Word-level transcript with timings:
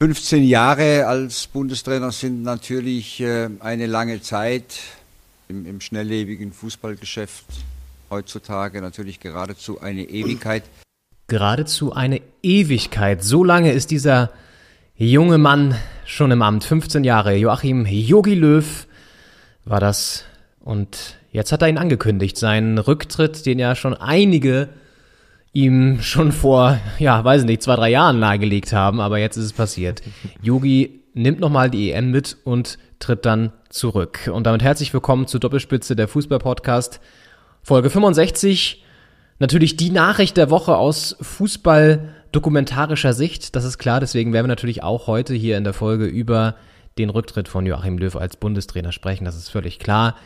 15 0.00 0.44
Jahre 0.44 1.08
als 1.08 1.48
Bundestrainer 1.48 2.12
sind 2.12 2.44
natürlich 2.44 3.20
äh, 3.20 3.48
eine 3.58 3.86
lange 3.86 4.22
Zeit 4.22 4.78
im, 5.48 5.66
im 5.66 5.80
schnelllebigen 5.80 6.52
Fußballgeschäft. 6.52 7.44
Heutzutage 8.08 8.80
natürlich 8.80 9.18
geradezu 9.18 9.80
eine 9.80 10.04
Ewigkeit. 10.04 10.62
Geradezu 11.26 11.94
eine 11.94 12.20
Ewigkeit. 12.44 13.24
So 13.24 13.42
lange 13.42 13.72
ist 13.72 13.90
dieser 13.90 14.30
junge 14.94 15.36
Mann 15.36 15.74
schon 16.06 16.30
im 16.30 16.42
Amt. 16.42 16.62
15 16.62 17.02
Jahre. 17.02 17.34
Joachim 17.34 17.84
Yogi 17.84 18.36
Löw 18.36 18.86
war 19.64 19.80
das. 19.80 20.22
Und 20.60 21.16
jetzt 21.32 21.50
hat 21.50 21.62
er 21.62 21.70
ihn 21.70 21.76
angekündigt. 21.76 22.36
Seinen 22.36 22.78
Rücktritt, 22.78 23.46
den 23.46 23.58
ja 23.58 23.74
schon 23.74 23.94
einige 23.94 24.68
ihm 25.52 26.00
schon 26.02 26.32
vor, 26.32 26.78
ja, 26.98 27.24
weiß 27.24 27.44
nicht, 27.44 27.62
zwei, 27.62 27.76
drei 27.76 27.90
Jahren 27.90 28.18
nahegelegt 28.18 28.72
haben, 28.72 29.00
aber 29.00 29.18
jetzt 29.18 29.36
ist 29.36 29.44
es 29.44 29.52
passiert. 29.52 30.02
Yogi 30.42 31.02
nimmt 31.14 31.40
nochmal 31.40 31.70
die 31.70 31.92
EM 31.92 32.10
mit 32.10 32.36
und 32.44 32.78
tritt 32.98 33.24
dann 33.24 33.52
zurück. 33.70 34.30
Und 34.32 34.46
damit 34.46 34.62
herzlich 34.62 34.92
willkommen 34.92 35.26
zur 35.26 35.40
Doppelspitze 35.40 35.96
der 35.96 36.08
Fußball-Podcast, 36.08 37.00
Folge 37.62 37.90
65. 37.90 38.84
Natürlich 39.38 39.76
die 39.76 39.90
Nachricht 39.90 40.36
der 40.36 40.50
Woche 40.50 40.76
aus 40.76 41.16
Fußball-dokumentarischer 41.20 43.12
Sicht, 43.12 43.54
das 43.56 43.64
ist 43.64 43.78
klar, 43.78 44.00
deswegen 44.00 44.32
werden 44.32 44.44
wir 44.46 44.48
natürlich 44.48 44.82
auch 44.82 45.06
heute 45.06 45.34
hier 45.34 45.56
in 45.56 45.64
der 45.64 45.74
Folge 45.74 46.06
über 46.06 46.56
den 46.98 47.10
Rücktritt 47.10 47.48
von 47.48 47.64
Joachim 47.64 47.98
Löw 47.98 48.16
als 48.16 48.36
Bundestrainer 48.36 48.90
sprechen, 48.92 49.24
das 49.24 49.36
ist 49.36 49.48
völlig 49.48 49.78
klar. 49.78 50.16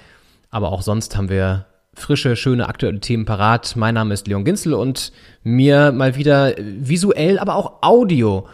Aber 0.50 0.72
auch 0.72 0.82
sonst 0.82 1.16
haben 1.16 1.28
wir 1.28 1.66
frische, 1.94 2.36
schöne, 2.36 2.68
aktuelle 2.68 3.00
Themen 3.00 3.24
parat. 3.24 3.76
Mein 3.76 3.94
Name 3.94 4.14
ist 4.14 4.26
Leon 4.26 4.44
Ginzel 4.44 4.74
und 4.74 5.12
mir 5.42 5.92
mal 5.92 6.16
wieder 6.16 6.54
visuell, 6.58 7.38
aber 7.38 7.56
auch 7.56 7.82
audio 7.82 8.48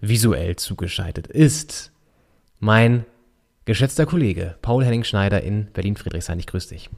visuell 0.00 0.56
zugeschaltet 0.56 1.26
ist 1.26 1.92
mein 2.58 3.04
geschätzter 3.64 4.06
Kollege 4.06 4.56
Paul 4.62 4.84
Henning 4.84 5.04
Schneider 5.04 5.42
in 5.42 5.66
Berlin-Friedrichshain. 5.72 6.38
Ich 6.38 6.46
grüße 6.46 6.68
dich. 6.70 6.90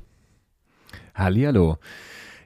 Hallihallo. 1.14 1.78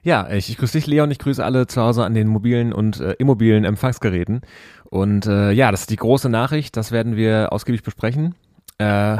Ja, 0.03 0.29
ich, 0.31 0.49
ich 0.49 0.57
grüße 0.57 0.77
dich, 0.77 0.87
Leon. 0.87 1.11
Ich 1.11 1.19
grüße 1.19 1.43
alle 1.43 1.67
zu 1.67 1.81
Hause 1.81 2.05
an 2.05 2.13
den 2.13 2.27
mobilen 2.27 2.71
und 2.71 2.99
äh, 2.99 3.13
immobilen 3.13 3.65
Empfangsgeräten. 3.65 4.41
Und 4.85 5.25
äh, 5.25 5.51
ja, 5.51 5.71
das 5.71 5.81
ist 5.81 5.89
die 5.89 5.97
große 5.97 6.29
Nachricht. 6.29 6.77
Das 6.77 6.91
werden 6.91 7.15
wir 7.15 7.51
ausgiebig 7.51 7.83
besprechen. 7.83 8.35
Äh, 8.77 9.17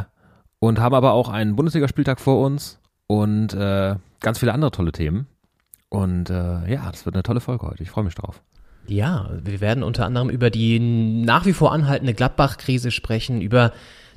und 0.58 0.78
haben 0.78 0.94
aber 0.94 1.12
auch 1.12 1.28
einen 1.28 1.56
Bundesligaspieltag 1.56 2.20
vor 2.20 2.40
uns 2.40 2.78
und 3.06 3.54
äh, 3.54 3.96
ganz 4.20 4.38
viele 4.38 4.52
andere 4.52 4.70
tolle 4.70 4.92
Themen. 4.92 5.26
Und 5.88 6.30
äh, 6.30 6.72
ja, 6.72 6.90
das 6.90 7.04
wird 7.04 7.16
eine 7.16 7.22
tolle 7.22 7.40
Folge 7.40 7.66
heute. 7.66 7.82
Ich 7.82 7.90
freue 7.90 8.04
mich 8.04 8.14
drauf. 8.14 8.40
Ja, 8.86 9.30
wir 9.42 9.60
werden 9.60 9.82
unter 9.82 10.06
anderem 10.06 10.30
über 10.30 10.50
die 10.50 10.78
nach 10.78 11.46
wie 11.46 11.52
vor 11.52 11.72
anhaltende 11.72 12.14
Gladbach-Krise 12.14 12.90
sprechen, 12.90 13.40
über 13.40 13.72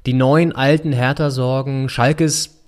die 0.06 0.14
neuen 0.14 0.54
alten 0.54 0.92
Hertha-Sorgen, 0.92 1.90
Schalkes 1.90 2.60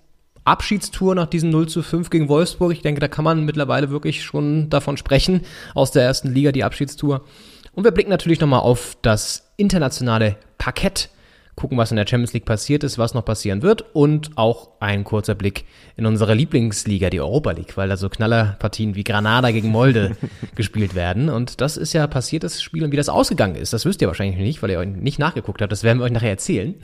Abschiedstour 0.43 1.15
nach 1.15 1.25
diesem 1.25 1.49
0 1.49 1.67
zu 1.67 1.81
5 1.81 2.09
gegen 2.11 2.29
Wolfsburg. 2.29 2.71
Ich 2.71 2.83
denke, 2.83 3.01
da 3.01 3.07
kann 3.07 3.25
man 3.25 3.45
mittlerweile 3.45 3.89
wirklich 3.89 4.23
schon 4.23 4.69
davon 4.69 4.95
sprechen, 4.95 5.41
aus 5.73 5.91
der 5.91 6.03
ersten 6.03 6.31
Liga, 6.31 6.51
die 6.51 6.63
Abschiedstour. 6.63 7.25
Und 7.73 7.83
wir 7.83 7.91
blicken 7.91 8.11
natürlich 8.11 8.39
nochmal 8.39 8.59
auf 8.59 8.95
das 9.01 9.51
internationale 9.57 10.37
Parkett 10.57 11.09
gucken, 11.55 11.77
was 11.77 11.91
in 11.91 11.97
der 11.97 12.05
Champions 12.05 12.33
League 12.33 12.45
passiert 12.45 12.83
ist, 12.83 12.97
was 12.97 13.13
noch 13.13 13.23
passieren 13.23 13.61
wird 13.61 13.85
und 13.93 14.31
auch 14.37 14.71
ein 14.79 15.03
kurzer 15.03 15.35
Blick 15.35 15.65
in 15.95 16.05
unsere 16.05 16.33
Lieblingsliga, 16.33 17.09
die 17.09 17.21
Europa 17.21 17.51
League, 17.51 17.77
weil 17.77 17.87
da 17.87 17.97
so 17.97 18.09
Knallerpartien 18.09 18.95
wie 18.95 19.03
Granada 19.03 19.51
gegen 19.51 19.69
Molde 19.69 20.17
gespielt 20.55 20.95
werden. 20.95 21.29
Und 21.29 21.61
das 21.61 21.77
ist 21.77 21.93
ja 21.93 22.05
passiertes 22.07 22.61
Spiel 22.61 22.83
und 22.83 22.91
wie 22.91 22.97
das 22.97 23.09
ausgegangen 23.09 23.55
ist, 23.55 23.73
das 23.73 23.85
wisst 23.85 24.01
ihr 24.01 24.07
wahrscheinlich 24.07 24.37
nicht, 24.37 24.61
weil 24.61 24.71
ihr 24.71 24.79
euch 24.79 24.87
nicht 24.87 25.19
nachgeguckt 25.19 25.61
habt. 25.61 25.71
Das 25.71 25.83
werden 25.83 25.99
wir 25.99 26.05
euch 26.05 26.11
nachher 26.11 26.31
erzählen. 26.31 26.75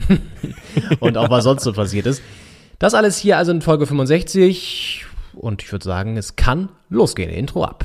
und 1.00 1.18
auch 1.18 1.30
was 1.30 1.44
sonst 1.44 1.64
so 1.64 1.72
passiert 1.72 2.06
ist. 2.06 2.22
Das 2.78 2.94
alles 2.94 3.18
hier 3.18 3.36
also 3.36 3.52
in 3.52 3.62
Folge 3.62 3.86
65 3.86 5.06
und 5.34 5.62
ich 5.62 5.70
würde 5.70 5.84
sagen, 5.84 6.16
es 6.16 6.36
kann 6.36 6.70
losgehen. 6.88 7.30
Intro 7.30 7.64
ab. 7.64 7.84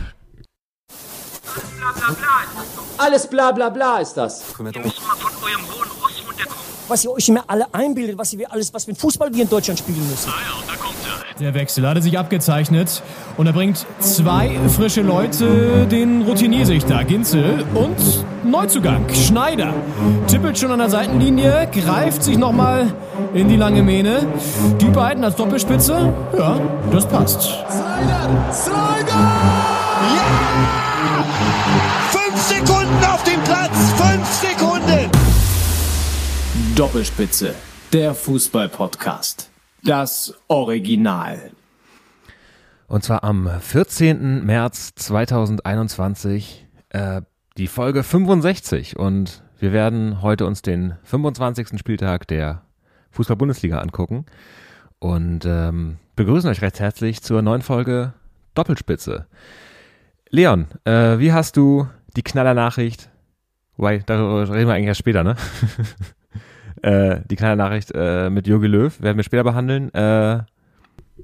Alles 2.97 3.27
bla 3.29 3.51
bla 3.51 3.69
bla 3.69 3.99
ist 3.99 4.13
das. 4.13 4.43
Ihr 4.57 4.63
müsst 4.63 4.75
mal 4.75 5.15
von 5.15 5.43
eurem 5.43 5.61
hohen 5.67 5.77
Ross 5.77 5.77
runterkommen. 5.77 5.86
Was 6.87 7.03
ihr 7.03 7.11
euch 7.11 7.27
immer 7.27 7.43
alle 7.47 7.65
einbildet, 7.73 8.17
was 8.17 8.31
ihr 8.33 8.51
alles, 8.51 8.73
was 8.73 8.87
mit 8.87 8.97
Fußball 8.97 9.33
wir 9.33 9.43
in 9.43 9.49
Deutschland 9.49 9.79
spielen 9.79 10.07
müssen. 10.09 10.29
Ah 10.29 10.39
ja, 10.41 10.59
und 10.59 10.69
da 10.69 10.75
kommt 10.75 10.95
er. 11.05 11.39
Der 11.39 11.53
Wechsel 11.53 11.87
hatte 11.87 12.01
sich 12.01 12.17
abgezeichnet 12.17 13.03
und 13.35 13.45
er 13.45 13.53
bringt 13.53 13.85
zwei 13.99 14.57
frische 14.75 15.01
Leute, 15.01 15.85
den 15.85 16.23
Routiniersichter 16.23 17.03
Ginzel 17.03 17.63
und 17.73 17.97
Neuzugang 18.43 19.05
Schneider. 19.13 19.73
Tippelt 20.27 20.57
schon 20.57 20.71
an 20.71 20.79
der 20.79 20.89
Seitenlinie, 20.89 21.69
greift 21.71 22.23
sich 22.23 22.37
nochmal 22.37 22.93
in 23.33 23.49
die 23.49 23.57
lange 23.57 23.83
Mähne. 23.83 24.25
Die 24.79 24.89
beiden 24.89 25.23
als 25.23 25.35
Doppelspitze, 25.35 26.13
ja, 26.37 26.59
das 26.91 27.05
passt. 27.05 27.41
Slider! 27.41 28.53
Slider! 28.53 29.31
Ja! 30.15 30.25
Fünf 32.09 32.41
Sekunden 32.41 33.05
auf 33.05 33.23
dem 33.23 33.41
Platz! 33.43 33.86
Doppelspitze, 36.77 37.55
der 37.91 38.13
Fußball-Podcast. 38.13 39.49
Das 39.83 40.35
Original. 40.47 41.49
Und 42.87 43.03
zwar 43.03 43.23
am 43.23 43.49
14. 43.49 44.45
März 44.45 44.93
2021, 44.93 46.67
äh, 46.89 47.23
die 47.57 47.65
Folge 47.65 48.03
65. 48.03 48.95
Und 48.95 49.41
wir 49.57 49.73
werden 49.73 50.21
heute 50.21 50.45
uns 50.45 50.61
den 50.61 50.93
25. 51.05 51.79
Spieltag 51.79 52.27
der 52.27 52.61
Fußball-Bundesliga 53.09 53.79
angucken 53.79 54.27
und 54.99 55.45
ähm, 55.47 55.97
begrüßen 56.15 56.47
euch 56.47 56.61
recht 56.61 56.79
herzlich 56.79 57.23
zur 57.23 57.41
neuen 57.41 57.63
Folge 57.63 58.13
Doppelspitze. 58.53 59.25
Leon, 60.29 60.67
äh, 60.83 61.17
wie 61.17 61.33
hast 61.33 61.57
du 61.57 61.87
die 62.15 62.21
Knallernachricht, 62.21 63.09
wobei, 63.77 64.03
darüber 64.05 64.53
reden 64.53 64.67
wir 64.67 64.75
eigentlich 64.75 64.89
erst 64.89 64.99
später, 64.99 65.23
ne? 65.23 65.35
äh, 66.81 67.21
die 67.29 67.35
Knallernachricht 67.35 67.91
äh, 67.95 68.29
mit 68.29 68.47
Jogi 68.47 68.67
Löw 68.67 69.01
werden 69.01 69.17
wir 69.17 69.23
später 69.23 69.43
behandeln. 69.43 69.93
Äh, 69.93 70.39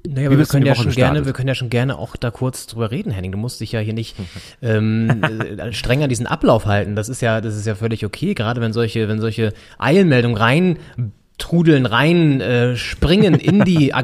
Naja, 0.06 0.28
aber 0.28 0.38
wir 0.38 0.46
können 0.46 0.66
ja 0.66 0.72
Woche 0.72 0.82
schon 0.82 0.92
gerne, 0.92 1.10
gestartet? 1.10 1.26
wir 1.26 1.32
können 1.32 1.48
ja 1.48 1.54
schon 1.54 1.70
gerne 1.70 1.98
auch 1.98 2.16
da 2.16 2.30
kurz 2.30 2.66
drüber 2.66 2.90
reden, 2.90 3.10
Henning. 3.12 3.32
Du 3.32 3.38
musst 3.38 3.60
dich 3.60 3.72
ja 3.72 3.80
hier 3.80 3.94
nicht 3.94 4.16
ähm, 4.62 5.22
äh, 5.22 5.72
streng 5.72 6.02
an 6.02 6.08
diesen 6.08 6.26
Ablauf 6.26 6.66
halten. 6.66 6.96
Das 6.96 7.08
ist 7.08 7.22
ja, 7.22 7.40
das 7.40 7.56
ist 7.56 7.66
ja 7.66 7.74
völlig 7.74 8.04
okay, 8.04 8.34
gerade 8.34 8.60
wenn 8.60 8.72
solche, 8.72 9.08
wenn 9.08 9.20
solche 9.20 9.52
Eilmeldungen 9.78 10.36
rein 10.36 10.78
trudeln, 11.38 11.86
rein 11.86 12.40
äh, 12.40 12.76
springen 12.76 13.34
in 13.34 13.64
die 13.64 13.94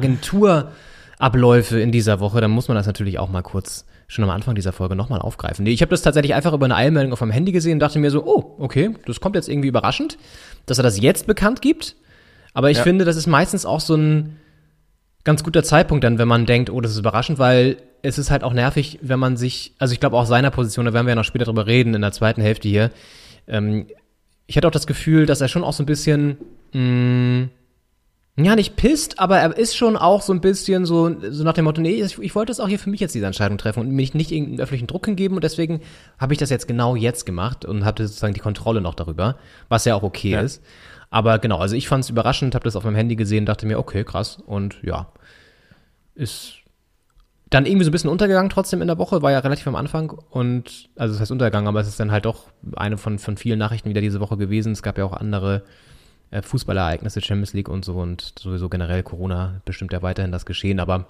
Agenturabläufe 1.19 1.79
in 1.79 1.91
dieser 1.91 2.19
Woche, 2.19 2.41
dann 2.41 2.51
muss 2.51 2.67
man 2.67 2.75
das 2.75 2.87
natürlich 2.87 3.19
auch 3.19 3.29
mal 3.29 3.41
kurz 3.41 3.85
schon 4.07 4.25
am 4.25 4.29
Anfang 4.29 4.55
dieser 4.55 4.73
Folge 4.73 4.97
nochmal 4.97 5.21
aufgreifen. 5.21 5.63
Nee, 5.63 5.71
ich 5.71 5.81
habe 5.81 5.91
das 5.91 6.01
tatsächlich 6.01 6.33
einfach 6.33 6.51
über 6.51 6.65
eine 6.65 6.75
Eilmeldung 6.75 7.13
auf 7.13 7.21
meinem 7.21 7.31
Handy 7.31 7.53
gesehen 7.53 7.73
und 7.73 7.79
dachte 7.79 7.97
mir 7.97 8.11
so, 8.11 8.25
oh, 8.25 8.55
okay, 8.59 8.93
das 9.05 9.21
kommt 9.21 9.37
jetzt 9.37 9.47
irgendwie 9.47 9.69
überraschend, 9.69 10.17
dass 10.65 10.77
er 10.79 10.83
das 10.83 10.99
jetzt 10.99 11.27
bekannt 11.27 11.61
gibt. 11.61 11.95
Aber 12.53 12.69
ich 12.69 12.77
Ja. 12.77 12.83
finde, 12.83 13.05
das 13.05 13.15
ist 13.15 13.27
meistens 13.27 13.65
auch 13.65 13.79
so 13.79 13.95
ein 13.95 14.37
ganz 15.23 15.43
guter 15.43 15.63
Zeitpunkt 15.63 16.03
dann, 16.03 16.17
wenn 16.17 16.27
man 16.27 16.45
denkt, 16.45 16.69
oh, 16.69 16.81
das 16.81 16.91
ist 16.91 16.97
überraschend, 16.99 17.39
weil 17.39 17.77
es 18.01 18.17
ist 18.17 18.31
halt 18.31 18.43
auch 18.43 18.53
nervig, 18.53 18.97
wenn 19.01 19.19
man 19.19 19.37
sich, 19.37 19.73
also 19.77 19.93
ich 19.93 19.99
glaube 19.99 20.17
auch 20.17 20.25
seiner 20.25 20.49
Position, 20.51 20.85
da 20.85 20.93
werden 20.93 21.05
wir 21.05 21.11
ja 21.11 21.15
noch 21.15 21.23
später 21.23 21.45
drüber 21.45 21.67
reden, 21.67 21.93
in 21.93 22.01
der 22.01 22.11
zweiten 22.11 22.41
Hälfte 22.41 22.67
hier. 22.67 22.89
Ähm, 23.47 23.85
ich 24.47 24.57
hatte 24.57 24.67
auch 24.67 24.71
das 24.71 24.87
Gefühl, 24.87 25.25
dass 25.27 25.39
er 25.39 25.47
schon 25.47 25.63
auch 25.63 25.73
so 25.73 25.83
ein 25.83 25.85
bisschen, 25.85 26.37
mh, 26.73 27.49
ja, 28.45 28.55
nicht 28.55 28.75
pisst, 28.75 29.19
aber 29.19 29.39
er 29.39 29.57
ist 29.57 29.75
schon 29.75 29.97
auch 29.97 30.21
so 30.21 30.33
ein 30.33 30.41
bisschen 30.41 30.85
so, 30.85 31.13
so 31.29 31.43
nach 31.43 31.53
dem 31.53 31.65
Motto, 31.65 31.81
nee, 31.81 32.01
ich, 32.03 32.17
ich 32.19 32.35
wollte 32.35 32.51
es 32.51 32.59
auch 32.59 32.67
hier 32.67 32.79
für 32.79 32.89
mich 32.89 32.99
jetzt 32.99 33.13
diese 33.15 33.25
Entscheidung 33.25 33.57
treffen 33.57 33.79
und 33.81 33.91
mich 33.91 34.13
nicht 34.13 34.31
irgendeinen 34.31 34.61
öffentlichen 34.61 34.87
Druck 34.87 35.05
hingeben 35.05 35.35
und 35.35 35.43
deswegen 35.43 35.81
habe 36.17 36.33
ich 36.33 36.39
das 36.39 36.49
jetzt 36.49 36.67
genau 36.67 36.95
jetzt 36.95 37.25
gemacht 37.25 37.65
und 37.65 37.83
hatte 37.85 38.07
sozusagen 38.07 38.33
die 38.33 38.39
Kontrolle 38.39 38.81
noch 38.81 38.95
darüber, 38.95 39.37
was 39.69 39.85
ja 39.85 39.95
auch 39.95 40.03
okay 40.03 40.31
Ja. 40.31 40.41
ist. 40.41 40.63
Aber 41.09 41.39
genau, 41.39 41.57
also 41.57 41.75
ich 41.75 41.87
fand 41.89 42.03
es 42.05 42.09
überraschend, 42.09 42.55
habe 42.55 42.63
das 42.63 42.75
auf 42.75 42.85
meinem 42.85 42.95
Handy 42.95 43.15
gesehen, 43.17 43.45
dachte 43.45 43.65
mir, 43.65 43.79
okay, 43.79 44.03
krass 44.05 44.37
und 44.45 44.77
ja, 44.81 45.11
ist 46.15 46.53
dann 47.49 47.65
irgendwie 47.65 47.83
so 47.83 47.89
ein 47.89 47.91
bisschen 47.91 48.09
untergegangen 48.09 48.49
trotzdem 48.49 48.81
in 48.81 48.87
der 48.87 48.97
Woche, 48.97 49.21
war 49.21 49.31
ja 49.31 49.39
relativ 49.39 49.67
am 49.67 49.75
Anfang 49.75 50.11
und, 50.29 50.89
also 50.95 51.13
das 51.13 51.19
heißt 51.19 51.31
untergegangen, 51.31 51.67
aber 51.67 51.81
es 51.81 51.87
ist 51.89 51.99
dann 51.99 52.11
halt 52.11 52.23
doch 52.25 52.45
eine 52.77 52.97
von, 52.97 53.19
von 53.19 53.35
vielen 53.35 53.59
Nachrichten 53.59 53.89
wieder 53.89 53.99
diese 53.99 54.21
Woche 54.21 54.37
gewesen. 54.37 54.71
Es 54.71 54.81
gab 54.83 54.97
ja 54.97 55.03
auch 55.03 55.11
andere 55.11 55.63
äh, 56.31 56.41
Fußballereignisse, 56.41 57.21
Champions 57.21 57.53
League 57.53 57.69
und 57.69 57.85
so 57.85 57.95
und 57.95 58.33
sowieso 58.39 58.69
generell 58.69 59.03
Corona 59.03 59.61
bestimmt 59.65 59.93
ja 59.93 60.01
weiterhin 60.01 60.31
das 60.31 60.45
Geschehen, 60.45 60.79
aber 60.79 61.07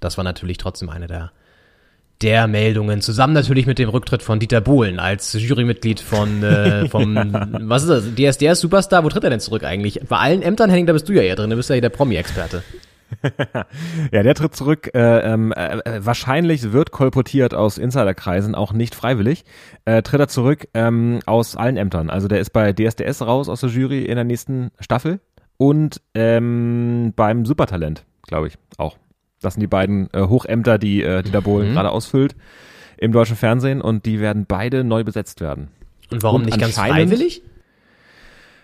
das 0.00 0.16
war 0.16 0.24
natürlich 0.24 0.58
trotzdem 0.58 0.88
eine 0.88 1.06
der, 1.06 1.32
der 2.22 2.46
Meldungen, 2.46 3.02
zusammen 3.02 3.34
natürlich 3.34 3.66
mit 3.66 3.78
dem 3.78 3.88
Rücktritt 3.88 4.22
von 4.22 4.38
Dieter 4.38 4.60
Bohlen 4.60 4.98
als 5.00 5.32
Jurymitglied 5.32 6.00
von, 6.00 6.42
äh, 6.42 6.88
vom, 6.88 7.14
was 7.14 7.84
ist 7.84 7.88
das, 7.88 8.04
DSDS 8.14 8.60
Superstar, 8.60 9.04
wo 9.04 9.08
tritt 9.08 9.24
er 9.24 9.30
denn 9.30 9.40
zurück 9.40 9.64
eigentlich? 9.64 10.00
Bei 10.08 10.18
allen 10.18 10.42
Ämtern, 10.42 10.70
Henning, 10.70 10.86
da 10.86 10.92
bist 10.92 11.08
du 11.08 11.12
ja 11.12 11.22
eher 11.22 11.36
drin, 11.36 11.50
du 11.50 11.56
bist 11.56 11.68
ja 11.68 11.74
hier 11.74 11.82
der 11.82 11.90
Promi-Experte. 11.90 12.62
ja, 14.12 14.22
der 14.22 14.34
tritt 14.34 14.56
zurück. 14.56 14.90
Äh, 14.94 15.32
ähm, 15.32 15.52
äh, 15.52 16.04
wahrscheinlich 16.04 16.72
wird 16.72 16.90
kolportiert 16.90 17.54
aus 17.54 17.78
Insiderkreisen, 17.78 18.54
auch 18.54 18.72
nicht 18.72 18.94
freiwillig. 18.94 19.44
Äh, 19.84 20.02
tritt 20.02 20.20
er 20.20 20.28
zurück 20.28 20.68
ähm, 20.74 21.20
aus 21.26 21.56
allen 21.56 21.76
Ämtern. 21.76 22.10
Also 22.10 22.28
der 22.28 22.40
ist 22.40 22.50
bei 22.50 22.72
DSDS 22.72 23.22
raus 23.22 23.48
aus 23.48 23.60
der 23.60 23.70
Jury 23.70 24.04
in 24.04 24.16
der 24.16 24.24
nächsten 24.24 24.70
Staffel 24.80 25.20
und 25.56 26.00
ähm, 26.14 27.12
beim 27.16 27.46
Supertalent, 27.46 28.04
glaube 28.26 28.48
ich, 28.48 28.54
auch. 28.78 28.96
Das 29.40 29.54
sind 29.54 29.60
die 29.60 29.66
beiden 29.66 30.08
äh, 30.12 30.22
Hochämter, 30.22 30.78
die 30.78 31.02
äh, 31.02 31.22
Dieter 31.22 31.42
Bohlen 31.42 31.70
mhm. 31.70 31.74
gerade 31.74 31.90
ausfüllt 31.90 32.34
im 32.96 33.12
deutschen 33.12 33.36
Fernsehen 33.36 33.80
und 33.80 34.06
die 34.06 34.20
werden 34.20 34.46
beide 34.46 34.82
neu 34.82 35.04
besetzt 35.04 35.40
werden. 35.40 35.68
Und 36.10 36.22
warum 36.22 36.42
und 36.42 36.46
nicht 36.46 36.58
ganz 36.58 36.76
freiwillig? 36.76 37.42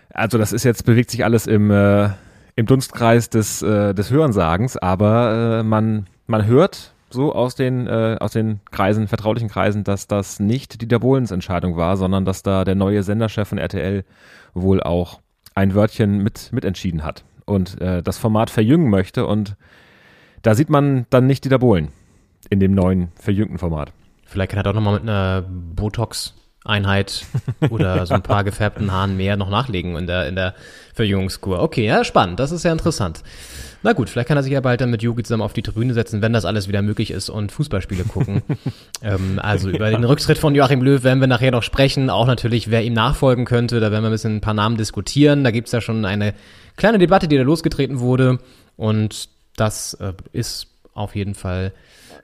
Also 0.09 0.37
das 0.37 0.53
ist 0.53 0.63
jetzt, 0.63 0.85
bewegt 0.85 1.11
sich 1.11 1.23
alles 1.23 1.47
im, 1.47 1.71
äh, 1.71 2.09
im 2.55 2.65
Dunstkreis 2.65 3.29
des, 3.29 3.61
äh, 3.61 3.93
des 3.93 4.11
Hörensagens, 4.11 4.77
aber 4.77 5.59
äh, 5.59 5.63
man, 5.63 6.07
man 6.27 6.45
hört 6.45 6.93
so 7.09 7.33
aus 7.33 7.55
den, 7.55 7.87
äh, 7.87 8.17
aus 8.19 8.31
den 8.31 8.59
Kreisen, 8.71 9.07
vertraulichen 9.07 9.49
Kreisen, 9.49 9.83
dass 9.83 10.07
das 10.07 10.39
nicht 10.39 10.81
Dieter 10.81 10.99
Bohlens 10.99 11.31
Entscheidung 11.31 11.77
war, 11.77 11.97
sondern 11.97 12.25
dass 12.25 12.43
da 12.43 12.63
der 12.63 12.75
neue 12.75 13.03
Senderchef 13.03 13.47
von 13.47 13.57
RTL 13.57 14.03
wohl 14.53 14.81
auch 14.81 15.19
ein 15.55 15.75
Wörtchen 15.75 16.21
mit, 16.21 16.51
mitentschieden 16.51 17.03
hat 17.03 17.23
und 17.45 17.79
äh, 17.81 18.01
das 18.01 18.17
Format 18.17 18.49
verjüngen 18.49 18.89
möchte 18.89 19.25
und 19.25 19.55
da 20.41 20.55
sieht 20.55 20.69
man 20.69 21.05
dann 21.09 21.27
nicht 21.27 21.45
Dieter 21.45 21.59
Bohlen 21.59 21.89
in 22.49 22.59
dem 22.59 22.73
neuen 22.73 23.11
verjüngten 23.15 23.57
Format. 23.57 23.93
Vielleicht 24.25 24.51
kann 24.51 24.59
er 24.59 24.63
doch 24.63 24.73
nochmal 24.73 24.95
mit 24.95 25.03
einer 25.03 25.43
Botox 25.43 26.33
Einheit 26.65 27.25
oder 27.69 28.05
so 28.05 28.13
ein 28.13 28.23
paar 28.23 28.43
gefärbten 28.43 28.91
Haaren 28.91 29.17
mehr 29.17 29.37
noch 29.37 29.49
nachlegen 29.49 29.95
in 29.95 30.07
der, 30.07 30.27
in 30.27 30.35
der 30.35 30.53
Verjüngungskur. 30.93 31.61
Okay, 31.61 31.85
ja, 31.85 32.03
spannend. 32.03 32.39
Das 32.39 32.51
ist 32.51 32.63
ja 32.63 32.71
interessant. 32.71 33.23
Na 33.85 33.91
gut, 33.91 34.09
vielleicht 34.09 34.29
kann 34.29 34.37
er 34.37 34.43
sich 34.43 34.53
ja 34.53 34.61
bald 34.61 34.79
dann 34.79 34.89
mit 34.89 35.03
Yogi 35.03 35.23
zusammen 35.23 35.43
auf 35.43 35.51
die 35.51 35.61
Tribüne 35.61 35.93
setzen, 35.93 36.21
wenn 36.21 36.31
das 36.31 36.45
alles 36.45 36.69
wieder 36.69 36.81
möglich 36.81 37.11
ist 37.11 37.29
und 37.29 37.51
Fußballspiele 37.51 38.05
gucken. 38.05 38.41
ähm, 39.01 39.39
also 39.41 39.69
über 39.69 39.89
den 39.89 40.05
Rücktritt 40.05 40.37
von 40.37 40.55
Joachim 40.55 40.81
Löw 40.81 41.03
werden 41.03 41.19
wir 41.19 41.27
nachher 41.27 41.51
noch 41.51 41.63
sprechen. 41.63 42.09
Auch 42.09 42.25
natürlich, 42.25 42.71
wer 42.71 42.83
ihm 42.83 42.93
nachfolgen 42.93 43.43
könnte. 43.43 43.81
Da 43.81 43.91
werden 43.91 44.03
wir 44.03 44.09
ein 44.09 44.13
bisschen 44.13 44.37
ein 44.37 44.41
paar 44.41 44.53
Namen 44.53 44.77
diskutieren. 44.77 45.43
Da 45.43 45.51
gibt's 45.51 45.73
ja 45.73 45.81
schon 45.81 46.05
eine 46.05 46.33
kleine 46.77 46.97
Debatte, 46.97 47.27
die 47.27 47.35
da 47.35 47.43
losgetreten 47.43 47.99
wurde. 47.99 48.39
Und 48.77 49.27
das 49.57 49.95
äh, 49.95 50.13
ist 50.31 50.67
auf 50.93 51.15
jeden 51.15 51.35
Fall 51.35 51.73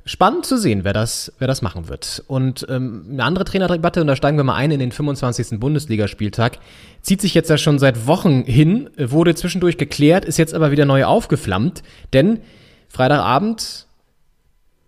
spannend 0.06 0.46
zu 0.46 0.58
sehen, 0.58 0.84
wer 0.84 0.94
das, 0.94 1.34
wer 1.40 1.48
das 1.48 1.62
machen 1.62 1.88
wird. 1.88 2.24
Und 2.28 2.66
ähm, 2.70 3.06
eine 3.12 3.24
andere 3.24 3.46
Trainerdebatte, 3.46 4.02
und 4.02 4.08
da 4.08 4.16
steigen 4.16 4.38
wir 4.38 4.44
mal 4.44 4.56
ein 4.56 4.72
in 4.72 4.80
den 4.80 4.92
25. 4.92 5.60
Bundesligaspieltag, 5.60 6.60
zieht 7.02 7.22
sich 7.22 7.34
jetzt 7.34 7.50
ja 7.50 7.58
schon 7.58 7.80
seit 7.80 8.08
Wochen 8.08 8.44
hin, 8.44 8.90
wurde 8.98 9.36
zwischendurch 9.36 9.78
geklärt, 9.78 10.26
ist 10.26 10.38
jetzt 10.38 10.54
aber 10.54 10.72
wieder 10.72 10.86
neu 10.86 11.06
aufgeflammt, 11.06 11.84
denn 12.14 12.40
Freitagabend, 12.88 13.86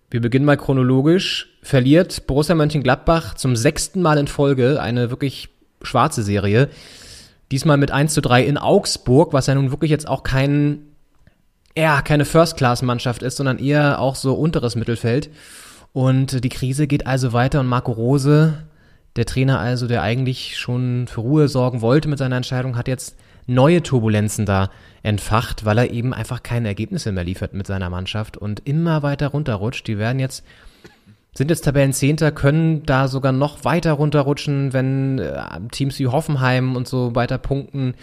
wir 0.10 0.22
beginnen 0.22 0.46
mal 0.46 0.58
chronologisch, 0.58 1.50
verliert 1.62 2.26
Borussia 2.26 2.56
Mönchengladbach 2.56 3.36
zum 3.36 3.56
sechsten 3.56 4.02
Mal 4.02 4.18
in 4.18 4.28
Folge 4.28 4.82
eine 4.82 5.12
wirklich 5.12 5.50
schwarze 5.84 6.24
Serie. 6.24 6.70
Diesmal 7.52 7.78
mit 7.78 7.92
1 7.92 8.14
zu 8.14 8.22
3 8.22 8.44
in 8.44 8.58
Augsburg, 8.58 9.34
was 9.34 9.48
ja 9.48 9.56
nun 9.56 9.72
wirklich 9.72 9.92
jetzt 9.92 10.08
auch 10.08 10.24
kein 10.24 10.91
ja, 11.76 12.02
keine 12.02 12.26
First-Class-Mannschaft 12.26 13.24
ist, 13.24 13.38
sondern 13.38 13.60
eher 13.60 14.00
auch 14.00 14.16
so 14.16 14.34
unteres 14.34 14.76
Mittelfeld. 14.76 15.30
Und 15.94 16.44
die 16.44 16.50
Krise 16.50 16.88
geht 16.88 17.08
also 17.08 17.34
weiter 17.34 17.60
und 17.60 17.68
Marco 17.68 17.92
Rose, 17.92 18.64
der 19.16 19.26
Trainer 19.26 19.60
also, 19.60 19.88
der 19.88 20.04
eigentlich 20.04 20.58
schon 20.58 21.08
für 21.08 21.22
Ruhe 21.22 21.48
sorgen 21.48 21.82
wollte 21.82 22.08
mit 22.08 22.20
seiner 22.20 22.38
Entscheidung, 22.38 22.78
hat 22.78 22.88
jetzt 22.88 23.18
neue 23.48 23.84
Turbulenzen 23.84 24.46
da 24.46 24.70
entfacht, 25.04 25.66
weil 25.66 25.78
er 25.80 25.92
eben 25.92 26.14
einfach 26.14 26.44
keine 26.44 26.70
Ergebnisse 26.70 27.12
mehr 27.12 27.24
liefert 27.24 27.54
mit 27.54 27.68
seiner 27.68 27.90
Mannschaft 27.90 28.38
und 28.38 28.62
immer 28.66 29.04
weiter 29.04 29.28
runterrutscht. 29.28 29.88
Die 29.88 29.98
werden 29.98 30.20
jetzt, 30.20 30.46
sind 31.34 31.50
jetzt 31.50 31.66
Tabellenzehnter, 31.66 32.32
können 32.32 32.86
da 32.86 33.08
sogar 33.08 33.32
noch 33.32 33.66
weiter 33.66 33.94
runterrutschen, 33.94 34.74
wenn 34.74 35.20
äh, 35.20 35.42
Teams 35.72 36.00
wie 36.00 36.08
Hoffenheim 36.08 36.76
und 36.76 36.88
so 36.88 37.16
weiter 37.16 37.38
punkten. 37.38 37.96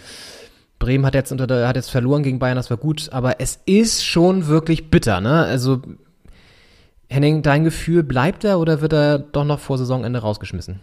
Bremen 0.79 1.05
hat 1.05 1.13
jetzt, 1.13 1.31
unter 1.31 1.67
hat 1.67 1.75
jetzt 1.75 1.91
verloren 1.91 2.23
gegen 2.23 2.39
Bayern, 2.39 2.55
das 2.55 2.69
war 2.69 2.77
gut, 2.77 3.09
aber 3.11 3.39
es 3.39 3.59
ist 3.65 4.03
schon 4.05 4.47
wirklich 4.47 4.89
bitter, 4.89 5.21
ne? 5.21 5.43
Also, 5.43 5.81
Henning, 7.09 7.41
dein 7.41 7.63
Gefühl, 7.63 8.03
bleibt 8.03 8.43
er 8.43 8.59
oder 8.59 8.81
wird 8.81 8.93
er 8.93 9.19
doch 9.19 9.43
noch 9.43 9.59
vor 9.59 9.77
Saisonende 9.77 10.19
rausgeschmissen? 10.19 10.79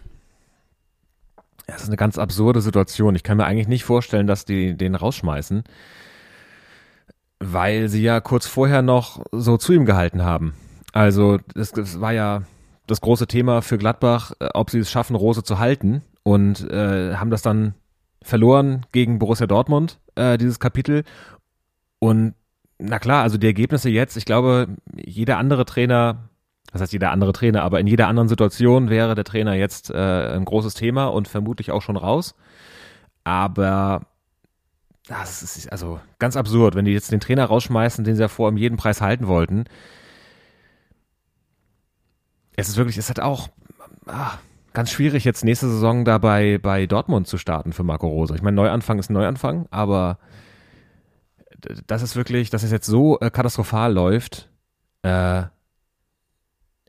Das 1.65 1.81
ist 1.81 1.87
eine 1.87 1.97
ganz 1.97 2.17
absurde 2.17 2.61
Situation. 2.61 3.15
Ich 3.15 3.23
kann 3.23 3.37
mir 3.37 3.45
eigentlich 3.45 3.67
nicht 3.67 3.83
vorstellen, 3.83 4.27
dass 4.27 4.45
die 4.45 4.77
den 4.77 4.95
rausschmeißen, 4.95 5.63
weil 7.39 7.89
sie 7.89 8.01
ja 8.01 8.21
kurz 8.21 8.45
vorher 8.45 8.81
noch 8.81 9.25
so 9.31 9.57
zu 9.57 9.73
ihm 9.73 9.85
gehalten 9.85 10.23
haben. 10.23 10.53
Also, 10.93 11.39
das, 11.53 11.71
das 11.71 11.99
war 11.99 12.13
ja 12.13 12.43
das 12.87 13.01
große 13.01 13.27
Thema 13.27 13.61
für 13.61 13.77
Gladbach, 13.77 14.31
äh, 14.39 14.49
ob 14.53 14.69
sie 14.69 14.79
es 14.79 14.91
schaffen, 14.91 15.15
Rose 15.15 15.43
zu 15.43 15.59
halten 15.59 16.03
und 16.23 16.69
äh, 16.69 17.15
haben 17.15 17.29
das 17.29 17.41
dann 17.41 17.73
verloren 18.27 18.85
gegen 18.91 19.19
Borussia 19.19 19.47
Dortmund, 19.47 19.99
äh, 20.15 20.37
dieses 20.37 20.59
Kapitel. 20.59 21.03
Und 21.99 22.35
na 22.77 22.99
klar, 22.99 23.23
also 23.23 23.37
die 23.37 23.47
Ergebnisse 23.47 23.89
jetzt, 23.89 24.17
ich 24.17 24.25
glaube, 24.25 24.67
jeder 24.95 25.37
andere 25.37 25.65
Trainer, 25.65 26.29
was 26.71 26.81
heißt 26.81 26.93
jeder 26.93 27.11
andere 27.11 27.33
Trainer, 27.33 27.63
aber 27.63 27.79
in 27.79 27.87
jeder 27.87 28.07
anderen 28.07 28.27
Situation 28.27 28.89
wäre 28.89 29.15
der 29.15 29.23
Trainer 29.23 29.53
jetzt 29.53 29.89
äh, 29.89 30.35
ein 30.35 30.45
großes 30.45 30.73
Thema 30.73 31.07
und 31.07 31.27
vermutlich 31.27 31.71
auch 31.71 31.81
schon 31.81 31.97
raus. 31.97 32.35
Aber 33.23 34.01
das 35.07 35.41
ist 35.41 35.71
also 35.71 35.99
ganz 36.19 36.35
absurd, 36.35 36.75
wenn 36.75 36.85
die 36.85 36.91
jetzt 36.91 37.11
den 37.11 37.21
Trainer 37.21 37.45
rausschmeißen, 37.45 38.03
den 38.03 38.15
sie 38.15 38.21
ja 38.21 38.27
vor 38.27 38.49
um 38.49 38.57
jeden 38.57 38.77
Preis 38.77 39.01
halten 39.01 39.27
wollten. 39.27 39.65
Es 42.57 42.67
ist 42.67 42.77
wirklich, 42.77 42.97
es 42.97 43.09
hat 43.09 43.19
auch, 43.19 43.47
ah, 44.05 44.33
ganz 44.73 44.91
schwierig, 44.91 45.23
jetzt 45.23 45.43
nächste 45.43 45.67
Saison 45.67 46.05
da 46.05 46.17
bei, 46.17 46.57
bei 46.57 46.85
Dortmund 46.85 47.27
zu 47.27 47.37
starten 47.37 47.73
für 47.73 47.83
Marco 47.83 48.07
Rose. 48.07 48.35
Ich 48.35 48.41
meine, 48.41 48.55
Neuanfang 48.55 48.99
ist 48.99 49.09
Neuanfang, 49.09 49.67
aber 49.71 50.19
das 51.87 52.01
ist 52.01 52.15
wirklich, 52.15 52.49
dass 52.49 52.63
es 52.63 52.71
jetzt 52.71 52.85
so 52.85 53.19
äh, 53.19 53.29
katastrophal 53.29 53.93
läuft, 53.93 54.49
äh, 55.01 55.43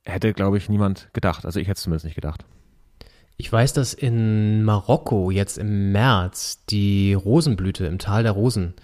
hätte, 0.04 0.32
glaube 0.32 0.58
ich, 0.58 0.68
niemand 0.68 1.08
gedacht. 1.12 1.44
Also 1.44 1.60
ich 1.60 1.68
hätte 1.68 1.76
es 1.78 1.82
zumindest 1.82 2.04
nicht 2.04 2.14
gedacht. 2.14 2.44
Ich 3.36 3.52
weiß, 3.52 3.72
dass 3.72 3.94
in 3.94 4.64
Marokko 4.64 5.30
jetzt 5.30 5.58
im 5.58 5.92
März 5.92 6.64
die 6.66 7.14
Rosenblüte 7.14 7.86
im 7.86 7.98
Tal 7.98 8.24
der 8.24 8.32
Rosen 8.32 8.74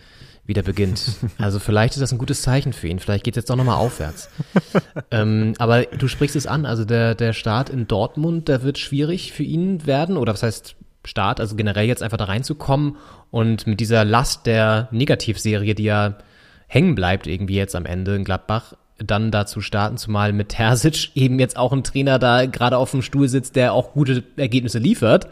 wieder 0.47 0.63
beginnt. 0.63 1.17
Also 1.39 1.59
vielleicht 1.59 1.95
ist 1.95 2.01
das 2.01 2.13
ein 2.13 2.19
gutes 2.19 2.43
Zeichen 2.43 2.73
für 2.73 2.89
ihn. 2.89 2.99
Vielleicht 2.99 3.25
geht 3.25 3.35
es 3.35 3.43
jetzt 3.43 3.51
doch 3.51 3.57
nochmal 3.57 3.77
aufwärts. 3.77 4.29
ähm, 5.11 5.55
aber 5.59 5.85
du 5.85 6.09
sprichst 6.09 6.37
es 6.37 6.47
an, 6.47 6.67
also 6.67 6.85
der, 6.85 7.15
der 7.15 7.33
Start 7.33 7.71
in 7.71 7.87
Dortmund, 7.87 8.49
der 8.49 8.63
wird 8.63 8.79
schwierig 8.79 9.33
für 9.33 9.43
ihn 9.43 9.87
werden. 9.87 10.17
Oder 10.17 10.33
was 10.33 10.43
heißt 10.43 10.77
Start, 11.05 11.41
also 11.41 11.57
generell 11.57 11.87
jetzt 11.87 12.03
einfach 12.03 12.17
da 12.17 12.25
reinzukommen 12.25 12.97
und 13.31 13.67
mit 13.67 13.81
dieser 13.81 14.05
Last 14.05 14.47
der 14.47 14.89
Negativserie, 14.91 15.75
die 15.75 15.85
ja 15.85 16.19
hängen 16.67 16.95
bleibt 16.95 17.27
irgendwie 17.27 17.57
jetzt 17.57 17.77
am 17.77 17.87
Ende 17.87 18.15
in 18.15 18.25
Gladbach, 18.25 18.75
dann 18.99 19.31
dazu 19.31 19.61
starten, 19.61 19.97
zumal 19.97 20.33
mit 20.33 20.51
Terzic 20.51 21.11
eben 21.15 21.39
jetzt 21.39 21.57
auch 21.57 21.73
ein 21.73 21.85
Trainer 21.85 22.19
da 22.19 22.47
gerade 22.47 22.79
auf 22.79 22.91
dem 22.91 23.03
Stuhl 23.03 23.29
sitzt, 23.29 23.57
der 23.57 23.73
auch 23.73 23.93
gute 23.93 24.25
Ergebnisse 24.37 24.79
liefert. 24.79 25.29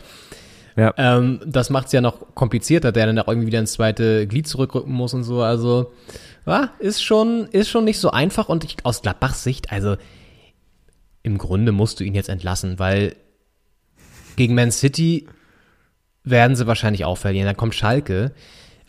Ja. 0.76 0.94
Ähm, 0.96 1.40
das 1.46 1.70
macht 1.70 1.86
es 1.86 1.92
ja 1.92 2.00
noch 2.00 2.34
komplizierter, 2.34 2.92
der 2.92 3.06
dann 3.06 3.18
auch 3.18 3.28
irgendwie 3.28 3.48
wieder 3.48 3.58
ins 3.58 3.72
zweite 3.72 4.26
Glied 4.26 4.46
zurückrücken 4.46 4.92
muss 4.92 5.14
und 5.14 5.24
so. 5.24 5.42
Also, 5.42 5.92
ja, 6.46 6.70
ist 6.78 7.02
schon, 7.02 7.46
ist 7.46 7.68
schon 7.68 7.84
nicht 7.84 7.98
so 7.98 8.10
einfach. 8.10 8.48
Und 8.48 8.64
ich, 8.64 8.76
aus 8.84 9.02
Gladbachs 9.02 9.44
Sicht, 9.44 9.70
also 9.70 9.96
im 11.22 11.38
Grunde 11.38 11.72
musst 11.72 12.00
du 12.00 12.04
ihn 12.04 12.14
jetzt 12.14 12.28
entlassen, 12.28 12.78
weil 12.78 13.14
gegen 14.36 14.54
Man 14.54 14.70
City 14.70 15.26
werden 16.24 16.56
sie 16.56 16.66
wahrscheinlich 16.66 17.04
auch 17.04 17.18
verlieren. 17.18 17.46
Dann 17.46 17.56
kommt 17.56 17.74
Schalke. 17.74 18.32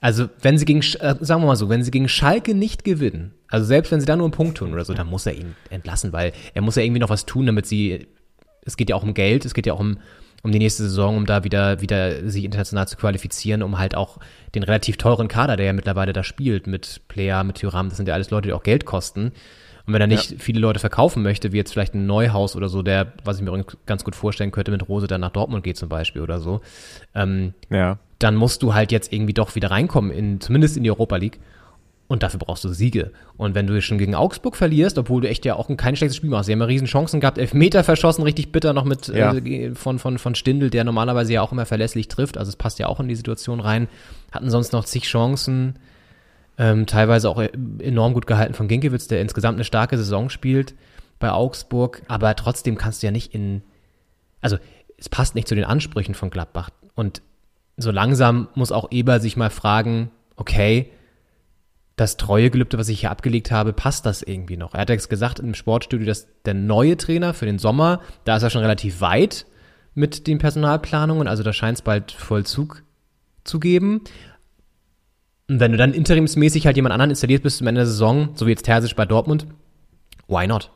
Also, 0.01 0.27
wenn 0.41 0.57
sie 0.57 0.65
gegen, 0.65 0.81
äh, 0.81 1.15
sagen 1.21 1.41
wir 1.41 1.47
mal 1.47 1.55
so, 1.55 1.69
wenn 1.69 1.83
sie 1.83 1.91
gegen 1.91 2.09
Schalke 2.09 2.55
nicht 2.55 2.83
gewinnen, 2.83 3.33
also 3.47 3.65
selbst 3.65 3.91
wenn 3.91 3.99
sie 3.99 4.05
da 4.05 4.15
nur 4.15 4.25
einen 4.25 4.33
Punkt 4.33 4.57
tun 4.57 4.73
oder 4.73 4.83
so, 4.83 4.93
dann 4.93 5.07
muss 5.07 5.25
er 5.25 5.33
ihn 5.33 5.55
entlassen, 5.69 6.11
weil 6.11 6.33
er 6.53 6.61
muss 6.61 6.75
ja 6.75 6.83
irgendwie 6.83 6.99
noch 6.99 7.09
was 7.09 7.25
tun, 7.25 7.45
damit 7.45 7.65
sie, 7.67 8.07
es 8.65 8.75
geht 8.75 8.89
ja 8.89 8.95
auch 8.95 9.03
um 9.03 9.13
Geld, 9.13 9.45
es 9.45 9.53
geht 9.53 9.65
ja 9.65 9.73
auch 9.73 9.79
um, 9.79 9.99
um 10.43 10.51
die 10.51 10.59
nächste 10.59 10.83
Saison, 10.83 11.17
um 11.17 11.25
da 11.25 11.43
wieder, 11.43 11.81
wieder 11.81 12.29
sich 12.29 12.43
international 12.43 12.87
zu 12.87 12.97
qualifizieren, 12.97 13.63
um 13.63 13.79
halt 13.79 13.95
auch 13.95 14.17
den 14.53 14.63
relativ 14.63 14.97
teuren 14.97 15.29
Kader, 15.29 15.55
der 15.55 15.67
ja 15.67 15.73
mittlerweile 15.73 16.11
da 16.11 16.23
spielt, 16.23 16.67
mit 16.67 17.01
Player, 17.07 17.43
mit 17.45 17.55
Tyram, 17.55 17.87
das 17.87 17.97
sind 17.97 18.07
ja 18.07 18.13
alles 18.13 18.29
Leute, 18.29 18.49
die 18.49 18.53
auch 18.53 18.63
Geld 18.63 18.85
kosten. 18.85 19.31
Und 19.85 19.93
wenn 19.93 20.01
er 20.01 20.07
nicht 20.07 20.31
ja. 20.31 20.37
viele 20.39 20.59
Leute 20.59 20.79
verkaufen 20.79 21.23
möchte, 21.23 21.51
wie 21.51 21.57
jetzt 21.57 21.71
vielleicht 21.71 21.93
ein 21.93 22.05
Neuhaus 22.05 22.55
oder 22.55 22.69
so, 22.69 22.83
der, 22.83 23.13
was 23.23 23.37
ich 23.37 23.43
mir 23.43 23.65
ganz 23.85 24.03
gut 24.03 24.15
vorstellen 24.15 24.51
könnte, 24.51 24.71
mit 24.71 24.87
Rose 24.87 25.07
dann 25.07 25.21
nach 25.21 25.31
Dortmund 25.31 25.63
geht 25.63 25.77
zum 25.77 25.89
Beispiel 25.89 26.21
oder 26.21 26.39
so, 26.39 26.61
ähm, 27.15 27.53
ja. 27.69 27.97
dann 28.19 28.35
musst 28.35 28.63
du 28.63 28.73
halt 28.73 28.91
jetzt 28.91 29.11
irgendwie 29.11 29.33
doch 29.33 29.55
wieder 29.55 29.71
reinkommen, 29.71 30.11
in, 30.11 30.41
zumindest 30.41 30.77
in 30.77 30.83
die 30.83 30.91
Europa 30.91 31.17
League. 31.17 31.39
Und 32.13 32.21
dafür 32.21 32.39
brauchst 32.39 32.63
du 32.63 32.69
Siege. 32.69 33.11
Und 33.37 33.55
wenn 33.55 33.65
du 33.65 33.81
schon 33.81 33.97
gegen 33.97 34.13
Augsburg 34.13 34.55
verlierst, 34.55 34.99
obwohl 34.99 35.23
du 35.23 35.27
echt 35.27 35.45
ja 35.45 35.55
auch 35.55 35.67
ein 35.67 35.77
kein 35.77 35.95
schlechtes 35.95 36.17
Spiel 36.17 36.29
machst, 36.29 36.45
sie 36.45 36.51
haben 36.51 36.59
ja 36.59 36.67
riesen 36.67 36.85
Chancen 36.85 37.19
gehabt, 37.19 37.39
Elfmeter 37.39 37.83
verschossen, 37.83 38.21
richtig 38.21 38.51
bitter 38.51 38.71
noch 38.71 38.83
mit 38.83 39.07
ja. 39.07 39.33
äh, 39.33 39.73
von, 39.73 39.97
von, 39.97 40.19
von 40.19 40.35
Stindl, 40.35 40.69
der 40.69 40.83
normalerweise 40.83 41.33
ja 41.33 41.41
auch 41.41 41.51
immer 41.51 41.65
verlässlich 41.65 42.09
trifft, 42.09 42.37
also 42.37 42.49
es 42.49 42.55
passt 42.55 42.77
ja 42.77 42.85
auch 42.85 42.99
in 42.99 43.07
die 43.07 43.15
Situation 43.15 43.59
rein, 43.59 43.87
hatten 44.31 44.51
sonst 44.51 44.73
noch 44.73 44.85
zig 44.85 45.05
Chancen. 45.05 45.79
Ähm, 46.59 46.85
teilweise 46.85 47.31
auch 47.31 47.41
enorm 47.79 48.13
gut 48.13 48.27
gehalten 48.27 48.53
von 48.53 48.67
Ginkiewicz, 48.67 49.07
der 49.07 49.19
insgesamt 49.19 49.55
eine 49.55 49.63
starke 49.63 49.97
Saison 49.97 50.29
spielt 50.29 50.75
bei 51.17 51.31
Augsburg. 51.31 52.03
Aber 52.07 52.35
trotzdem 52.35 52.77
kannst 52.77 53.01
du 53.01 53.07
ja 53.07 53.11
nicht 53.11 53.33
in. 53.33 53.63
Also, 54.39 54.57
es 54.99 55.09
passt 55.09 55.33
nicht 55.33 55.47
zu 55.47 55.55
den 55.55 55.65
Ansprüchen 55.65 56.13
von 56.13 56.29
Gladbach. 56.29 56.69
Und 56.93 57.23
so 57.75 57.89
langsam 57.89 58.49
muss 58.53 58.71
auch 58.71 58.91
Eber 58.91 59.19
sich 59.19 59.35
mal 59.35 59.49
fragen: 59.49 60.11
Okay, 60.35 60.91
das 61.95 62.17
Treuegelübde, 62.17 62.77
was 62.77 62.89
ich 62.89 63.01
hier 63.01 63.11
abgelegt 63.11 63.51
habe, 63.51 63.73
passt 63.73 64.05
das 64.05 64.23
irgendwie 64.23 64.57
noch? 64.57 64.73
Er 64.73 64.81
hat 64.81 64.89
jetzt 64.89 65.09
gesagt 65.09 65.39
im 65.39 65.53
Sportstudio, 65.53 66.07
dass 66.07 66.27
der 66.45 66.55
neue 66.55 66.97
Trainer 66.97 67.33
für 67.33 67.45
den 67.45 67.59
Sommer, 67.59 68.01
da 68.23 68.37
ist 68.37 68.43
er 68.43 68.49
schon 68.49 68.61
relativ 68.61 69.01
weit 69.01 69.45
mit 69.93 70.25
den 70.25 70.39
Personalplanungen, 70.39 71.27
also 71.27 71.43
da 71.43 71.53
scheint 71.53 71.77
es 71.77 71.81
bald 71.83 72.11
Vollzug 72.11 72.83
zu 73.43 73.59
geben. 73.59 74.01
Und 75.47 75.59
wenn 75.59 75.71
du 75.71 75.77
dann 75.77 75.93
interimsmäßig 75.93 76.65
halt 76.65 76.77
jemand 76.77 76.93
anderen 76.93 77.11
installierst 77.11 77.43
bis 77.43 77.57
zum 77.57 77.67
Ende 77.67 77.79
der 77.79 77.87
Saison, 77.87 78.29
so 78.33 78.47
wie 78.47 78.51
jetzt 78.51 78.63
Terzic 78.63 78.95
bei 78.95 79.05
Dortmund, 79.05 79.45
why 80.27 80.47
not? 80.47 80.71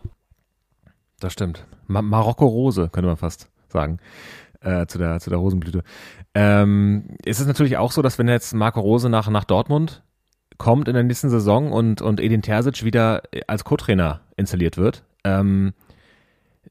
Das 1.20 1.34
stimmt. 1.34 1.66
Ma 1.88 2.04
Marokko 2.04 2.46
Rose, 2.46 2.90
könnte 2.92 3.08
man 3.08 3.18
fast 3.18 3.50
sagen, 3.70 4.00
äh, 4.62 4.86
zu, 4.86 5.00
der, 5.00 5.20
zu 5.20 5.32
der 5.32 5.40
Rosenblüte. 5.40 5.84
Ähm, 6.36 7.16
ist 7.26 7.40
es 7.40 7.48
natürlich 7.48 7.78
auch 7.78 7.92
so, 7.92 8.04
dass 8.04 8.20
wenn 8.20 8.28
jetzt 8.28 8.54
Marco 8.54 8.82
Rose 8.82 9.10
nach, 9.10 9.30
nach 9.30 9.46
Dortmund 9.46 10.04
kommt 10.58 10.88
in 10.88 10.94
der 10.94 11.04
nächsten 11.04 11.30
Saison 11.30 11.72
und, 11.72 12.02
und 12.02 12.20
Edin 12.20 12.42
Terzic 12.42 12.84
wieder 12.84 13.24
als 13.48 13.64
Co-Trainer 13.64 14.22
installiert 14.36 14.78
wird, 14.78 15.04
ähm, 15.24 15.74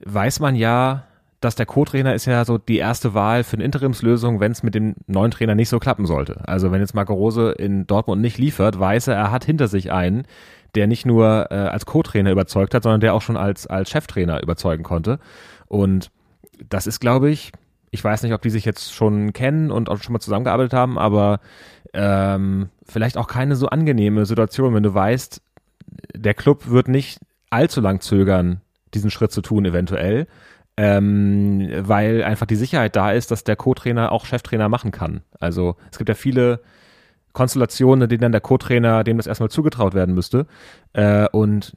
weiß 0.05 0.41
man 0.41 0.57
ja, 0.57 1.05
dass 1.41 1.55
der 1.55 1.67
Co-Trainer 1.67 2.15
ist 2.15 2.25
ja 2.27 2.45
so 2.45 2.59
die 2.59 2.79
erste 2.79 3.15
Wahl 3.15 3.45
für 3.45 3.57
eine 3.57 3.65
Interimslösung, 3.65 4.41
wenn 4.41 4.53
es 4.53 4.63
mit 4.63 4.75
dem 4.75 4.95
neuen 5.07 5.31
Trainer 5.31 5.55
nicht 5.55 5.69
so 5.69 5.79
klappen 5.79 6.07
sollte. 6.07 6.47
Also 6.49 6.73
wenn 6.73 6.81
jetzt 6.81 6.95
Marco 6.95 7.15
Rose 7.15 7.53
in 7.53 7.87
Dortmund 7.87 8.23
nicht 8.23 8.39
liefert, 8.39 8.79
weiß 8.79 9.09
er, 9.09 9.15
er 9.17 9.31
hat 9.31 9.45
hinter 9.45 9.69
sich 9.69 9.93
einen, 9.93 10.25
der 10.75 10.87
nicht 10.87 11.07
nur 11.07 11.47
äh, 11.51 11.55
als 11.55 11.87
Co-Trainer 11.87 12.33
überzeugt 12.33 12.75
hat, 12.75 12.83
sondern 12.83 13.01
der 13.01 13.15
auch 13.15 13.23
schon 13.23 13.37
als, 13.37 13.67
als 13.67 13.91
Cheftrainer 13.91 14.43
überzeugen 14.43 14.83
konnte. 14.83 15.19
Und 15.67 16.11
das 16.69 16.87
ist, 16.87 17.01
glaube 17.01 17.31
ich, 17.31 17.53
ich 17.91 18.03
weiß 18.03 18.23
nicht, 18.23 18.33
ob 18.33 18.43
die 18.43 18.51
sich 18.51 18.65
jetzt 18.65 18.93
schon 18.93 19.33
kennen 19.33 19.71
und 19.71 19.89
auch 19.89 20.03
schon 20.03 20.13
mal 20.13 20.21
zusammengearbeitet 20.21 20.73
haben, 20.73 20.99
aber 20.99 21.41
ähm, 21.93 22.71
vielleicht 22.87 23.17
auch 23.17 23.27
keine 23.27 23.57
so 23.57 23.69
angenehme 23.69 24.27
Situation, 24.27 24.75
wenn 24.75 24.83
du 24.83 24.95
weißt, 24.95 25.43
der 26.15 26.35
Club 26.35 26.69
wird 26.69 26.89
nicht 26.89 27.21
allzu 27.51 27.81
lang 27.81 28.01
zögern, 28.01 28.61
diesen 28.95 29.11
Schritt 29.11 29.33
zu 29.33 29.43
tun, 29.43 29.65
eventuell 29.65 30.27
ähm, 30.77 31.71
weil 31.79 32.23
einfach 32.23 32.47
die 32.47 32.57
Sicherheit 32.57 32.97
da 32.97 33.13
ist, 33.13 33.31
dass 33.31 33.45
der 33.45 33.57
Co-Trainer 33.57 34.13
auch 34.13 34.27
Cheftrainer 34.27 34.69
machen 34.69 34.91
kann. 34.91 35.23
Also 35.41 35.77
es 35.91 35.99
gibt 35.99 36.09
ja 36.09 36.15
viele 36.15 36.61
Konstellationen, 37.33 38.03
in 38.03 38.09
denen 38.09 38.21
dann 38.23 38.33
der 38.33 38.41
Co-Trainer, 38.41 39.05
dem 39.05 39.17
das 39.17 39.27
erstmal 39.27 39.51
zugetraut 39.51 39.95
werden 39.95 40.15
müsste. 40.15 40.47
Äh, 40.93 41.29
und 41.31 41.77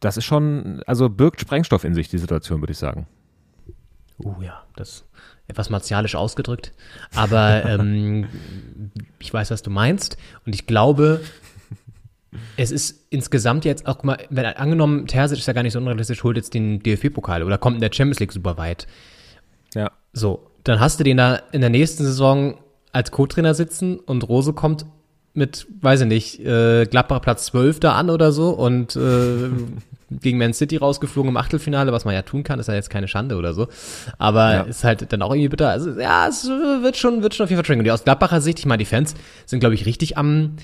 das 0.00 0.16
ist 0.16 0.24
schon, 0.24 0.82
also 0.86 1.08
birgt 1.08 1.40
Sprengstoff 1.40 1.84
in 1.84 1.94
sich, 1.94 2.08
die 2.08 2.18
Situation, 2.18 2.60
würde 2.60 2.72
ich 2.72 2.78
sagen. 2.78 3.06
Uh 4.18 4.40
ja, 4.42 4.64
das 4.76 5.04
etwas 5.48 5.70
martialisch 5.70 6.14
ausgedrückt. 6.14 6.72
Aber 7.14 7.64
ähm, 7.66 8.26
ich 9.18 9.32
weiß, 9.32 9.50
was 9.50 9.62
du 9.62 9.70
meinst. 9.70 10.16
Und 10.44 10.54
ich 10.54 10.66
glaube, 10.66 11.20
es 12.56 12.70
ist 12.70 13.06
insgesamt 13.10 13.64
jetzt 13.64 13.86
auch 13.86 14.02
mal, 14.02 14.18
wenn 14.30 14.44
angenommen, 14.46 15.06
Terzic 15.06 15.38
ist 15.38 15.46
ja 15.46 15.52
gar 15.52 15.62
nicht 15.62 15.72
so 15.72 15.78
unrealistisch, 15.78 16.22
holt 16.24 16.36
jetzt 16.36 16.54
den 16.54 16.82
DFB-Pokal 16.82 17.42
oder 17.42 17.58
kommt 17.58 17.76
in 17.76 17.80
der 17.80 17.92
Champions 17.92 18.20
League 18.20 18.32
super 18.32 18.56
weit. 18.56 18.86
Ja. 19.74 19.90
So, 20.12 20.50
dann 20.64 20.80
hast 20.80 20.98
du 20.98 21.04
den 21.04 21.16
da 21.16 21.36
in 21.52 21.60
der 21.60 21.70
nächsten 21.70 22.04
Saison 22.04 22.58
als 22.92 23.10
Co-Trainer 23.10 23.54
sitzen 23.54 23.98
und 23.98 24.28
Rose 24.28 24.52
kommt 24.52 24.86
mit, 25.36 25.66
weiß 25.80 26.02
ich 26.02 26.06
nicht, 26.06 26.40
äh, 26.40 26.86
Gladbach 26.86 27.20
Platz 27.20 27.46
12 27.46 27.80
da 27.80 27.92
an 27.92 28.10
oder 28.10 28.32
so 28.32 28.50
und 28.50 28.96
äh, 28.96 29.50
gegen 30.10 30.38
Man 30.38 30.54
City 30.54 30.76
rausgeflogen 30.76 31.30
im 31.30 31.36
Achtelfinale, 31.36 31.92
was 31.92 32.04
man 32.04 32.14
ja 32.14 32.22
tun 32.22 32.44
kann, 32.44 32.58
ist 32.60 32.68
ja 32.68 32.74
jetzt 32.74 32.90
keine 32.90 33.08
Schande 33.08 33.36
oder 33.36 33.54
so. 33.54 33.68
Aber 34.18 34.52
ja. 34.52 34.62
ist 34.62 34.84
halt 34.84 35.12
dann 35.12 35.22
auch 35.22 35.32
irgendwie 35.32 35.48
bitter. 35.48 35.70
Also 35.70 35.98
ja, 35.98 36.28
es 36.28 36.44
wird 36.46 36.96
schon, 36.96 37.22
wird 37.22 37.34
schon 37.34 37.44
auf 37.44 37.50
jeden 37.50 37.58
Fall 37.58 37.66
triggern. 37.66 37.84
Und 37.84 37.90
aus 37.90 38.04
Gladbacher 38.04 38.40
Sicht, 38.40 38.58
ich 38.58 38.66
meine, 38.66 38.78
die 38.78 38.84
Fans 38.84 39.14
sind, 39.46 39.60
glaube 39.60 39.74
ich, 39.74 39.84
richtig 39.84 40.16
am 40.16 40.56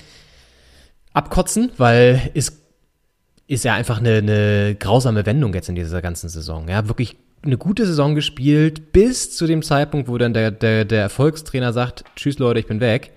abkotzen, 1.13 1.71
weil 1.77 2.31
es 2.33 2.63
ist 3.47 3.65
ja 3.65 3.73
einfach 3.73 3.99
eine, 3.99 4.17
eine 4.17 4.75
grausame 4.79 5.25
Wendung 5.25 5.53
jetzt 5.53 5.69
in 5.69 5.75
dieser 5.75 6.01
ganzen 6.01 6.29
Saison. 6.29 6.67
Ja, 6.69 6.87
wirklich 6.87 7.17
eine 7.43 7.57
gute 7.57 7.85
Saison 7.85 8.15
gespielt, 8.15 8.93
bis 8.93 9.35
zu 9.35 9.45
dem 9.45 9.61
Zeitpunkt, 9.61 10.07
wo 10.07 10.17
dann 10.17 10.33
der, 10.33 10.51
der, 10.51 10.85
der 10.85 11.01
Erfolgstrainer 11.01 11.73
sagt, 11.73 12.05
tschüss 12.15 12.39
Leute, 12.39 12.59
ich 12.59 12.67
bin 12.67 12.79
weg. 12.79 13.11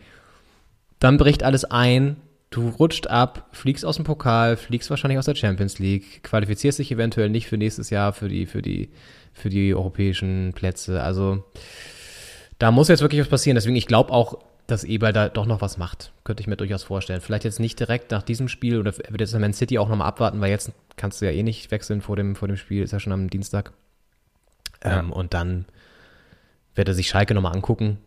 Dann 1.07 1.19
bricht 1.19 1.45
alles 1.45 1.65
ein, 1.65 2.17
du 2.51 2.69
rutscht 2.69 3.07
ab, 3.07 3.47
fliegst 3.53 3.85
aus 3.85 3.95
dem 3.95 4.05
Pokal, 4.05 4.57
fliegst 4.57 4.91
wahrscheinlich 4.91 5.21
aus 5.21 5.27
der 5.27 5.37
Champions 5.37 5.79
League, 5.79 6.25
qualifizierst 6.25 6.81
dich 6.81 6.91
eventuell 6.91 7.31
nicht 7.31 7.47
für 7.47 7.57
nächstes 7.57 7.91
Jahr 7.91 8.13
für 8.13 8.29
die, 8.29 8.47
für 8.47 8.61
die, 8.61 8.91
für 9.33 9.49
die 9.49 9.73
europäischen 9.73 10.53
Plätze. 10.53 11.01
Also 11.01 11.45
da 12.59 12.73
muss 12.73 12.89
jetzt 12.89 13.03
wirklich 13.03 13.21
was 13.21 13.29
passieren. 13.29 13.55
Deswegen, 13.55 13.77
ich 13.77 13.87
glaube 13.87 14.13
auch, 14.13 14.39
dass 14.67 14.83
Eber 14.83 15.13
da 15.13 15.29
doch 15.29 15.47
noch 15.47 15.61
was 15.61 15.79
macht. 15.79 16.11
Könnte 16.25 16.41
ich 16.41 16.49
mir 16.49 16.57
durchaus 16.57 16.83
vorstellen. 16.83 17.21
Vielleicht 17.21 17.45
jetzt 17.45 17.61
nicht 17.61 17.79
direkt 17.79 18.11
nach 18.11 18.25
diesem 18.25 18.49
Spiel 18.49 18.81
oder 18.81 18.93
wird 18.97 19.21
jetzt 19.21 19.39
Man 19.39 19.53
City 19.53 19.79
auch 19.79 19.89
nochmal 19.89 20.09
abwarten, 20.09 20.41
weil 20.41 20.51
jetzt 20.51 20.73
kannst 20.97 21.21
du 21.21 21.27
ja 21.27 21.31
eh 21.31 21.45
nicht 21.45 21.71
wechseln 21.71 22.01
vor 22.01 22.17
dem, 22.17 22.35
vor 22.35 22.49
dem 22.49 22.57
Spiel, 22.57 22.83
ist 22.83 22.93
ja 22.93 22.99
schon 22.99 23.13
am 23.13 23.31
Dienstag. 23.31 23.73
Ja. 24.83 24.99
Ähm, 24.99 25.13
und 25.13 25.35
dann 25.35 25.67
wird 26.75 26.89
er 26.89 26.95
sich 26.95 27.07
Schalke 27.07 27.33
nochmal 27.33 27.55
angucken. 27.55 27.99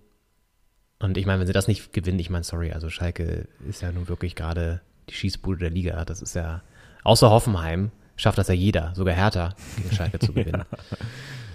Und 1.00 1.18
ich 1.18 1.25
meine, 1.25 1.39
wenn 1.39 1.48
sie 1.48 1.53
das 1.53 1.68
nicht 1.68 1.94
gewinnen, 1.94 2.20
ich 2.20 2.29
meine, 2.29 2.44
sorry, 2.44 2.72
also 2.72 2.89
Schalke 2.89 3.48
ist 3.68 3.82
ja 3.82 3.91
nun 3.91 4.10
wirklich 4.10 4.36
gerade 4.36 4.82
die 5.10 5.13
Schießbude 5.13 5.60
der 5.60 5.70
Liga. 5.70 6.03
Das 6.06 6.22
ist 6.22 6.36
ja, 6.36 6.62
außer 7.03 7.29
Hoffenheim 7.29 7.91
schafft 8.18 8.38
das 8.38 8.50
ja 8.50 8.53
jeder, 8.53 8.94
sogar 8.96 9.15
Hertha 9.15 9.56
gegen 9.77 9.96
Schalke 9.96 10.20
zu 10.20 10.34
gewinnen. 10.34 10.65
ja. 10.91 10.98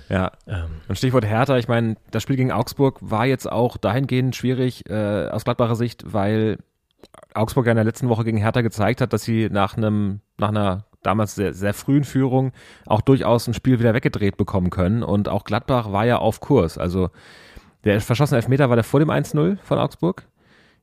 Ja. 0.08 0.32
Ähm. 0.46 0.70
Und 0.88 0.96
Stichwort 0.96 1.24
Hertha, 1.24 1.56
ich 1.56 1.68
meine, 1.68 1.96
das 2.10 2.22
Spiel 2.22 2.36
gegen 2.36 2.52
Augsburg 2.52 2.98
war 3.00 3.26
jetzt 3.26 3.50
auch 3.50 3.76
dahingehend 3.76 4.36
schwierig 4.36 4.88
äh, 4.88 5.28
aus 5.28 5.44
Gladbacher 5.44 5.76
Sicht, 5.76 6.04
weil 6.12 6.58
Augsburg 7.34 7.66
ja 7.66 7.72
in 7.72 7.76
der 7.76 7.84
letzten 7.84 8.08
Woche 8.08 8.24
gegen 8.24 8.38
Hertha 8.38 8.60
gezeigt 8.60 9.00
hat, 9.00 9.12
dass 9.12 9.22
sie 9.22 9.48
nach 9.50 9.76
einem, 9.76 10.20
nach 10.38 10.48
einer 10.48 10.84
damals 11.02 11.34
sehr, 11.34 11.52
sehr 11.52 11.74
frühen 11.74 12.04
Führung 12.04 12.52
auch 12.86 13.00
durchaus 13.00 13.46
ein 13.46 13.54
Spiel 13.54 13.78
wieder 13.78 13.94
weggedreht 13.94 14.36
bekommen 14.36 14.70
können. 14.70 15.02
Und 15.02 15.28
auch 15.28 15.44
Gladbach 15.44 15.92
war 15.92 16.06
ja 16.06 16.18
auf 16.18 16.40
Kurs. 16.40 16.78
Also 16.78 17.10
der 17.84 18.00
verschossene 18.00 18.36
Elfmeter 18.36 18.68
war 18.68 18.76
der 18.76 18.84
vor 18.84 19.00
dem 19.00 19.10
1-0 19.10 19.58
von 19.62 19.78
Augsburg? 19.78 20.26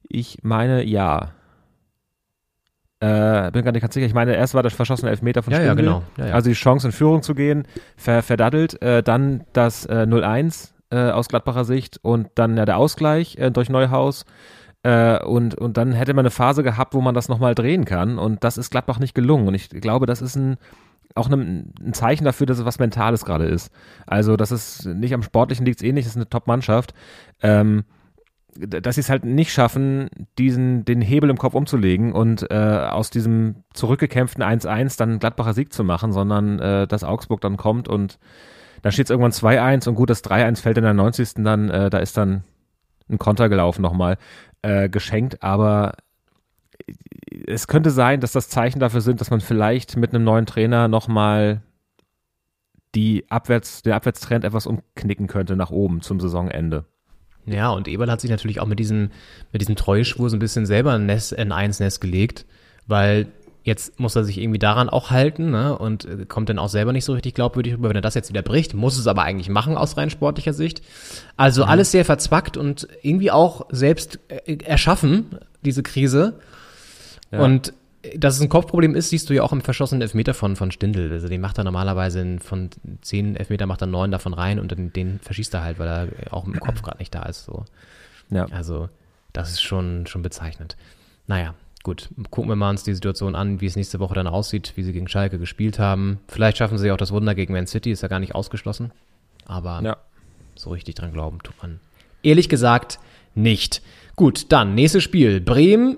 Ich 0.03 0.39
meine 0.43 0.84
ja. 0.84 1.31
Äh, 3.00 3.50
bin 3.51 3.63
gar 3.63 3.72
nicht 3.72 3.81
ganz 3.81 3.96
sicher. 3.96 4.05
Ich 4.05 4.13
meine, 4.13 4.36
erst 4.36 4.53
war 4.53 4.62
das 4.62 4.74
verschossene 4.74 5.10
Elfmeter 5.10 5.41
von 5.41 5.53
ja, 5.53 5.60
Stindl. 5.60 5.86
Ja, 5.86 5.91
genau. 5.93 6.03
Ja, 6.17 6.27
ja. 6.27 6.34
Also 6.34 6.50
die 6.50 6.55
Chance 6.55 6.88
in 6.88 6.91
Führung 6.91 7.24
zu 7.24 7.34
gehen, 7.34 7.67
ver 7.98 8.22
verdaddelt. 8.22 8.81
Äh, 8.81 9.01
dann 9.01 9.43
das 9.53 9.86
äh, 9.86 10.05
0-1 10.08 10.74
äh, 10.91 11.10
aus 11.10 11.27
Gladbacher 11.27 11.65
Sicht 11.65 12.00
und 12.03 12.27
dann 12.36 12.58
ja 12.58 12.65
der 12.65 12.77
Ausgleich 12.77 13.38
äh, 13.38 13.50
durch 13.50 13.70
Neuhaus. 13.70 14.25
Äh, 14.84 15.24
und, 15.24 15.55
und 15.55 15.77
dann 15.77 15.93
hätte 15.93 16.13
man 16.13 16.24
eine 16.24 16.31
Phase 16.31 16.63
gehabt, 16.63 16.93
wo 16.93 17.01
man 17.01 17.15
das 17.15 17.29
nochmal 17.29 17.55
drehen 17.55 17.86
kann. 17.86 18.20
Und 18.20 18.43
das 18.43 18.58
ist 18.58 18.70
Gladbach 18.70 19.00
nicht 19.00 19.15
gelungen. 19.15 19.48
Und 19.48 19.55
ich 19.55 19.70
glaube, 19.70 20.05
das 20.05 20.22
ist 20.22 20.36
ein, 20.36 20.58
auch 21.15 21.30
ein, 21.30 21.74
ein 21.84 21.94
Zeichen 21.94 22.25
dafür, 22.25 22.48
dass 22.48 22.60
es 22.60 22.65
was 22.65 22.80
Mentales 22.80 23.25
gerade 23.25 23.46
ist. 23.46 23.72
Also, 24.08 24.38
das 24.38 24.51
ist 24.51 24.86
nicht 24.86 25.13
am 25.13 25.24
Sportlichen 25.24 25.65
liegt 25.65 25.82
es 25.82 25.88
eh 25.88 25.91
das 25.91 26.06
ist 26.06 26.15
eine 26.15 26.30
Top-Mannschaft. 26.30 26.94
Ähm, 27.41 27.84
dass 28.56 28.96
sie 28.96 29.01
es 29.01 29.10
halt 29.10 29.24
nicht 29.24 29.53
schaffen, 29.53 30.10
diesen, 30.38 30.84
den 30.84 31.01
Hebel 31.01 31.30
im 31.30 31.38
Kopf 31.38 31.53
umzulegen 31.53 32.12
und 32.12 32.50
äh, 32.51 32.56
aus 32.56 33.10
diesem 33.10 33.63
zurückgekämpften 33.74 34.44
1-1 34.44 34.98
dann 34.98 35.20
Gladbacher 35.20 35.53
Sieg 35.53 35.72
zu 35.72 35.84
machen, 35.84 36.12
sondern 36.12 36.60
äh, 36.60 36.88
dass 36.88 37.03
Augsburg 37.03 37.41
dann 37.41 37.58
kommt 37.58 37.88
und 37.88 38.20
dann 38.82 38.91
steht 38.91 39.06
es 39.06 39.10
irgendwann 39.10 39.32
2-1 39.32 39.88
und 39.88 39.96
gut, 39.96 40.10
das 40.10 40.24
3-1 40.24 40.62
fällt 40.62 40.77
in 40.77 40.84
der 40.84 40.94
90. 40.94 41.36
dann, 41.44 41.70
äh, 41.70 41.89
da 41.89 42.00
ist 42.00 42.18
dann 42.18 42.44
ein 43.10 43.20
Konter 43.20 43.48
gelaufen 43.48 43.82
nochmal, 43.82 44.18
äh, 44.62 44.89
geschenkt, 44.89 45.44
aber 45.44 45.94
es 47.48 47.68
könnte 47.68 47.92
sein, 47.92 48.20
dass 48.20 48.32
das 48.32 48.50
Zeichen 48.50 48.80
dafür 48.80 49.02
sind, 49.02 49.22
dass 49.22 49.32
man 49.32 49.42
vielleicht 49.42 49.98
mit 49.98 50.14
einem 50.14 50.24
neuen 50.24 50.46
Trainer 50.46 50.88
nochmal 50.88 51.62
die 52.96 53.26
Abwärts, 53.30 53.84
den 53.84 53.94
Abwärtstrend 53.94 54.44
etwas 54.44 54.68
umknicken 54.68 55.28
könnte 55.28 55.56
nach 55.56 55.72
oben 55.72 56.02
zum 56.02 56.20
Saisonende. 56.20 56.86
Ja, 57.46 57.70
und 57.72 57.88
Eberl 57.88 58.12
hat 58.12 58.22
sich 58.22 58.30
natürlich 58.30 58.60
auch 58.60 58.68
mit 58.68 58.80
diesem, 58.80 59.10
mit 59.52 59.62
diesem 59.62 59.76
Treueschwur 59.76 60.30
so 60.30 60.36
ein 60.36 60.40
bisschen 60.40 60.66
selber 60.66 60.94
ein, 60.94 61.06
Nest, 61.06 61.38
ein 61.38 61.52
Eins-Nest 61.52 62.00
gelegt, 62.02 62.46
weil 62.86 63.28
jetzt 63.64 64.00
muss 64.00 64.16
er 64.16 64.24
sich 64.24 64.40
irgendwie 64.40 64.60
daran 64.60 64.90
auch 64.90 65.12
halten 65.12 65.52
ne? 65.52 65.78
und 65.78 66.06
äh, 66.06 66.26
kommt 66.26 66.50
dann 66.50 66.60
auch 66.60 66.70
selber 66.70 66.94
nicht 66.94 67.06
so 67.06 67.14
richtig 67.14 67.36
glaubwürdig 67.36 67.74
rüber, 67.74 67.90
wenn 67.90 67.96
er 67.96 68.02
das 68.02 68.16
jetzt 68.16 68.30
wieder 68.30 68.42
bricht. 68.42 68.74
Muss 68.74 68.98
es 68.98 69.08
aber 69.08 69.24
eigentlich 69.24 69.50
machen 69.50 69.78
aus 69.78 69.98
rein 69.98 70.10
sportlicher 70.10 70.54
Sicht. 70.54 70.82
Also 71.38 71.64
mhm. 71.64 71.70
alles 71.70 71.92
sehr 71.92 72.06
verzwackt 72.06 72.58
und 72.58 72.88
irgendwie 73.02 73.32
auch 73.32 73.68
selbst 73.70 74.20
äh, 74.30 74.58
erschaffen, 74.64 75.38
diese 75.64 75.84
Krise. 75.84 76.40
Ja. 77.32 77.40
Und 77.40 77.74
dass 78.18 78.36
es 78.36 78.42
ein 78.42 78.50
Kopfproblem 78.50 78.96
ist, 78.96 79.10
siehst 79.10 79.30
du 79.30 79.34
ja 79.34 79.44
auch 79.44 79.52
im 79.52 79.62
verschossenen 79.62 80.02
Elfmeter 80.02 80.34
von, 80.34 80.56
von 80.56 80.72
Stindl. 80.72 81.12
Also 81.12 81.28
den 81.28 81.40
macht 81.40 81.58
er 81.60 81.64
normalerweise 81.64 82.38
von 82.40 82.70
zehn 83.02 83.36
Elfmeter 83.36 83.68
macht 83.68 83.82
er 83.82 83.88
neun 83.88 84.10
davon 84.12 84.34
rein 84.34 84.60
und 84.60 84.72
dann, 84.72 84.92
den 84.92 85.20
verschießt 85.20 85.54
er 85.54 85.64
halt, 85.64 85.78
weil 85.78 85.88
er 85.88 86.34
auch 86.34 86.46
im 86.46 86.60
Kopf 86.60 86.82
gerade 86.82 86.98
nicht 86.98 87.14
da 87.14 87.24
ist. 87.24 87.46
So. 87.46 87.66
Ja. 88.32 88.46
Also 88.52 88.90
das 89.34 89.52
ist 89.52 89.62
schon, 89.62 90.08
schon 90.08 90.24
bezeichnend. 90.24 90.78
Naja, 91.28 91.54
gut, 91.84 92.10
gucken 92.32 92.50
wir 92.50 92.56
mal 92.56 92.72
uns 92.72 92.84
die 92.84 92.94
Situation 92.96 93.36
an, 93.36 93.62
wie 93.62 93.68
es 93.68 93.76
nächste 93.76 94.00
Woche 94.00 94.16
dann 94.16 94.28
aussieht, 94.28 94.74
wie 94.76 94.84
sie 94.84 94.94
gegen 94.94 95.08
Schalke 95.08 95.38
gespielt 95.38 95.78
haben. 95.78 96.20
Vielleicht 96.28 96.58
schaffen 96.58 96.80
sie 96.80 96.92
auch 96.92 96.98
das 96.98 97.12
Wunder 97.12 97.36
gegen 97.36 97.54
Man 97.54 97.68
City, 97.68 97.92
ist 97.92 98.02
ja 98.02 98.08
gar 98.08 98.20
nicht 98.20 98.34
ausgeschlossen. 98.34 98.92
Aber 99.46 99.80
Ja. 99.84 99.98
so 100.56 100.72
richtig 100.72 100.96
dran 100.96 101.14
glauben 101.14 101.38
tut 101.44 101.56
man 101.62 101.80
ehrlich 102.24 102.50
gesagt 102.50 103.00
nicht. 103.36 103.82
Gut, 104.16 104.52
dann 104.52 104.74
nächstes 104.76 105.04
Spiel. 105.04 105.40
Bremen, 105.40 105.98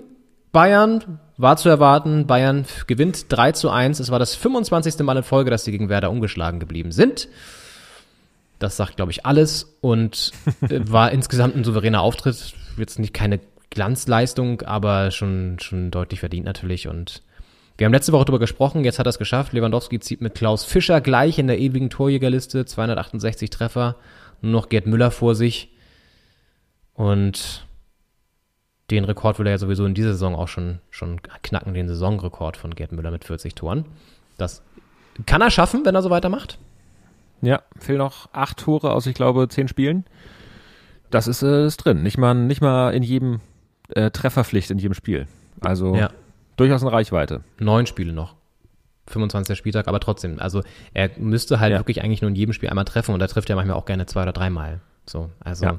Bayern, 0.52 1.18
war 1.36 1.56
zu 1.56 1.68
erwarten. 1.68 2.26
Bayern 2.26 2.64
gewinnt 2.86 3.26
3 3.28 3.52
zu 3.52 3.70
1. 3.70 4.00
Es 4.00 4.10
war 4.10 4.18
das 4.18 4.34
25. 4.34 4.98
Mal 5.00 5.16
in 5.16 5.22
Folge, 5.22 5.50
dass 5.50 5.64
sie 5.64 5.72
gegen 5.72 5.88
Werder 5.88 6.10
ungeschlagen 6.10 6.60
geblieben 6.60 6.92
sind. 6.92 7.28
Das 8.58 8.76
sagt, 8.76 8.96
glaube 8.96 9.12
ich, 9.12 9.26
alles 9.26 9.76
und 9.80 10.32
äh, 10.68 10.80
war 10.84 11.10
insgesamt 11.12 11.56
ein 11.56 11.64
souveräner 11.64 12.00
Auftritt. 12.00 12.54
Jetzt 12.76 12.98
nicht 12.98 13.14
keine 13.14 13.40
Glanzleistung, 13.70 14.62
aber 14.62 15.10
schon, 15.10 15.58
schon 15.60 15.90
deutlich 15.90 16.20
verdient 16.20 16.46
natürlich. 16.46 16.88
Und 16.88 17.22
wir 17.76 17.86
haben 17.86 17.92
letzte 17.92 18.12
Woche 18.12 18.26
darüber 18.26 18.38
gesprochen, 18.38 18.84
jetzt 18.84 19.00
hat 19.00 19.06
er 19.06 19.10
es 19.10 19.18
geschafft. 19.18 19.52
Lewandowski 19.52 19.98
zieht 19.98 20.20
mit 20.20 20.34
Klaus 20.36 20.64
Fischer 20.64 21.00
gleich 21.00 21.38
in 21.38 21.48
der 21.48 21.58
ewigen 21.58 21.90
Torjägerliste, 21.90 22.64
268 22.64 23.50
Treffer, 23.50 23.96
nur 24.40 24.52
noch 24.52 24.68
Gerd 24.68 24.86
Müller 24.86 25.10
vor 25.10 25.34
sich. 25.34 25.70
Und 26.94 27.66
den 28.90 29.04
Rekord 29.04 29.38
will 29.38 29.46
er 29.46 29.52
ja 29.52 29.58
sowieso 29.58 29.86
in 29.86 29.94
dieser 29.94 30.12
Saison 30.12 30.34
auch 30.34 30.48
schon, 30.48 30.78
schon 30.90 31.20
knacken, 31.22 31.74
den 31.74 31.88
Saisonrekord 31.88 32.56
von 32.56 32.74
Gerd 32.74 32.92
Müller 32.92 33.10
mit 33.10 33.24
40 33.24 33.54
Toren. 33.54 33.86
Das 34.36 34.62
kann 35.26 35.40
er 35.40 35.50
schaffen, 35.50 35.84
wenn 35.84 35.94
er 35.94 36.02
so 36.02 36.10
weitermacht. 36.10 36.58
Ja, 37.40 37.62
fehlen 37.78 37.98
noch 37.98 38.28
acht 38.32 38.58
Tore 38.58 38.92
aus, 38.92 39.06
ich 39.06 39.14
glaube, 39.14 39.48
zehn 39.48 39.68
Spielen. 39.68 40.04
Das 41.10 41.26
ist, 41.28 41.42
äh, 41.42 41.66
ist 41.66 41.78
drin. 41.78 42.02
Nicht 42.02 42.18
mal, 42.18 42.34
nicht 42.34 42.60
mal 42.60 42.92
in 42.92 43.02
jedem 43.02 43.40
äh, 43.90 44.10
Trefferpflicht 44.10 44.70
in 44.70 44.78
jedem 44.78 44.94
Spiel. 44.94 45.26
Also 45.60 45.94
Ja. 45.94 46.10
durchaus 46.56 46.82
in 46.82 46.88
Reichweite. 46.88 47.42
Neun 47.58 47.86
Spiele 47.86 48.12
noch. 48.12 48.34
25. 49.08 49.56
Spieltag, 49.58 49.86
aber 49.86 50.00
trotzdem. 50.00 50.38
Also 50.40 50.62
er 50.94 51.10
müsste 51.18 51.60
halt 51.60 51.72
Ja. 51.72 51.78
wirklich 51.78 52.02
eigentlich 52.02 52.22
nur 52.22 52.30
in 52.30 52.34
jedem 52.34 52.52
Spiel 52.54 52.70
einmal 52.70 52.86
treffen 52.86 53.14
und 53.14 53.20
er 53.20 53.28
trifft 53.28 53.50
ja 53.50 53.56
manchmal 53.56 53.76
auch 53.76 53.84
gerne 53.84 54.06
zwei 54.06 54.22
oder 54.22 54.32
dreimal. 54.32 54.80
So, 55.06 55.30
also 55.40 55.66
Ja. 55.66 55.78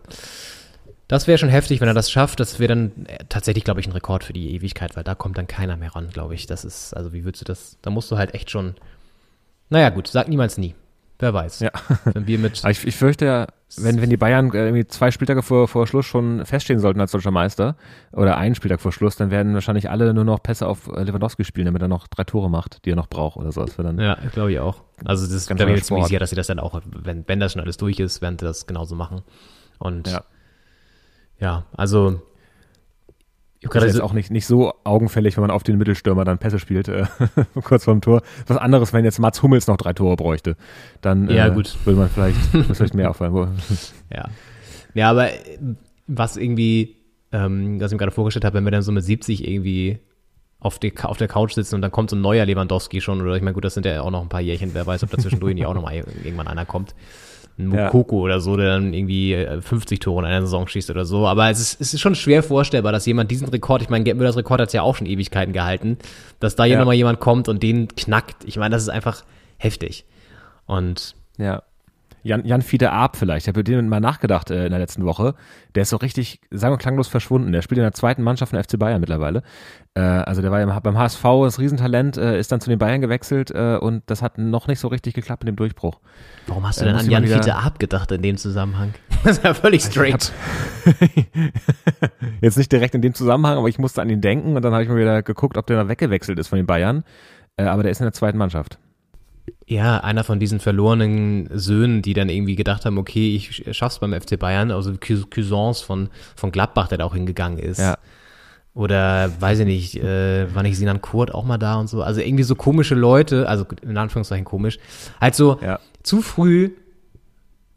Das 1.07 1.27
wäre 1.27 1.37
schon 1.37 1.49
heftig, 1.49 1.81
wenn 1.81 1.87
er 1.87 1.93
das 1.93 2.11
schafft. 2.11 2.39
Das 2.39 2.59
wäre 2.59 2.69
dann 2.69 3.05
äh, 3.05 3.25
tatsächlich, 3.29 3.63
glaube 3.63 3.79
ich, 3.79 3.87
ein 3.87 3.91
Rekord 3.91 4.23
für 4.23 4.33
die 4.33 4.53
Ewigkeit, 4.55 4.95
weil 4.95 5.03
da 5.03 5.15
kommt 5.15 5.37
dann 5.37 5.47
keiner 5.47 5.77
mehr 5.77 5.95
ran, 5.95 6.09
glaube 6.09 6.35
ich. 6.35 6.47
Das 6.47 6.65
ist, 6.65 6.95
also 6.95 7.13
wie 7.13 7.23
würdest 7.23 7.41
du 7.41 7.45
das, 7.45 7.77
da 7.81 7.89
musst 7.89 8.11
du 8.11 8.17
halt 8.17 8.33
echt 8.33 8.49
schon, 8.49 8.75
naja 9.69 9.89
gut, 9.89 10.07
sag 10.07 10.27
niemals 10.27 10.57
nie. 10.57 10.75
Wer 11.19 11.33
weiß. 11.33 11.61
Ja. 11.61 11.71
Wenn 12.13 12.27
wir 12.27 12.39
mit, 12.39 12.61
ich, 12.67 12.85
ich 12.85 12.95
fürchte 12.95 13.25
ja, 13.25 13.47
wenn, 13.77 14.01
wenn 14.01 14.09
die 14.09 14.17
Bayern 14.17 14.53
äh, 14.53 14.65
irgendwie 14.65 14.85
zwei 14.85 15.11
Spieltage 15.11 15.43
vor, 15.43 15.67
vor 15.67 15.87
Schluss 15.87 16.05
schon 16.05 16.45
feststehen 16.45 16.79
sollten 16.79 16.99
als 16.99 17.11
deutscher 17.11 17.31
Meister 17.31 17.77
oder 18.11 18.37
einen 18.37 18.55
Spieltag 18.55 18.81
vor 18.81 18.91
Schluss, 18.91 19.15
dann 19.15 19.31
werden 19.31 19.53
wahrscheinlich 19.53 19.89
alle 19.89 20.13
nur 20.13 20.23
noch 20.25 20.43
Pässe 20.43 20.67
auf 20.67 20.87
äh, 20.87 21.03
Lewandowski 21.03 21.43
spielen, 21.45 21.65
damit 21.65 21.81
er 21.81 21.87
noch 21.87 22.07
drei 22.07 22.25
Tore 22.25 22.49
macht, 22.49 22.83
die 22.85 22.91
er 22.91 22.95
noch 22.95 23.07
braucht 23.07 23.37
oder 23.37 23.51
so. 23.51 23.65
Dann 23.65 23.97
ja, 23.99 24.17
glaube 24.33 24.51
ich 24.51 24.59
auch. 24.59 24.81
Also 25.05 25.25
das 25.25 25.47
Ganz 25.47 25.59
da 25.59 25.65
bin 25.65 25.75
ich 25.75 25.83
ziemlich 25.83 26.05
sicher, 26.07 26.19
dass 26.19 26.31
sie 26.31 26.35
das 26.35 26.47
dann 26.47 26.59
auch, 26.59 26.81
wenn, 26.85 27.25
wenn 27.27 27.39
das 27.39 27.53
schon 27.53 27.61
alles 27.61 27.77
durch 27.77 27.99
ist, 27.99 28.21
werden 28.21 28.37
sie 28.37 28.45
das 28.45 28.67
genauso 28.67 28.95
machen. 28.95 29.21
Und 29.79 30.07
Ja. 30.07 30.23
Ja, 31.39 31.65
also 31.75 32.21
ich 33.65 33.71
Das 33.71 33.83
ist 33.85 33.93
jetzt 33.95 34.03
auch 34.03 34.13
nicht, 34.13 34.29
nicht 34.29 34.45
so 34.45 34.73
augenfällig, 34.83 35.37
wenn 35.37 35.41
man 35.41 35.49
auf 35.49 35.63
den 35.63 35.77
Mittelstürmer 35.77 36.23
dann 36.23 36.37
Pässe 36.37 36.59
spielt, 36.59 36.87
äh, 36.87 37.05
kurz 37.63 37.85
vorm 37.85 37.99
Tor. 37.99 38.21
Was 38.45 38.57
anderes, 38.57 38.93
wenn 38.93 39.03
jetzt 39.05 39.17
Mats 39.17 39.41
Hummels 39.41 39.65
noch 39.65 39.77
drei 39.77 39.93
Tore 39.93 40.15
bräuchte. 40.15 40.55
Dann 41.01 41.29
Ja, 41.29 41.47
äh, 41.47 41.51
gut. 41.51 41.75
würde 41.83 41.99
man 41.99 42.09
vielleicht, 42.09 42.37
vielleicht 42.73 42.93
mehr 42.93 43.09
auffallen. 43.09 43.57
Ja. 44.13 44.25
Ja, 44.93 45.09
aber 45.09 45.31
äh, 45.31 45.57
was 46.05 46.37
irgendwie, 46.37 46.97
ähm, 47.31 47.81
was 47.81 47.91
ich 47.91 47.95
mir 47.95 47.99
gerade 47.99 48.11
vorgestellt 48.11 48.45
habe, 48.45 48.55
wenn 48.55 48.65
wir 48.65 48.71
dann 48.71 48.83
so 48.83 48.91
mit 48.91 49.03
70 49.03 49.47
irgendwie 49.47 49.99
auf, 50.59 50.77
die, 50.77 50.93
auf 51.01 51.17
der 51.17 51.27
Couch 51.27 51.53
sitzen 51.53 51.75
und 51.75 51.81
dann 51.81 51.91
kommt 51.91 52.11
so 52.11 52.15
ein 52.15 52.21
neuer 52.21 52.45
Lewandowski 52.45 53.01
schon, 53.01 53.19
oder 53.19 53.35
ich 53.35 53.41
meine, 53.41 53.53
gut, 53.55 53.65
das 53.65 53.73
sind 53.73 53.85
ja 53.87 54.01
auch 54.01 54.11
noch 54.11 54.21
ein 54.21 54.29
paar 54.29 54.41
Jährchen, 54.41 54.73
wer 54.73 54.85
weiß, 54.85 55.03
ob 55.03 55.09
da 55.09 55.17
zwischendurch 55.17 55.55
nicht 55.55 55.65
auch 55.65 55.73
noch 55.73 55.81
mal 55.81 55.95
irgendwann 56.23 56.47
einer 56.47 56.65
kommt. 56.65 56.93
Ein 57.57 57.71
Ja. 57.73 57.85
Mukoko 57.85 58.19
oder 58.19 58.41
so, 58.41 58.57
der 58.57 58.67
dann 58.69 58.93
irgendwie 58.93 59.33
äh, 59.33 59.61
50 59.61 59.99
Tore 59.99 60.21
in 60.21 60.25
einer 60.31 60.41
Saison 60.41 60.67
schießt 60.67 60.89
oder 60.89 61.05
so. 61.05 61.25
Aber 61.25 61.49
es 61.49 61.59
ist, 61.59 61.79
es 61.79 61.93
ist 61.93 62.01
schon 62.01 62.15
schwer 62.15 62.43
vorstellbar, 62.43 62.91
dass 62.91 63.05
jemand 63.05 63.31
diesen 63.31 63.47
Rekord, 63.47 63.81
ich 63.81 63.89
meine, 63.89 64.03
Gerd 64.03 64.17
Müllers 64.17 64.35
Rekord 64.35 64.59
hat 64.61 64.73
ja 64.73 64.81
auch 64.81 64.95
schon 64.95 65.07
Ewigkeiten 65.07 65.53
gehalten, 65.53 65.97
dass 66.39 66.55
da 66.55 66.63
hier 66.65 66.73
Ja. 66.73 66.79
nochmal 66.79 66.95
jemand 66.95 67.19
kommt 67.21 67.47
und 67.47 67.63
den 67.63 67.87
knackt. 67.89 68.43
Ich 68.45 68.57
meine, 68.57 68.73
das 68.75 68.81
ist 68.83 68.89
einfach 68.89 69.23
heftig. 69.57 70.05
Und 70.65 71.15
Ja. 71.37 71.63
Jan, 72.25 72.43
Jan 72.43 72.63
Fiete 72.63 72.91
Arp 72.91 73.17
vielleicht, 73.17 73.43
ich 73.45 73.47
habe 73.49 73.59
über 73.59 73.63
den 73.71 73.87
mal 73.87 73.99
nachgedacht 73.99 74.49
äh, 74.49 74.65
in 74.65 74.71
der 74.71 74.79
letzten 74.79 75.05
Woche. 75.05 75.35
Der 75.75 75.83
ist 75.83 75.91
so 75.91 75.97
richtig, 75.97 76.39
sagen 76.49 76.73
wir 76.73 76.79
klanglos 76.79 77.07
verschwunden. 77.07 77.51
Der 77.51 77.61
spielt 77.61 77.77
in 77.77 77.83
der 77.83 77.91
zweiten 77.91 78.23
Mannschaft 78.23 78.49
von 78.49 78.63
FC 78.63 78.79
Bayern 78.79 78.99
mittlerweile. 78.99 79.43
Äh, 79.93 79.99
also 80.01 80.41
der 80.41 80.49
war 80.49 80.59
ja 80.59 80.79
beim 80.79 80.97
HSV, 80.97 81.21
das 81.43 81.59
Riesentalent, 81.59 82.17
äh, 82.17 82.39
ist 82.39 82.51
dann 82.51 82.59
zu 82.61 82.71
den 82.71 82.79
Bayern 82.79 82.99
gewechselt 82.99 83.51
äh, 83.51 83.77
und 83.79 84.01
das 84.07 84.23
hat 84.23 84.39
noch 84.39 84.67
nicht 84.67 84.79
so 84.79 84.87
richtig 84.87 85.13
geklappt 85.13 85.43
mit 85.43 85.49
dem 85.49 85.55
Durchbruch. 85.55 85.99
Warum 86.47 86.67
hast 86.67 86.81
du 86.81 86.85
Äh, 86.85 86.87
denn 86.87 86.95
an 86.97 87.09
Jan 87.11 87.23
wieder- 87.25 87.35
Fiete 87.35 87.55
Arp 87.55 87.77
gedacht 87.77 88.11
in 88.11 88.23
dem 88.23 88.37
Zusammenhang? 88.37 88.93
Das 89.23 89.37
ist 89.37 89.43
ja 89.43 89.53
völlig 89.55 89.81
strange. 89.83 90.17
Jetzt 92.41 92.57
nicht 92.57 92.71
direkt 92.71 92.95
in 92.95 93.01
dem 93.01 93.13
Zusammenhang, 93.13 93.57
aber 93.57 93.67
ich 93.67 93.79
musste 93.79 94.01
an 94.01 94.09
ihn 94.09 94.21
denken 94.21 94.55
und 94.55 94.61
dann 94.63 94.73
habe 94.73 94.83
ich 94.83 94.89
mal 94.89 94.97
wieder 94.97 95.23
geguckt, 95.23 95.57
ob 95.57 95.65
der 95.67 95.77
da 95.77 95.87
weggewechselt 95.89 96.37
ist 96.39 96.47
von 96.47 96.57
den 96.57 96.65
Bayern. 96.65 97.03
Äh, 97.57 97.63
aber 97.63 97.83
der 97.83 97.91
ist 97.91 97.99
in 98.01 98.05
der 98.05 98.13
zweiten 98.13 98.37
Mannschaft. 98.37 98.77
Ja, 99.67 99.99
einer 99.99 100.23
von 100.23 100.39
diesen 100.39 100.59
verlorenen 100.59 101.49
Söhnen, 101.53 102.01
die 102.01 102.13
dann 102.13 102.29
irgendwie 102.29 102.55
gedacht 102.55 102.85
haben, 102.85 102.97
okay, 102.97 103.35
ich 103.35 103.65
schaff's 103.75 103.99
beim 103.99 104.13
FC 104.13 104.37
Bayern, 104.37 104.71
also 104.71 104.93
Cousins 104.97 105.81
von, 105.81 106.09
von 106.35 106.51
Gladbach, 106.51 106.87
der 106.87 106.99
da 106.99 107.05
auch 107.05 107.15
hingegangen 107.15 107.57
ist. 107.59 107.79
Ja. 107.79 107.97
Oder 108.73 109.31
weiß 109.39 109.59
ich 109.59 109.65
nicht, 109.65 109.95
äh, 109.95 110.53
war 110.53 110.61
nicht 110.61 110.77
Sinan 110.77 111.01
Kurt 111.01 111.33
auch 111.33 111.45
mal 111.45 111.57
da 111.57 111.75
und 111.75 111.87
so. 111.87 112.03
Also 112.03 112.21
irgendwie 112.21 112.43
so 112.43 112.55
komische 112.55 112.93
Leute, 112.93 113.47
also 113.47 113.65
in 113.81 113.97
Anführungszeichen 113.97 114.45
komisch, 114.45 114.77
halt 115.21 115.33
so 115.35 115.59
Ja. 115.61 115.79
zu 116.03 116.21
früh 116.21 116.71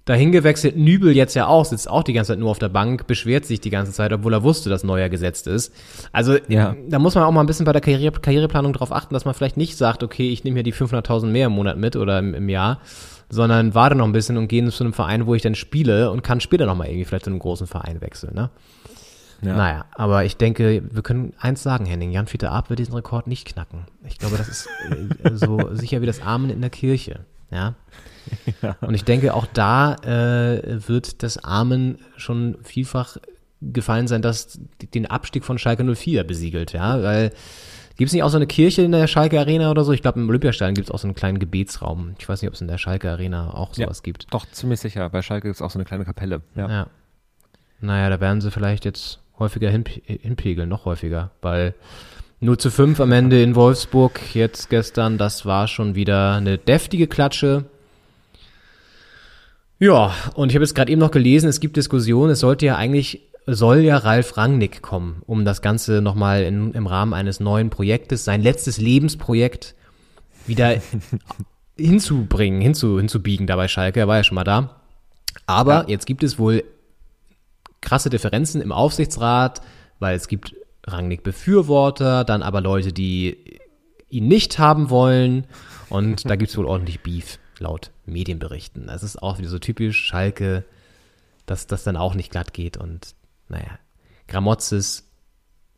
dahin 0.09 0.33
gewechselt. 0.33 0.77
Nübel 0.77 1.15
jetzt 1.15 1.35
ja 1.35 1.47
auch, 1.47 1.65
sitzt 1.65 1.89
auch 1.91 2.03
die 2.03 2.13
ganze 2.13 2.33
Zeit 2.33 2.39
nur 2.39 2.51
auf 2.51 2.59
der 2.59 2.69
Bank, 2.69 3.07
beschwert 3.07 3.45
sich 3.45 3.61
die 3.61 3.71
ganze 3.71 3.93
Zeit, 3.93 4.13
obwohl 4.13 4.33
er 4.33 4.43
wusste, 4.43 4.71
dass 4.71 4.85
Neuer 4.85 5.09
gesetzt 5.09 5.47
ist. 5.47 5.75
Also 6.13 6.37
Ja. 6.49 6.75
da 6.89 6.99
muss 6.99 7.15
man 7.15 7.25
auch 7.25 7.33
mal 7.33 7.41
ein 7.41 7.47
bisschen 7.47 7.67
bei 7.67 7.73
der 7.73 7.81
Karriere, 7.83 8.19
Karriereplanung 8.21 8.73
drauf 8.73 8.93
achten, 8.93 9.13
dass 9.15 9.25
man 9.25 9.35
vielleicht 9.35 9.57
nicht 9.57 9.77
sagt, 9.77 10.03
okay, 10.03 10.31
ich 10.31 10.45
nehme 10.45 10.57
hier 10.57 10.63
die 10.63 10.73
500.000 10.75 11.27
mehr 11.27 11.47
im 11.47 11.53
Monat 11.53 11.77
mit 11.77 11.97
oder 11.97 12.19
im, 12.19 12.35
im 12.35 12.49
Jahr, 12.49 12.81
sondern 13.29 13.75
warte 13.75 13.95
noch 13.97 14.07
ein 14.07 14.13
bisschen 14.13 14.37
und 14.39 14.49
gehe 14.49 14.67
zu 14.71 14.83
einem 14.85 14.93
Verein, 14.95 15.27
wo 15.27 15.35
ich 15.35 15.43
dann 15.43 15.55
spiele 15.55 16.11
und 16.11 16.23
kann 16.23 16.41
später 16.41 16.65
nochmal 16.67 16.87
irgendwie 16.89 17.05
vielleicht 17.05 17.25
zu 17.25 17.31
einem 17.31 17.39
großen 17.41 17.67
Verein 17.67 18.01
wechseln. 18.01 18.35
Ne? 18.35 18.51
Ja. 19.43 19.55
Naja, 19.57 19.85
aber 19.93 20.25
ich 20.25 20.37
denke, 20.37 20.83
wir 20.91 21.03
können 21.03 21.33
eins 21.39 21.63
sagen, 21.63 21.85
Henning, 21.87 22.11
Jan 22.11 22.27
Fiete 22.27 22.51
Arp 22.51 22.71
wird 22.71 22.81
diesen 22.81 22.95
Rekord 22.95 23.27
nicht 23.27 23.47
knacken. 23.47 23.85
Ich 24.09 24.19
glaube, 24.19 24.37
das 24.37 24.49
ist 24.49 24.69
äh, 25.23 25.35
so 25.35 25.75
sicher 25.75 26.01
wie 26.01 26.07
das 26.07 26.23
Amen 26.23 26.51
in 26.51 26.61
der 26.61 26.71
Kirche. 26.71 27.21
Ja. 27.51 27.75
Und 28.81 28.95
ich 28.95 29.05
denke, 29.05 29.35
auch 29.35 29.47
da 29.47 29.95
äh, 29.97 30.89
wird 30.89 31.23
das 31.23 31.39
Amen 31.45 31.99
schon 32.17 32.57
vielfach 32.63 33.17
gefallen 33.61 34.07
sein, 34.07 34.23
dass 34.23 34.61
den 34.95 35.07
Abstieg 35.07 35.45
von 35.45 35.59
Schalke 35.59 35.85
04 35.85 36.25
besiegelt, 36.25 36.73
ja, 36.73 37.03
weil 37.03 37.31
gibt 37.97 38.09
es 38.09 38.13
nicht 38.13 38.23
auch 38.23 38.29
so 38.29 38.37
eine 38.37 38.47
Kirche 38.47 38.83
in 38.83 38.93
der 38.93 39.09
Schalke 39.09 39.41
Arena 39.41 39.71
oder 39.73 39.83
so? 39.83 39.91
Ich 39.93 40.03
glaube, 40.03 40.21
im 40.21 40.29
Olympiastadion 40.29 40.75
gibt 40.75 40.89
es 40.89 40.95
auch 40.95 41.01
so 41.01 41.09
einen 41.09 41.17
kleinen 41.17 41.41
Gebetsraum. 41.41 42.15
Ich 42.21 42.29
weiß 42.29 42.41
nicht, 42.41 42.49
ob 42.49 42.55
es 42.55 42.61
in 42.61 42.69
der 42.69 42.79
Schalke 42.79 43.11
Arena 43.11 43.53
auch 43.53 43.77
Ja. 43.77 43.87
sowas 43.87 44.05
gibt. 44.05 44.33
Doch, 44.33 44.47
ziemlich 44.53 44.79
sicher. 44.79 45.09
Bei 45.11 45.21
Schalke 45.23 45.49
ist 45.49 45.61
auch 45.61 45.71
so 45.73 45.79
eine 45.79 45.85
kleine 45.85 46.05
Kapelle. 46.05 46.43
Ja. 46.55 46.71
Ja. 46.71 46.87
Naja, 47.81 48.09
da 48.11 48.21
werden 48.21 48.41
sie 48.41 48.53
vielleicht 48.53 48.85
jetzt 48.85 49.19
häufiger 49.41 49.71
hin, 49.71 49.83
hinpegeln, 50.05 50.69
noch 50.69 50.85
häufiger, 50.85 51.33
weil 51.43 51.75
0 52.41 52.57
zu 52.59 52.71
5 52.71 53.01
am 53.01 53.11
Ende 53.11 53.43
in 53.43 53.57
Wolfsburg, 53.57 54.21
jetzt 54.35 54.71
gestern, 54.71 55.19
das 55.19 55.45
war 55.45 55.67
schon 55.67 55.97
wieder 55.97 56.35
eine 56.35 56.57
deftige 56.59 57.09
Klatsche. 57.09 57.65
Ja, 59.79 60.13
und 60.35 60.51
ich 60.51 60.57
habe 60.57 60.65
jetzt 60.65 60.75
gerade 60.75 60.91
eben 60.91 61.01
noch 61.01 61.11
gelesen, 61.11 61.49
es 61.49 61.61
gibt 61.61 61.77
Diskussionen, 61.77 62.33
es 62.33 62.41
sollte 62.41 62.67
ja 62.67 62.77
eigentlich, 62.77 63.31
soll 63.47 63.79
ja 63.79 63.97
Ralf 63.97 64.37
Rangnick 64.37 64.83
kommen, 64.83 65.23
um 65.27 65.45
das 65.45 65.63
Ganze 65.63 66.03
nochmal 66.03 66.43
in, 66.43 66.73
im 66.73 66.87
Rahmen 66.87 67.15
eines 67.15 67.39
neuen 67.39 67.71
Projektes, 67.71 68.25
sein 68.25 68.43
letztes 68.43 68.79
Lebensprojekt, 68.79 69.75
wieder 70.47 70.77
hinzubringen, 71.79 72.61
hinzu, 72.61 72.99
hinzubiegen 72.99 73.47
da 73.47 73.57
bei 73.57 73.69
Schalke, 73.69 74.01
er 74.01 74.09
war 74.09 74.17
ja 74.17 74.25
schon 74.25 74.35
mal 74.35 74.45
da. 74.45 74.81
Aber 75.47 75.89
jetzt 75.89 76.07
gibt 76.07 76.25
es 76.25 76.39
wohl 76.39 76.65
krasse 77.81 78.11
Differenzen 78.11 78.61
im 78.61 78.73
Aufsichtsrat, 78.73 79.63
weil 80.01 80.17
es 80.17 80.27
gibt 80.29 80.55
Rangnick-Befürworter, 80.87 82.25
dann 82.25 82.43
aber 82.43 82.61
Leute, 82.61 82.93
die 82.93 83.59
ihn 84.11 84.29
nicht 84.29 84.59
haben 84.59 84.91
wollen. 84.91 85.47
Und 85.89 86.29
da 86.29 86.37
gibt 86.37 86.51
es 86.51 86.57
wohl 86.57 86.67
ordentlich 86.67 87.01
Beef, 87.01 87.39
laut 87.59 87.91
Medienberichten. 88.07 88.87
Das 88.87 89.03
ist 89.03 89.23
auch 89.23 89.39
wieder 89.39 89.49
so 89.49 89.59
typisch 89.59 89.99
Schalke, 90.05 90.65
dass 91.47 91.67
das 91.67 91.85
dann 91.85 91.97
auch 91.97 92.15
nicht 92.15 92.31
glatt 92.31 92.53
geht. 92.53 92.77
Und 92.77 93.15
naja, 93.49 93.79
Gramozis, 94.27 95.05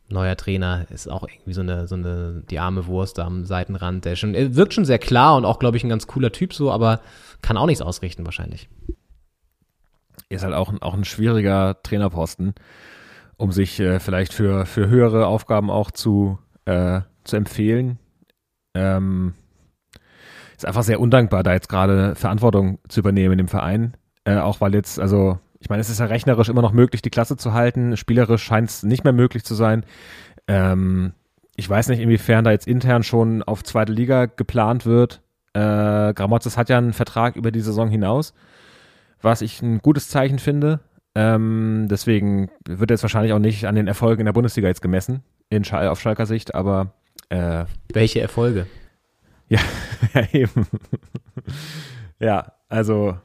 neuer 0.09 0.35
Trainer, 0.35 0.85
ist 0.91 1.09
auch 1.09 1.23
irgendwie 1.27 1.53
so 1.53 1.61
eine, 1.61 1.87
so 1.87 1.95
eine, 1.95 2.43
die 2.49 2.59
arme 2.59 2.85
Wurst 2.87 3.19
am 3.19 3.45
Seitenrand. 3.45 4.05
Der 4.05 4.15
schon, 4.15 4.33
wirkt 4.55 4.73
schon 4.73 4.85
sehr 4.85 4.99
klar 4.99 5.35
und 5.37 5.45
auch, 5.45 5.59
glaube 5.59 5.77
ich, 5.77 5.83
ein 5.83 5.89
ganz 5.89 6.07
cooler 6.07 6.31
Typ 6.31 6.53
so, 6.53 6.71
aber 6.71 7.01
kann 7.41 7.57
auch 7.57 7.65
nichts 7.65 7.81
ausrichten 7.81 8.25
wahrscheinlich. 8.25 8.69
Ist 10.29 10.43
halt 10.43 10.53
auch, 10.53 10.69
ein- 10.69 10.81
auch 10.81 10.93
ein 10.93 11.05
schwieriger 11.05 11.81
Trainerposten, 11.83 12.53
um 13.37 13.51
sich 13.51 13.79
äh, 13.79 13.99
vielleicht 13.99 14.33
für, 14.33 14.65
für 14.65 14.87
höhere 14.87 15.25
Aufgaben 15.27 15.69
auch 15.69 15.91
zu, 15.91 16.39
äh, 16.65 17.01
zu 17.23 17.35
empfehlen. 17.37 17.97
Ähm, 18.73 19.33
ist 20.61 20.67
einfach 20.67 20.83
sehr 20.83 20.99
undankbar, 20.99 21.43
da 21.43 21.53
jetzt 21.53 21.69
gerade 21.69 22.15
Verantwortung 22.15 22.79
zu 22.87 22.99
übernehmen 22.99 23.33
in 23.33 23.37
dem 23.39 23.47
Verein. 23.47 23.95
Äh, 24.23 24.37
auch 24.37 24.61
weil 24.61 24.75
jetzt, 24.75 24.99
also, 24.99 25.39
ich 25.59 25.69
meine, 25.69 25.81
es 25.81 25.89
ist 25.89 25.99
ja 25.99 26.05
rechnerisch 26.05 26.49
immer 26.49 26.61
noch 26.61 26.73
möglich, 26.73 27.01
die 27.01 27.09
Klasse 27.09 27.37
zu 27.37 27.53
halten. 27.53 27.97
Spielerisch 27.97 28.43
scheint 28.43 28.69
es 28.69 28.83
nicht 28.83 29.03
mehr 29.03 29.13
möglich 29.13 29.43
zu 29.43 29.55
sein. 29.55 29.83
Ähm, 30.47 31.13
ich 31.55 31.69
weiß 31.69 31.89
nicht, 31.89 31.99
inwiefern 31.99 32.43
da 32.43 32.51
jetzt 32.51 32.67
intern 32.67 33.03
schon 33.03 33.43
auf 33.43 33.63
zweite 33.63 33.91
Liga 33.91 34.25
geplant 34.27 34.85
wird. 34.85 35.21
Äh, 35.53 36.13
Gramotzes 36.13 36.57
hat 36.57 36.69
ja 36.69 36.77
einen 36.77 36.93
Vertrag 36.93 37.35
über 37.35 37.51
die 37.51 37.61
Saison 37.61 37.89
hinaus, 37.89 38.33
was 39.21 39.41
ich 39.41 39.61
ein 39.61 39.79
gutes 39.79 40.09
Zeichen 40.09 40.39
finde. 40.39 40.79
Ähm, 41.13 41.87
deswegen 41.89 42.49
wird 42.65 42.89
jetzt 42.89 43.03
wahrscheinlich 43.03 43.33
auch 43.33 43.39
nicht 43.39 43.65
an 43.65 43.75
den 43.75 43.87
Erfolgen 43.87 44.21
in 44.21 44.25
der 44.25 44.33
Bundesliga 44.33 44.69
jetzt 44.69 44.81
gemessen, 44.81 45.23
in 45.49 45.63
Schal 45.65 45.87
auf 45.89 45.99
Schalker 45.99 46.25
Sicht, 46.25 46.55
aber 46.55 46.93
äh, 47.29 47.65
Welche 47.91 48.21
Erfolge? 48.21 48.67
Ja, 49.51 49.59
ja, 50.13 50.27
eben. 50.33 50.65
ja, 52.19 52.53
also 52.69 53.17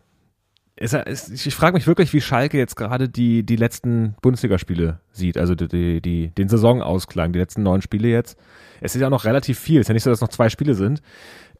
ist, 0.78 0.92
ist, 0.92 1.46
ich 1.46 1.54
frage 1.54 1.74
mich 1.74 1.86
wirklich, 1.86 2.12
wie 2.12 2.20
Schalke 2.20 2.58
jetzt 2.58 2.76
gerade 2.76 3.08
die, 3.08 3.44
die 3.44 3.56
letzten 3.56 4.14
Bundesligaspiele 4.20 5.00
sieht, 5.10 5.38
also 5.38 5.54
die, 5.54 5.68
die, 5.68 6.02
die, 6.02 6.28
den 6.28 6.48
Saisonausklang, 6.48 7.32
die 7.32 7.38
letzten 7.38 7.62
neun 7.62 7.80
Spiele 7.80 8.08
jetzt. 8.08 8.38
Es 8.80 8.94
ist 8.94 9.00
ja 9.00 9.08
noch 9.08 9.24
relativ 9.24 9.58
viel, 9.58 9.80
es 9.80 9.84
ist 9.84 9.88
ja 9.88 9.94
nicht 9.94 10.02
so, 10.02 10.10
dass 10.10 10.20
noch 10.20 10.28
zwei 10.28 10.50
Spiele 10.50 10.74
sind. 10.74 11.00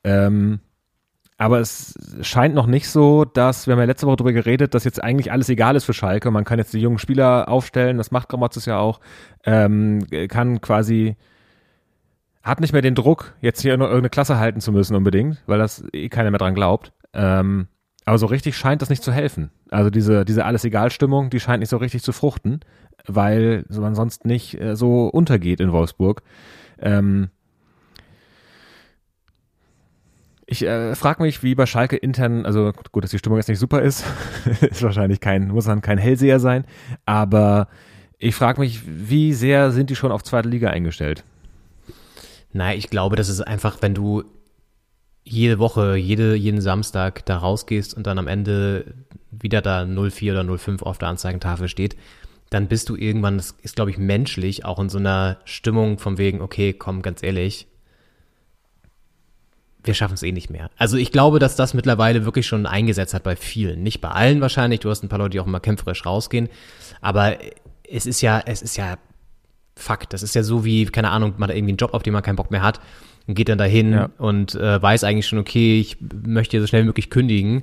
Ähm, 0.05 0.61
aber 1.39 1.61
es 1.61 1.95
scheint 2.23 2.55
noch 2.55 2.67
nicht 2.67 2.89
so, 2.89 3.25
dass, 3.25 3.67
wir 3.67 3.73
haben 3.73 3.81
ja 3.81 3.87
letzte 3.87 4.07
Woche 4.07 4.17
darüber 4.17 4.33
geredet, 4.33 4.75
dass 4.75 4.85
jetzt 4.85 5.03
eigentlich 5.03 5.33
alles 5.33 5.49
egal 5.49 5.77
ist 5.77 5.85
für 5.85 5.95
Schalke. 5.95 6.31
Man 6.31 6.45
kann 6.45 6.59
jetzt 6.59 6.75
die 6.75 6.81
jungen 6.81 6.99
Spieler 6.99 7.49
aufstellen, 7.49 7.99
das 7.99 8.11
macht 8.11 8.29
Gramotzes 8.29 8.67
ja 8.67 8.79
auch, 8.79 9.01
ähm, 9.45 10.07
kann 10.29 10.61
quasi, 10.61 11.17
hat 12.47 12.61
nicht 12.61 12.73
mehr 12.73 12.81
den 12.81 12.95
Druck, 12.95 13.35
jetzt 13.41 13.61
hier 13.61 13.77
noch 13.77 13.87
irgendeine 13.87 14.11
Klasse 14.11 14.39
halten 14.39 14.61
zu 14.61 14.71
müssen 14.71 14.95
unbedingt, 14.95 15.43
weil 15.47 15.59
das 15.59 15.85
eh 15.93 16.09
keiner 16.09 16.31
mehr 16.31 16.39
dran 16.39 16.55
glaubt. 16.55 16.93
Ähm, 17.13 17.67
aber 18.05 18.19
so 18.19 18.27
richtig 18.27 18.57
scheint 18.57 18.83
das 18.83 18.89
nicht 18.89 19.03
zu 19.03 19.13
helfen. 19.13 19.51
Also 19.69 19.91
diese, 19.91 20.25
diese 20.25 20.45
Alles-Egal-Stimmung, 20.45 21.29
die 21.29 21.41
scheint 21.41 21.59
nicht 21.59 21.71
so 21.71 21.77
richtig 21.77 22.05
zu 22.05 22.13
fruchten, 22.13 22.61
weil 23.05 23.65
man 23.69 23.97
sonst 23.97 24.25
nicht 24.25 24.61
äh, 24.61 24.77
so 24.77 25.09
untergeht 25.09 25.59
in 25.59 25.73
Wolfsburg. 25.73 26.23
Ähm, 26.79 27.31
ich 30.47 30.63
äh, 30.65 30.95
frage 30.95 31.25
mich, 31.25 31.43
wie 31.43 31.57
bei 31.57 31.67
Schalke 31.67 31.97
intern, 31.97 32.47
also 32.47 32.73
gut, 32.93 33.03
dass 33.03 33.11
die 33.11 33.19
Stimmung 33.19 33.39
jetzt 33.39 33.49
nicht 33.49 33.59
super 33.59 33.83
ist, 33.83 34.05
ist 34.61 34.85
wahrscheinlich 34.85 35.19
kein, 35.19 35.49
muss 35.49 35.65
dann 35.65 35.81
kein 35.81 35.99
Hellseher 35.99 36.39
sein, 36.39 36.65
aber 37.07 37.67
ich 38.19 38.37
frage 38.37 38.61
mich, 38.61 38.83
wie 38.87 39.33
sehr 39.33 39.73
sind 39.73 39.91
die 39.91 39.97
schon 39.97 40.13
auf 40.13 40.23
zweite 40.23 40.49
Liga 40.49 40.71
eingestellt? 40.71 41.25
Nein, 42.57 42.79
ich 42.79 42.89
glaube, 42.89 43.17
das 43.17 43.29
ist 43.29 43.43
einfach, 43.43 43.83
wenn 43.83 43.95
du 43.95 44.25
jede 45.25 45.59
Woche, 45.59 45.97
jede, 45.97 46.35
jeden 46.35 46.61
Samstag 46.61 47.27
da 47.27 47.37
rausgehst 47.37 47.95
und 47.95 48.07
dann 48.07 48.19
am 48.19 48.29
Ende 48.29 48.95
wieder 49.31 49.61
da 49.61 49.85
04 49.85 50.33
oder 50.33 50.59
05 50.59 50.83
auf 50.83 50.99
der 50.99 51.09
Anzeigentafel 51.09 51.69
steht, 51.69 51.97
dann 52.49 52.69
bist 52.69 52.89
du 52.89 52.97
irgendwann, 52.97 53.37
das 53.37 53.57
ist 53.63 53.77
glaube 53.77 53.91
ich 53.91 53.99
menschlich, 53.99 54.65
auch 54.65 54.79
in 54.79 54.89
so 54.89 54.99
einer 54.99 55.39
Stimmung 55.45 55.99
von 55.99 56.17
wegen, 56.17 56.41
okay, 56.41 56.73
komm, 56.73 57.03
ganz 57.03 57.23
ehrlich, 57.23 57.67
wir 59.85 59.95
schaffen 59.95 60.15
es 60.15 60.23
eh 60.23 60.33
nicht 60.33 60.49
mehr. 60.49 60.71
Also 60.79 60.97
ich 60.97 61.13
glaube, 61.13 61.39
dass 61.39 61.57
das 61.57 61.75
mittlerweile 61.75 62.25
wirklich 62.25 62.47
schon 62.47 62.67
eingesetzt 62.67 63.15
hat 63.15 63.23
bei 63.23 63.37
vielen. 63.37 63.83
Nicht 63.83 64.01
bei 64.01 64.09
allen 64.09 64.41
wahrscheinlich, 64.41 64.81
du 64.81 64.91
hast 64.91 65.03
ein 65.03 65.09
paar 65.09 65.19
Leute, 65.19 65.31
die 65.31 65.41
auch 65.41 65.47
immer 65.47 65.61
kämpferisch 65.61 66.07
rausgehen, 66.07 66.49
aber 67.01 67.37
es 67.89 68.07
ist 68.07 68.23
ja, 68.23 68.41
es 68.47 68.63
ist 68.63 68.77
ja 68.77 68.97
Fakt. 69.77 70.13
Das 70.13 70.23
ist 70.23 70.35
ja 70.35 70.43
so 70.43 70.65
wie, 70.65 70.87
keine 70.87 71.11
Ahnung, 71.11 71.35
man 71.37 71.49
hat 71.51 71.57
irgendwie 71.57 71.73
einen 71.73 71.79
Job, 71.79 71.93
auf 71.95 72.03
den 72.03 72.13
man 72.15 72.23
keinen 72.23 72.37
Bock 72.37 72.51
mehr 72.51 72.63
hat 72.63 72.81
und 73.27 73.35
geht 73.35 73.49
dann 73.49 73.59
dahin 73.59 73.93
Ja. 73.93 74.09
und 74.19 74.55
äh, 74.55 74.81
weiß 74.83 75.05
eigentlich 75.05 75.27
schon, 75.27 75.39
okay, 75.39 75.79
ich 75.81 75.99
möchte 76.27 76.61
so 76.61 76.67
schnell 76.67 76.83
wie 76.83 76.87
möglich 76.87 77.11
kündigen, 77.11 77.63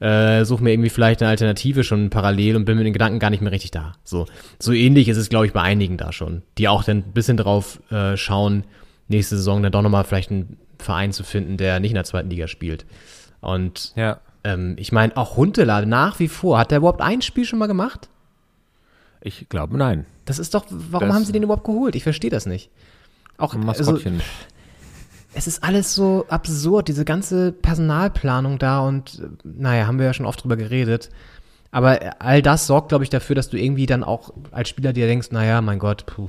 äh, 0.00 0.44
suche 0.44 0.64
mir 0.64 0.72
irgendwie 0.72 0.90
vielleicht 0.90 1.22
eine 1.22 1.30
Alternative 1.30 1.84
schon 1.84 2.10
parallel 2.10 2.56
und 2.56 2.64
bin 2.64 2.76
mit 2.76 2.84
den 2.86 2.92
Gedanken 2.92 3.20
gar 3.20 3.30
nicht 3.30 3.40
mehr 3.42 3.52
richtig 3.52 3.70
da. 3.70 3.92
So, 4.02 4.26
so 4.58 4.72
ähnlich 4.72 5.08
ist 5.08 5.16
es, 5.16 5.28
glaube 5.28 5.46
ich, 5.46 5.52
bei 5.52 5.62
einigen 5.62 5.96
da 5.96 6.12
schon, 6.12 6.42
die 6.58 6.66
auch 6.68 6.82
dann 6.82 6.98
ein 6.98 7.12
bisschen 7.12 7.36
drauf 7.36 7.80
äh, 7.92 8.16
schauen, 8.16 8.64
nächste 9.06 9.36
Saison 9.36 9.62
dann 9.62 9.70
doch 9.70 9.82
nochmal 9.82 10.02
vielleicht 10.04 10.32
einen 10.32 10.56
Verein 10.80 11.12
zu 11.12 11.22
finden, 11.22 11.56
der 11.56 11.78
nicht 11.78 11.92
in 11.92 11.96
der 11.96 12.04
zweiten 12.04 12.30
Liga 12.30 12.48
spielt. 12.48 12.84
Und 13.40 13.92
Ja. 13.94 14.18
ähm, 14.42 14.74
ich 14.78 14.90
meine, 14.90 15.16
auch 15.16 15.36
Huntelaar 15.36 15.86
nach 15.86 16.18
wie 16.18 16.26
vor, 16.28 16.58
hat 16.58 16.72
der 16.72 16.78
überhaupt 16.78 17.00
ein 17.00 17.22
Spiel 17.22 17.44
schon 17.44 17.60
mal 17.60 17.66
gemacht? 17.68 18.08
Ich 19.20 19.48
glaube, 19.48 19.76
nein. 19.78 20.06
Das 20.24 20.38
ist 20.38 20.54
doch, 20.54 20.64
warum 20.70 21.08
Das- 21.08 21.16
haben 21.16 21.24
sie 21.24 21.32
den 21.32 21.42
überhaupt 21.42 21.64
geholt? 21.64 21.94
Ich 21.96 22.02
verstehe 22.04 22.30
das 22.30 22.46
nicht. 22.46 22.70
Auch, 23.38 23.54
also, 23.54 23.66
Maskottchen. 23.66 24.20
es 25.34 25.46
ist 25.46 25.64
alles 25.64 25.94
so 25.94 26.26
absurd, 26.28 26.88
diese 26.88 27.04
ganze 27.04 27.50
Personalplanung 27.52 28.58
da 28.58 28.80
und, 28.80 29.18
äh, 29.20 29.28
naja, 29.44 29.86
haben 29.86 29.98
wir 29.98 30.06
ja 30.06 30.14
schon 30.14 30.26
oft 30.26 30.42
drüber 30.42 30.56
geredet. 30.56 31.10
Aber 31.70 31.98
all 32.20 32.42
das 32.42 32.66
sorgt, 32.66 32.90
glaube 32.90 33.02
ich, 33.04 33.10
dafür, 33.10 33.34
dass 33.34 33.48
du 33.48 33.56
irgendwie 33.58 33.86
dann 33.86 34.04
auch 34.04 34.32
als 34.50 34.68
Spieler 34.68 34.92
dir 34.92 35.06
denkst, 35.06 35.30
naja, 35.30 35.62
mein 35.62 35.78
Gott, 35.78 36.04
puh, 36.06 36.28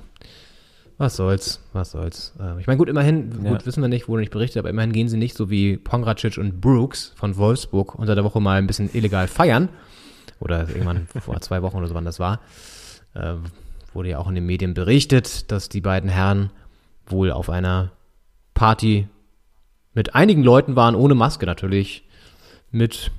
was 0.98 1.18
soll's, 1.18 1.60
was 1.74 1.92
soll's. 1.92 2.34
Äh, 2.40 2.60
ich 2.62 2.66
meine, 2.68 2.78
gut, 2.78 2.88
immerhin, 2.88 3.44
Ja. 3.44 3.52
gut, 3.52 3.66
wissen 3.66 3.82
wir 3.82 3.90
nicht, 3.90 4.08
wurde 4.08 4.22
nicht 4.22 4.32
berichtet, 4.32 4.60
aber 4.60 4.70
immerhin 4.70 4.94
gehen 4.94 5.10
sie 5.10 5.18
nicht 5.18 5.36
so 5.36 5.50
wie 5.50 5.76
Pongracic 5.78 6.38
und 6.38 6.62
Brooks 6.62 7.12
von 7.16 7.36
Wolfsburg 7.36 7.96
unter 7.96 8.16
der 8.16 8.24
Woche 8.24 8.40
mal 8.40 8.58
ein 8.58 8.68
bisschen 8.68 8.90
illegal 8.94 9.28
feiern. 9.28 9.68
Oder 10.40 10.68
irgendwann 10.70 11.08
vor 11.20 11.40
zwei 11.42 11.62
Wochen 11.62 11.78
oder 11.78 11.88
so, 11.88 11.94
wann 11.94 12.06
das 12.06 12.20
war. 12.20 12.40
Wurde 13.94 14.10
ja 14.10 14.20
auch 14.20 14.28
in 14.28 14.36
den 14.36 14.46
Medien 14.46 14.74
berichtet, 14.74 15.52
dass 15.52 15.70
die 15.70 15.82
beiden 15.82 16.10
Herren 16.10 16.50
wohl 17.06 17.32
auf 17.32 17.50
einer 17.50 17.92
Party 18.54 19.08
mit 19.94 20.16
einigen 20.16 20.44
Leuten 20.44 20.76
waren, 20.76 20.96
ohne 20.96 21.16
Maske 21.16 21.46
natürlich, 21.46 22.04
mit 22.72 23.12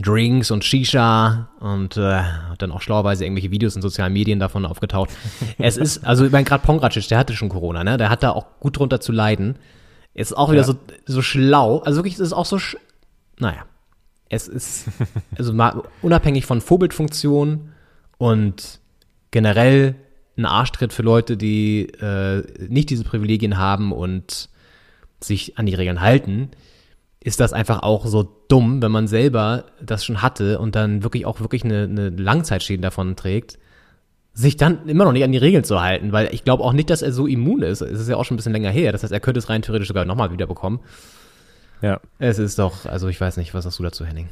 Drinks 0.00 0.50
und 0.50 0.64
Shisha 0.64 1.50
und 1.60 1.96
äh, 1.96 2.22
dann 2.58 2.72
auch 2.72 2.80
schlauerweise 2.80 3.24
irgendwelche 3.24 3.50
Videos 3.50 3.76
in 3.76 3.82
sozialen 3.82 4.12
Medien 4.12 4.40
davon 4.40 4.64
aufgetaucht. 4.64 5.10
es 5.58 5.76
ist, 5.76 6.04
also 6.04 6.24
ich 6.24 6.32
meine, 6.32 6.44
gerade 6.44 6.64
Pongracic, 6.64 7.06
der 7.08 7.18
hatte 7.18 7.34
schon 7.34 7.50
Corona, 7.50 7.84
ne? 7.84 7.98
Der 7.98 8.08
hat 8.08 8.22
da 8.22 8.30
auch 8.30 8.46
gut 8.58 8.78
drunter 8.78 9.00
zu 9.00 9.12
leiden. 9.12 9.56
Ist 10.14 10.36
auch 10.36 10.50
wieder 10.50 10.62
Ja. 10.62 10.66
so, 10.66 10.74
so 11.06 11.22
schlau. 11.22 11.78
Also 11.80 11.98
wirklich, 11.98 12.14
es 12.14 12.20
ist 12.20 12.32
auch 12.32 12.46
so, 12.46 12.58
sch 12.58 12.76
naja. 13.38 13.64
Es 14.28 14.48
ist, 14.48 14.86
also 15.38 15.52
mal 15.52 15.82
unabhängig 16.00 16.46
von 16.46 16.60
Vorbildfunktion 16.62 17.72
und 18.16 18.80
generell 19.32 19.96
ein 20.38 20.46
Arschtritt 20.46 20.92
für 20.92 21.02
Leute, 21.02 21.36
die 21.36 21.88
äh, 22.00 22.44
nicht 22.68 22.90
diese 22.90 23.04
Privilegien 23.04 23.58
haben 23.58 23.92
und 23.92 24.48
sich 25.20 25.58
an 25.58 25.66
die 25.66 25.74
Regeln 25.74 26.00
halten, 26.00 26.50
ist 27.20 27.40
das 27.40 27.52
einfach 27.52 27.82
auch 27.82 28.06
so 28.06 28.28
dumm, 28.48 28.82
wenn 28.82 28.92
man 28.92 29.08
selber 29.08 29.66
das 29.80 30.04
schon 30.04 30.22
hatte 30.22 30.58
und 30.58 30.74
dann 30.74 31.02
wirklich 31.02 31.26
auch 31.26 31.40
wirklich 31.40 31.64
eine, 31.64 31.84
eine 31.84 32.10
Langzeitschäden 32.10 32.82
davon 32.82 33.16
trägt, 33.16 33.58
sich 34.34 34.56
dann 34.56 34.88
immer 34.88 35.04
noch 35.04 35.12
nicht 35.12 35.24
an 35.24 35.32
die 35.32 35.38
Regeln 35.38 35.64
zu 35.64 35.80
halten, 35.80 36.12
weil 36.12 36.32
ich 36.32 36.44
glaube 36.44 36.64
auch 36.64 36.72
nicht, 36.72 36.90
dass 36.90 37.02
er 37.02 37.12
so 37.12 37.26
immun 37.26 37.62
ist. 37.62 37.82
Es 37.82 38.00
ist 38.00 38.08
ja 38.08 38.16
auch 38.16 38.24
schon 38.24 38.34
ein 38.34 38.38
bisschen 38.38 38.52
länger 38.52 38.70
her. 38.70 38.92
Das 38.92 39.02
heißt, 39.02 39.12
er 39.12 39.20
könnte 39.20 39.38
es 39.38 39.48
rein 39.48 39.62
theoretisch 39.62 39.88
sogar 39.88 40.04
nochmal 40.04 40.32
wieder 40.32 40.46
bekommen. 40.46 40.80
Ja. 41.82 42.00
Es 42.18 42.38
ist 42.38 42.58
doch, 42.58 42.86
also 42.86 43.08
ich 43.08 43.20
weiß 43.20 43.36
nicht, 43.36 43.52
was 43.54 43.64
sagst 43.64 43.78
du 43.78 43.82
dazu, 43.82 44.06
Henning? 44.06 44.28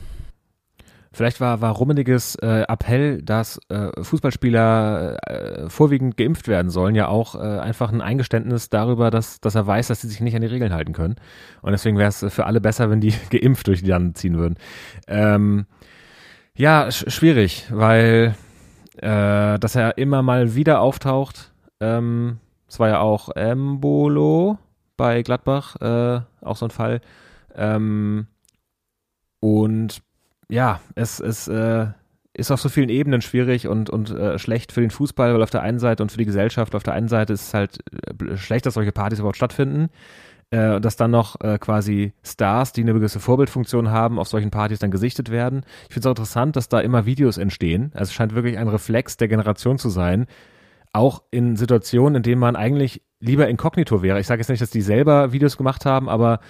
Vielleicht 1.13 1.41
war, 1.41 1.61
war 1.61 1.73
Rummeniges 1.73 2.37
äh, 2.37 2.63
Appell, 2.69 3.21
dass 3.23 3.61
äh, 3.69 3.91
Fußballspieler 4.01 5.17
äh, 5.27 5.69
vorwiegend 5.69 6.17
geimpft 6.17 6.47
werden 6.47 6.71
sollen, 6.71 6.95
ja 6.95 7.09
auch 7.09 7.35
äh, 7.35 7.39
einfach 7.39 7.91
ein 7.93 8.01
Eingeständnis 8.01 8.69
darüber, 8.69 9.11
dass, 9.11 9.41
dass 9.41 9.57
er 9.57 9.67
weiß, 9.67 9.89
dass 9.89 10.03
sie 10.03 10.09
sich 10.09 10.21
nicht 10.21 10.37
an 10.37 10.43
die 10.43 10.47
Regeln 10.47 10.73
halten 10.73 10.93
können. 10.93 11.17
Und 11.63 11.73
deswegen 11.73 11.99
wäre 11.99 12.11
es 12.11 12.25
für 12.29 12.47
alle 12.47 12.61
besser, 12.61 12.91
wenn 12.91 13.01
die 13.01 13.13
geimpft 13.31 13.67
durch 13.67 13.83
die 13.83 13.91
Lande 13.91 14.13
ziehen 14.13 14.39
würden. 14.39 14.57
Ähm, 15.09 15.67
ja, 16.55 16.91
sch 16.93 17.11
schwierig, 17.11 17.67
weil 17.71 18.37
äh, 18.99 19.59
dass 19.59 19.75
er 19.75 19.99
immer 19.99 20.23
mal 20.23 20.55
wieder 20.55 20.81
auftaucht. 20.81 21.53
Ähm, 21.81 22.39
es 22.69 22.79
war 22.79 22.89
ja 22.89 23.01
auch 23.01 23.31
Embolo 23.35 24.59
bei 24.97 25.23
Gladbach, 25.23 25.77
äh, 25.81 26.21
auch 26.41 26.57
so 26.57 26.67
ein 26.67 26.71
Fall. 26.71 27.01
Ähm, 27.57 28.29
und 29.41 30.03
ja, 30.51 30.81
es, 30.95 31.21
es 31.21 31.49
äh, 31.49 31.87
ist 32.35 32.51
auf 32.51 32.61
so 32.61 32.69
vielen 32.69 32.89
Ebenen 32.89 33.23
schwierig 33.23 33.67
und, 33.69 33.91
und 33.91 34.11
äh, 34.11 34.39
schlecht 34.39 34.73
für 34.73 34.81
den 34.81 34.91
Fußball, 34.91 35.35
weil 35.35 35.43
auf 35.43 35.51
der 35.51 35.63
einen 35.63 35.79
Seite 35.79 36.03
und 36.03 36.13
für 36.13 36.19
die 36.19 36.25
Gesellschaft 36.27 36.75
auf 36.75 36.83
der 36.83 36.95
einen 36.95 37.09
Seite 37.09 37.33
ist 37.33 37.49
es 37.49 37.55
halt 37.55 37.79
äh, 37.93 38.37
schlecht, 38.37 38.67
dass 38.67 38.75
solche 38.75 38.93
Partys 38.93 39.19
überhaupt 39.19 39.37
stattfinden. 39.37 39.89
Äh, 40.51 40.75
und 40.75 40.85
dass 40.85 40.97
dann 40.97 41.13
noch 41.13 41.41
äh, 41.41 41.59
quasi 41.59 42.13
Stars, 42.25 42.73
die 42.73 42.83
eine 42.83 42.93
gewisse 42.93 43.21
Vorbildfunktion 43.21 43.91
haben, 43.91 44.19
auf 44.19 44.29
solchen 44.29 44.51
Partys 44.51 44.81
dann 44.81 44.91
gesichtet 44.91 45.31
werden. 45.31 45.63
Ich 45.89 45.95
finde 45.95 46.01
es 46.01 46.07
auch 46.07 46.11
interessant, 46.11 46.57
dass 46.57 46.69
da 46.69 46.81
immer 46.81 47.07
Videos 47.07 47.39
entstehen. 47.39 47.93
Also 47.95 48.11
es 48.11 48.15
scheint 48.15 48.35
wirklich 48.35 48.59
ein 48.59 48.69
Reflex 48.69 49.17
der 49.17 49.29
Generation 49.29 49.79
zu 49.79 49.89
sein, 49.91 50.27
auch 50.93 51.23
in 51.31 51.55
Situationen, 51.55 52.17
in 52.17 52.23
denen 52.25 52.41
man 52.41 52.57
eigentlich 52.57 53.03
lieber 53.21 53.49
inkognito 53.49 54.03
wäre. 54.03 54.19
Ich 54.19 54.27
sage 54.27 54.41
jetzt 54.41 54.49
nicht, 54.49 54.63
dass 54.63 54.71
die 54.71 54.81
selber 54.81 55.33
Videos 55.33 55.57
gemacht 55.57 55.87
haben, 55.87 56.09
aber 56.09 56.41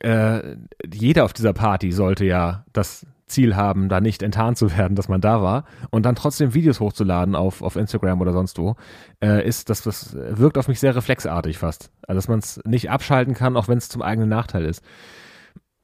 äh, 0.00 0.56
jeder 0.90 1.24
auf 1.24 1.34
dieser 1.34 1.52
Party 1.52 1.92
sollte 1.92 2.24
ja 2.24 2.64
das 2.72 3.06
Ziel 3.26 3.56
haben, 3.56 3.88
da 3.88 4.00
nicht 4.00 4.22
enttarnt 4.22 4.58
zu 4.58 4.70
werden, 4.76 4.96
dass 4.96 5.08
man 5.08 5.20
da 5.20 5.42
war 5.42 5.64
und 5.90 6.04
dann 6.04 6.14
trotzdem 6.14 6.54
Videos 6.54 6.80
hochzuladen 6.80 7.34
auf, 7.34 7.62
auf 7.62 7.76
Instagram 7.76 8.20
oder 8.20 8.32
sonst 8.32 8.58
wo, 8.58 8.76
äh, 9.22 9.46
ist, 9.46 9.70
dass 9.70 9.82
das 9.82 10.14
wirkt 10.14 10.58
auf 10.58 10.68
mich 10.68 10.80
sehr 10.80 10.96
reflexartig 10.96 11.58
fast. 11.58 11.90
Also 12.06 12.18
dass 12.18 12.28
man 12.28 12.38
es 12.38 12.60
nicht 12.64 12.90
abschalten 12.90 13.34
kann, 13.34 13.56
auch 13.56 13.68
wenn 13.68 13.78
es 13.78 13.88
zum 13.88 14.02
eigenen 14.02 14.28
Nachteil 14.28 14.64
ist. 14.64 14.82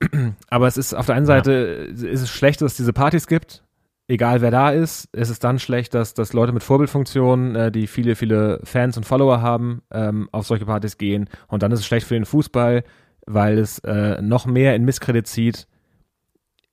Aber 0.48 0.66
es 0.66 0.76
ist 0.76 0.94
auf 0.94 1.06
der 1.06 1.14
einen 1.14 1.26
Seite 1.26 1.88
ja. 1.94 2.08
ist 2.08 2.22
es 2.22 2.30
schlecht, 2.30 2.60
dass 2.60 2.72
es 2.72 2.76
diese 2.76 2.92
Partys 2.92 3.26
gibt. 3.26 3.64
Egal 4.08 4.40
wer 4.40 4.50
da 4.50 4.70
ist, 4.70 5.08
ist 5.14 5.28
es 5.28 5.38
dann 5.38 5.60
schlecht, 5.60 5.94
dass, 5.94 6.14
dass 6.14 6.32
Leute 6.32 6.52
mit 6.52 6.64
Vorbildfunktionen, 6.64 7.54
äh, 7.54 7.70
die 7.70 7.86
viele, 7.86 8.16
viele 8.16 8.60
Fans 8.64 8.96
und 8.96 9.04
Follower 9.04 9.40
haben, 9.40 9.82
ähm, 9.92 10.28
auf 10.32 10.46
solche 10.46 10.66
Partys 10.66 10.98
gehen. 10.98 11.28
Und 11.46 11.62
dann 11.62 11.70
ist 11.70 11.78
es 11.78 11.86
schlecht 11.86 12.08
für 12.08 12.14
den 12.14 12.24
Fußball, 12.24 12.82
weil 13.26 13.58
es 13.58 13.78
äh, 13.80 14.20
noch 14.20 14.46
mehr 14.46 14.74
in 14.74 14.84
Misskredit 14.84 15.28
zieht, 15.28 15.68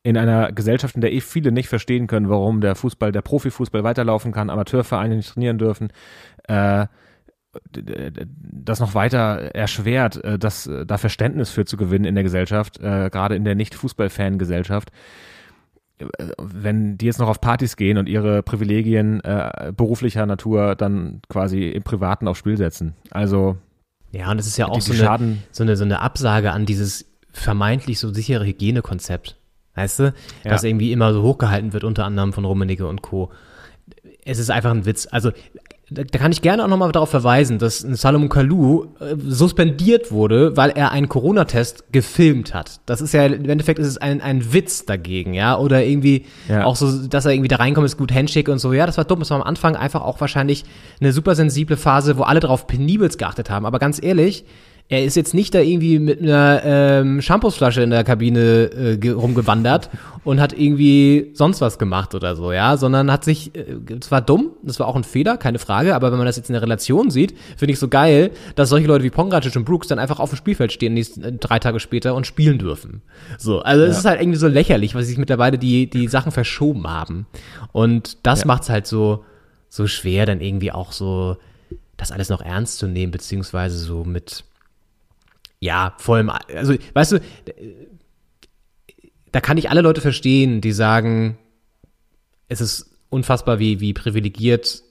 in 0.08 0.16
einer 0.16 0.54
Gesellschaft, 0.54 0.96
in 0.96 1.02
der 1.02 1.12
eh 1.12 1.20
viele 1.20 1.52
nicht 1.52 1.68
verstehen 1.68 2.08
können, 2.08 2.30
warum 2.30 2.62
der 2.62 2.76
Fußball, 2.76 3.12
der 3.12 3.22
Profifußball 3.22 3.84
weiterlaufen 3.84 4.32
kann, 4.32 4.50
Amateurvereine 4.50 5.18
nicht 5.18 5.34
trainieren 5.34 5.58
dürfen, 5.58 5.92
äh, 6.48 6.88
das 7.74 8.80
noch 8.80 8.96
weiter 8.96 9.54
erschwert, 9.54 10.24
äh, 10.24 10.40
das 10.40 10.66
äh, 10.66 10.86
da 10.86 10.98
Verständnis 10.98 11.50
für 11.50 11.66
zu 11.66 11.76
gewinnen 11.76 12.06
in 12.06 12.16
der 12.16 12.24
Gesellschaft, 12.24 12.80
äh, 12.80 13.10
gerade 13.10 13.36
in 13.36 13.44
der 13.44 13.56
Nicht-Fußball-Fan-Gesellschaft. 13.56 14.94
Äh, 15.98 16.06
wenn 16.42 16.98
die 16.98 17.08
jetzt 17.08 17.20
noch 17.20 17.28
auf 17.28 17.42
Partys 17.42 17.76
gehen 17.76 17.98
und 17.98 18.08
ihre 18.08 18.44
Privilegien 18.44 19.20
äh, 19.26 19.74
beruflicher 19.76 20.26
Natur 20.26 20.76
dann 20.76 21.22
quasi 21.28 21.68
im 21.68 21.84
Privaten 21.84 22.30
aufs 22.30 22.40
Spiel 22.40 22.56
setzen. 22.56 22.94
Also 23.12 23.58
ja, 24.14 24.32
und 24.32 24.40
es 24.40 24.48
ist 24.48 24.56
ja 24.56 24.70
auch 24.70 24.80
so 24.80 24.94
eine, 24.94 25.38
so, 25.52 25.64
eine, 25.64 25.76
so 25.76 25.84
eine 25.84 26.00
Absage 26.00 26.54
an 26.54 26.66
dieses 26.66 27.12
vermeintlich 27.34 28.00
so 28.00 28.14
sichere 28.14 28.46
Hygienekonzept. 28.46 29.36
Weißt 29.78 30.00
du? 30.00 30.04
Ja. 30.44 30.52
Das 30.52 30.64
irgendwie 30.64 30.92
immer 30.92 31.14
so 31.14 31.22
hochgehalten 31.22 31.72
wird, 31.72 31.84
unter 31.84 32.04
anderem 32.04 32.34
von 32.34 32.46
Rummenigge 32.46 32.88
und 32.88 33.04
Co. 33.04 33.30
Es 34.26 34.40
ist 34.40 34.50
einfach 34.50 34.72
ein 34.72 34.86
Witz. 34.86 35.08
Also, 35.12 35.32
da 35.90 36.04
kann 36.04 36.32
ich 36.32 36.42
gerne 36.42 36.64
auch 36.64 36.68
nochmal 36.68 36.92
darauf 36.92 37.12
verweisen, 37.12 37.60
dass 37.60 37.80
Salomon 37.80 38.28
Kalou 38.28 38.88
äh, 39.00 39.16
suspendiert 39.26 40.12
wurde, 40.12 40.58
weil 40.58 40.72
er 40.72 40.92
einen 40.92 41.08
Corona-Test 41.08 41.94
gefilmt 41.94 42.56
hat. 42.56 42.82
Das 42.88 43.00
ist 43.02 43.14
ja, 43.14 43.26
im 43.26 43.48
Endeffekt 43.48 43.80
ist 43.80 43.88
es 43.88 43.98
ein, 43.98 44.20
ein 44.20 44.52
Witz 44.52 44.86
dagegen, 44.86 45.34
ja, 45.34 45.58
oder 45.58 45.86
irgendwie 45.86 46.26
ja. 46.50 46.66
auch 46.66 46.76
so, 46.76 47.08
dass 47.08 47.26
er 47.26 47.32
irgendwie 47.32 47.48
da 47.48 47.58
reinkommt, 47.58 47.86
ist 47.86 47.98
gut 47.98 48.12
Handshake 48.12 48.52
und 48.52 48.58
so. 48.58 48.74
Ja, 48.74 48.86
das 48.88 48.98
war 48.98 49.06
dumm. 49.06 49.20
Das 49.20 49.30
war 49.30 49.38
am 49.38 49.48
Anfang 49.48 49.76
einfach 49.76 50.02
auch 50.02 50.20
wahrscheinlich 50.20 50.66
eine 51.00 51.14
super 51.14 51.36
sensible 51.36 51.78
Phase, 51.78 52.18
wo 52.18 52.24
alle 52.24 52.40
darauf 52.40 52.66
penibels 52.66 53.18
geachtet 53.18 53.50
haben. 53.52 53.66
Aber 53.66 53.80
ganz 53.80 54.02
ehrlich, 54.02 54.44
er 54.90 55.04
ist 55.04 55.16
jetzt 55.16 55.34
nicht 55.34 55.54
da 55.54 55.60
irgendwie 55.60 56.00
mit 56.00 56.22
einer 56.22 56.62
ähm, 56.64 57.22
Shampoosflasche 57.22 57.82
in 57.82 57.90
der 57.90 58.06
Kabine 58.06 59.00
äh, 59.02 59.10
rumgewandert 59.10 59.90
und 60.24 60.40
hat 60.40 60.54
irgendwie 60.54 61.32
sonst 61.34 61.60
was 61.60 61.78
gemacht 61.78 62.16
oder 62.16 62.38
so, 62.38 62.54
ja, 62.54 62.78
sondern 62.78 63.12
hat 63.12 63.26
sich, 63.26 63.54
äh, 63.54 63.78
es 64.00 64.12
war 64.12 64.22
dumm, 64.22 64.52
das 64.64 64.80
war 64.80 64.88
auch 64.88 64.96
ein 64.96 65.04
Fehler, 65.04 65.36
keine 65.36 65.60
Frage, 65.60 65.94
aber 65.94 66.12
wenn 66.12 66.18
man 66.18 66.26
das 66.26 66.38
jetzt 66.38 66.50
in 66.50 66.54
der 66.54 66.62
Relation 66.62 67.12
sieht, 67.12 67.36
finde 67.58 67.74
ich 67.74 67.80
so 67.80 67.90
geil, 67.90 68.32
dass 68.56 68.70
solche 68.70 68.88
Leute 68.88 69.04
wie 69.04 69.10
Pongracic 69.10 69.56
und 69.58 69.66
Brooks 69.66 69.88
dann 69.88 70.00
einfach 70.00 70.22
auf 70.22 70.30
dem 70.30 70.38
Spielfeld 70.38 70.72
stehen, 70.72 70.94
nächsten, 70.94 71.22
äh, 71.22 71.34
drei 71.34 71.60
Tage 71.60 71.82
später 71.82 72.16
und 72.16 72.26
spielen 72.26 72.58
dürfen. 72.58 73.02
So, 73.38 73.60
also 73.60 73.84
es 73.84 73.98
ist 73.98 74.06
halt 74.06 74.22
irgendwie 74.22 74.40
so 74.40 74.48
lächerlich, 74.48 74.96
weil 74.96 75.04
sich 75.04 75.18
mittlerweile 75.18 75.58
die, 75.58 75.90
die 75.90 76.08
Sachen 76.08 76.32
verschoben 76.32 76.88
haben. 76.88 77.28
Und 77.74 78.26
das 78.26 78.42
ja. 78.42 78.48
macht's 78.48 78.70
halt 78.70 78.88
so, 78.88 79.26
so 79.68 79.86
schwer, 79.86 80.26
dann 80.26 80.40
irgendwie 80.40 80.72
auch 80.72 80.94
so, 80.94 81.36
das 81.98 82.14
alles 82.14 82.30
noch 82.30 82.42
ernst 82.42 82.78
zu 82.78 82.88
nehmen, 82.88 83.12
beziehungsweise 83.12 83.78
so 83.78 84.06
mit, 84.06 84.46
ja, 85.60 85.96
vor 85.98 86.18
allem, 86.18 86.30
also, 86.30 86.76
weißt 86.94 87.14
du, 87.14 87.22
da 89.32 89.42
kann 89.42 89.58
ich 89.58 89.70
alle 89.70 89.82
Leute 89.82 90.02
verstehen, 90.02 90.62
die 90.62 90.72
sagen, 90.72 91.38
es 92.48 92.62
ist 92.62 92.92
unfassbar, 93.10 93.60
wie, 93.60 93.80
wie 93.80 93.94
privilegiert 93.94 94.84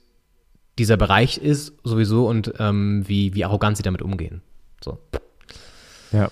dieser 0.79 0.97
Bereich 0.97 1.39
ist, 1.39 1.73
sowieso, 1.85 2.29
und 2.29 2.55
ähm, 2.59 3.05
wie, 3.07 3.35
wie 3.35 3.45
arrogant 3.45 3.77
sie 3.77 3.83
damit 3.83 4.03
umgehen. 4.03 4.43
So. 4.85 4.99
Ja. 6.13 6.31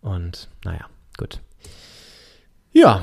Und, 0.00 0.48
naja, 0.64 0.86
gut. 1.16 1.40
Ja. 2.72 3.02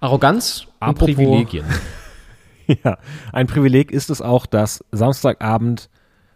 Arroganz 0.00 0.66
Apropos, 0.80 1.08
und 1.08 1.14
Privilegien. 1.16 1.66
ja, 2.84 2.98
ein 3.32 3.46
Privileg 3.46 3.90
ist 3.90 4.10
es 4.10 4.20
auch, 4.20 4.46
dass 4.46 4.84
Samstagabend 4.92 5.88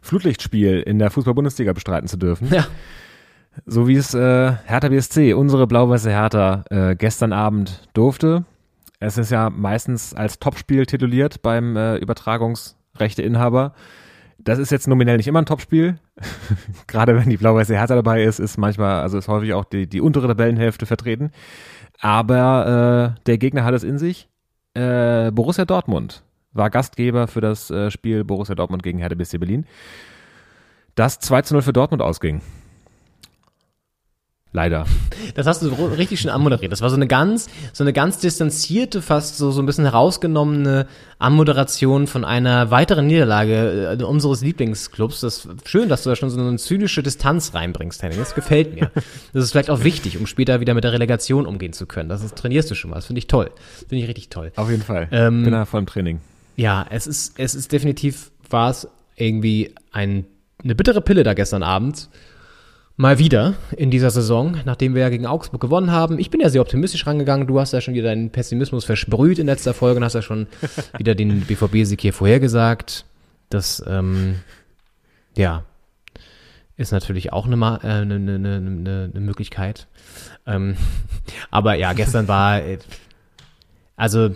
Flutlichtspiel 0.06 0.80
in 0.80 0.98
der 0.98 1.10
Fußball-Bundesliga 1.10 1.72
bestreiten 1.72 2.08
zu 2.08 2.16
dürfen. 2.16 2.48
Ja. 2.52 2.66
So 3.64 3.88
wie 3.88 3.96
es 3.96 4.14
äh, 4.14 4.52
Hertha 4.66 4.88
BSC, 4.88 5.32
unsere 5.34 5.66
blau-weiße 5.66 6.10
Hertha, 6.10 6.64
äh, 6.70 6.94
gestern 6.94 7.32
Abend 7.32 7.88
durfte. 7.94 8.44
Es 9.00 9.18
ist 9.18 9.30
ja 9.30 9.50
meistens 9.50 10.14
als 10.14 10.38
Topspiel 10.38 10.86
tituliert 10.86 11.42
beim 11.42 11.76
äh, 11.76 11.96
Übertragungsrechteinhaber. 11.96 13.72
Das 14.38 14.58
ist 14.58 14.70
jetzt 14.70 14.88
nominell 14.88 15.16
nicht 15.16 15.26
immer 15.26 15.40
ein 15.40 15.46
Topspiel. 15.46 15.98
Gerade 16.86 17.16
wenn 17.16 17.30
die 17.30 17.38
blau-weiße 17.38 17.74
Hertha 17.74 17.94
dabei 17.94 18.22
ist, 18.22 18.38
ist 18.38 18.58
manchmal, 18.58 19.00
also 19.00 19.18
ist 19.18 19.28
häufig 19.28 19.54
auch 19.54 19.64
die, 19.64 19.88
die 19.88 20.00
untere 20.00 20.28
Tabellenhälfte 20.28 20.86
vertreten. 20.86 21.30
Aber 22.00 23.16
äh, 23.16 23.20
der 23.26 23.38
Gegner 23.38 23.64
hat 23.64 23.74
es 23.74 23.84
in 23.84 23.98
sich. 23.98 24.28
Äh, 24.74 25.30
Borussia 25.32 25.64
Dortmund 25.64 26.25
war 26.56 26.70
Gastgeber 26.70 27.26
für 27.28 27.40
das 27.40 27.70
äh, 27.70 27.90
Spiel 27.90 28.24
Borussia 28.24 28.54
Dortmund 28.54 28.82
gegen 28.82 28.98
Hertha 28.98 29.14
BSC 29.14 29.38
Berlin, 29.38 29.66
das 30.94 31.18
2 31.20 31.42
zu 31.42 31.54
0 31.54 31.62
für 31.62 31.72
Dortmund 31.72 32.02
ausging. 32.02 32.40
Leider. 34.56 34.86
Das 35.34 35.46
hast 35.46 35.60
du 35.60 35.68
richtig 35.68 36.18
schön 36.18 36.30
anmoderiert. 36.30 36.72
Das 36.72 36.80
war 36.80 36.88
so 36.88 36.96
eine 36.96 37.06
ganz, 37.06 37.50
so 37.74 37.84
eine 37.84 37.92
ganz 37.92 38.20
distanzierte, 38.20 39.02
fast 39.02 39.36
so, 39.36 39.50
so 39.50 39.60
ein 39.60 39.66
bisschen 39.66 39.84
herausgenommene 39.84 40.86
Anmoderation 41.18 42.06
von 42.06 42.24
einer 42.24 42.70
weiteren 42.70 43.06
Niederlage 43.06 43.98
äh, 44.00 44.02
unseres 44.02 44.40
Lieblingsclubs. 44.40 45.20
Das 45.20 45.46
schön, 45.66 45.90
dass 45.90 46.04
du 46.04 46.08
da 46.08 46.16
schon 46.16 46.30
so 46.30 46.40
eine 46.40 46.56
zynische 46.56 47.02
Distanz 47.02 47.52
reinbringst, 47.52 48.02
Henning. 48.02 48.18
Das 48.18 48.34
gefällt 48.34 48.74
mir. 48.74 48.90
Das 49.34 49.44
ist 49.44 49.50
vielleicht 49.50 49.68
auch 49.68 49.84
wichtig, 49.84 50.16
um 50.16 50.26
später 50.26 50.58
wieder 50.60 50.72
mit 50.72 50.84
der 50.84 50.92
Relegation 50.94 51.44
umgehen 51.44 51.74
zu 51.74 51.84
können. 51.84 52.08
Das 52.08 52.24
ist, 52.24 52.36
trainierst 52.36 52.70
du 52.70 52.74
schon 52.74 52.88
mal. 52.88 52.96
Das 52.96 53.04
finde 53.04 53.18
ich 53.18 53.26
toll. 53.26 53.50
Finde 53.88 54.02
ich 54.02 54.08
richtig 54.08 54.30
toll. 54.30 54.52
Auf 54.56 54.70
jeden 54.70 54.82
Fall. 54.82 55.08
Ähm, 55.10 55.42
Bin 55.42 55.52
da 55.52 55.66
voll 55.66 55.80
im 55.80 55.86
Training. 55.86 56.20
Ja, 56.56 56.86
es 56.88 57.06
ist, 57.06 57.38
es 57.38 57.54
ist 57.54 57.70
definitiv, 57.70 58.32
war 58.48 58.70
es 58.70 58.88
irgendwie 59.14 59.74
ein, 59.92 60.26
eine 60.64 60.74
bittere 60.74 61.02
Pille 61.02 61.22
da 61.22 61.34
gestern 61.34 61.62
Abend. 61.62 62.08
Mal 62.98 63.18
wieder 63.18 63.54
in 63.76 63.90
dieser 63.90 64.10
Saison, 64.10 64.56
nachdem 64.64 64.94
wir 64.94 65.02
ja 65.02 65.10
gegen 65.10 65.26
Augsburg 65.26 65.60
gewonnen 65.60 65.92
haben. 65.92 66.18
Ich 66.18 66.30
bin 66.30 66.40
ja 66.40 66.48
sehr 66.48 66.62
optimistisch 66.62 67.06
rangegangen. 67.06 67.46
Du 67.46 67.60
hast 67.60 67.74
ja 67.74 67.82
schon 67.82 67.92
wieder 67.92 68.08
deinen 68.08 68.30
Pessimismus 68.30 68.86
versprüht 68.86 69.38
in 69.38 69.46
letzter 69.46 69.74
Folge 69.74 69.98
und 69.98 70.04
hast 70.04 70.14
ja 70.14 70.22
schon 70.22 70.46
wieder 70.98 71.14
den 71.14 71.42
BVB-Sieg 71.42 72.00
hier 72.00 72.14
vorhergesagt. 72.14 73.04
Das, 73.50 73.84
ähm, 73.86 74.36
ja, 75.36 75.64
ist 76.78 76.90
natürlich 76.90 77.34
auch 77.34 77.44
eine, 77.44 77.56
äh, 77.56 77.86
eine, 77.86 78.14
eine, 78.14 78.56
eine, 78.56 79.10
eine 79.12 79.20
Möglichkeit. 79.20 79.88
Ähm, 80.46 80.76
aber 81.50 81.74
ja, 81.74 81.92
gestern 81.92 82.28
war, 82.28 82.62
äh, 82.62 82.78
also 83.96 84.30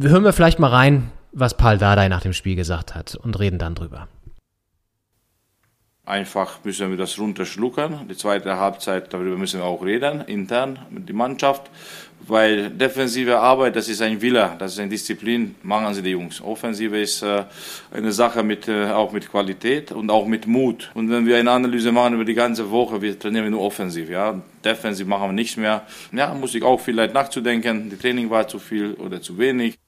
hören 0.00 0.24
wir 0.24 0.32
vielleicht 0.32 0.58
mal 0.58 0.70
rein, 0.70 1.10
was 1.32 1.56
Paul 1.56 1.78
Dardai 1.78 2.08
nach 2.08 2.22
dem 2.22 2.32
Spiel 2.32 2.56
gesagt 2.56 2.94
hat 2.94 3.16
und 3.16 3.38
reden 3.38 3.58
dann 3.58 3.74
drüber. 3.74 4.08
Einfach 6.08 6.60
müssen 6.64 6.88
wir 6.88 6.96
das 6.96 7.18
runterschlucken. 7.18 8.08
Die 8.08 8.16
zweite 8.16 8.56
Halbzeit, 8.56 9.12
darüber 9.12 9.36
müssen 9.36 9.60
wir 9.60 9.66
auch 9.66 9.84
reden, 9.84 10.22
intern 10.22 10.78
mit 10.88 11.06
der 11.06 11.14
Mannschaft. 11.14 11.70
Weil 12.26 12.70
defensive 12.70 13.38
Arbeit, 13.38 13.76
das 13.76 13.88
ist 13.88 14.00
ein 14.00 14.20
Wille, 14.22 14.56
das 14.58 14.72
ist 14.72 14.78
eine 14.80 14.88
Disziplin, 14.88 15.54
machen 15.62 15.92
sie 15.92 16.02
die 16.02 16.10
Jungs. 16.10 16.40
Offensive 16.40 16.98
ist 16.98 17.22
äh, 17.22 17.44
eine 17.90 18.12
Sache 18.12 18.42
mit, 18.42 18.68
äh, 18.68 18.90
auch 18.90 19.12
mit 19.12 19.30
Qualität 19.30 19.92
und 19.92 20.10
auch 20.10 20.26
mit 20.26 20.46
Mut. 20.46 20.90
Und 20.94 21.10
wenn 21.10 21.26
wir 21.26 21.36
eine 21.36 21.50
Analyse 21.50 21.92
machen 21.92 22.14
über 22.14 22.24
die 22.24 22.34
ganze 22.34 22.70
Woche, 22.70 23.02
wir 23.02 23.18
trainieren 23.18 23.50
nur 23.50 23.60
offensiv. 23.60 24.08
Ja? 24.08 24.40
Defensiv 24.64 25.06
machen 25.06 25.28
wir 25.28 25.32
nichts 25.32 25.58
mehr. 25.58 25.82
Ja, 26.12 26.32
muss 26.32 26.54
ich 26.54 26.62
auch 26.62 26.80
vielleicht 26.80 27.12
nachzudenken, 27.12 27.90
die 27.90 27.96
Training 27.96 28.30
war 28.30 28.48
zu 28.48 28.58
viel 28.58 28.94
oder 28.94 29.20
zu 29.20 29.36
wenig. 29.36 29.78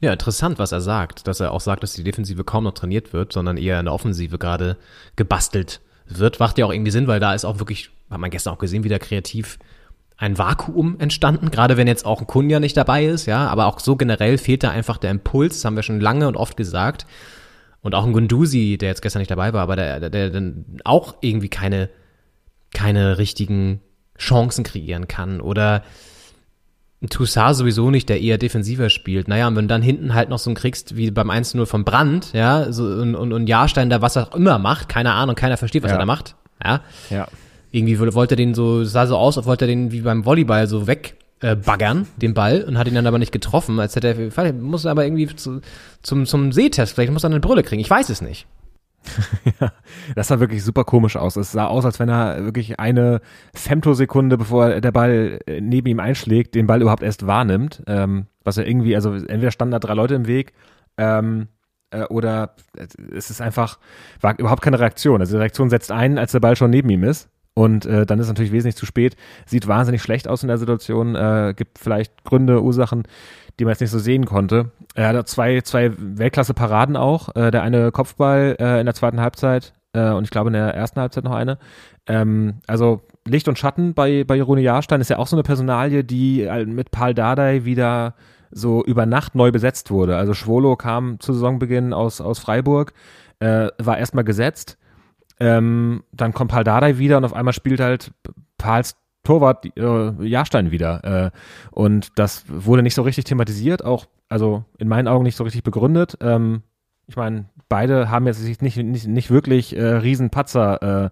Ja, 0.00 0.12
interessant, 0.12 0.58
was 0.58 0.72
er 0.72 0.80
sagt, 0.80 1.26
dass 1.26 1.40
er 1.40 1.52
auch 1.52 1.60
sagt, 1.60 1.82
dass 1.82 1.94
die 1.94 2.04
Defensive 2.04 2.44
kaum 2.44 2.64
noch 2.64 2.74
trainiert 2.74 3.12
wird, 3.12 3.32
sondern 3.32 3.56
eher 3.56 3.78
in 3.78 3.86
der 3.86 3.94
Offensive 3.94 4.38
gerade 4.38 4.76
gebastelt 5.16 5.80
wird. 6.06 6.40
Macht 6.40 6.58
ja 6.58 6.66
auch 6.66 6.72
irgendwie 6.72 6.90
Sinn, 6.90 7.06
weil 7.06 7.20
da 7.20 7.34
ist 7.34 7.44
auch 7.44 7.58
wirklich, 7.58 7.90
hat 8.10 8.18
man 8.18 8.30
gestern 8.30 8.54
auch 8.54 8.58
gesehen, 8.58 8.84
wieder 8.84 8.98
kreativ 8.98 9.58
ein 10.16 10.36
Vakuum 10.36 11.00
entstanden, 11.00 11.50
gerade 11.50 11.78
wenn 11.78 11.86
jetzt 11.86 12.04
auch 12.04 12.20
ein 12.20 12.26
Kunja 12.26 12.60
nicht 12.60 12.76
dabei 12.76 13.06
ist, 13.06 13.24
ja, 13.24 13.48
aber 13.48 13.64
auch 13.66 13.80
so 13.80 13.96
generell 13.96 14.36
fehlt 14.36 14.62
da 14.62 14.70
einfach 14.70 14.98
der 14.98 15.10
Impuls, 15.10 15.54
das 15.54 15.64
haben 15.64 15.76
wir 15.76 15.82
schon 15.82 15.98
lange 15.98 16.28
und 16.28 16.36
oft 16.36 16.58
gesagt. 16.58 17.06
Und 17.80 17.94
auch 17.94 18.04
ein 18.04 18.12
Gunduzi, 18.12 18.76
der 18.78 18.90
jetzt 18.90 19.00
gestern 19.00 19.20
nicht 19.20 19.30
dabei 19.30 19.54
war, 19.54 19.62
aber 19.62 19.76
der, 19.76 19.98
der, 19.98 20.10
der 20.10 20.28
dann 20.28 20.66
auch 20.84 21.14
irgendwie 21.22 21.48
keine, 21.48 21.88
keine 22.74 23.16
richtigen 23.16 23.80
Chancen 24.18 24.62
kreieren 24.62 25.08
kann 25.08 25.40
oder 25.40 25.82
Toussaint 27.08 27.56
sowieso 27.56 27.90
nicht, 27.90 28.08
der 28.10 28.20
eher 28.20 28.36
defensiver 28.36 28.90
spielt. 28.90 29.26
Naja, 29.26 29.48
und 29.48 29.56
wenn 29.56 29.64
du 29.64 29.74
dann 29.74 29.80
hinten 29.82 30.12
halt 30.14 30.28
noch 30.28 30.38
so 30.38 30.50
ein 30.50 30.54
kriegst 30.54 30.96
wie 30.96 31.10
beim 31.10 31.30
1-0 31.30 31.64
von 31.64 31.84
Brand, 31.84 32.32
ja, 32.34 32.70
so, 32.72 32.84
und, 32.84 33.14
und, 33.14 33.32
und 33.32 33.46
Jahrstein 33.46 33.88
da 33.88 34.02
was 34.02 34.16
er 34.16 34.28
auch 34.28 34.36
immer 34.36 34.58
macht, 34.58 34.88
keine 34.88 35.12
Ahnung, 35.12 35.34
keiner 35.34 35.56
versteht, 35.56 35.82
was 35.82 35.90
ja. 35.90 35.96
er 35.96 36.00
da 36.00 36.06
macht, 36.06 36.36
ja. 36.62 36.82
Ja. 37.08 37.26
Irgendwie 37.72 37.98
wollte 37.98 38.34
er 38.34 38.36
den 38.36 38.54
so, 38.54 38.84
sah 38.84 39.06
so 39.06 39.16
aus, 39.16 39.38
als 39.38 39.46
wollte 39.46 39.64
er 39.64 39.68
den 39.68 39.92
wie 39.92 40.00
beim 40.00 40.26
Volleyball 40.26 40.66
so 40.66 40.86
weg 40.86 41.16
äh, 41.40 41.56
baggern, 41.56 42.06
den 42.16 42.34
Ball, 42.34 42.62
und 42.64 42.76
hat 42.76 42.86
ihn 42.86 42.94
dann 42.94 43.06
aber 43.06 43.18
nicht 43.18 43.32
getroffen, 43.32 43.80
als 43.80 43.96
hätte 43.96 44.08
er, 44.08 44.30
vielleicht 44.30 44.56
muss 44.56 44.84
er 44.84 44.90
aber 44.90 45.04
irgendwie 45.04 45.34
zu, 45.34 45.62
zum, 46.02 46.26
zum 46.26 46.52
Sehtest, 46.52 46.94
vielleicht 46.94 47.12
muss 47.12 47.24
er 47.24 47.30
eine 47.30 47.40
Brille 47.40 47.62
kriegen, 47.62 47.80
ich 47.80 47.88
weiß 47.88 48.10
es 48.10 48.20
nicht. 48.20 48.46
ja, 49.60 49.72
das 50.14 50.28
sah 50.28 50.40
wirklich 50.40 50.62
super 50.62 50.84
komisch 50.84 51.16
aus. 51.16 51.36
Es 51.36 51.52
sah 51.52 51.66
aus, 51.66 51.84
als 51.84 51.98
wenn 51.98 52.08
er 52.08 52.44
wirklich 52.44 52.78
eine 52.78 53.20
Femtosekunde, 53.54 54.36
bevor 54.36 54.80
der 54.80 54.92
Ball 54.92 55.40
äh, 55.46 55.60
neben 55.60 55.88
ihm 55.88 56.00
einschlägt, 56.00 56.54
den 56.54 56.66
Ball 56.66 56.82
überhaupt 56.82 57.02
erst 57.02 57.26
wahrnimmt. 57.26 57.82
Ähm, 57.86 58.26
was 58.44 58.56
er 58.56 58.66
irgendwie, 58.66 58.94
also 58.94 59.12
entweder 59.12 59.50
standen 59.50 59.72
da 59.72 59.78
drei 59.78 59.94
Leute 59.94 60.14
im 60.14 60.26
Weg, 60.26 60.52
ähm, 60.96 61.48
äh, 61.90 62.04
oder 62.04 62.54
es 63.12 63.30
ist 63.30 63.40
einfach, 63.40 63.78
war 64.20 64.38
überhaupt 64.38 64.62
keine 64.62 64.80
Reaktion. 64.80 65.20
Also 65.20 65.34
die 65.36 65.40
Reaktion 65.40 65.70
setzt 65.70 65.92
ein, 65.92 66.18
als 66.18 66.32
der 66.32 66.40
Ball 66.40 66.56
schon 66.56 66.70
neben 66.70 66.88
ihm 66.90 67.04
ist. 67.04 67.28
Und 67.54 67.84
äh, 67.84 68.06
dann 68.06 68.20
ist 68.20 68.28
natürlich 68.28 68.52
wesentlich 68.52 68.76
zu 68.76 68.86
spät. 68.86 69.16
Sieht 69.44 69.66
wahnsinnig 69.66 70.02
schlecht 70.02 70.28
aus 70.28 70.42
in 70.42 70.48
der 70.48 70.58
Situation. 70.58 71.14
Äh, 71.14 71.54
gibt 71.56 71.78
vielleicht 71.78 72.24
Gründe, 72.24 72.62
Ursachen, 72.62 73.02
die 73.60 73.64
man 73.64 73.72
jetzt 73.72 73.80
nicht 73.80 73.90
so 73.90 73.98
sehen 73.98 74.24
konnte. 74.24 74.70
Er 74.94 75.08
hatte 75.08 75.24
zwei, 75.26 75.60
zwei 75.60 75.92
Weltklasse-Paraden 75.96 76.96
auch. 76.96 77.34
Äh, 77.36 77.50
der 77.50 77.62
eine 77.62 77.92
Kopfball 77.92 78.56
äh, 78.58 78.80
in 78.80 78.86
der 78.86 78.94
zweiten 78.94 79.20
Halbzeit 79.20 79.74
äh, 79.92 80.10
und 80.10 80.24
ich 80.24 80.30
glaube 80.30 80.48
in 80.48 80.54
der 80.54 80.74
ersten 80.74 81.00
Halbzeit 81.00 81.24
noch 81.24 81.34
eine. 81.34 81.58
Ähm, 82.06 82.60
also 82.66 83.02
Licht 83.26 83.48
und 83.48 83.58
Schatten 83.58 83.94
bei, 83.94 84.24
bei 84.24 84.42
Rune 84.42 84.62
Jahrstein 84.62 85.00
ist 85.00 85.10
ja 85.10 85.18
auch 85.18 85.26
so 85.26 85.36
eine 85.36 85.42
Personalie, 85.42 86.04
die 86.04 86.42
äh, 86.42 86.64
mit 86.64 86.90
Paul 86.90 87.14
Dardai 87.14 87.64
wieder 87.64 88.14
so 88.50 88.82
über 88.84 89.06
Nacht 89.06 89.34
neu 89.34 89.52
besetzt 89.52 89.90
wurde. 89.90 90.16
Also 90.16 90.34
Schwolo 90.34 90.76
kam 90.76 91.20
zu 91.20 91.32
Saisonbeginn 91.32 91.92
aus, 91.92 92.20
aus 92.20 92.38
Freiburg, 92.38 92.94
äh, 93.38 93.68
war 93.78 93.98
erstmal 93.98 94.24
gesetzt. 94.24 94.78
Ähm, 95.38 96.02
dann 96.12 96.32
kommt 96.32 96.50
Paul 96.50 96.64
Dardai 96.64 96.98
wieder 96.98 97.16
und 97.16 97.24
auf 97.24 97.34
einmal 97.34 97.54
spielt 97.54 97.80
halt 97.80 98.12
Pauls 98.58 98.96
Torwart 99.22 99.66
äh, 99.76 100.26
Jahrstein 100.26 100.70
wieder. 100.70 101.04
Äh, 101.04 101.30
und 101.70 102.18
das 102.18 102.44
wurde 102.48 102.82
nicht 102.82 102.94
so 102.94 103.02
richtig 103.02 103.24
thematisiert, 103.24 103.84
auch 103.84 104.06
also 104.28 104.64
in 104.78 104.88
meinen 104.88 105.08
Augen 105.08 105.24
nicht 105.24 105.36
so 105.36 105.44
richtig 105.44 105.62
begründet. 105.62 106.16
Ähm, 106.20 106.62
ich 107.06 107.16
meine, 107.16 107.46
beide 107.68 108.10
haben 108.10 108.26
jetzt 108.26 108.40
sich 108.40 108.60
nicht, 108.60 108.76
nicht, 108.76 109.06
nicht 109.06 109.30
wirklich 109.30 109.76
äh, 109.76 109.82
Riesenpatzer 109.82 111.04
äh, 111.06 111.10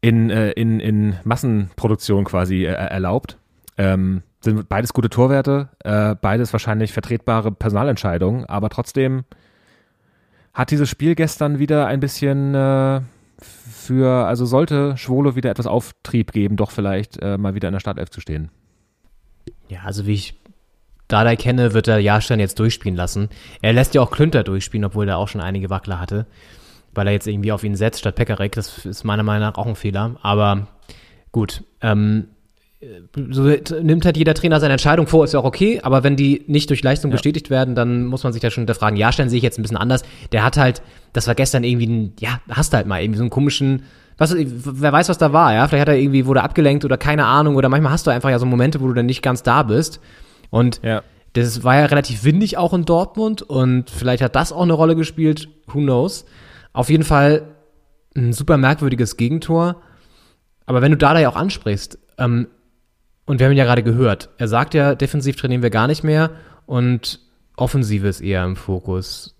in, 0.00 0.30
äh, 0.30 0.50
in, 0.52 0.80
in 0.80 1.16
Massenproduktion 1.24 2.24
quasi 2.24 2.64
äh, 2.64 2.72
erlaubt. 2.72 3.38
Ähm, 3.78 4.22
sind 4.40 4.68
beides 4.68 4.92
gute 4.92 5.10
Torwerte, 5.10 5.70
äh, 5.82 6.14
beides 6.14 6.52
wahrscheinlich 6.52 6.92
vertretbare 6.92 7.52
Personalentscheidungen, 7.52 8.44
aber 8.44 8.68
trotzdem 8.68 9.24
hat 10.54 10.70
dieses 10.70 10.88
Spiel 10.88 11.14
gestern 11.14 11.58
wieder 11.58 11.86
ein 11.86 12.00
bisschen 12.00 12.54
äh, 12.54 13.00
für, 13.40 14.26
also 14.26 14.46
sollte 14.46 14.96
Schwolo 14.96 15.36
wieder 15.36 15.50
etwas 15.50 15.66
Auftrieb 15.66 16.32
geben, 16.32 16.56
doch 16.56 16.70
vielleicht 16.70 17.20
äh, 17.22 17.38
mal 17.38 17.54
wieder 17.54 17.68
in 17.68 17.72
der 17.72 17.80
Startelf 17.80 18.10
zu 18.10 18.20
stehen. 18.20 18.50
Ja, 19.68 19.80
also 19.84 20.06
wie 20.06 20.14
ich 20.14 20.40
Dardai 21.08 21.36
kenne, 21.36 21.72
wird 21.72 21.88
er 21.88 21.98
Jahrstein 21.98 22.40
jetzt 22.40 22.58
durchspielen 22.58 22.96
lassen. 22.96 23.28
Er 23.62 23.72
lässt 23.72 23.94
ja 23.94 24.00
auch 24.00 24.10
Klünter 24.10 24.42
durchspielen, 24.42 24.84
obwohl 24.84 25.08
er 25.08 25.18
auch 25.18 25.28
schon 25.28 25.40
einige 25.40 25.70
Wackler 25.70 26.00
hatte, 26.00 26.26
weil 26.94 27.06
er 27.06 27.12
jetzt 27.12 27.26
irgendwie 27.26 27.52
auf 27.52 27.62
ihn 27.62 27.76
setzt 27.76 28.00
statt 28.00 28.16
Pekarek. 28.16 28.52
Das 28.52 28.84
ist 28.84 29.04
meiner 29.04 29.22
Meinung 29.22 29.48
nach 29.48 29.58
auch 29.58 29.66
ein 29.66 29.76
Fehler. 29.76 30.16
Aber 30.22 30.66
gut, 31.30 31.62
ähm, 31.80 32.28
so 33.30 33.42
nimmt 33.80 34.04
halt 34.04 34.16
jeder 34.16 34.34
Trainer 34.34 34.60
seine 34.60 34.72
Entscheidung 34.72 35.06
vor, 35.06 35.24
ist 35.24 35.32
ja 35.32 35.40
auch 35.40 35.44
okay, 35.44 35.80
aber 35.82 36.04
wenn 36.04 36.14
die 36.14 36.44
nicht 36.46 36.68
durch 36.68 36.82
Leistung 36.82 37.10
ja. 37.10 37.14
bestätigt 37.14 37.48
werden, 37.48 37.74
dann 37.74 38.04
muss 38.04 38.22
man 38.22 38.32
sich 38.34 38.42
da 38.42 38.50
schon 38.50 38.62
hinterfragen. 38.62 38.98
Jahrstein 38.98 39.30
sehe 39.30 39.38
ich 39.38 39.42
jetzt 39.42 39.58
ein 39.58 39.62
bisschen 39.62 39.78
anders. 39.78 40.02
Der 40.32 40.44
hat 40.44 40.58
halt, 40.58 40.82
das 41.14 41.26
war 41.26 41.34
gestern 41.34 41.64
irgendwie 41.64 41.86
ein, 41.86 42.12
ja, 42.20 42.40
hast 42.50 42.74
halt 42.74 42.86
mal 42.86 43.00
irgendwie 43.00 43.18
so 43.18 43.22
einen 43.22 43.30
komischen, 43.30 43.84
was, 44.18 44.34
wer 44.36 44.92
weiß, 44.92 45.08
was 45.08 45.16
da 45.16 45.32
war, 45.32 45.54
ja? 45.54 45.66
Vielleicht 45.68 45.82
hat 45.82 45.88
er 45.88 45.98
irgendwie, 45.98 46.26
wurde 46.26 46.42
abgelenkt 46.42 46.84
oder 46.84 46.98
keine 46.98 47.24
Ahnung, 47.24 47.56
oder 47.56 47.70
manchmal 47.70 47.92
hast 47.92 48.06
du 48.06 48.10
einfach 48.10 48.30
ja 48.30 48.38
so 48.38 48.46
Momente, 48.46 48.80
wo 48.80 48.88
du 48.88 48.94
dann 48.94 49.06
nicht 49.06 49.22
ganz 49.22 49.42
da 49.42 49.62
bist. 49.62 50.00
Und 50.50 50.80
ja. 50.82 51.02
das 51.32 51.64
war 51.64 51.76
ja 51.76 51.86
relativ 51.86 52.24
windig 52.24 52.58
auch 52.58 52.74
in 52.74 52.84
Dortmund 52.84 53.40
und 53.42 53.88
vielleicht 53.88 54.22
hat 54.22 54.36
das 54.36 54.52
auch 54.52 54.62
eine 54.62 54.74
Rolle 54.74 54.96
gespielt, 54.96 55.48
who 55.66 55.78
knows. 55.78 56.26
Auf 56.74 56.90
jeden 56.90 57.04
Fall 57.04 57.54
ein 58.14 58.34
super 58.34 58.58
merkwürdiges 58.58 59.16
Gegentor. 59.16 59.76
Aber 60.66 60.82
wenn 60.82 60.90
du 60.90 60.98
da 60.98 61.18
ja 61.18 61.28
auch 61.28 61.36
ansprichst, 61.36 61.98
ähm, 62.18 62.48
und 63.26 63.38
wir 63.38 63.46
haben 63.46 63.52
ihn 63.52 63.58
ja 63.58 63.64
gerade 63.64 63.82
gehört. 63.82 64.30
Er 64.38 64.48
sagt 64.48 64.74
ja, 64.74 64.94
defensiv 64.94 65.36
trainieren 65.36 65.62
wir 65.62 65.70
gar 65.70 65.86
nicht 65.86 66.04
mehr 66.04 66.30
und 66.64 67.20
Offensive 67.56 68.06
ist 68.06 68.20
eher 68.20 68.44
im 68.44 68.56
Fokus. 68.56 69.34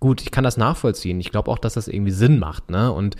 Gut, 0.00 0.22
ich 0.22 0.30
kann 0.30 0.44
das 0.44 0.56
nachvollziehen. 0.56 1.20
Ich 1.20 1.30
glaube 1.30 1.50
auch, 1.50 1.58
dass 1.58 1.74
das 1.74 1.88
irgendwie 1.88 2.10
Sinn 2.12 2.38
macht, 2.38 2.70
ne? 2.70 2.92
Und 2.92 3.16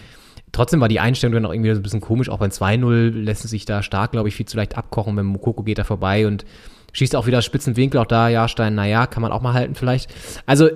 trotzdem 0.52 0.80
war 0.80 0.88
die 0.88 1.00
Einstellung 1.00 1.34
dann 1.34 1.46
auch 1.46 1.52
irgendwie 1.52 1.70
so 1.72 1.80
ein 1.80 1.82
bisschen 1.82 2.00
komisch. 2.00 2.28
Auch 2.28 2.38
beim 2.38 2.50
2-0 2.50 3.10
lässt 3.10 3.44
es 3.44 3.50
sich 3.50 3.64
da 3.64 3.82
stark, 3.82 4.12
glaube 4.12 4.28
ich, 4.28 4.34
viel 4.34 4.46
zu 4.46 4.56
leicht 4.56 4.76
abkochen. 4.76 5.16
Wenn 5.16 5.26
Mokoko 5.26 5.62
geht 5.62 5.78
da 5.78 5.84
vorbei 5.84 6.26
und 6.26 6.44
schießt 6.92 7.16
auch 7.16 7.26
wieder 7.26 7.42
spitzen 7.42 7.76
Winkel. 7.76 8.00
Auch 8.00 8.06
da, 8.06 8.28
Jahrstein, 8.28 8.74
naja, 8.74 9.06
kann 9.06 9.22
man 9.22 9.32
auch 9.32 9.40
mal 9.40 9.54
halten 9.54 9.74
vielleicht. 9.74 10.12
Also, 10.46 10.66
äh, 10.66 10.72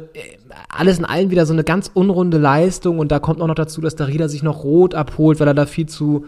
alles 0.69 0.99
in 0.99 1.05
allem 1.05 1.31
wieder 1.31 1.47
so 1.47 1.53
eine 1.53 1.64
ganz 1.64 1.91
unrunde 1.93 2.38
Leistung. 2.38 2.99
Und 2.99 3.12
da 3.12 3.19
kommt 3.19 3.41
auch 3.43 3.47
noch 3.47 3.55
dazu, 3.55 3.81
dass 3.81 3.97
der 3.97 4.09
Rieder 4.09 4.29
sich 4.29 4.43
noch 4.43 4.64
rot 4.64 4.95
abholt, 4.95 5.41
weil 5.41 5.49
er 5.49 5.55
da 5.55 5.67
viel 5.67 5.87
zu 5.87 6.27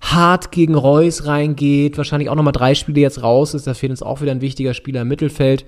hart 0.00 0.50
gegen 0.50 0.74
Reus 0.74 1.26
reingeht, 1.26 1.98
wahrscheinlich 1.98 2.30
auch 2.30 2.34
nochmal 2.34 2.52
drei 2.52 2.74
Spiele 2.74 3.00
jetzt 3.00 3.22
raus 3.22 3.54
ist, 3.54 3.66
da 3.66 3.74
fehlt 3.74 3.90
uns 3.90 4.02
auch 4.02 4.20
wieder 4.20 4.32
ein 4.32 4.40
wichtiger 4.40 4.74
Spieler 4.74 5.02
im 5.02 5.08
Mittelfeld. 5.08 5.66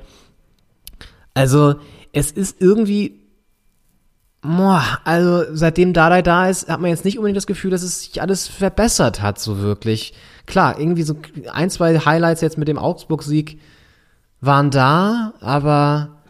Also, 1.34 1.76
es 2.12 2.30
ist 2.30 2.60
irgendwie, 2.60 3.20
boah, 4.42 4.82
also 5.04 5.44
seitdem 5.54 5.92
Dardai 5.92 6.22
da 6.22 6.48
ist, 6.48 6.68
hat 6.68 6.80
man 6.80 6.90
jetzt 6.90 7.04
nicht 7.04 7.18
unbedingt 7.18 7.36
das 7.36 7.46
Gefühl, 7.46 7.70
dass 7.70 7.82
es 7.82 8.04
sich 8.04 8.20
alles 8.20 8.48
verbessert 8.48 9.22
hat, 9.22 9.38
so 9.38 9.58
wirklich. 9.58 10.14
Klar, 10.46 10.78
irgendwie 10.78 11.02
so 11.02 11.16
ein, 11.52 11.70
zwei 11.70 11.98
Highlights 11.98 12.40
jetzt 12.40 12.58
mit 12.58 12.68
dem 12.68 12.78
Augsburg-Sieg 12.78 13.60
waren 14.40 14.70
da, 14.70 15.34
aber 15.40 16.22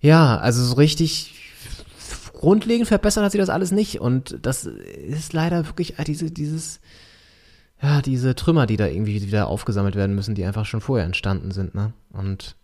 ja, 0.00 0.38
also 0.38 0.62
so 0.62 0.74
richtig 0.74 1.37
grundlegend 2.38 2.88
verbessert 2.88 3.24
hat 3.24 3.32
sie 3.32 3.38
das 3.38 3.50
alles 3.50 3.72
nicht. 3.72 4.00
Und 4.00 4.38
das 4.42 4.64
ist 4.64 5.32
leider 5.32 5.66
wirklich 5.66 5.96
diese, 6.06 6.30
dieses, 6.30 6.80
ja, 7.82 8.00
diese 8.00 8.34
Trümmer, 8.34 8.66
die 8.66 8.76
da 8.76 8.86
irgendwie 8.86 9.20
wieder 9.22 9.48
aufgesammelt 9.48 9.96
werden 9.96 10.14
müssen, 10.14 10.34
die 10.34 10.44
einfach 10.44 10.64
schon 10.64 10.80
vorher 10.80 11.04
entstanden 11.04 11.50
sind, 11.50 11.74
ne? 11.74 11.92
Und 12.12 12.56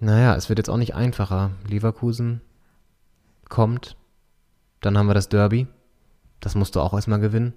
naja, 0.00 0.34
es 0.34 0.48
wird 0.48 0.58
jetzt 0.58 0.70
auch 0.70 0.78
nicht 0.78 0.94
einfacher. 0.94 1.50
Leverkusen 1.68 2.40
kommt, 3.48 3.96
dann 4.80 4.96
haben 4.96 5.06
wir 5.06 5.14
das 5.14 5.28
Derby. 5.28 5.66
Das 6.40 6.54
musst 6.54 6.74
du 6.74 6.80
auch 6.80 6.94
erstmal 6.94 7.20
gewinnen. 7.20 7.52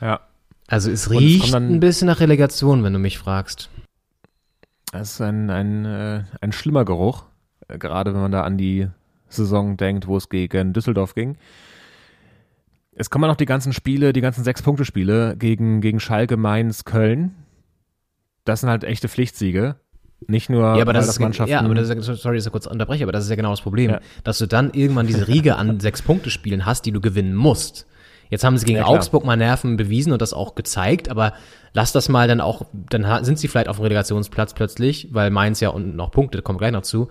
Ja. 0.00 0.20
Also 0.66 0.90
es 0.90 1.10
riecht 1.10 1.46
es 1.46 1.54
ein 1.54 1.80
bisschen 1.80 2.06
nach 2.06 2.20
Relegation, 2.20 2.84
wenn 2.84 2.92
du 2.92 2.98
mich 2.98 3.18
fragst. 3.18 3.70
Es 4.92 5.12
ist 5.12 5.20
ein, 5.20 5.50
ein, 5.50 5.84
äh, 5.84 6.24
ein 6.40 6.52
schlimmer 6.52 6.84
Geruch, 6.84 7.24
äh, 7.68 7.78
gerade 7.78 8.14
wenn 8.14 8.20
man 8.20 8.32
da 8.32 8.42
an 8.42 8.58
die 8.58 8.88
Saison 9.34 9.76
denkt, 9.76 10.06
wo 10.06 10.16
es 10.16 10.28
gegen 10.28 10.72
Düsseldorf 10.72 11.14
ging. 11.14 11.36
Es 12.96 13.10
kommen 13.10 13.28
noch 13.28 13.36
die 13.36 13.46
ganzen 13.46 13.72
Spiele, 13.72 14.12
die 14.12 14.20
ganzen 14.20 14.44
Sechs-Punkte-Spiele 14.44 15.36
gegen, 15.36 15.80
gegen 15.80 16.00
Schalke, 16.00 16.36
Mainz, 16.36 16.84
Köln. 16.84 17.34
Das 18.44 18.60
sind 18.60 18.70
halt 18.70 18.84
echte 18.84 19.08
Pflichtsiege. 19.08 19.76
Nicht 20.26 20.48
nur, 20.48 20.76
ja, 20.76 20.82
aber 20.82 20.92
das, 20.92 21.06
das 21.06 21.18
Mannschaften. 21.18 21.52
Ja, 21.52 21.60
aber 21.60 21.74
das 21.74 21.90
ist, 21.90 22.22
sorry, 22.22 22.36
dass 22.36 22.46
ich 22.46 22.52
kurz 22.52 22.66
unterbreche, 22.66 23.04
aber 23.04 23.12
das 23.12 23.24
ist 23.24 23.30
ja 23.30 23.36
genau 23.36 23.50
das 23.50 23.60
Problem, 23.60 23.90
ja. 23.90 24.00
dass 24.22 24.38
du 24.38 24.46
dann 24.46 24.72
irgendwann 24.72 25.06
diese 25.06 25.28
Riege 25.28 25.56
an 25.56 25.80
Sechs-Punkte-Spielen 25.80 26.64
hast, 26.64 26.86
die 26.86 26.92
du 26.92 27.00
gewinnen 27.00 27.34
musst. 27.34 27.86
Jetzt 28.30 28.42
haben 28.42 28.56
sie 28.56 28.64
gegen 28.64 28.78
ja, 28.78 28.86
Augsburg 28.86 29.24
mal 29.24 29.36
Nerven 29.36 29.76
bewiesen 29.76 30.12
und 30.12 30.22
das 30.22 30.32
auch 30.32 30.54
gezeigt, 30.54 31.10
aber 31.10 31.34
lass 31.72 31.92
das 31.92 32.08
mal 32.08 32.26
dann 32.26 32.40
auch, 32.40 32.66
dann 32.72 33.24
sind 33.24 33.38
sie 33.38 33.48
vielleicht 33.48 33.68
auf 33.68 33.76
dem 33.76 33.82
Relegationsplatz 33.82 34.54
plötzlich, 34.54 35.08
weil 35.12 35.30
Mainz 35.30 35.60
ja 35.60 35.68
unten 35.68 35.94
noch 35.94 36.10
Punkte, 36.10 36.40
kommen 36.40 36.58
gleich 36.58 36.72
noch 36.72 36.82
zu. 36.82 37.08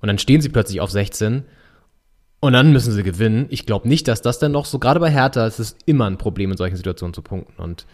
Und 0.00 0.08
dann 0.08 0.18
stehen 0.18 0.40
sie 0.40 0.48
plötzlich 0.48 0.80
auf 0.80 0.90
16 0.90 1.44
und 2.46 2.52
dann 2.52 2.72
müssen 2.72 2.92
sie 2.92 3.02
gewinnen. 3.02 3.46
Ich 3.50 3.66
glaube 3.66 3.88
nicht, 3.88 4.08
dass 4.08 4.22
das 4.22 4.38
dann 4.38 4.52
noch 4.52 4.64
so, 4.64 4.78
gerade 4.78 5.00
bei 5.00 5.10
Hertha 5.10 5.46
ist 5.46 5.58
es 5.58 5.76
immer 5.86 6.06
ein 6.06 6.18
Problem, 6.18 6.50
in 6.50 6.56
solchen 6.56 6.76
Situationen 6.76 7.14
zu 7.14 7.22
punkten. 7.22 7.60
Und 7.60 7.86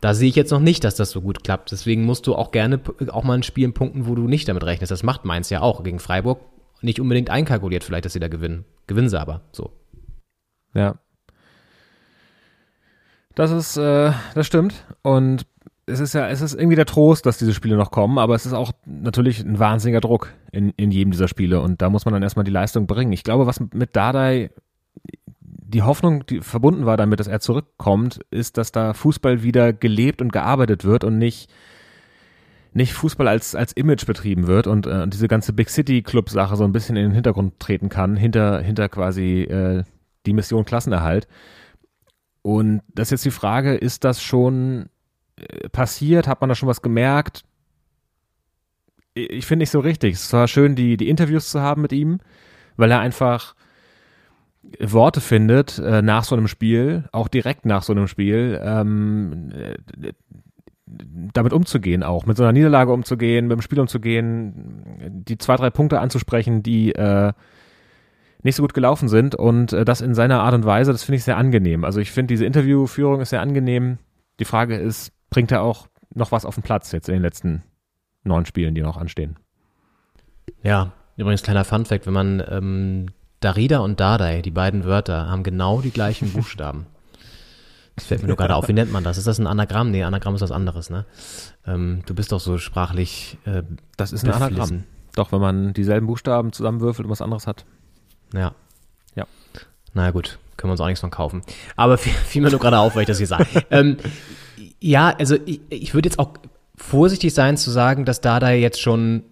da 0.00 0.14
sehe 0.14 0.28
ich 0.28 0.36
jetzt 0.36 0.50
noch 0.50 0.60
nicht, 0.60 0.84
dass 0.84 0.94
das 0.94 1.10
so 1.10 1.20
gut 1.20 1.42
klappt. 1.42 1.72
Deswegen 1.72 2.04
musst 2.04 2.26
du 2.26 2.34
auch 2.34 2.52
gerne 2.52 2.80
auch 3.08 3.24
mal 3.24 3.34
ein 3.34 3.42
Spiel 3.42 3.72
punkten, 3.72 4.06
wo 4.06 4.14
du 4.14 4.28
nicht 4.28 4.48
damit 4.48 4.64
rechnest. 4.64 4.90
Das 4.90 5.02
macht 5.02 5.24
Mainz 5.24 5.50
ja 5.50 5.62
auch 5.62 5.82
gegen 5.82 5.98
Freiburg. 5.98 6.40
Nicht 6.82 7.00
unbedingt 7.00 7.30
einkalkuliert 7.30 7.84
vielleicht, 7.84 8.04
dass 8.04 8.12
sie 8.12 8.20
da 8.20 8.28
gewinnen. 8.28 8.64
Gewinnen 8.86 9.08
sie 9.08 9.20
aber, 9.20 9.40
so. 9.52 9.72
Ja. 10.74 10.96
Das 13.34 13.50
ist, 13.50 13.76
äh, 13.76 14.12
das 14.34 14.46
stimmt. 14.46 14.84
Und 15.02 15.46
es 15.86 16.00
ist 16.00 16.14
ja, 16.14 16.28
es 16.28 16.40
ist 16.40 16.54
irgendwie 16.54 16.76
der 16.76 16.86
Trost, 16.86 17.26
dass 17.26 17.38
diese 17.38 17.54
Spiele 17.54 17.76
noch 17.76 17.92
kommen, 17.92 18.18
aber 18.18 18.34
es 18.34 18.44
ist 18.44 18.52
auch 18.52 18.72
natürlich 18.84 19.40
ein 19.40 19.58
wahnsinniger 19.58 20.00
Druck 20.00 20.32
in, 20.50 20.70
in 20.76 20.90
jedem 20.90 21.12
dieser 21.12 21.28
Spiele 21.28 21.60
und 21.60 21.80
da 21.80 21.90
muss 21.90 22.04
man 22.04 22.12
dann 22.12 22.24
erstmal 22.24 22.44
die 22.44 22.50
Leistung 22.50 22.86
bringen. 22.86 23.12
Ich 23.12 23.22
glaube, 23.22 23.46
was 23.46 23.60
mit 23.72 23.94
Dardai 23.94 24.50
die 25.68 25.82
Hoffnung, 25.82 26.26
die 26.26 26.40
verbunden 26.40 26.86
war 26.86 26.96
damit, 26.96 27.20
dass 27.20 27.26
er 27.28 27.40
zurückkommt, 27.40 28.20
ist, 28.30 28.56
dass 28.56 28.72
da 28.72 28.94
Fußball 28.94 29.42
wieder 29.42 29.72
gelebt 29.72 30.22
und 30.22 30.32
gearbeitet 30.32 30.84
wird 30.84 31.04
und 31.04 31.18
nicht 31.18 31.50
nicht 32.72 32.92
Fußball 32.92 33.28
als 33.28 33.54
als 33.54 33.72
Image 33.72 34.06
betrieben 34.06 34.48
wird 34.48 34.66
und, 34.66 34.86
äh, 34.86 35.06
diese 35.08 35.28
ganze 35.28 35.52
Big 35.52 35.70
City 35.70 36.02
Club 36.02 36.30
Sache 36.30 36.56
so 36.56 36.64
ein 36.64 36.72
bisschen 36.72 36.96
in 36.96 37.04
den 37.04 37.12
Hintergrund 37.12 37.60
treten 37.60 37.88
kann, 37.88 38.16
hinter 38.16 38.60
hinter 38.60 38.88
quasi 38.88 39.42
äh, 39.42 39.84
die 40.26 40.32
Mission 40.32 40.64
Klassenerhalt. 40.64 41.28
Und 42.42 42.82
das 42.94 43.08
ist 43.08 43.12
jetzt 43.12 43.24
die 43.24 43.30
Frage, 43.30 43.74
ist 43.74 44.04
das 44.04 44.22
schon 44.22 44.88
passiert? 45.72 46.28
Hat 46.28 46.40
man 46.40 46.48
da 46.48 46.54
schon 46.54 46.68
was 46.68 46.82
gemerkt? 46.82 47.44
Ich, 49.14 49.46
finde 49.46 49.62
nicht 49.62 49.70
so 49.70 49.80
richtig. 49.80 50.14
Es 50.14 50.32
war 50.32 50.46
schön, 50.46 50.74
die, 50.74 50.96
die 50.96 51.08
Interviews 51.08 51.50
zu 51.50 51.60
haben 51.60 51.82
mit 51.82 51.92
ihm, 51.92 52.20
weil 52.76 52.90
er 52.90 53.00
einfach 53.00 53.54
Worte 54.80 55.20
findet 55.20 55.78
äh, 55.78 56.02
nach 56.02 56.24
so 56.24 56.36
einem 56.36 56.48
Spiel, 56.48 57.04
auch 57.12 57.28
direkt 57.28 57.64
nach 57.64 57.82
so 57.82 57.92
einem 57.92 58.08
Spiel, 58.08 58.60
ähm, 58.62 59.50
äh, 59.52 60.12
damit 60.86 61.52
umzugehen 61.52 62.02
auch, 62.02 62.26
mit 62.26 62.36
so 62.36 62.42
einer 62.42 62.52
Niederlage 62.52 62.92
umzugehen, 62.92 63.46
mit 63.46 63.58
dem 63.58 63.62
Spiel 63.62 63.80
umzugehen, 63.80 65.22
die 65.26 65.38
zwei, 65.38 65.56
drei 65.56 65.70
Punkte 65.70 66.00
anzusprechen, 66.00 66.62
die 66.62 66.94
äh, 66.94 67.32
nicht 68.42 68.56
so 68.56 68.62
gut 68.62 68.74
gelaufen 68.74 69.08
sind 69.08 69.34
und 69.34 69.72
äh, 69.72 69.84
das 69.84 70.00
in 70.00 70.14
seiner 70.14 70.42
Art 70.42 70.54
und 70.54 70.64
Weise, 70.64 70.92
das 70.92 71.04
finde 71.04 71.16
ich 71.16 71.24
sehr 71.24 71.36
angenehm. 71.36 71.84
Also 71.84 72.00
ich 72.00 72.10
finde, 72.10 72.34
diese 72.34 72.44
Interviewführung 72.44 73.20
ist 73.20 73.30
sehr 73.30 73.40
angenehm. 73.40 73.98
Die 74.40 74.44
Frage 74.44 74.76
ist, 74.76 75.12
bringt 75.30 75.52
er 75.52 75.62
auch 75.62 75.88
noch 76.14 76.32
was 76.32 76.44
auf 76.44 76.54
den 76.54 76.62
Platz 76.62 76.92
jetzt 76.92 77.08
in 77.08 77.14
den 77.14 77.22
letzten 77.22 77.62
neun 78.24 78.46
Spielen, 78.46 78.74
die 78.74 78.82
noch 78.82 78.96
anstehen? 78.96 79.36
Ja, 80.62 80.92
übrigens 81.16 81.42
kleiner 81.42 81.64
Funfact, 81.64 82.06
wenn 82.06 82.12
man 82.14 82.42
ähm, 82.48 83.06
Darida 83.40 83.78
und 83.78 84.00
Dardai, 84.00 84.42
die 84.42 84.50
beiden 84.50 84.84
Wörter, 84.84 85.28
haben 85.28 85.42
genau 85.42 85.80
die 85.80 85.90
gleichen 85.90 86.32
Buchstaben. 86.32 86.86
Das 87.96 88.06
fällt 88.06 88.22
mir 88.22 88.28
nur 88.28 88.36
gerade 88.36 88.54
auf. 88.54 88.68
Wie 88.68 88.74
nennt 88.74 88.92
man 88.92 89.04
das? 89.04 89.16
Ist 89.16 89.26
das 89.26 89.38
ein 89.38 89.46
Anagramm? 89.46 89.90
Nee, 89.90 90.04
Anagramm 90.04 90.34
ist 90.34 90.42
was 90.42 90.52
anderes, 90.52 90.90
ne? 90.90 91.06
Ähm, 91.66 92.02
du 92.04 92.14
bist 92.14 92.30
doch 92.30 92.40
so 92.40 92.58
sprachlich. 92.58 93.38
Äh, 93.46 93.62
das 93.96 94.12
ist 94.12 94.22
ein 94.24 94.32
beflissen. 94.32 94.56
Anagramm. 94.56 94.84
Doch, 95.14 95.32
wenn 95.32 95.40
man 95.40 95.72
dieselben 95.72 96.06
Buchstaben 96.06 96.52
zusammenwürfelt 96.52 97.06
und 97.06 97.10
was 97.10 97.22
anderes 97.22 97.46
hat. 97.46 97.64
Ja. 98.34 98.52
Ja. 99.14 99.26
Naja, 99.94 100.10
gut. 100.10 100.38
Können 100.58 100.68
wir 100.68 100.72
uns 100.72 100.80
auch 100.80 100.86
nichts 100.86 101.00
von 101.00 101.10
kaufen. 101.10 101.42
Aber 101.74 101.96
fiel, 101.96 102.12
fiel 102.26 102.42
mir 102.42 102.50
nur 102.50 102.60
gerade 102.60 102.78
auf, 102.78 102.94
weil 102.94 103.02
ich 103.02 103.08
das 103.08 103.16
hier 103.18 103.26
sage. 103.26 103.46
ähm, 103.70 103.96
ja, 104.80 105.14
also 105.18 105.36
ich, 105.44 105.60
ich 105.70 105.94
würde 105.94 106.08
jetzt 106.08 106.18
auch 106.18 106.34
vorsichtig 106.76 107.34
sein 107.34 107.56
zu 107.56 107.70
sagen, 107.70 108.04
dass 108.04 108.20
Dada 108.20 108.50
jetzt 108.50 108.80
schon 108.80 109.24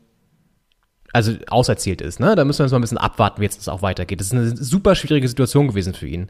also 1.13 1.33
auserzählt 1.49 2.01
ist. 2.01 2.19
Ne? 2.19 2.35
Da 2.35 2.45
müssen 2.45 2.59
wir 2.59 2.65
uns 2.65 2.73
mal 2.73 2.79
ein 2.79 2.83
bisschen 2.83 2.99
abwarten, 2.99 3.41
wie 3.41 3.45
jetzt 3.45 3.59
das 3.59 3.69
auch 3.69 3.83
weitergeht. 3.83 4.21
Das 4.21 4.27
ist 4.27 4.33
eine 4.33 4.57
super 4.57 4.95
schwierige 4.97 5.29
Situation 5.29 5.69
gewesen 5.69 5.95
für 5.95 6.09
ihn. 6.09 6.29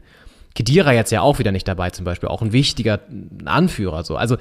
Kedira 0.53 0.93
jetzt 0.93 1.11
ja 1.11 1.21
auch 1.21 1.39
wieder 1.39 1.51
nicht 1.51 1.67
dabei, 1.67 1.89
zum 1.89 2.05
Beispiel, 2.05 2.29
auch 2.29 2.41
ein 2.41 2.53
wichtiger 2.53 2.99
Anführer. 3.45 4.03
So. 4.03 4.15
Also 4.15 4.37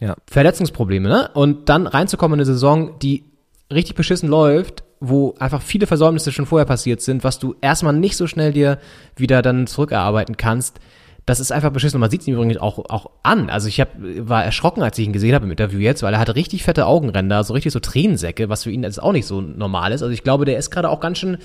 ja. 0.00 0.16
Verletzungsprobleme, 0.28 1.08
ne? 1.08 1.30
Und 1.32 1.68
dann 1.68 1.86
reinzukommen 1.86 2.38
in 2.38 2.40
eine 2.40 2.52
Saison, 2.52 2.98
die 2.98 3.24
richtig 3.72 3.94
beschissen 3.94 4.28
läuft, 4.28 4.82
wo 5.00 5.34
einfach 5.38 5.62
viele 5.62 5.86
Versäumnisse 5.86 6.32
schon 6.32 6.46
vorher 6.46 6.66
passiert 6.66 7.00
sind, 7.00 7.24
was 7.24 7.38
du 7.38 7.54
erstmal 7.60 7.94
nicht 7.94 8.16
so 8.16 8.26
schnell 8.26 8.52
dir 8.52 8.78
wieder 9.14 9.42
dann 9.42 9.66
zurückerarbeiten 9.66 10.36
kannst, 10.36 10.80
das 11.26 11.40
ist 11.40 11.50
einfach 11.50 11.72
beschissen. 11.72 11.96
Und 11.96 12.02
man 12.02 12.10
sieht 12.10 12.20
es 12.20 12.28
ihm 12.28 12.34
übrigens 12.34 12.58
auch, 12.58 12.78
auch 12.88 13.10
an. 13.24 13.50
Also 13.50 13.66
ich 13.66 13.80
hab, 13.80 13.90
war 13.98 14.44
erschrocken, 14.44 14.82
als 14.82 14.96
ich 14.96 15.06
ihn 15.06 15.12
gesehen 15.12 15.34
habe 15.34 15.44
im 15.44 15.50
Interview 15.50 15.80
jetzt, 15.80 16.04
weil 16.04 16.14
er 16.14 16.20
hatte 16.20 16.36
richtig 16.36 16.62
fette 16.62 16.86
Augenränder, 16.86 17.42
so 17.42 17.52
richtig 17.52 17.72
so 17.72 17.80
Tränensäcke, 17.80 18.48
was 18.48 18.62
für 18.62 18.70
ihn 18.70 18.84
jetzt 18.84 19.02
auch 19.02 19.12
nicht 19.12 19.26
so 19.26 19.40
normal 19.40 19.90
ist. 19.90 20.02
Also 20.02 20.14
ich 20.14 20.22
glaube, 20.22 20.44
der 20.44 20.56
ist 20.56 20.70
gerade 20.70 20.88
auch 20.88 21.00
ganz 21.00 21.18
schön 21.18 21.38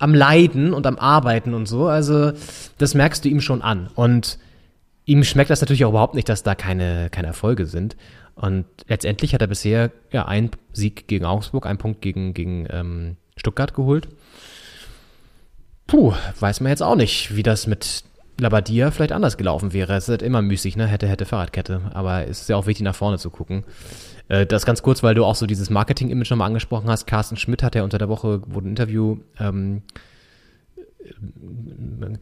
am 0.00 0.14
Leiden 0.14 0.74
und 0.74 0.84
am 0.84 0.98
Arbeiten 0.98 1.54
und 1.54 1.66
so. 1.66 1.86
Also 1.86 2.32
das 2.78 2.94
merkst 2.94 3.24
du 3.24 3.28
ihm 3.28 3.40
schon 3.40 3.62
an. 3.62 3.88
Und 3.94 4.38
ihm 5.04 5.22
schmeckt 5.22 5.50
das 5.50 5.60
natürlich 5.60 5.84
auch 5.84 5.90
überhaupt 5.90 6.16
nicht, 6.16 6.28
dass 6.28 6.42
da 6.42 6.56
keine, 6.56 7.08
keine 7.10 7.28
Erfolge 7.28 7.66
sind. 7.66 7.96
Und 8.34 8.64
letztendlich 8.88 9.32
hat 9.32 9.42
er 9.42 9.48
bisher 9.48 9.92
ja 10.10 10.26
einen 10.26 10.50
Sieg 10.72 11.06
gegen 11.06 11.24
Augsburg, 11.24 11.66
einen 11.66 11.78
Punkt 11.78 12.02
gegen, 12.02 12.34
gegen 12.34 12.66
ähm, 12.68 13.16
Stuttgart 13.36 13.74
geholt. 13.74 14.08
Puh, 15.86 16.14
weiß 16.40 16.60
man 16.60 16.70
jetzt 16.70 16.82
auch 16.82 16.96
nicht, 16.96 17.36
wie 17.36 17.42
das 17.44 17.68
mit 17.68 18.04
Labadia 18.40 18.90
vielleicht 18.90 19.12
anders 19.12 19.36
gelaufen 19.36 19.72
wäre. 19.72 19.94
Es 19.94 20.04
ist 20.04 20.10
halt 20.10 20.22
immer 20.22 20.42
müßig, 20.42 20.76
ne? 20.76 20.86
Hätte, 20.86 21.06
hätte 21.06 21.24
Fahrradkette. 21.24 21.80
Aber 21.94 22.26
es 22.26 22.42
ist 22.42 22.48
ja 22.48 22.56
auch 22.56 22.66
wichtig, 22.66 22.84
nach 22.84 22.94
vorne 22.94 23.18
zu 23.18 23.30
gucken. 23.30 23.64
Äh, 24.28 24.46
das 24.46 24.64
ganz 24.64 24.82
kurz, 24.82 25.02
weil 25.02 25.14
du 25.14 25.24
auch 25.24 25.34
so 25.34 25.46
dieses 25.46 25.70
Marketing-Image 25.70 26.30
nochmal 26.30 26.46
angesprochen 26.46 26.88
hast. 26.88 27.06
Carsten 27.06 27.36
Schmidt 27.36 27.62
hat 27.62 27.74
ja 27.74 27.82
unter 27.82 27.98
der 27.98 28.08
Woche, 28.08 28.42
wurde 28.46 28.68
ein 28.68 28.70
Interview, 28.70 29.18
ähm, 29.38 29.82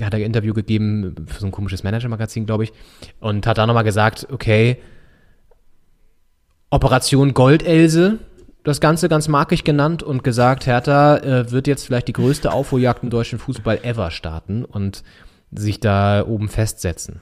hat 0.02 0.14
er 0.14 0.20
ein 0.20 0.24
Interview 0.24 0.54
gegeben 0.54 1.14
für 1.26 1.40
so 1.40 1.46
ein 1.46 1.52
komisches 1.52 1.82
Manager-Magazin, 1.82 2.46
glaube 2.46 2.64
ich, 2.64 2.72
und 3.20 3.46
hat 3.46 3.58
da 3.58 3.66
nochmal 3.66 3.84
gesagt, 3.84 4.26
okay, 4.30 4.78
Operation 6.70 7.34
Goldelse, 7.34 8.18
das 8.64 8.80
Ganze 8.80 9.08
ganz 9.08 9.28
markig 9.28 9.64
genannt 9.64 10.02
und 10.02 10.24
gesagt, 10.24 10.66
Hertha 10.66 11.16
äh, 11.18 11.50
wird 11.50 11.66
jetzt 11.66 11.86
vielleicht 11.86 12.08
die 12.08 12.12
größte 12.12 12.52
Aufholjagd 12.52 13.02
im 13.02 13.10
deutschen 13.10 13.38
Fußball 13.38 13.80
ever 13.82 14.10
starten 14.10 14.64
und 14.64 15.02
sich 15.52 15.80
da 15.80 16.26
oben 16.26 16.48
festsetzen. 16.48 17.20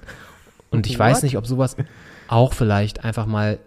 Und 0.70 0.86
ich 0.86 0.94
What? 0.94 1.06
weiß 1.06 1.22
nicht, 1.22 1.36
ob 1.36 1.46
sowas 1.46 1.76
auch 2.28 2.52
vielleicht 2.52 3.04
einfach 3.04 3.26
mal 3.26 3.58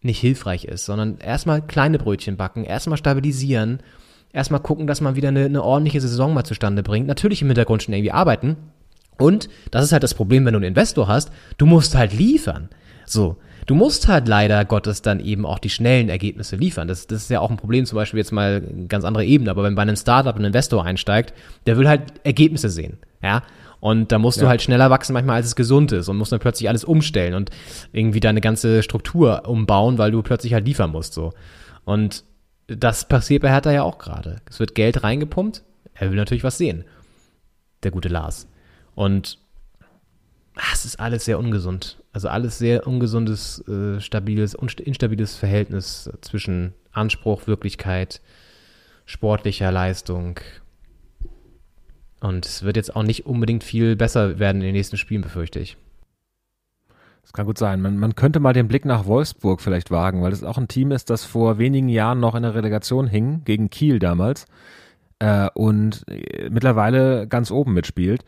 nicht 0.00 0.20
hilfreich 0.20 0.64
ist, 0.64 0.84
sondern 0.84 1.18
erstmal 1.18 1.62
kleine 1.62 1.98
Brötchen 1.98 2.36
backen, 2.36 2.64
erstmal 2.64 2.98
stabilisieren, 2.98 3.80
erstmal 4.32 4.60
gucken, 4.60 4.86
dass 4.86 5.00
man 5.00 5.16
wieder 5.16 5.28
eine, 5.28 5.44
eine 5.44 5.62
ordentliche 5.62 6.00
Saison 6.00 6.34
mal 6.34 6.44
zustande 6.44 6.82
bringt. 6.82 7.06
Natürlich 7.06 7.42
im 7.42 7.48
Hintergrund 7.48 7.82
schon 7.82 7.94
irgendwie 7.94 8.12
arbeiten. 8.12 8.56
Und 9.18 9.48
das 9.70 9.84
ist 9.84 9.92
halt 9.92 10.04
das 10.04 10.14
Problem, 10.14 10.44
wenn 10.44 10.52
du 10.52 10.58
einen 10.58 10.68
Investor 10.68 11.08
hast, 11.08 11.30
du 11.56 11.66
musst 11.66 11.96
halt 11.96 12.12
liefern. 12.12 12.68
So. 13.04 13.36
Du 13.66 13.74
musst 13.74 14.08
halt 14.08 14.28
leider 14.28 14.64
Gottes 14.64 15.02
dann 15.02 15.20
eben 15.20 15.44
auch 15.44 15.58
die 15.58 15.68
schnellen 15.68 16.08
Ergebnisse 16.08 16.56
liefern. 16.56 16.88
Das, 16.88 17.06
das 17.06 17.22
ist 17.22 17.30
ja 17.30 17.40
auch 17.40 17.50
ein 17.50 17.58
Problem, 17.58 17.84
zum 17.84 17.96
Beispiel 17.96 18.18
jetzt 18.18 18.32
mal 18.32 18.62
ganz 18.88 19.04
andere 19.04 19.26
Ebene, 19.26 19.50
aber 19.50 19.64
wenn 19.64 19.74
bei 19.74 19.82
einem 19.82 19.96
Startup 19.96 20.34
ein 20.34 20.44
Investor 20.44 20.84
einsteigt, 20.84 21.34
der 21.66 21.76
will 21.76 21.86
halt 21.86 22.12
Ergebnisse 22.24 22.70
sehen. 22.70 22.96
Ja. 23.22 23.42
Und 23.80 24.10
da 24.10 24.18
musst 24.18 24.38
ja. 24.38 24.44
du 24.44 24.48
halt 24.48 24.62
schneller 24.62 24.90
wachsen 24.90 25.12
manchmal, 25.12 25.36
als 25.36 25.46
es 25.46 25.56
gesund 25.56 25.92
ist 25.92 26.08
und 26.08 26.16
musst 26.16 26.32
dann 26.32 26.40
plötzlich 26.40 26.68
alles 26.68 26.84
umstellen 26.84 27.34
und 27.34 27.50
irgendwie 27.92 28.20
deine 28.20 28.40
ganze 28.40 28.82
Struktur 28.82 29.48
umbauen, 29.48 29.98
weil 29.98 30.10
du 30.10 30.22
plötzlich 30.22 30.52
halt 30.54 30.66
liefern 30.66 30.90
musst, 30.90 31.14
so. 31.14 31.32
Und 31.84 32.24
das 32.66 33.08
passiert 33.08 33.42
bei 33.42 33.50
Hertha 33.50 33.70
ja 33.70 33.82
auch 33.82 33.98
gerade. 33.98 34.42
Es 34.48 34.60
wird 34.60 34.74
Geld 34.74 35.02
reingepumpt. 35.02 35.62
Er 35.94 36.10
will 36.10 36.16
natürlich 36.16 36.44
was 36.44 36.58
sehen. 36.58 36.84
Der 37.82 37.90
gute 37.90 38.08
Lars. 38.08 38.46
Und 38.94 39.38
ach, 40.56 40.74
es 40.74 40.84
ist 40.84 41.00
alles 41.00 41.24
sehr 41.24 41.38
ungesund. 41.38 42.02
Also 42.12 42.28
alles 42.28 42.58
sehr 42.58 42.86
ungesundes, 42.86 43.66
äh, 43.68 44.00
stabiles, 44.00 44.54
instabiles 44.54 45.36
Verhältnis 45.36 46.10
zwischen 46.20 46.74
Anspruch, 46.92 47.46
Wirklichkeit, 47.46 48.20
sportlicher 49.06 49.72
Leistung. 49.72 50.40
Und 52.20 52.46
es 52.46 52.62
wird 52.62 52.76
jetzt 52.76 52.94
auch 52.96 53.02
nicht 53.02 53.26
unbedingt 53.26 53.64
viel 53.64 53.96
besser 53.96 54.38
werden 54.38 54.56
in 54.56 54.68
den 54.68 54.74
nächsten 54.74 54.96
Spielen, 54.96 55.22
befürchte 55.22 55.60
ich. 55.60 55.76
Das 57.22 57.32
kann 57.32 57.46
gut 57.46 57.58
sein. 57.58 57.80
Man, 57.82 57.98
man 57.98 58.14
könnte 58.14 58.40
mal 58.40 58.54
den 58.54 58.68
Blick 58.68 58.84
nach 58.84 59.04
Wolfsburg 59.04 59.60
vielleicht 59.60 59.90
wagen, 59.90 60.22
weil 60.22 60.32
es 60.32 60.42
auch 60.42 60.56
ein 60.56 60.66
Team 60.66 60.92
ist, 60.92 61.10
das 61.10 61.24
vor 61.24 61.58
wenigen 61.58 61.88
Jahren 61.88 62.20
noch 62.20 62.34
in 62.34 62.42
der 62.42 62.54
Relegation 62.54 63.06
hing, 63.06 63.42
gegen 63.44 63.68
Kiel 63.68 63.98
damals, 63.98 64.46
äh, 65.18 65.48
und 65.54 66.04
äh, 66.08 66.48
mittlerweile 66.50 67.28
ganz 67.28 67.50
oben 67.50 67.74
mitspielt. 67.74 68.24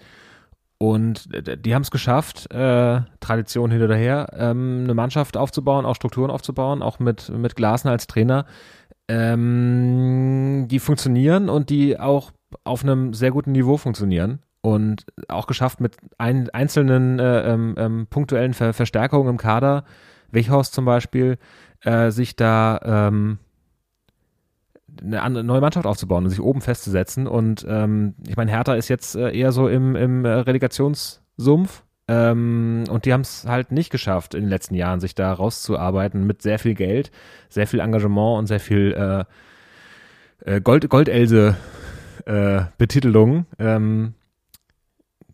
Und 0.76 1.28
die 1.64 1.74
haben 1.74 1.82
es 1.82 1.90
geschafft, 1.90 2.50
äh, 2.52 3.00
Tradition 3.20 3.70
hin 3.70 3.82
oder 3.82 3.96
her, 3.96 4.28
ähm, 4.34 4.82
eine 4.84 4.94
Mannschaft 4.94 5.36
aufzubauen, 5.36 5.84
auch 5.84 5.96
Strukturen 5.96 6.30
aufzubauen, 6.30 6.82
auch 6.82 6.98
mit, 6.98 7.28
mit 7.30 7.54
Glasner 7.54 7.90
als 7.90 8.06
Trainer, 8.06 8.46
ähm, 9.08 10.68
die 10.70 10.78
funktionieren 10.78 11.48
und 11.48 11.68
die 11.68 11.98
auch 11.98 12.32
auf 12.64 12.82
einem 12.82 13.14
sehr 13.14 13.30
guten 13.30 13.52
Niveau 13.52 13.76
funktionieren. 13.76 14.40
Und 14.62 15.06
auch 15.28 15.46
geschafft 15.46 15.80
mit 15.80 15.96
ein, 16.18 16.50
einzelnen 16.50 17.18
äh, 17.18 17.52
ähm, 17.52 17.74
ähm, 17.78 18.06
punktuellen 18.10 18.52
Ver 18.52 18.74
Verstärkungen 18.74 19.30
im 19.30 19.36
Kader, 19.38 19.84
Wichhaus 20.30 20.70
zum 20.70 20.84
Beispiel, 20.84 21.38
äh, 21.80 22.10
sich 22.10 22.36
da 22.36 22.78
ähm, 22.84 23.38
eine 25.02 25.42
neue 25.42 25.62
Mannschaft 25.62 25.86
aufzubauen 25.86 26.24
und 26.24 26.30
sich 26.30 26.42
oben 26.42 26.60
festzusetzen. 26.60 27.26
Und 27.26 27.64
ähm, 27.68 28.14
ich 28.26 28.36
meine, 28.36 28.50
Hertha 28.50 28.74
ist 28.74 28.88
jetzt 28.88 29.16
äh, 29.16 29.30
eher 29.30 29.52
so 29.52 29.68
im, 29.68 29.96
im 29.96 30.24
äh, 30.24 30.28
Relegationssumpf. 30.28 31.82
Ähm, 32.08 32.84
und 32.90 33.04
die 33.04 33.12
haben 33.12 33.20
es 33.20 33.46
halt 33.46 33.72
nicht 33.72 33.90
geschafft, 33.90 34.34
in 34.34 34.42
den 34.42 34.50
letzten 34.50 34.74
Jahren 34.74 35.00
sich 35.00 35.14
da 35.14 35.32
rauszuarbeiten 35.32 36.26
mit 36.26 36.42
sehr 36.42 36.58
viel 36.58 36.74
Geld, 36.74 37.12
sehr 37.48 37.66
viel 37.66 37.80
Engagement 37.80 38.40
und 38.40 38.46
sehr 38.46 38.60
viel 38.60 39.26
äh, 40.44 40.54
äh 40.56 40.60
Gold, 40.60 40.88
Goldelse 40.88 41.56
äh, 42.26 42.62
Betitelung. 42.78 43.46
Ähm, 43.58 44.14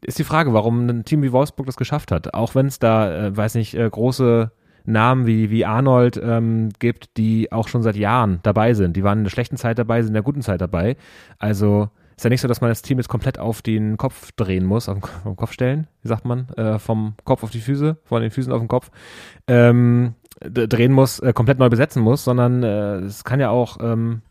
ist 0.02 0.18
die 0.18 0.24
Frage, 0.24 0.52
warum 0.52 0.86
ein 0.88 1.04
Team 1.04 1.22
wie 1.22 1.32
Wolfsburg 1.32 1.66
das 1.66 1.76
geschafft 1.76 2.12
hat. 2.12 2.34
Auch 2.34 2.54
wenn 2.54 2.66
es 2.66 2.78
da, 2.78 3.26
äh, 3.26 3.36
weiß 3.36 3.54
nicht, 3.54 3.74
äh, 3.74 3.88
große 3.88 4.52
Namen 4.84 5.26
wie, 5.26 5.50
wie 5.50 5.64
Arnold 5.64 6.20
ähm, 6.22 6.70
gibt, 6.78 7.16
die 7.16 7.50
auch 7.50 7.68
schon 7.68 7.82
seit 7.82 7.96
Jahren 7.96 8.38
dabei 8.42 8.74
sind. 8.74 8.96
Die 8.96 9.02
waren 9.02 9.18
in 9.18 9.24
der 9.24 9.30
schlechten 9.30 9.56
Zeit 9.56 9.78
dabei, 9.78 10.02
sind 10.02 10.10
in 10.10 10.14
der 10.14 10.22
guten 10.22 10.42
Zeit 10.42 10.60
dabei. 10.60 10.96
Also 11.38 11.90
ist 12.16 12.24
ja 12.24 12.30
nicht 12.30 12.40
so, 12.40 12.48
dass 12.48 12.60
man 12.60 12.70
das 12.70 12.82
Team 12.82 12.98
jetzt 12.98 13.08
komplett 13.08 13.38
auf 13.38 13.60
den 13.62 13.96
Kopf 13.98 14.32
drehen 14.32 14.64
muss, 14.64 14.88
auf 14.88 14.98
den, 15.24 15.36
Kopf 15.36 15.52
stellen, 15.52 15.86
wie 16.02 16.08
sagt 16.08 16.24
man, 16.24 16.48
äh, 16.50 16.78
vom 16.78 17.14
Kopf 17.24 17.42
auf 17.42 17.50
die 17.50 17.60
Füße, 17.60 17.98
von 18.04 18.22
den 18.22 18.30
Füßen 18.30 18.52
auf 18.52 18.60
den 18.60 18.68
Kopf, 18.68 18.90
ähm, 19.48 20.14
drehen 20.40 20.92
muss, 20.92 21.18
äh, 21.18 21.32
komplett 21.34 21.58
neu 21.58 21.68
besetzen 21.68 22.02
muss, 22.02 22.24
sondern 22.24 22.62
äh, 22.62 22.96
es 23.00 23.24
kann 23.24 23.40
ja 23.40 23.50
auch 23.50 23.78
ähm, 23.82 24.22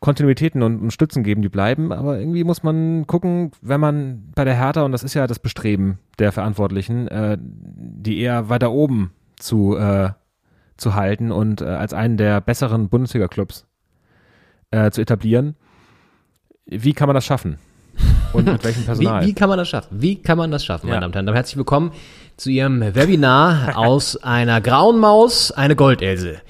Kontinuitäten 0.00 0.62
und, 0.62 0.80
und 0.80 0.92
Stützen 0.92 1.22
geben, 1.22 1.42
die 1.42 1.50
bleiben, 1.50 1.92
aber 1.92 2.18
irgendwie 2.18 2.42
muss 2.42 2.62
man 2.62 3.06
gucken, 3.06 3.52
wenn 3.60 3.80
man 3.80 4.32
bei 4.34 4.44
der 4.44 4.56
Hertha, 4.56 4.82
und 4.82 4.92
das 4.92 5.02
ist 5.02 5.12
ja 5.12 5.26
das 5.26 5.38
Bestreben 5.38 5.98
der 6.18 6.32
Verantwortlichen, 6.32 7.06
äh, 7.08 7.36
die 7.38 8.18
eher 8.18 8.48
weiter 8.48 8.72
oben 8.72 9.12
zu, 9.38 9.76
äh, 9.76 10.10
zu 10.78 10.94
halten 10.94 11.30
und 11.30 11.60
äh, 11.60 11.66
als 11.66 11.92
einen 11.92 12.16
der 12.16 12.40
besseren 12.40 12.88
Bundesliga-Clubs 12.88 13.66
äh, 14.70 14.90
zu 14.90 15.02
etablieren. 15.02 15.54
Wie 16.64 16.94
kann 16.94 17.06
man 17.06 17.14
das 17.14 17.26
schaffen? 17.26 17.58
Und 18.32 18.46
mit 18.46 18.64
welchem 18.64 18.84
Personal? 18.86 19.22
Wie, 19.22 19.26
wie 19.28 19.34
kann 19.34 19.50
man 19.50 19.58
das 19.58 19.68
schaffen? 19.68 20.00
Wie 20.00 20.22
kann 20.22 20.38
man 20.38 20.50
das 20.50 20.64
schaffen, 20.64 20.88
meine 20.88 21.00
Damen 21.00 21.10
und 21.10 21.16
Herren? 21.16 21.34
Herzlich 21.34 21.58
willkommen 21.58 21.92
zu 22.38 22.48
Ihrem 22.48 22.80
Webinar 22.80 23.72
aus 23.76 24.16
einer 24.16 24.62
grauen 24.62 24.98
Maus, 24.98 25.52
eine 25.52 25.76
Goldelse. 25.76 26.40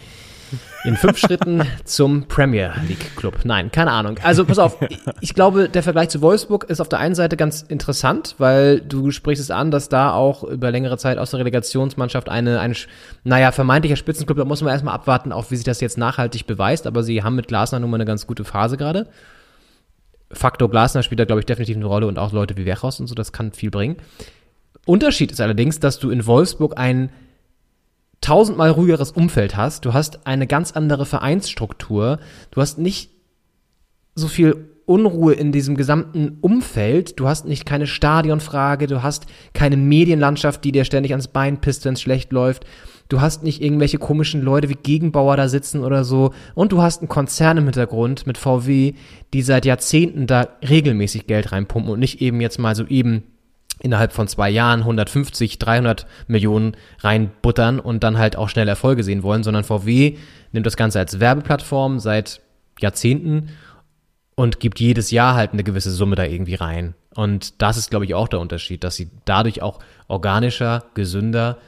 In 0.85 0.97
fünf 0.97 1.19
Schritten 1.19 1.63
zum 1.85 2.27
Premier 2.27 2.73
League 2.89 3.15
Club. 3.17 3.41
Nein, 3.45 3.71
keine 3.71 3.91
Ahnung. 3.91 4.17
Also 4.23 4.47
pass 4.47 4.59
auf, 4.59 4.79
ich 5.21 5.35
glaube, 5.35 5.69
der 5.69 5.83
Vergleich 5.83 6.09
zu 6.09 6.23
Wolfsburg 6.23 6.65
ist 6.65 6.81
auf 6.81 6.89
der 6.89 6.99
einen 7.01 7.15
Seite 7.15 7.37
ganz 7.37 7.63
interessant, 7.63 8.37
weil 8.39 8.81
du 8.81 9.11
sprichst 9.11 9.43
es 9.43 9.51
an, 9.51 9.71
dass 9.71 9.91
da 9.91 10.13
auch 10.13 10.43
über 10.43 10.71
längere 10.71 10.97
Zeit 10.97 11.19
aus 11.19 11.33
der 11.33 11.41
Relegationsmannschaft 11.41 12.31
eine, 12.31 12.61
eine 12.61 12.75
naja, 13.25 13.53
vermeintlicher 13.53 13.97
Spitzenclub, 13.97 14.39
da 14.39 14.45
muss 14.47 14.63
man 14.63 14.73
erstmal 14.73 14.95
abwarten, 14.95 15.33
auch 15.33 15.51
wie 15.51 15.57
sich 15.57 15.65
das 15.65 15.83
jetzt 15.83 15.99
nachhaltig 15.99 16.47
beweist, 16.47 16.87
aber 16.87 17.03
sie 17.03 17.23
haben 17.23 17.37
mit 17.37 17.49
Glasner 17.49 17.79
nun 17.79 17.91
mal 17.91 17.97
eine 17.99 18.07
ganz 18.07 18.27
gute 18.27 18.45
Phase 18.45 18.79
gerade. 18.79 19.07
Faktor 20.33 20.71
Glasner 20.71 21.03
spielt 21.03 21.21
da, 21.21 21.25
glaube 21.25 21.41
ich, 21.41 21.47
definitiv 21.47 21.77
eine 21.77 21.87
Rolle 21.87 22.07
und 22.07 22.19
auch 22.19 22.33
Leute 22.33 22.57
wie 22.57 22.65
Wechhaus 22.65 23.01
und 23.01 23.07
so, 23.07 23.15
das 23.15 23.33
kann 23.33 23.53
viel 23.53 23.71
bringen. 23.71 23.97
Unterschied 24.87 25.31
ist 25.31 25.43
allerdings, 25.43 25.79
dass 25.79 25.99
du 25.99 26.11
in 26.11 26.25
Wolfsburg 26.25 26.79
ein 26.79 27.11
tausendmal 28.21 28.71
ruhigeres 28.71 29.13
Umfeld 29.13 29.57
hast. 29.57 29.85
Du 29.85 29.95
hast 29.95 30.27
eine 30.27 30.47
ganz 30.47 30.73
andere 30.73 31.07
Vereinsstruktur. 31.07 32.19
Du 32.51 32.61
hast 32.61 32.79
nicht 32.79 33.11
so 34.15 34.29
viel 34.29 34.69
Unruhe 34.87 35.35
in 35.35 35.53
diesem 35.53 35.77
gesamten 35.77 36.39
Umfeld. 36.41 37.19
Du 37.21 37.29
hast 37.29 37.47
nicht 37.47 37.65
keine 37.65 37.87
Stadionfrage. 37.87 38.87
Du 38.87 39.03
hast 39.03 39.27
keine 39.55 39.77
Medienlandschaft, 39.77 40.65
die 40.65 40.73
dir 40.73 40.85
ständig 40.85 41.13
ans 41.13 41.29
Bein 41.29 41.61
pisst, 41.61 41.85
wenn 41.85 41.95
es 41.95 42.03
schlecht 42.03 42.33
läuft. 42.33 42.65
Du 43.09 43.21
hast 43.21 43.43
nicht 43.43 43.63
irgendwelche 43.63 43.99
komischen 43.99 44.43
Leute 44.43 44.69
wie 44.69 44.75
Gegenbauer 44.75 45.37
da 45.37 45.49
sitzen 45.49 45.83
oder 45.83 46.05
so. 46.05 46.33
Und 46.55 46.73
du 46.73 46.83
hast 46.83 47.01
einen 47.01 47.09
Konzern 47.09 47.59
im 47.59 47.65
Hintergrund 47.65 48.27
mit 48.27 48.39
VW, 48.39 48.95
die 49.33 49.43
seit 49.43 49.65
Jahrzehnten 49.65 50.27
da 50.27 50.49
regelmäßig 50.69 51.27
Geld 51.27 51.53
reinpumpen 51.53 51.93
und 51.93 52.01
nicht 52.01 52.21
eben 52.21 52.41
jetzt 52.41 52.59
mal 52.59 52.75
so 52.75 52.87
eben 52.87 53.25
innerhalb 53.83 54.13
von 54.13 54.29
zwei 54.29 54.51
Jahren 54.51 54.81
150, 54.81 55.59
300 55.59 56.07
Millionen 56.27 56.77
reinbuttern 57.01 57.81
und 57.81 58.05
dann 58.05 58.19
halt 58.19 58.37
auch 58.37 58.49
schnell 58.49 58.69
Erfolge 58.69 59.03
sehen 59.03 59.23
wollen, 59.23 59.43
sondern 59.43 59.65
VW 59.65 60.17
nimmt 60.53 60.67
das 60.67 60.77
Ganze 60.77 60.99
als 60.99 61.21
Werbeplattform 61.21 61.99
seit 61.99 62.41
Jahrzehnten 62.81 63.51
und 64.35 64.61
gibt 64.61 64.81
jedes 64.81 65.11
Jahr 65.11 65.35
halt 65.35 65.53
eine 65.53 65.65
gewisse 65.65 65.91
Summe 65.91 66.17
da 66.17 66.25
irgendwie 66.25 66.55
rein. 66.55 66.95
Und 67.15 67.61
das 67.61 67.77
ist, 67.77 67.91
glaube 67.91 68.05
ich, 68.05 68.15
auch 68.15 68.29
der 68.29 68.41
Unterschied, 68.41 68.85
dass 68.85 68.97
sie 68.97 69.11
dadurch 69.25 69.63
auch 69.63 69.81
organischer, 70.09 70.85
gesünder, 70.95 71.59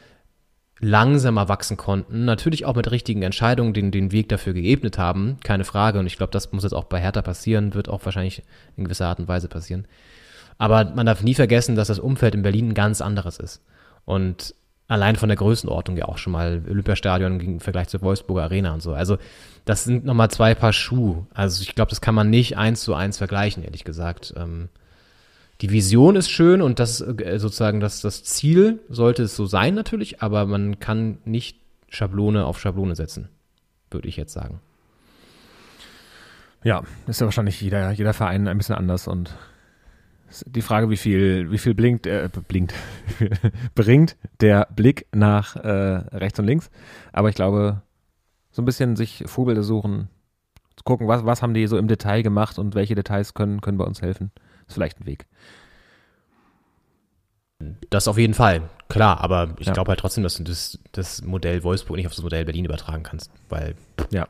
langsamer 0.79 1.49
wachsen 1.49 1.77
konnten. 1.77 2.25
Natürlich 2.25 2.65
auch 2.65 2.75
mit 2.75 2.91
richtigen 2.91 3.23
Entscheidungen 3.23 3.73
den, 3.73 3.91
den 3.91 4.11
Weg 4.11 4.29
dafür 4.29 4.53
geebnet 4.53 4.99
haben, 4.99 5.37
keine 5.45 5.65
Frage. 5.65 5.99
Und 5.99 6.07
ich 6.07 6.17
glaube, 6.17 6.33
das 6.33 6.53
muss 6.53 6.65
jetzt 6.65 6.73
auch 6.73 6.85
bei 6.85 7.01
Hertha 7.01 7.23
passieren, 7.23 7.75
wird 7.75 7.89
auch 7.89 8.05
wahrscheinlich 8.05 8.43
in 8.77 8.85
gewisser 8.85 9.07
Art 9.07 9.21
und 9.21 9.29
Weise 9.29 9.49
passieren. 9.49 9.87
Aber 10.63 10.85
man 10.95 11.07
darf 11.07 11.25
nie 11.25 11.35
vergessen, 11.35 11.75
dass 11.75 11.89
das 11.89 11.99
Umfeld 11.99 12.37
in 12.37 12.43
Berlin 12.43 12.69
ein 12.69 12.75
ganz 12.75 13.01
anderes 13.01 13.39
ist. 13.39 13.61
Und 14.05 14.55
allein 14.87 15.17
von 15.17 15.29
der 15.29 15.37
Größenordnung 15.37 15.97
ja 15.97 16.05
auch 16.05 16.19
schon 16.19 16.33
mal 16.33 16.63
Olympiastadion 16.71 17.41
im 17.41 17.59
Vergleich 17.59 17.89
zur 17.89 18.01
Wolfsburger 18.01 18.45
Arena 18.45 18.73
und 18.73 18.81
so. 18.81 18.95
Also 18.95 19.19
das 19.65 19.83
sind 19.83 20.05
nochmal 20.05 20.31
zwei 20.31 20.55
Paar 20.55 20.73
Schuhe. 20.73 21.27
Also 21.35 21.63
ich 21.63 21.75
glaube, 21.75 21.91
das 21.91 22.01
kann 22.01 22.15
man 22.15 22.31
nicht 22.31 22.59
eins 22.59 22.85
zu 22.85 22.95
eins 22.95 23.19
vergleichen, 23.19 23.65
ehrlich 23.65 23.83
gesagt. 23.83 24.35
Ähm, 24.37 24.69
die 25.63 25.73
Vision 25.73 26.15
ist 26.15 26.31
schön 26.31 26.63
und 26.63 26.79
das 26.79 27.01
äh, 27.01 27.39
sozusagen 27.41 27.81
das, 27.81 28.01
das 28.01 28.23
Ziel 28.23 28.79
sollte 28.89 29.25
es 29.25 29.35
so 29.35 29.47
sein 29.47 29.75
natürlich, 29.75 30.23
aber 30.23 30.47
man 30.47 30.79
kann 30.79 31.19
nicht 31.25 31.59
Schablone 31.89 32.47
auf 32.47 32.61
Schablone 32.61 32.95
setzen, 32.95 33.31
würde 33.91 34.07
ich 34.07 34.17
jetzt 34.17 34.33
sagen. 34.33 34.61
Ja, 36.63 36.85
ist 37.09 37.21
ja 37.21 37.27
wahrscheinlich 37.27 37.61
jeder, 37.61 37.91
jeder 37.91 38.13
Verein 38.13 38.47
ein 38.47 38.59
bisschen 38.59 38.77
anders 38.77 39.09
und 39.09 39.35
die 40.47 40.63
Frage, 40.63 40.91
wie 40.91 40.97
viel, 40.97 41.51
wie 41.51 41.59
viel 41.59 41.75
blinkt, 41.75 42.07
äh, 42.07 42.29
blinkt, 42.49 42.75
bringt 43.75 44.17
der 44.41 44.69
Blick 44.75 45.07
nach 45.13 45.57
äh, 45.57 45.69
rechts 45.69 46.39
und 46.39 46.47
links. 46.47 46.71
Aber 47.13 47.29
ich 47.29 47.35
glaube, 47.35 47.83
so 48.51 48.63
ein 48.63 48.65
bisschen 48.65 48.97
sich 48.97 49.25
Vorbilder 49.27 49.63
suchen, 49.63 50.09
zu 50.77 50.85
gucken, 50.85 51.09
was, 51.09 51.25
was 51.25 51.43
haben 51.43 51.55
die 51.55 51.67
so 51.67 51.77
im 51.79 51.89
Detail 51.89 52.23
gemacht 52.23 52.59
und 52.59 52.75
welche 52.75 52.95
Details 52.95 53.35
können, 53.35 53.61
können 53.61 53.79
bei 53.79 53.85
uns 53.85 54.03
helfen, 54.03 54.31
ist 54.67 54.75
vielleicht 54.75 55.01
ein 55.01 55.07
Weg. 55.07 55.27
Das 57.91 58.09
auf 58.09 58.19
jeden 58.19 58.35
Fall, 58.35 58.63
klar, 58.89 59.21
aber 59.21 59.55
ich 59.59 59.69
ja. 59.69 59.73
glaube 59.73 59.91
halt 59.91 60.01
trotzdem, 60.01 60.25
dass 60.25 60.35
du 60.35 60.43
das, 60.43 60.79
das 60.91 61.23
Modell 61.23 61.63
Wolfsburg 61.63 61.97
nicht 61.97 62.07
auf 62.07 62.15
das 62.15 62.23
Modell 62.23 62.45
Berlin 62.45 62.65
übertragen 62.65 63.05
kannst, 63.05 63.31
weil. 63.49 63.77
Ja. 64.11 64.27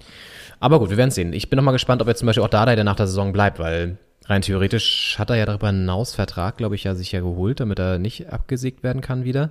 Aber 0.61 0.79
gut, 0.79 0.91
wir 0.91 0.99
werden 0.99 1.11
sehen. 1.11 1.33
Ich 1.33 1.49
bin 1.49 1.57
nochmal 1.57 1.73
gespannt, 1.73 2.03
ob 2.03 2.09
jetzt 2.09 2.19
zum 2.19 2.27
Beispiel 2.27 2.43
auch 2.43 2.49
Dardai 2.49 2.75
der 2.75 2.85
nach 2.85 2.97
der 2.97 3.07
Saison 3.07 3.33
bleibt, 3.33 3.59
weil 3.59 3.97
Rein 4.27 4.43
theoretisch 4.43 5.16
hat 5.18 5.31
er 5.31 5.37
ja 5.37 5.47
darüber 5.47 5.68
hinaus 5.68 6.14
Vertrag, 6.14 6.57
glaube 6.57 6.75
ich, 6.75 6.85
ja 6.85 6.95
sich 6.95 7.12
ja 7.12 7.20
geholt, 7.20 7.61
damit 7.61 7.79
er 7.79 7.99
nicht 7.99 8.33
abgesägt 8.33 8.83
werden 8.83 9.03
kann 9.03 9.25
wieder. 9.25 9.51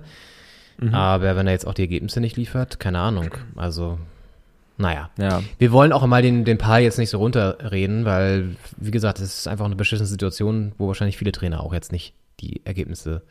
Mhm. 0.78 0.94
Aber 0.94 1.36
wenn 1.36 1.46
er 1.46 1.52
jetzt 1.52 1.66
auch 1.66 1.74
die 1.74 1.82
Ergebnisse 1.82 2.20
nicht 2.20 2.36
liefert, 2.36 2.80
keine 2.80 2.98
Ahnung. 2.98 3.30
Also, 3.56 3.98
naja. 4.78 5.10
Ja. 5.18 5.42
Wir 5.58 5.72
wollen 5.72 5.92
auch 5.92 6.04
mal 6.06 6.22
den, 6.22 6.44
den 6.44 6.58
Paar 6.58 6.80
jetzt 6.80 6.98
nicht 6.98 7.10
so 7.10 7.18
runterreden, 7.18 8.04
weil, 8.04 8.56
wie 8.78 8.90
gesagt, 8.90 9.18
es 9.18 9.38
ist 9.38 9.48
einfach 9.48 9.66
eine 9.66 9.76
beschissene 9.76 10.06
Situation, 10.06 10.72
wo 10.78 10.88
wahrscheinlich 10.88 11.18
viele 11.18 11.32
Trainer 11.32 11.60
auch 11.60 11.74
jetzt 11.74 11.92
nicht 11.92 12.14
die 12.40 12.62
Ergebnisse 12.64 13.22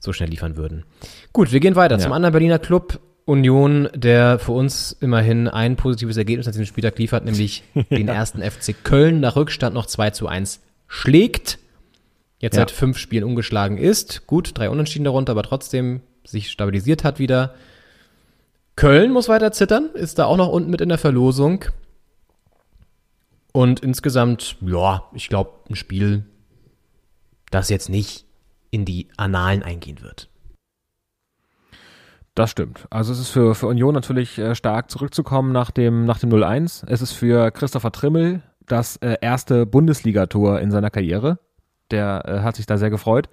so 0.00 0.12
schnell 0.12 0.28
liefern 0.28 0.56
würden. 0.56 0.84
Gut, 1.32 1.52
wir 1.52 1.60
gehen 1.60 1.76
weiter 1.76 1.96
ja. 1.96 2.00
zum 2.00 2.12
anderen 2.12 2.32
Berliner 2.32 2.58
Club. 2.58 3.00
Union, 3.24 3.88
der 3.94 4.40
für 4.40 4.50
uns 4.50 4.96
immerhin 5.00 5.46
ein 5.46 5.76
positives 5.76 6.16
Ergebnis 6.16 6.48
an 6.48 6.54
diesem 6.54 6.66
Spieltag 6.66 6.98
liefert, 6.98 7.24
nämlich 7.24 7.62
den 7.90 8.08
ersten 8.08 8.42
FC 8.42 8.74
Köln 8.82 9.20
nach 9.20 9.36
Rückstand 9.36 9.74
noch 9.74 9.86
2 9.86 10.10
zu 10.10 10.26
1 10.26 10.60
schlägt, 10.92 11.58
jetzt 12.38 12.54
ja. 12.54 12.60
seit 12.60 12.70
fünf 12.70 12.98
Spielen 12.98 13.24
ungeschlagen 13.24 13.78
ist. 13.78 14.26
Gut, 14.26 14.50
drei 14.54 14.68
Unentschieden 14.68 15.04
darunter, 15.04 15.32
aber 15.32 15.42
trotzdem 15.42 16.02
sich 16.22 16.50
stabilisiert 16.50 17.02
hat 17.02 17.18
wieder. 17.18 17.54
Köln 18.76 19.10
muss 19.10 19.28
weiter 19.28 19.52
zittern, 19.52 19.88
ist 19.94 20.18
da 20.18 20.26
auch 20.26 20.36
noch 20.36 20.48
unten 20.48 20.70
mit 20.70 20.82
in 20.82 20.90
der 20.90 20.98
Verlosung. 20.98 21.64
Und 23.52 23.80
insgesamt, 23.80 24.56
ja, 24.60 25.04
ich 25.14 25.30
glaube, 25.30 25.52
ein 25.70 25.76
Spiel, 25.76 26.26
das 27.50 27.70
jetzt 27.70 27.88
nicht 27.88 28.26
in 28.70 28.84
die 28.84 29.08
Annalen 29.16 29.62
eingehen 29.62 30.02
wird. 30.02 30.28
Das 32.34 32.50
stimmt. 32.50 32.86
Also 32.90 33.12
es 33.12 33.18
ist 33.18 33.30
für, 33.30 33.54
für 33.54 33.66
Union 33.66 33.94
natürlich 33.94 34.38
äh, 34.38 34.54
stark 34.54 34.90
zurückzukommen 34.90 35.52
nach 35.52 35.70
dem, 35.70 36.04
nach 36.04 36.18
dem 36.18 36.30
0-1. 36.30 36.84
Es 36.86 37.00
ist 37.00 37.12
für 37.12 37.50
Christopher 37.50 37.92
Trimmel 37.92 38.42
das 38.66 38.96
äh, 38.98 39.16
erste 39.20 39.66
Bundesligator 39.66 40.60
in 40.60 40.70
seiner 40.70 40.90
Karriere. 40.90 41.38
Der 41.90 42.22
äh, 42.26 42.40
hat 42.40 42.56
sich 42.56 42.66
da 42.66 42.78
sehr 42.78 42.90
gefreut. 42.90 43.28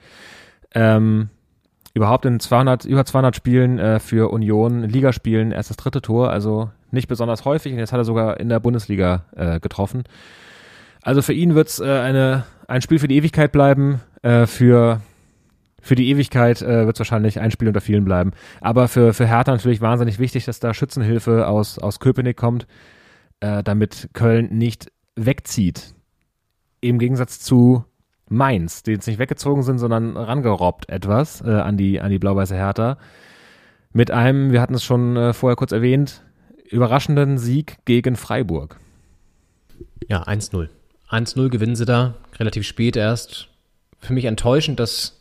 Ähm, 0.74 1.30
überhaupt 1.94 2.26
in 2.26 2.40
200, 2.40 2.86
über 2.86 3.06
200 3.06 3.36
Spielen 3.36 3.80
äh, 3.80 4.00
für 4.00 4.32
Union, 4.32 4.84
Ligaspielen 4.84 5.52
erst 5.52 5.70
das 5.70 5.78
dritte 5.78 6.02
Tor, 6.02 6.30
also 6.30 6.70
nicht 6.92 7.08
besonders 7.08 7.46
häufig. 7.46 7.74
Und 7.74 7.80
jetzt 7.80 7.92
hat 7.92 8.00
er 8.00 8.06
sogar 8.06 8.40
in 8.40 8.50
der 8.50 8.60
Bundesliga 8.60 9.26
äh, 9.36 9.60
getroffen. 9.60 10.04
Also 11.02 11.22
für 11.22 11.34
ihn 11.34 11.56
wird 11.56 11.70
es 11.70 11.80
äh, 11.80 12.44
ein 12.68 12.82
Spiel 12.82 13.00
für 13.00 13.08
die 13.08 13.18
Ewigkeit 13.18 13.52
bleiben. 13.52 14.02
Äh, 14.22 14.46
für, 14.46 15.02
für 15.82 15.96
die 15.96 16.10
Ewigkeit 16.10 16.62
äh, 16.62 16.86
wird 16.86 16.96
es 16.96 17.00
wahrscheinlich 17.00 17.40
ein 17.40 17.52
Spiel 17.52 17.68
unter 17.68 17.82
vielen 17.82 18.06
bleiben. 18.06 18.32
Aber 18.62 18.88
für, 18.88 19.14
für 19.14 19.28
Hertha 19.28 19.52
natürlich 19.52 19.82
wahnsinnig 19.82 20.20
wichtig, 20.20 20.46
dass 20.46 20.60
da 20.60 20.74
Schützenhilfe 20.74 21.48
aus, 21.48 21.80
aus 21.80 22.00
Köpenick 22.00 22.38
kommt, 22.38 22.68
äh, 23.40 23.64
damit 23.64 24.10
Köln 24.14 24.50
nicht 24.52 24.92
wegzieht. 25.26 25.94
Im 26.82 27.00
Gegensatz 27.00 27.40
zu 27.40 27.84
Mainz, 28.30 28.84
die 28.84 28.92
jetzt 28.92 29.08
nicht 29.08 29.20
weggezogen 29.20 29.64
sind, 29.64 29.80
sondern 29.80 30.16
rangerobbt 30.16 30.90
etwas 30.90 31.42
äh, 31.42 31.50
an 31.50 31.78
die, 31.78 32.00
an 32.00 32.12
die 32.12 32.20
blau-weiße 32.20 32.56
Hertha. 32.56 32.98
Mit 33.92 34.12
einem, 34.12 34.52
wir 34.52 34.62
hatten 34.62 34.76
es 34.76 34.84
schon 34.84 35.18
äh, 35.18 35.34
vorher 35.34 35.56
kurz 35.56 35.72
erwähnt, 35.72 36.24
überraschenden 36.70 37.38
Sieg 37.38 37.78
gegen 37.86 38.16
Freiburg. 38.16 38.80
Ja, 40.08 40.24
1-0. 40.24 40.70
1-0 41.10 41.50
gewinnen 41.50 41.76
sie 41.76 41.86
da, 41.86 42.16
relativ 42.38 42.66
spät 42.68 42.96
erst. 42.96 43.50
Für 44.00 44.14
mich 44.14 44.26
enttäuschend, 44.26 44.80
dass 44.80 45.20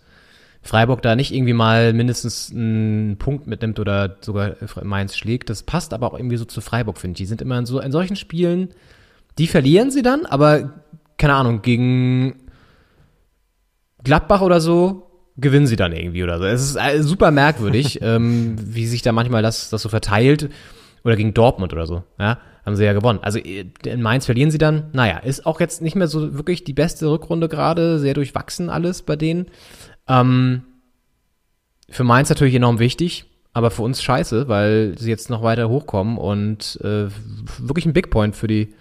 Freiburg 0.61 1.01
da 1.01 1.17
nicht 1.17 1.33
irgendwie 1.33 1.55
mal 1.55 1.95
mindestens 1.95 2.51
einen 2.53 3.17
Punkt 3.17 3.47
mitnimmt 3.47 3.79
oder 3.81 4.17
sogar 4.21 4.57
Mainz 4.83 5.17
schlägt. 5.17 5.49
Das 5.49 5.63
passt 5.63 5.95
aber 5.95 6.13
auch 6.13 6.19
irgendwie 6.19 6.37
so 6.37 6.45
zu 6.45 6.61
Freiburg, 6.61 6.99
finde 6.99 7.13
ich. 7.13 7.19
Die 7.19 7.27
sind 7.27 7.41
immer 7.41 7.59
in, 7.59 7.65
so, 7.65 7.81
in 7.81 7.93
solchen 7.93 8.17
Spielen 8.17 8.69
die 9.39 9.47
verlieren 9.47 9.91
sie 9.91 10.03
dann, 10.03 10.27
aber 10.27 10.83
keine 11.17 11.35
Ahnung, 11.35 11.63
gegen 11.63 12.35
Gladbach 14.03 14.41
oder 14.41 14.61
so 14.61 15.09
gewinnen 15.39 15.67
sie 15.67 15.77
dann 15.77 15.93
irgendwie 15.93 16.25
oder 16.25 16.39
so. 16.39 16.45
Es 16.45 16.63
ist 16.63 16.77
äh, 16.77 17.03
super 17.03 17.31
merkwürdig, 17.31 18.01
ähm, 18.03 18.57
wie 18.61 18.87
sich 18.87 19.03
da 19.03 19.13
manchmal 19.13 19.43
das, 19.43 19.71
das 19.71 19.83
so 19.83 19.89
verteilt. 19.89 20.51
Oder 21.05 21.17
gegen 21.17 21.33
Dortmund 21.33 21.73
oder 21.73 21.87
so, 21.87 22.03
ja. 22.19 22.39
haben 22.67 22.75
sie 22.75 22.85
ja 22.85 22.93
gewonnen. 22.93 23.21
Also 23.23 23.39
äh, 23.39 23.67
in 23.85 24.03
Mainz 24.03 24.27
verlieren 24.27 24.51
sie 24.51 24.59
dann. 24.59 24.91
Naja, 24.93 25.19
ist 25.19 25.47
auch 25.47 25.61
jetzt 25.61 25.81
nicht 25.81 25.95
mehr 25.95 26.09
so 26.09 26.35
wirklich 26.35 26.65
die 26.65 26.73
beste 26.73 27.09
Rückrunde 27.09 27.49
gerade. 27.49 28.01
Sehr 28.01 28.15
durchwachsen 28.15 28.69
alles 28.69 29.03
bei 29.03 29.15
denen. 29.15 29.47
Ähm, 30.09 30.63
für 31.89 32.05
Mainz 32.05 32.29
natürlich 32.29 32.55
enorm 32.55 32.81
wichtig, 32.81 33.27
aber 33.53 33.71
für 33.71 33.83
uns 33.83 34.03
scheiße, 34.03 34.49
weil 34.49 34.99
sie 34.99 35.09
jetzt 35.09 35.31
noch 35.31 35.43
weiter 35.43 35.69
hochkommen 35.69 36.19
und 36.19 36.79
äh, 36.83 37.07
wirklich 37.59 37.87
ein 37.87 37.93
Big 37.93 38.11
Point 38.11 38.35
für 38.37 38.49
die, 38.49 38.75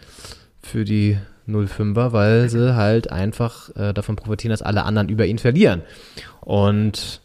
für 0.67 0.85
die 0.85 1.17
05er, 1.47 2.11
weil 2.11 2.49
sie 2.49 2.75
halt 2.75 3.11
einfach 3.11 3.75
äh, 3.75 3.93
davon 3.93 4.15
profitieren, 4.15 4.51
dass 4.51 4.61
alle 4.61 4.83
anderen 4.83 5.09
über 5.09 5.25
ihn 5.25 5.37
verlieren. 5.37 5.81
Und 6.41 7.21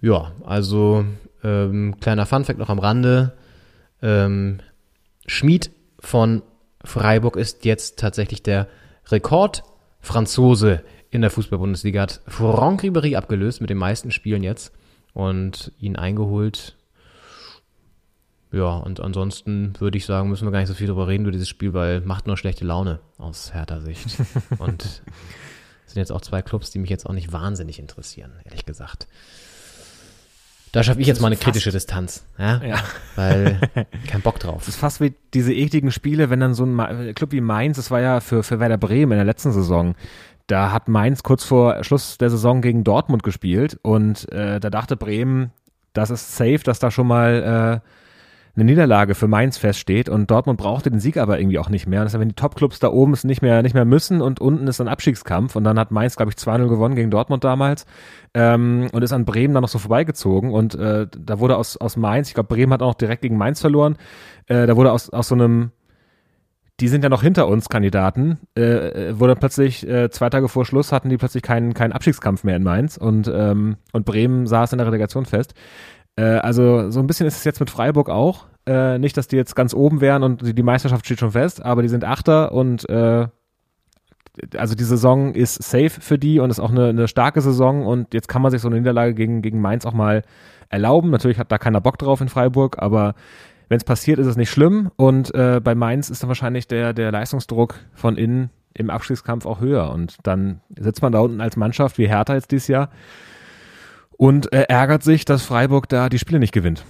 ja, 0.00 0.32
also 0.44 1.04
ähm, 1.44 1.96
kleiner 2.00 2.26
Funfact 2.26 2.58
noch 2.58 2.70
am 2.70 2.78
Rande. 2.78 3.32
Ähm, 4.02 4.60
Schmied 5.26 5.70
von 6.00 6.42
Freiburg 6.84 7.36
ist 7.36 7.64
jetzt 7.64 7.98
tatsächlich 7.98 8.42
der 8.42 8.68
Rekordfranzose 9.06 10.82
in 11.10 11.20
der 11.20 11.30
Fußball-Bundesliga. 11.30 12.02
Hat 12.02 12.20
Franck 12.26 12.82
Ribéry 12.82 13.16
abgelöst 13.16 13.60
mit 13.60 13.70
den 13.70 13.78
meisten 13.78 14.10
Spielen 14.10 14.42
jetzt 14.42 14.72
und 15.12 15.72
ihn 15.78 15.96
eingeholt. 15.96 16.77
Ja, 18.50 18.78
und 18.78 19.00
ansonsten 19.00 19.74
würde 19.78 19.98
ich 19.98 20.06
sagen, 20.06 20.30
müssen 20.30 20.46
wir 20.46 20.52
gar 20.52 20.60
nicht 20.60 20.68
so 20.68 20.74
viel 20.74 20.86
darüber 20.86 21.08
reden 21.08 21.24
über 21.24 21.32
dieses 21.32 21.48
Spiel, 21.48 21.74
weil 21.74 22.00
macht 22.00 22.26
nur 22.26 22.36
schlechte 22.36 22.64
Laune 22.64 23.00
aus 23.18 23.52
härter 23.52 23.80
Sicht. 23.80 24.16
und 24.58 24.82
es 24.82 25.92
sind 25.92 25.96
jetzt 25.96 26.12
auch 26.12 26.22
zwei 26.22 26.40
Clubs, 26.40 26.70
die 26.70 26.78
mich 26.78 26.90
jetzt 26.90 27.06
auch 27.06 27.12
nicht 27.12 27.32
wahnsinnig 27.32 27.78
interessieren, 27.78 28.32
ehrlich 28.44 28.64
gesagt. 28.64 29.06
Da 30.72 30.82
schaffe 30.82 31.00
ich 31.00 31.06
jetzt 31.06 31.20
mal 31.20 31.28
eine 31.28 31.36
kritische 31.36 31.70
Distanz, 31.70 32.24
ja? 32.38 32.62
Ja. 32.62 32.76
weil 33.16 33.58
kein 34.06 34.20
Bock 34.20 34.38
drauf. 34.38 34.60
Das 34.60 34.68
ist 34.68 34.76
fast 34.76 35.00
wie 35.00 35.14
diese 35.32 35.52
ekligen 35.54 35.90
Spiele, 35.90 36.30
wenn 36.30 36.40
dann 36.40 36.54
so 36.54 36.64
ein 36.64 37.14
Club 37.14 37.32
wie 37.32 37.40
Mainz, 37.40 37.76
das 37.76 37.90
war 37.90 38.00
ja 38.00 38.20
für, 38.20 38.42
für 38.42 38.60
Werder 38.60 38.76
Bremen 38.76 39.12
in 39.12 39.18
der 39.18 39.24
letzten 39.24 39.52
Saison, 39.52 39.94
da 40.46 40.72
hat 40.72 40.88
Mainz 40.88 41.22
kurz 41.22 41.44
vor 41.44 41.84
Schluss 41.84 42.18
der 42.18 42.30
Saison 42.30 42.62
gegen 42.62 42.84
Dortmund 42.84 43.22
gespielt 43.22 43.78
und 43.82 44.30
äh, 44.32 44.60
da 44.60 44.70
dachte 44.70 44.96
Bremen, 44.96 45.52
das 45.92 46.10
ist 46.10 46.36
safe, 46.36 46.60
dass 46.64 46.78
da 46.78 46.90
schon 46.90 47.06
mal 47.06 47.82
äh, 47.84 47.88
eine 48.58 48.64
Niederlage 48.64 49.14
für 49.14 49.28
Mainz 49.28 49.56
feststeht 49.56 50.08
und 50.08 50.30
Dortmund 50.30 50.58
brauchte 50.58 50.90
den 50.90 50.98
Sieg 50.98 51.16
aber 51.16 51.38
irgendwie 51.38 51.60
auch 51.60 51.68
nicht 51.68 51.86
mehr. 51.86 52.02
Das 52.02 52.12
ist, 52.12 52.20
wenn 52.20 52.28
die 52.28 52.34
Topclubs 52.34 52.80
da 52.80 52.88
oben 52.90 53.12
es 53.12 53.22
nicht 53.22 53.40
mehr, 53.40 53.62
nicht 53.62 53.74
mehr 53.74 53.84
müssen 53.84 54.20
und 54.20 54.40
unten 54.40 54.66
ist 54.66 54.80
ein 54.80 54.88
Abstiegskampf 54.88 55.54
und 55.54 55.62
dann 55.62 55.78
hat 55.78 55.92
Mainz, 55.92 56.16
glaube 56.16 56.32
ich, 56.32 56.36
2-0 56.36 56.68
gewonnen 56.68 56.96
gegen 56.96 57.10
Dortmund 57.10 57.44
damals 57.44 57.86
ähm, 58.34 58.88
und 58.92 59.02
ist 59.02 59.12
an 59.12 59.24
Bremen 59.24 59.54
dann 59.54 59.62
noch 59.62 59.68
so 59.68 59.78
vorbeigezogen 59.78 60.50
und 60.50 60.74
äh, 60.74 61.06
da 61.16 61.38
wurde 61.38 61.56
aus, 61.56 61.76
aus 61.76 61.96
Mainz, 61.96 62.28
ich 62.28 62.34
glaube, 62.34 62.48
Bremen 62.48 62.72
hat 62.72 62.82
auch 62.82 62.88
noch 62.88 62.94
direkt 62.94 63.22
gegen 63.22 63.36
Mainz 63.36 63.60
verloren, 63.60 63.96
äh, 64.46 64.66
da 64.66 64.76
wurde 64.76 64.90
aus, 64.90 65.10
aus 65.10 65.28
so 65.28 65.36
einem 65.36 65.70
die 66.80 66.88
sind 66.88 67.02
ja 67.02 67.08
noch 67.08 67.22
hinter 67.22 67.48
uns 67.48 67.68
Kandidaten, 67.68 68.38
äh, 68.56 68.62
äh, 68.62 69.18
wurde 69.18 69.34
plötzlich 69.34 69.86
äh, 69.88 70.10
zwei 70.10 70.30
Tage 70.30 70.48
vor 70.48 70.64
Schluss 70.64 70.92
hatten 70.92 71.08
die 71.08 71.16
plötzlich 71.16 71.42
keinen 71.42 71.74
keinen 71.74 71.92
Abstiegskampf 71.92 72.44
mehr 72.44 72.54
in 72.54 72.62
Mainz 72.62 72.96
und 72.96 73.28
ähm, 73.32 73.78
und 73.92 74.04
Bremen 74.04 74.46
saß 74.46 74.72
in 74.72 74.78
der 74.78 74.86
Relegation 74.86 75.26
fest. 75.26 75.54
Äh, 76.18 76.38
also 76.38 76.90
so 76.90 77.00
ein 77.00 77.06
bisschen 77.06 77.26
ist 77.26 77.36
es 77.36 77.44
jetzt 77.44 77.60
mit 77.60 77.70
Freiburg 77.70 78.10
auch. 78.10 78.46
Äh, 78.66 78.98
nicht, 78.98 79.16
dass 79.16 79.28
die 79.28 79.36
jetzt 79.36 79.54
ganz 79.54 79.72
oben 79.72 80.00
wären 80.00 80.22
und 80.22 80.44
die, 80.44 80.54
die 80.54 80.62
Meisterschaft 80.62 81.06
steht 81.06 81.20
schon 81.20 81.30
fest, 81.30 81.64
aber 81.64 81.82
die 81.82 81.88
sind 81.88 82.04
Achter 82.04 82.52
und 82.52 82.88
äh, 82.88 83.28
also 84.56 84.74
die 84.74 84.84
Saison 84.84 85.34
ist 85.34 85.62
safe 85.62 85.90
für 85.90 86.18
die 86.18 86.38
und 86.40 86.50
ist 86.50 86.60
auch 86.60 86.70
eine, 86.70 86.88
eine 86.88 87.08
starke 87.08 87.40
Saison 87.40 87.86
und 87.86 88.12
jetzt 88.14 88.28
kann 88.28 88.42
man 88.42 88.50
sich 88.50 88.60
so 88.60 88.68
eine 88.68 88.78
Niederlage 88.78 89.14
gegen, 89.14 89.42
gegen 89.42 89.60
Mainz 89.60 89.86
auch 89.86 89.94
mal 89.94 90.22
erlauben. 90.68 91.10
Natürlich 91.10 91.38
hat 91.38 91.50
da 91.50 91.58
keiner 91.58 91.80
Bock 91.80 91.98
drauf 91.98 92.20
in 92.20 92.28
Freiburg, 92.28 92.78
aber 92.78 93.14
wenn 93.68 93.78
es 93.78 93.84
passiert, 93.84 94.18
ist 94.18 94.26
es 94.26 94.36
nicht 94.36 94.50
schlimm 94.50 94.90
und 94.96 95.34
äh, 95.34 95.60
bei 95.62 95.74
Mainz 95.74 96.10
ist 96.10 96.22
dann 96.22 96.28
wahrscheinlich 96.28 96.66
der, 96.66 96.92
der 96.92 97.10
Leistungsdruck 97.10 97.76
von 97.94 98.16
innen 98.16 98.50
im 98.74 98.90
Abstiegskampf 98.90 99.46
auch 99.46 99.60
höher 99.60 99.90
und 99.90 100.16
dann 100.24 100.60
sitzt 100.78 101.02
man 101.02 101.12
da 101.12 101.20
unten 101.20 101.40
als 101.40 101.56
Mannschaft 101.56 101.98
wie 101.98 102.08
Hertha 102.08 102.34
jetzt 102.34 102.50
dieses 102.50 102.68
Jahr 102.68 102.90
und 104.18 104.52
äh, 104.52 104.64
ärgert 104.64 105.02
sich, 105.02 105.24
dass 105.24 105.42
Freiburg 105.42 105.88
da 105.88 106.10
die 106.10 106.18
Spiele 106.18 106.40
nicht 106.40 106.52
gewinnt. 106.52 106.84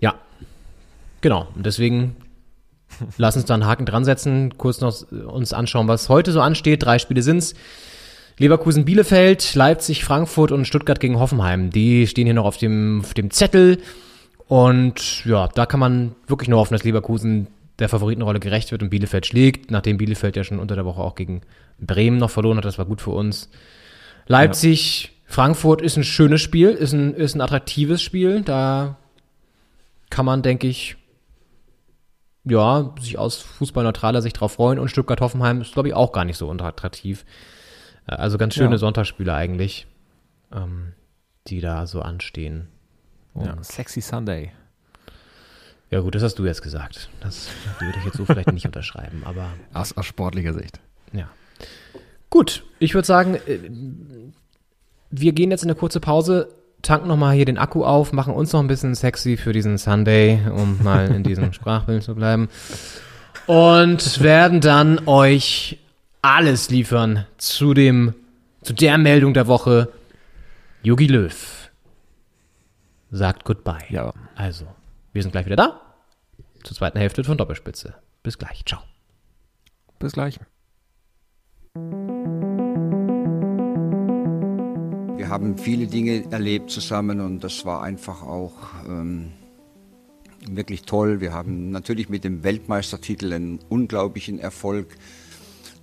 Ja, 0.00 0.14
genau. 1.20 1.48
Und 1.54 1.66
deswegen 1.66 2.16
lass 3.18 3.36
uns 3.36 3.44
da 3.44 3.54
einen 3.54 3.66
Haken 3.66 3.84
dran 3.84 4.04
setzen, 4.04 4.56
kurz 4.56 4.80
noch 4.80 4.94
uns 5.10 5.52
anschauen, 5.52 5.88
was 5.88 6.08
heute 6.08 6.32
so 6.32 6.40
ansteht. 6.40 6.84
Drei 6.84 6.98
Spiele 6.98 7.20
sind's. 7.20 7.54
Leverkusen, 8.38 8.84
Bielefeld, 8.84 9.56
Leipzig, 9.56 10.04
Frankfurt 10.04 10.52
und 10.52 10.64
Stuttgart 10.64 11.00
gegen 11.00 11.18
Hoffenheim. 11.18 11.70
Die 11.70 12.06
stehen 12.06 12.26
hier 12.26 12.34
noch 12.34 12.44
auf 12.44 12.56
dem, 12.56 13.00
auf 13.00 13.12
dem 13.12 13.32
Zettel. 13.32 13.78
Und 14.46 15.24
ja, 15.24 15.48
da 15.48 15.66
kann 15.66 15.80
man 15.80 16.14
wirklich 16.28 16.48
nur 16.48 16.60
hoffen, 16.60 16.74
dass 16.74 16.84
Leverkusen 16.84 17.48
der 17.80 17.88
Favoritenrolle 17.88 18.38
gerecht 18.38 18.70
wird 18.70 18.82
und 18.82 18.90
Bielefeld 18.90 19.26
schlägt, 19.26 19.72
nachdem 19.72 19.98
Bielefeld 19.98 20.36
ja 20.36 20.44
schon 20.44 20.60
unter 20.60 20.76
der 20.76 20.84
Woche 20.84 21.00
auch 21.00 21.16
gegen 21.16 21.40
Bremen 21.80 22.18
noch 22.18 22.30
verloren 22.30 22.58
hat. 22.58 22.64
Das 22.64 22.78
war 22.78 22.86
gut 22.86 23.00
für 23.00 23.10
uns. 23.10 23.50
Leipzig, 24.28 25.17
Frankfurt 25.30 25.82
ist 25.82 25.96
ein 25.98 26.04
schönes 26.04 26.40
Spiel, 26.40 26.70
ist 26.70 26.92
ein, 26.94 27.12
ist 27.14 27.34
ein 27.34 27.42
attraktives 27.42 28.00
Spiel. 28.02 28.40
Da 28.40 28.96
kann 30.10 30.24
man, 30.24 30.40
denke 30.42 30.66
ich, 30.66 30.96
ja, 32.44 32.94
sich 32.98 33.18
aus 33.18 33.36
fußballneutraler 33.42 34.22
Sicht 34.22 34.40
drauf 34.40 34.52
freuen. 34.54 34.78
Und 34.78 34.88
Stuttgart-Hoffenheim 34.88 35.60
ist, 35.60 35.74
glaube 35.74 35.88
ich, 35.88 35.94
auch 35.94 36.12
gar 36.12 36.24
nicht 36.24 36.38
so 36.38 36.48
unattraktiv. 36.48 37.26
Äh, 38.06 38.14
Also 38.14 38.38
ganz 38.38 38.54
schöne 38.54 38.72
Ja. 38.72 38.78
Sonntagsspiele 38.78 39.34
eigentlich, 39.34 39.86
ähm, 40.50 40.94
die 41.46 41.60
da 41.60 41.86
so 41.86 42.00
anstehen. 42.00 42.68
Ja, 43.34 43.62
sexy 43.62 44.00
Sunday. 44.00 44.52
Ja 45.90 46.00
gut, 46.00 46.14
das 46.14 46.22
hast 46.22 46.38
du 46.38 46.46
jetzt 46.46 46.62
gesagt. 46.62 47.10
Das 47.20 47.48
würde 47.78 47.98
ich 47.98 48.04
jetzt 48.06 48.16
so 48.16 48.24
vielleicht 48.24 48.50
nicht 48.52 48.66
unterschreiben, 48.66 49.22
aber 49.26 49.46
Aus, 49.74 49.94
aus 49.96 50.06
sportlicher 50.06 50.54
Sicht. 50.54 50.80
ja. 51.12 51.28
Gut, 52.30 52.64
ich 52.78 52.92
würde 52.94 53.06
sagen, 53.06 53.36
äh, 53.46 53.58
wir 55.10 55.32
gehen 55.32 55.50
jetzt 55.50 55.62
in 55.62 55.70
eine 55.70 55.78
kurze 55.78 56.00
Pause, 56.00 56.48
tanken 56.82 57.08
nochmal 57.08 57.34
hier 57.34 57.44
den 57.44 57.58
Akku 57.58 57.84
auf, 57.84 58.12
machen 58.12 58.34
uns 58.34 58.52
noch 58.52 58.60
ein 58.60 58.68
bisschen 58.68 58.94
sexy 58.94 59.36
für 59.36 59.52
diesen 59.52 59.78
Sunday, 59.78 60.40
um 60.54 60.82
mal 60.82 61.10
in 61.10 61.22
diesem 61.22 61.52
Sprachbild 61.54 62.02
zu 62.02 62.14
bleiben. 62.14 62.48
Und 63.46 64.20
werden 64.22 64.60
dann 64.60 65.06
euch 65.06 65.78
alles 66.20 66.70
liefern 66.70 67.26
zu 67.38 67.74
dem, 67.74 68.14
zu 68.62 68.72
der 68.74 68.98
Meldung 68.98 69.34
der 69.34 69.46
Woche. 69.46 69.88
Yogi 70.82 71.06
Löw 71.06 71.70
sagt 73.10 73.44
Goodbye. 73.44 73.84
Ja. 73.88 74.12
Also, 74.34 74.66
wir 75.12 75.22
sind 75.22 75.32
gleich 75.32 75.46
wieder 75.46 75.56
da. 75.56 75.80
Zur 76.62 76.76
zweiten 76.76 76.98
Hälfte 76.98 77.24
von 77.24 77.38
Doppelspitze. 77.38 77.94
Bis 78.22 78.38
gleich. 78.38 78.64
Ciao. 78.64 78.82
Bis 79.98 80.12
gleich. 80.12 80.38
Wir 85.28 85.34
haben 85.34 85.58
viele 85.58 85.86
Dinge 85.86 86.24
erlebt 86.30 86.70
zusammen 86.70 87.20
und 87.20 87.44
das 87.44 87.66
war 87.66 87.82
einfach 87.82 88.22
auch 88.22 88.54
ähm, 88.88 89.32
wirklich 90.48 90.84
toll. 90.84 91.20
Wir 91.20 91.34
haben 91.34 91.70
natürlich 91.70 92.08
mit 92.08 92.24
dem 92.24 92.44
Weltmeistertitel 92.44 93.34
einen 93.34 93.58
unglaublichen 93.68 94.38
Erfolg 94.38 94.96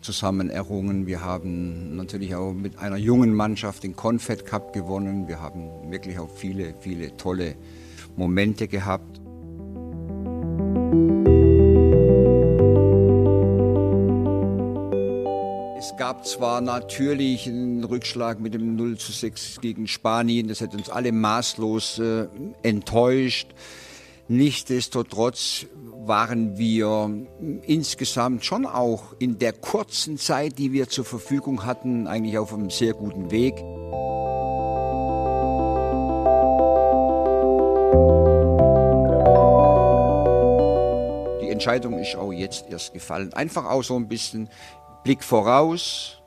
zusammen 0.01 0.49
errungen. 0.49 1.05
Wir 1.05 1.21
haben 1.23 1.95
natürlich 1.95 2.33
auch 2.33 2.53
mit 2.53 2.79
einer 2.79 2.97
jungen 2.97 3.35
Mannschaft 3.35 3.83
den 3.83 3.95
Confed 3.95 4.47
Cup 4.47 4.73
gewonnen. 4.73 5.27
Wir 5.27 5.39
haben 5.39 5.91
wirklich 5.91 6.17
auch 6.17 6.35
viele, 6.35 6.73
viele 6.79 7.15
tolle 7.15 7.53
Momente 8.15 8.67
gehabt. 8.67 9.21
Es 15.85 15.95
gab 15.97 16.25
zwar 16.25 16.61
natürlich 16.61 17.47
einen 17.47 17.83
Rückschlag 17.83 18.39
mit 18.39 18.55
dem 18.55 18.75
0 18.75 18.97
zu 18.97 19.11
6 19.11 19.61
gegen 19.61 19.85
Spanien, 19.85 20.47
das 20.47 20.61
hat 20.61 20.73
uns 20.73 20.89
alle 20.89 21.11
maßlos 21.11 21.99
äh, 21.99 22.27
enttäuscht. 22.63 23.53
Nichtsdestotrotz 24.27 25.67
waren 26.07 26.57
wir 26.57 27.27
insgesamt 27.67 28.43
schon 28.43 28.65
auch 28.65 29.15
in 29.19 29.37
der 29.37 29.53
kurzen 29.53 30.17
Zeit, 30.17 30.57
die 30.57 30.73
wir 30.73 30.89
zur 30.89 31.05
Verfügung 31.05 31.67
hatten, 31.67 32.07
eigentlich 32.07 32.39
auf 32.39 32.51
einem 32.51 32.71
sehr 32.71 32.93
guten 32.93 33.29
Weg. 33.29 33.55
Die 41.43 41.51
Entscheidung 41.51 41.99
ist 41.99 42.15
auch 42.15 42.33
jetzt 42.33 42.65
erst 42.71 42.91
gefallen. 42.91 43.33
Einfach 43.33 43.65
auch 43.65 43.83
so 43.83 43.95
ein 43.95 44.07
bisschen 44.07 44.49
Blick 45.05 45.23
voraus. 45.23 46.19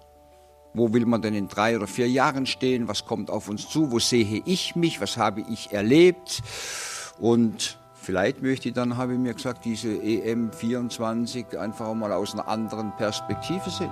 Wo 0.73 0.93
will 0.93 1.05
man 1.05 1.21
denn 1.21 1.35
in 1.35 1.49
drei 1.49 1.77
oder 1.77 1.89
vier 1.89 2.09
Jahren 2.09 2.47
stehen? 2.47 2.87
Was 2.87 3.05
kommt 3.05 3.29
auf 3.29 3.49
uns 3.49 3.69
zu? 3.69 3.91
Wo 3.91 3.99
sehe 3.99 4.41
ich 4.47 4.77
mich? 4.77 5.01
Was 5.01 5.17
habe 5.17 5.43
ich 5.51 5.73
erlebt? 5.73 6.41
Und 7.19 7.77
vielleicht 7.95 8.41
möchte 8.41 8.69
ich 8.69 8.75
dann, 8.75 8.97
habe 8.97 9.15
ich 9.15 9.19
mir 9.19 9.35
gesagt, 9.35 9.65
diese 9.65 9.91
EM 9.91 10.53
24 10.53 11.59
einfach 11.59 11.93
mal 11.95 12.13
aus 12.13 12.35
einer 12.35 12.47
anderen 12.47 12.95
Perspektive 12.97 13.69
sehen. 13.69 13.91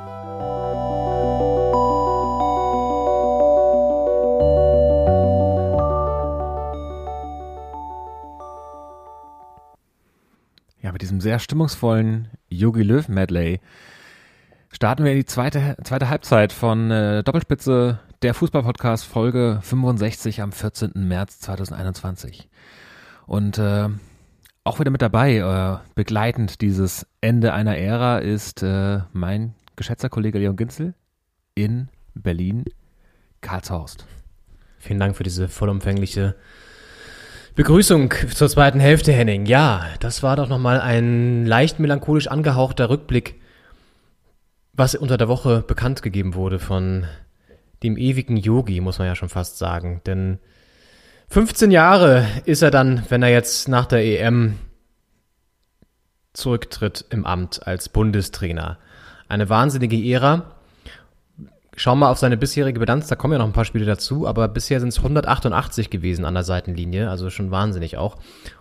sehr 11.27 11.41
stimmungsvollen 11.41 12.29
Yogi 12.49 12.85
Löw 12.85 13.09
Medley 13.09 13.59
starten 14.71 15.05
wir 15.05 15.13
in 15.13 15.19
die 15.19 15.25
zweite, 15.25 15.77
zweite 15.85 16.09
Halbzeit 16.09 16.53
von 16.53 16.91
äh, 16.91 17.23
Doppelspitze 17.23 18.01
der 18.23 18.35
Fußballpodcast 18.35 19.05
Folge 19.05 19.61
65 19.63 20.43
am 20.43 20.53
14. 20.53 20.93
März 20.95 21.41
2021. 21.41 22.49
Und 23.27 23.59
äh, 23.59 23.89
auch 24.65 24.81
wieder 24.81 24.91
mit 24.91 25.03
dabei, 25.03 25.37
äh, 25.37 25.79
begleitend 25.95 26.61
dieses 26.61 27.07
Ende 27.21 27.53
einer 27.53 27.77
Ära, 27.77 28.19
ist 28.19 28.63
äh, 28.63 29.01
mein 29.13 29.55
geschätzter 29.77 30.09
Kollege 30.09 30.39
Leon 30.39 30.57
Ginzel 30.57 30.95
in 31.55 31.89
Berlin, 32.15 32.65
Karlshorst. 33.43 34.07
Vielen 34.79 35.01
Dank 35.01 35.17
für 35.17 35.23
diese 35.23 35.49
vollumfängliche 35.49 36.35
Begrüßung 37.55 38.13
zur 38.35 38.49
zweiten 38.49 38.81
Hälfte, 38.81 39.13
Henning. 39.13 39.47
Ja, 39.47 39.87
das 40.01 40.23
war 40.23 40.37
doch 40.37 40.49
nochmal 40.49 40.81
ein 40.81 41.47
leicht 41.47 41.79
melancholisch 41.79 42.29
angehauchter 42.29 42.91
Rückblick, 42.91 43.41
was 44.77 44.95
unter 44.95 45.17
der 45.17 45.29
Woche 45.29 45.63
bekannt 45.67 46.03
gegeben 46.03 46.35
wurde 46.35 46.59
von 46.59 47.07
dem 47.83 47.97
ewigen 47.97 48.37
Yogi, 48.37 48.81
muss 48.81 48.99
man 48.99 49.09
ja 49.09 49.15
schon 49.15 49.29
fast 49.29 49.59
sagen. 49.59 50.03
Denn 50.07 50.39
15 51.29 51.71
Jahre 51.71 52.27
ist 52.45 52.63
er 52.63 52.71
dann, 52.71 53.03
wenn 53.09 53.23
er 53.23 53.31
jetzt 53.31 53.69
nach 53.69 53.87
der 53.87 54.05
EM 54.05 54.57
zurücktritt 56.33 57.07
im 57.11 57.25
Amt 57.27 57.67
als 57.67 57.89
Bundestrainer. 57.89 58.79
Eine 59.29 59.49
wahnsinnige 59.49 59.97
Ära. 59.97 60.53
Schau 61.75 61.95
mal 61.95 62.11
auf 62.11 62.19
seine 62.19 62.37
bisherige 62.37 62.81
Bilanz, 62.81 63.07
da 63.07 63.17
kommen 63.17 63.33
ja 63.33 63.39
noch 63.39 63.47
ein 63.47 63.53
paar 63.53 63.67
Spiele 63.67 63.85
dazu, 63.85 64.27
aber 64.27 64.49
bisher 64.49 64.81
sind 64.81 64.89
es 64.91 64.99
188 64.99 65.91
gewesen 65.91 66.25
an 66.25 66.33
der 66.33 66.43
Seitenlinie, 66.43 67.11
also 67.11 67.29
schon 67.29 67.51
wahnsinnig 67.51 67.99
auch. 67.99 68.17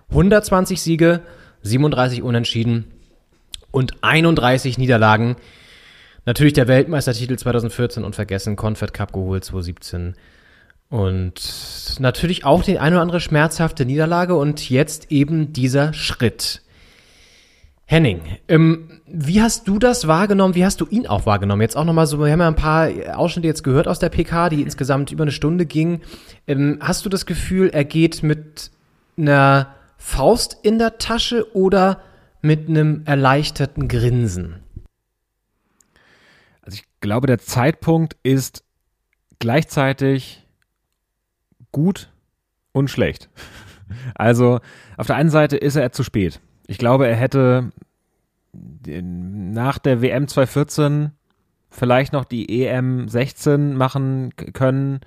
120 0.10 0.82
Siege, 0.82 1.22
37 1.62 2.24
Unentschieden 2.24 2.92
und 3.72 4.04
31 4.04 4.78
Niederlagen. 4.78 5.38
Natürlich 6.26 6.54
der 6.54 6.68
Weltmeistertitel 6.68 7.38
2014 7.38 8.04
und 8.04 8.16
vergessen, 8.16 8.56
Confed 8.56 8.94
Cup 8.94 9.14
geholt 9.14 9.46
2017. 9.46 10.16
Und 10.90 11.98
natürlich 12.00 12.46
auch 12.46 12.64
die 12.64 12.80
eine 12.80 12.96
oder 12.96 13.04
andere 13.04 13.20
schmerzhafte 13.20 13.86
Niederlage 13.86 14.36
und 14.36 14.70
jetzt 14.70 15.12
eben 15.12 15.54
dieser 15.54 15.94
Schritt. 15.94 16.62
Henning, 17.88 18.22
ähm, 18.48 19.02
wie 19.06 19.42
hast 19.42 19.68
du 19.68 19.78
das 19.78 20.08
wahrgenommen? 20.08 20.56
Wie 20.56 20.66
hast 20.66 20.82
du 20.82 20.88
ihn 20.88 21.06
auch 21.06 21.28
wahrgenommen? 21.28 21.62
Jetzt 21.62 21.78
auch 21.78 21.86
nochmal 21.86 22.08
so, 22.08 22.20
wir 22.20 22.32
haben 22.32 22.40
ja 22.40 22.48
ein 22.48 22.56
paar 22.56 22.90
Ausschnitte 23.16 23.48
jetzt 23.48 23.64
gehört 23.64 23.88
aus 23.88 24.00
der 24.00 24.10
PK, 24.10 24.50
die 24.50 24.64
insgesamt 24.64 25.12
über 25.12 25.24
eine 25.24 25.32
Stunde 25.32 25.68
ging. 25.68 26.02
Ähm, 26.48 26.80
hast 26.82 27.06
du 27.06 27.10
das 27.10 27.28
Gefühl, 27.28 27.70
er 27.70 27.86
geht 27.86 28.24
mit 28.24 28.72
einer 29.18 29.76
Faust 29.98 30.58
in 30.64 30.80
der 30.80 30.98
Tasche 30.98 31.56
oder 31.56 32.02
mit 32.42 32.68
einem 32.68 33.04
erleichterten 33.06 33.88
Grinsen? 33.88 34.65
Ich 37.06 37.08
glaube, 37.08 37.28
der 37.28 37.38
Zeitpunkt 37.38 38.18
ist 38.24 38.64
gleichzeitig 39.38 40.44
gut 41.72 42.12
und 42.72 42.90
schlecht. 42.90 43.30
Also 44.16 44.62
auf 44.98 45.06
der 45.06 45.16
einen 45.16 45.30
Seite 45.30 45.58
ist 45.58 45.76
er 45.76 45.92
zu 45.92 46.02
spät. 46.02 46.42
Ich 46.66 46.80
glaube, 46.80 47.08
er 47.08 47.16
hätte 47.16 47.72
nach 48.52 49.78
der 49.78 50.02
WM 50.02 50.28
2014 50.28 51.12
vielleicht 51.70 52.14
noch 52.14 52.26
die 52.26 52.66
EM 52.66 53.08
16 53.08 53.78
machen 53.78 54.36
können, 54.36 55.02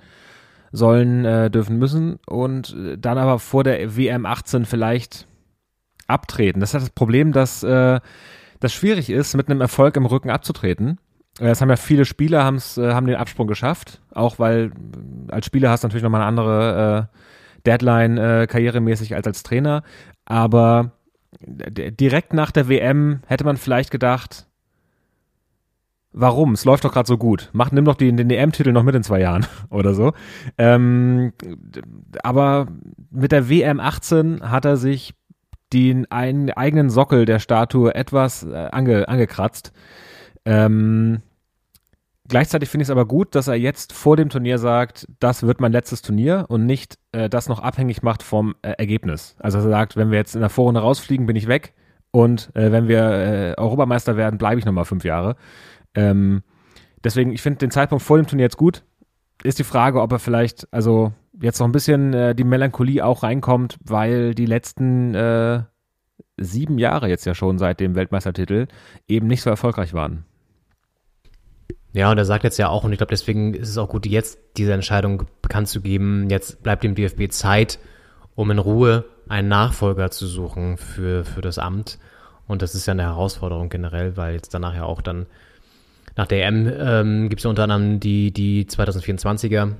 sollen, 0.71 1.25
äh, 1.25 1.51
dürfen 1.51 1.77
müssen 1.77 2.19
und 2.25 2.73
dann 2.97 3.17
aber 3.17 3.39
vor 3.39 3.65
der 3.65 3.97
WM 3.97 4.25
18 4.25 4.63
vielleicht 4.63 5.27
abtreten. 6.07 6.61
Das 6.61 6.73
ist 6.73 6.83
das 6.83 6.89
Problem, 6.91 7.33
dass 7.33 7.63
äh, 7.63 7.99
das 8.61 8.71
schwierig 8.71 9.09
ist, 9.09 9.35
mit 9.35 9.49
einem 9.49 9.59
Erfolg 9.59 9.97
im 9.97 10.05
Rücken 10.05 10.29
abzutreten. 10.29 11.01
Es 11.39 11.61
haben 11.61 11.69
ja 11.69 11.77
viele 11.77 12.05
Spieler 12.05 12.43
haben's, 12.43 12.77
äh, 12.77 12.93
haben 12.93 13.07
den 13.07 13.15
Absprung 13.15 13.47
geschafft, 13.47 14.01
auch 14.13 14.39
weil 14.39 14.71
als 15.29 15.45
Spieler 15.45 15.69
hast 15.69 15.83
du 15.83 15.87
natürlich 15.87 16.03
nochmal 16.03 16.21
eine 16.21 16.27
andere 16.27 17.09
äh, 17.13 17.17
Deadline 17.65 18.17
äh, 18.17 18.47
karrieremäßig 18.47 19.15
als 19.15 19.27
als 19.27 19.43
Trainer. 19.43 19.83
Aber 20.25 20.91
direkt 21.41 22.33
nach 22.33 22.51
der 22.51 22.69
WM 22.69 23.21
hätte 23.27 23.43
man 23.43 23.57
vielleicht 23.57 23.91
gedacht, 23.91 24.47
warum? 26.11 26.53
Es 26.53 26.65
läuft 26.65 26.85
doch 26.85 26.93
gerade 26.93 27.07
so 27.07 27.17
gut. 27.17 27.49
Mach, 27.53 27.71
nimm 27.71 27.85
doch 27.85 27.95
den, 27.95 28.17
den 28.17 28.29
EM-Titel 28.29 28.71
noch 28.71 28.83
mit 28.83 28.95
in 28.95 29.03
zwei 29.03 29.19
Jahren 29.19 29.45
oder 29.69 29.93
so. 29.93 30.13
Ähm, 30.57 31.33
aber 32.23 32.67
mit 33.11 33.31
der 33.31 33.49
WM 33.49 33.79
18 33.79 34.49
hat 34.49 34.65
er 34.65 34.77
sich 34.77 35.13
den 35.71 36.11
einen, 36.11 36.49
eigenen 36.51 36.89
Sockel 36.89 37.25
der 37.25 37.39
Statue 37.39 37.93
etwas 37.93 38.43
äh, 38.43 38.69
ange, 38.71 39.07
angekratzt. 39.07 39.71
Ähm, 40.45 41.21
Gleichzeitig 42.29 42.69
finde 42.69 42.83
ich 42.83 42.87
es 42.87 42.91
aber 42.91 43.07
gut, 43.07 43.33
dass 43.33 43.47
er 43.47 43.55
jetzt 43.55 43.91
vor 43.91 44.15
dem 44.15 44.29
Turnier 44.29 44.59
sagt, 44.59 45.07
das 45.19 45.41
wird 45.41 45.59
mein 45.59 45.71
letztes 45.71 46.03
Turnier 46.03 46.45
und 46.47 46.67
nicht 46.67 46.99
äh, 47.11 47.27
das 47.27 47.49
noch 47.49 47.59
abhängig 47.59 48.03
macht 48.03 48.21
vom 48.21 48.55
äh, 48.61 48.73
Ergebnis. 48.77 49.35
Also 49.39 49.57
er 49.57 49.63
sagt, 49.63 49.97
wenn 49.97 50.11
wir 50.11 50.19
jetzt 50.19 50.35
in 50.35 50.41
der 50.41 50.51
Vorrunde 50.51 50.79
rausfliegen, 50.79 51.25
bin 51.25 51.35
ich 51.35 51.47
weg 51.47 51.73
und 52.11 52.55
äh, 52.55 52.71
wenn 52.71 52.87
wir 52.87 53.01
äh, 53.01 53.53
Europameister 53.57 54.15
werden, 54.15 54.37
bleibe 54.37 54.59
ich 54.59 54.65
nochmal 54.65 54.85
fünf 54.85 55.03
Jahre. 55.03 55.37
Ähm, 55.95 56.43
deswegen, 57.03 57.31
ich 57.31 57.41
finde 57.41 57.57
den 57.59 57.71
Zeitpunkt 57.71 58.03
vor 58.03 58.17
dem 58.17 58.27
Turnier 58.27 58.45
jetzt 58.45 58.57
gut. 58.57 58.83
Ist 59.41 59.57
die 59.57 59.63
Frage, 59.63 59.99
ob 59.99 60.11
er 60.11 60.19
vielleicht, 60.19 60.71
also 60.71 61.13
jetzt 61.41 61.59
noch 61.59 61.67
ein 61.67 61.71
bisschen 61.71 62.13
äh, 62.13 62.35
die 62.35 62.43
Melancholie 62.43 63.03
auch 63.03 63.23
reinkommt, 63.23 63.79
weil 63.83 64.35
die 64.35 64.45
letzten 64.45 65.15
äh, 65.15 65.63
sieben 66.37 66.77
Jahre 66.77 67.09
jetzt 67.09 67.25
ja 67.25 67.33
schon 67.33 67.57
seit 67.57 67.79
dem 67.79 67.95
Weltmeistertitel 67.95 68.67
eben 69.07 69.25
nicht 69.25 69.41
so 69.41 69.49
erfolgreich 69.49 69.95
waren. 69.95 70.25
Ja, 71.93 72.11
und 72.11 72.17
er 72.17 72.25
sagt 72.25 72.43
jetzt 72.43 72.57
ja 72.57 72.69
auch, 72.69 72.83
und 72.83 72.91
ich 72.91 72.99
glaube, 72.99 73.09
deswegen 73.09 73.53
ist 73.53 73.69
es 73.69 73.77
auch 73.77 73.89
gut, 73.89 74.05
jetzt 74.05 74.37
diese 74.57 74.73
Entscheidung 74.73 75.23
bekannt 75.41 75.67
zu 75.67 75.81
geben. 75.81 76.29
Jetzt 76.29 76.61
bleibt 76.61 76.83
dem 76.83 76.95
DFB 76.95 77.31
Zeit, 77.31 77.79
um 78.35 78.51
in 78.51 78.59
Ruhe 78.59 79.05
einen 79.27 79.47
Nachfolger 79.47 80.11
zu 80.11 80.27
suchen 80.27 80.77
für, 80.77 81.25
für 81.25 81.41
das 81.41 81.57
Amt. 81.57 81.97
Und 82.47 82.61
das 82.61 82.75
ist 82.75 82.85
ja 82.85 82.93
eine 82.93 83.03
Herausforderung 83.03 83.69
generell, 83.69 84.17
weil 84.17 84.33
jetzt 84.33 84.53
danach 84.53 84.75
ja 84.75 84.83
auch 84.83 85.01
dann 85.01 85.25
nach 86.15 86.27
der 86.27 86.45
EM 86.47 86.71
ähm, 86.77 87.29
gibt 87.29 87.39
es 87.39 87.43
ja 87.43 87.49
unter 87.49 87.63
anderem 87.63 87.99
die, 87.99 88.31
die 88.31 88.65
2024er 88.65 89.73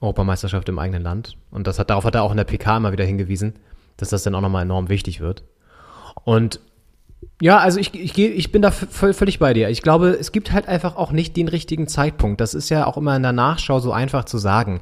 Europameisterschaft 0.00 0.68
im 0.68 0.78
eigenen 0.78 1.02
Land. 1.02 1.36
Und 1.50 1.66
das 1.66 1.78
hat, 1.78 1.90
darauf 1.90 2.04
hat 2.04 2.14
er 2.14 2.22
auch 2.22 2.30
in 2.30 2.36
der 2.36 2.44
PK 2.44 2.78
immer 2.78 2.92
wieder 2.92 3.04
hingewiesen, 3.04 3.54
dass 3.96 4.08
das 4.08 4.22
dann 4.22 4.34
auch 4.34 4.40
nochmal 4.40 4.62
enorm 4.62 4.88
wichtig 4.88 5.20
wird. 5.20 5.44
Und 6.24 6.60
ja, 7.40 7.58
also 7.58 7.80
ich, 7.80 7.94
ich, 7.94 8.16
ich 8.16 8.52
bin 8.52 8.62
da 8.62 8.70
völlig 8.70 9.38
bei 9.38 9.54
dir. 9.54 9.68
Ich 9.68 9.82
glaube, 9.82 10.10
es 10.10 10.30
gibt 10.30 10.52
halt 10.52 10.68
einfach 10.68 10.96
auch 10.96 11.10
nicht 11.10 11.36
den 11.36 11.48
richtigen 11.48 11.88
Zeitpunkt. 11.88 12.40
Das 12.40 12.54
ist 12.54 12.68
ja 12.68 12.86
auch 12.86 12.96
immer 12.96 13.16
in 13.16 13.22
der 13.22 13.32
Nachschau 13.32 13.80
so 13.80 13.92
einfach 13.92 14.24
zu 14.24 14.38
sagen. 14.38 14.80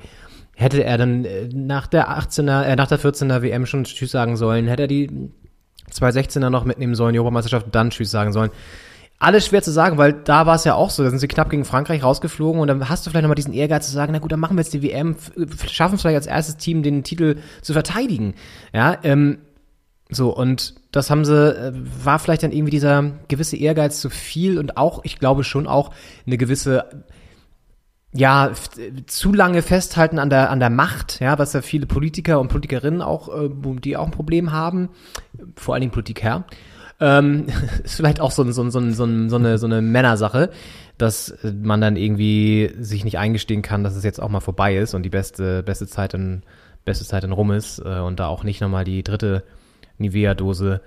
Hätte 0.54 0.84
er 0.84 0.98
dann 0.98 1.24
äh, 1.24 1.48
nach 1.52 1.86
der 1.86 2.10
18er, 2.10 2.62
äh, 2.64 2.76
nach 2.76 2.88
der 2.88 3.00
14er 3.00 3.42
WM 3.42 3.64
schon 3.64 3.84
Tschüss 3.84 4.10
sagen 4.10 4.36
sollen, 4.36 4.68
hätte 4.68 4.82
er 4.82 4.88
die 4.88 5.30
216er 5.90 6.50
noch 6.50 6.64
mitnehmen 6.64 6.94
sollen, 6.94 7.14
die 7.14 7.18
Europameisterschaft 7.18 7.66
dann 7.72 7.90
Tschüss 7.90 8.10
sagen 8.10 8.32
sollen. 8.32 8.50
Alles 9.18 9.46
schwer 9.46 9.62
zu 9.62 9.70
sagen, 9.70 9.98
weil 9.98 10.12
da 10.12 10.46
war 10.46 10.56
es 10.56 10.64
ja 10.64 10.74
auch 10.74 10.90
so, 10.90 11.04
da 11.04 11.10
sind 11.10 11.20
sie 11.20 11.28
knapp 11.28 11.48
gegen 11.48 11.64
Frankreich 11.64 12.02
rausgeflogen 12.02 12.60
und 12.60 12.68
dann 12.68 12.88
hast 12.88 13.06
du 13.06 13.10
vielleicht 13.10 13.22
nochmal 13.22 13.36
diesen 13.36 13.54
Ehrgeiz 13.54 13.86
zu 13.86 13.92
sagen, 13.92 14.12
na 14.12 14.18
gut, 14.18 14.32
dann 14.32 14.40
machen 14.40 14.56
wir 14.56 14.62
jetzt 14.62 14.74
die 14.74 14.82
WM, 14.82 15.16
schaffen 15.68 15.94
es 15.94 16.02
vielleicht 16.02 16.16
als 16.16 16.26
erstes 16.26 16.56
Team 16.56 16.82
den 16.82 17.02
Titel 17.02 17.36
zu 17.62 17.72
verteidigen. 17.72 18.34
Ja, 18.74 18.98
ähm, 19.04 19.38
so, 20.14 20.34
und 20.34 20.74
das 20.92 21.10
haben 21.10 21.24
sie, 21.24 21.34
äh, 21.34 21.72
war 22.04 22.18
vielleicht 22.18 22.42
dann 22.42 22.52
irgendwie 22.52 22.70
dieser 22.70 23.12
gewisse 23.28 23.56
Ehrgeiz 23.56 24.00
zu 24.00 24.10
viel 24.10 24.58
und 24.58 24.76
auch, 24.76 25.00
ich 25.04 25.18
glaube 25.18 25.44
schon 25.44 25.66
auch, 25.66 25.90
eine 26.26 26.36
gewisse, 26.36 27.04
ja, 28.12 28.50
zu 29.06 29.32
lange 29.32 29.62
festhalten 29.62 30.18
an 30.18 30.30
der, 30.30 30.50
an 30.50 30.60
der 30.60 30.70
Macht, 30.70 31.20
ja, 31.20 31.38
was 31.38 31.54
ja 31.54 31.62
viele 31.62 31.86
Politiker 31.86 32.40
und 32.40 32.48
Politikerinnen 32.48 33.00
auch, 33.00 33.28
äh, 33.28 33.50
die 33.82 33.96
auch 33.96 34.06
ein 34.06 34.10
Problem 34.10 34.52
haben, 34.52 34.90
vor 35.56 35.74
allen 35.74 35.80
Dingen 35.80 35.92
Politiker. 35.92 36.44
Ähm, 37.00 37.46
ist 37.84 37.96
vielleicht 37.96 38.20
auch 38.20 38.30
so, 38.30 38.44
so, 38.52 38.68
so, 38.70 38.80
so, 38.90 39.28
so, 39.28 39.36
eine, 39.36 39.58
so 39.58 39.66
eine 39.66 39.82
Männersache, 39.82 40.50
dass 40.98 41.34
man 41.42 41.80
dann 41.80 41.96
irgendwie 41.96 42.70
sich 42.78 43.04
nicht 43.04 43.18
eingestehen 43.18 43.62
kann, 43.62 43.82
dass 43.82 43.96
es 43.96 44.04
jetzt 44.04 44.20
auch 44.20 44.28
mal 44.28 44.40
vorbei 44.40 44.76
ist 44.76 44.94
und 44.94 45.02
die 45.02 45.10
beste, 45.10 45.62
beste 45.62 45.86
Zeit 45.86 46.14
in, 46.14 46.42
beste 46.84 47.04
Zeit 47.04 47.24
in 47.24 47.32
rum 47.32 47.50
ist 47.50 47.78
äh, 47.78 47.98
und 48.00 48.20
da 48.20 48.26
auch 48.26 48.44
nicht 48.44 48.60
nochmal 48.60 48.84
die 48.84 49.02
dritte 49.02 49.42
Nivea-Dose 49.98 50.80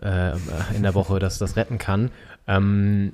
äh, 0.00 0.32
in 0.74 0.82
der 0.82 0.94
Woche 0.94 1.18
das, 1.18 1.38
das 1.38 1.56
retten 1.56 1.78
kann. 1.78 2.10
Ähm, 2.46 3.12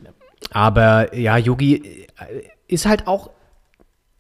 aber 0.51 1.14
ja, 1.16 1.37
Yogi 1.37 1.76
äh, 1.76 2.43
ist 2.68 2.87
halt 2.87 3.07
auch 3.07 3.30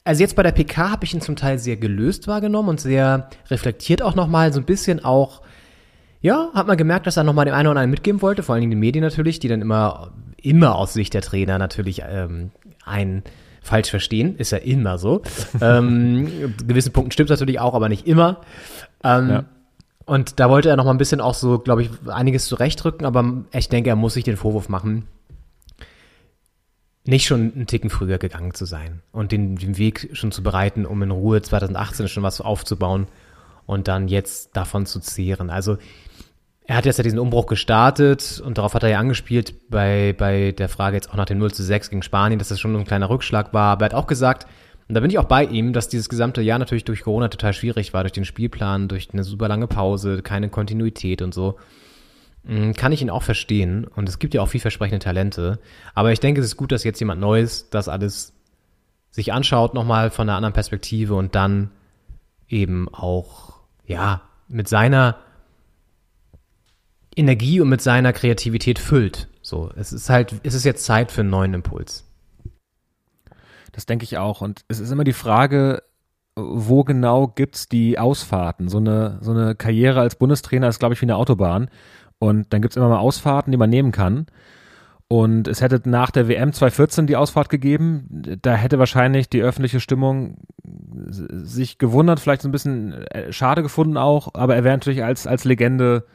also 0.06 0.22
jetzt 0.22 0.36
bei 0.36 0.44
der 0.44 0.52
PK 0.52 0.90
habe 0.90 1.04
ich 1.04 1.12
ihn 1.12 1.20
zum 1.20 1.34
Teil 1.34 1.58
sehr 1.58 1.76
gelöst 1.76 2.28
wahrgenommen 2.28 2.68
und 2.68 2.80
sehr 2.80 3.28
reflektiert 3.50 4.02
auch 4.02 4.14
nochmal, 4.14 4.52
so 4.52 4.60
ein 4.60 4.64
bisschen 4.64 5.04
auch, 5.04 5.42
ja, 6.20 6.50
hat 6.54 6.68
man 6.68 6.76
gemerkt, 6.76 7.08
dass 7.08 7.16
er 7.16 7.24
nochmal 7.24 7.44
dem 7.44 7.54
einen 7.54 7.66
oder 7.66 7.80
anderen 7.80 7.90
mitgeben 7.90 8.22
wollte, 8.22 8.44
vor 8.44 8.54
allen 8.54 8.60
Dingen 8.60 8.70
den 8.70 8.78
Medien 8.78 9.04
natürlich, 9.04 9.40
die 9.40 9.48
dann 9.48 9.60
immer, 9.60 10.12
immer 10.40 10.76
aus 10.76 10.92
Sicht 10.92 11.12
der 11.12 11.22
Trainer 11.22 11.58
natürlich 11.58 12.02
ähm, 12.08 12.52
einen 12.84 13.24
falsch 13.62 13.90
verstehen, 13.90 14.36
ist 14.36 14.52
ja 14.52 14.58
immer 14.58 14.96
so. 14.96 15.22
ähm, 15.60 16.54
gewissen 16.68 16.92
Punkten 16.92 17.10
stimmt 17.10 17.30
es 17.30 17.40
natürlich 17.40 17.58
auch, 17.58 17.74
aber 17.74 17.88
nicht 17.88 18.06
immer. 18.06 18.42
Ähm, 19.02 19.28
ja. 19.28 19.44
Und 20.06 20.38
da 20.38 20.48
wollte 20.48 20.68
er 20.68 20.76
noch 20.76 20.84
mal 20.84 20.92
ein 20.92 20.98
bisschen 20.98 21.20
auch 21.20 21.34
so, 21.34 21.58
glaube 21.58 21.82
ich, 21.82 21.90
einiges 22.06 22.46
zurechtrücken, 22.46 23.04
aber 23.04 23.44
ich 23.52 23.68
denke, 23.68 23.90
er 23.90 23.96
muss 23.96 24.14
sich 24.14 24.24
den 24.24 24.36
Vorwurf 24.36 24.68
machen, 24.68 25.08
nicht 27.04 27.26
schon 27.26 27.52
einen 27.54 27.66
Ticken 27.66 27.90
früher 27.90 28.18
gegangen 28.18 28.54
zu 28.54 28.64
sein 28.64 29.02
und 29.12 29.32
den, 29.32 29.56
den 29.56 29.78
Weg 29.78 30.10
schon 30.12 30.32
zu 30.32 30.42
bereiten, 30.42 30.86
um 30.86 31.02
in 31.02 31.10
Ruhe 31.10 31.42
2018 31.42 32.08
schon 32.08 32.22
was 32.22 32.40
aufzubauen 32.40 33.06
und 33.66 33.88
dann 33.88 34.08
jetzt 34.08 34.56
davon 34.56 34.86
zu 34.86 35.00
zehren. 35.00 35.50
Also 35.50 35.76
er 36.66 36.76
hat 36.76 36.86
jetzt 36.86 36.98
ja 36.98 37.04
diesen 37.04 37.20
Umbruch 37.20 37.46
gestartet 37.46 38.42
und 38.44 38.58
darauf 38.58 38.74
hat 38.74 38.82
er 38.82 38.88
ja 38.88 38.98
angespielt 38.98 39.54
bei, 39.70 40.14
bei 40.16 40.52
der 40.52 40.68
Frage 40.68 40.96
jetzt 40.96 41.10
auch 41.10 41.16
nach 41.16 41.26
dem 41.26 41.38
0 41.38 41.52
zu 41.52 41.62
6 41.62 41.90
gegen 41.90 42.02
Spanien, 42.02 42.38
dass 42.38 42.48
das 42.48 42.58
schon 42.58 42.74
ein 42.74 42.84
kleiner 42.84 43.08
Rückschlag 43.08 43.52
war. 43.54 43.72
Aber 43.72 43.84
er 43.84 43.90
hat 43.90 43.94
auch 43.94 44.08
gesagt, 44.08 44.46
und 44.88 44.94
da 44.94 45.00
bin 45.00 45.10
ich 45.10 45.18
auch 45.18 45.24
bei 45.24 45.44
ihm, 45.44 45.72
dass 45.72 45.88
dieses 45.88 46.08
gesamte 46.08 46.42
Jahr 46.42 46.58
natürlich 46.58 46.84
durch 46.84 47.02
Corona 47.02 47.28
total 47.28 47.52
schwierig 47.52 47.92
war, 47.92 48.04
durch 48.04 48.12
den 48.12 48.24
Spielplan, 48.24 48.86
durch 48.88 49.08
eine 49.12 49.24
super 49.24 49.48
lange 49.48 49.66
Pause, 49.66 50.22
keine 50.22 50.48
Kontinuität 50.48 51.22
und 51.22 51.34
so. 51.34 51.56
Mm, 52.44 52.72
kann 52.72 52.92
ich 52.92 53.02
ihn 53.02 53.10
auch 53.10 53.24
verstehen. 53.24 53.84
Und 53.84 54.08
es 54.08 54.20
gibt 54.20 54.34
ja 54.34 54.42
auch 54.42 54.48
vielversprechende 54.48 55.04
Talente. 55.04 55.58
Aber 55.94 56.12
ich 56.12 56.20
denke, 56.20 56.40
es 56.40 56.46
ist 56.46 56.56
gut, 56.56 56.70
dass 56.70 56.84
jetzt 56.84 57.00
jemand 57.00 57.20
Neues 57.20 57.68
das 57.70 57.88
alles 57.88 58.32
sich 59.10 59.32
anschaut, 59.32 59.74
nochmal 59.74 60.10
von 60.10 60.28
einer 60.28 60.36
anderen 60.36 60.52
Perspektive 60.52 61.14
und 61.14 61.34
dann 61.34 61.70
eben 62.48 62.88
auch, 62.92 63.54
ja, 63.86 64.22
mit 64.46 64.68
seiner 64.68 65.16
Energie 67.16 67.60
und 67.60 67.68
mit 67.68 67.80
seiner 67.80 68.12
Kreativität 68.12 68.78
füllt. 68.78 69.28
So, 69.42 69.72
es 69.74 69.92
ist 69.92 70.10
halt, 70.10 70.34
es 70.44 70.54
ist 70.54 70.64
jetzt 70.64 70.84
Zeit 70.84 71.10
für 71.10 71.22
einen 71.22 71.30
neuen 71.30 71.54
Impuls. 71.54 72.05
Das 73.76 73.86
denke 73.86 74.04
ich 74.04 74.16
auch. 74.16 74.40
Und 74.40 74.64
es 74.68 74.80
ist 74.80 74.90
immer 74.90 75.04
die 75.04 75.12
Frage, 75.12 75.82
wo 76.34 76.82
genau 76.82 77.28
gibt's 77.28 77.68
die 77.68 77.98
Ausfahrten? 77.98 78.68
So 78.68 78.78
eine, 78.78 79.18
so 79.20 79.32
eine 79.32 79.54
Karriere 79.54 80.00
als 80.00 80.16
Bundestrainer 80.16 80.68
ist, 80.68 80.78
glaube 80.78 80.94
ich, 80.94 81.00
wie 81.02 81.04
eine 81.04 81.16
Autobahn. 81.16 81.68
Und 82.18 82.52
dann 82.52 82.62
gibt's 82.62 82.76
immer 82.76 82.88
mal 82.88 82.98
Ausfahrten, 82.98 83.50
die 83.50 83.58
man 83.58 83.68
nehmen 83.68 83.92
kann. 83.92 84.26
Und 85.08 85.46
es 85.46 85.60
hätte 85.60 85.88
nach 85.88 86.10
der 86.10 86.26
WM 86.26 86.54
2014 86.54 87.06
die 87.06 87.16
Ausfahrt 87.16 87.50
gegeben. 87.50 88.38
Da 88.40 88.54
hätte 88.54 88.78
wahrscheinlich 88.78 89.28
die 89.28 89.42
öffentliche 89.42 89.78
Stimmung 89.78 90.38
sich 90.64 91.76
gewundert, 91.76 92.18
vielleicht 92.18 92.42
so 92.42 92.48
ein 92.48 92.52
bisschen 92.52 92.92
äh, 92.92 93.30
schade 93.30 93.62
gefunden 93.62 93.98
auch, 93.98 94.34
aber 94.34 94.56
er 94.56 94.64
wäre 94.64 94.74
natürlich 94.74 95.04
als, 95.04 95.26
als 95.26 95.44
Legende 95.44 96.06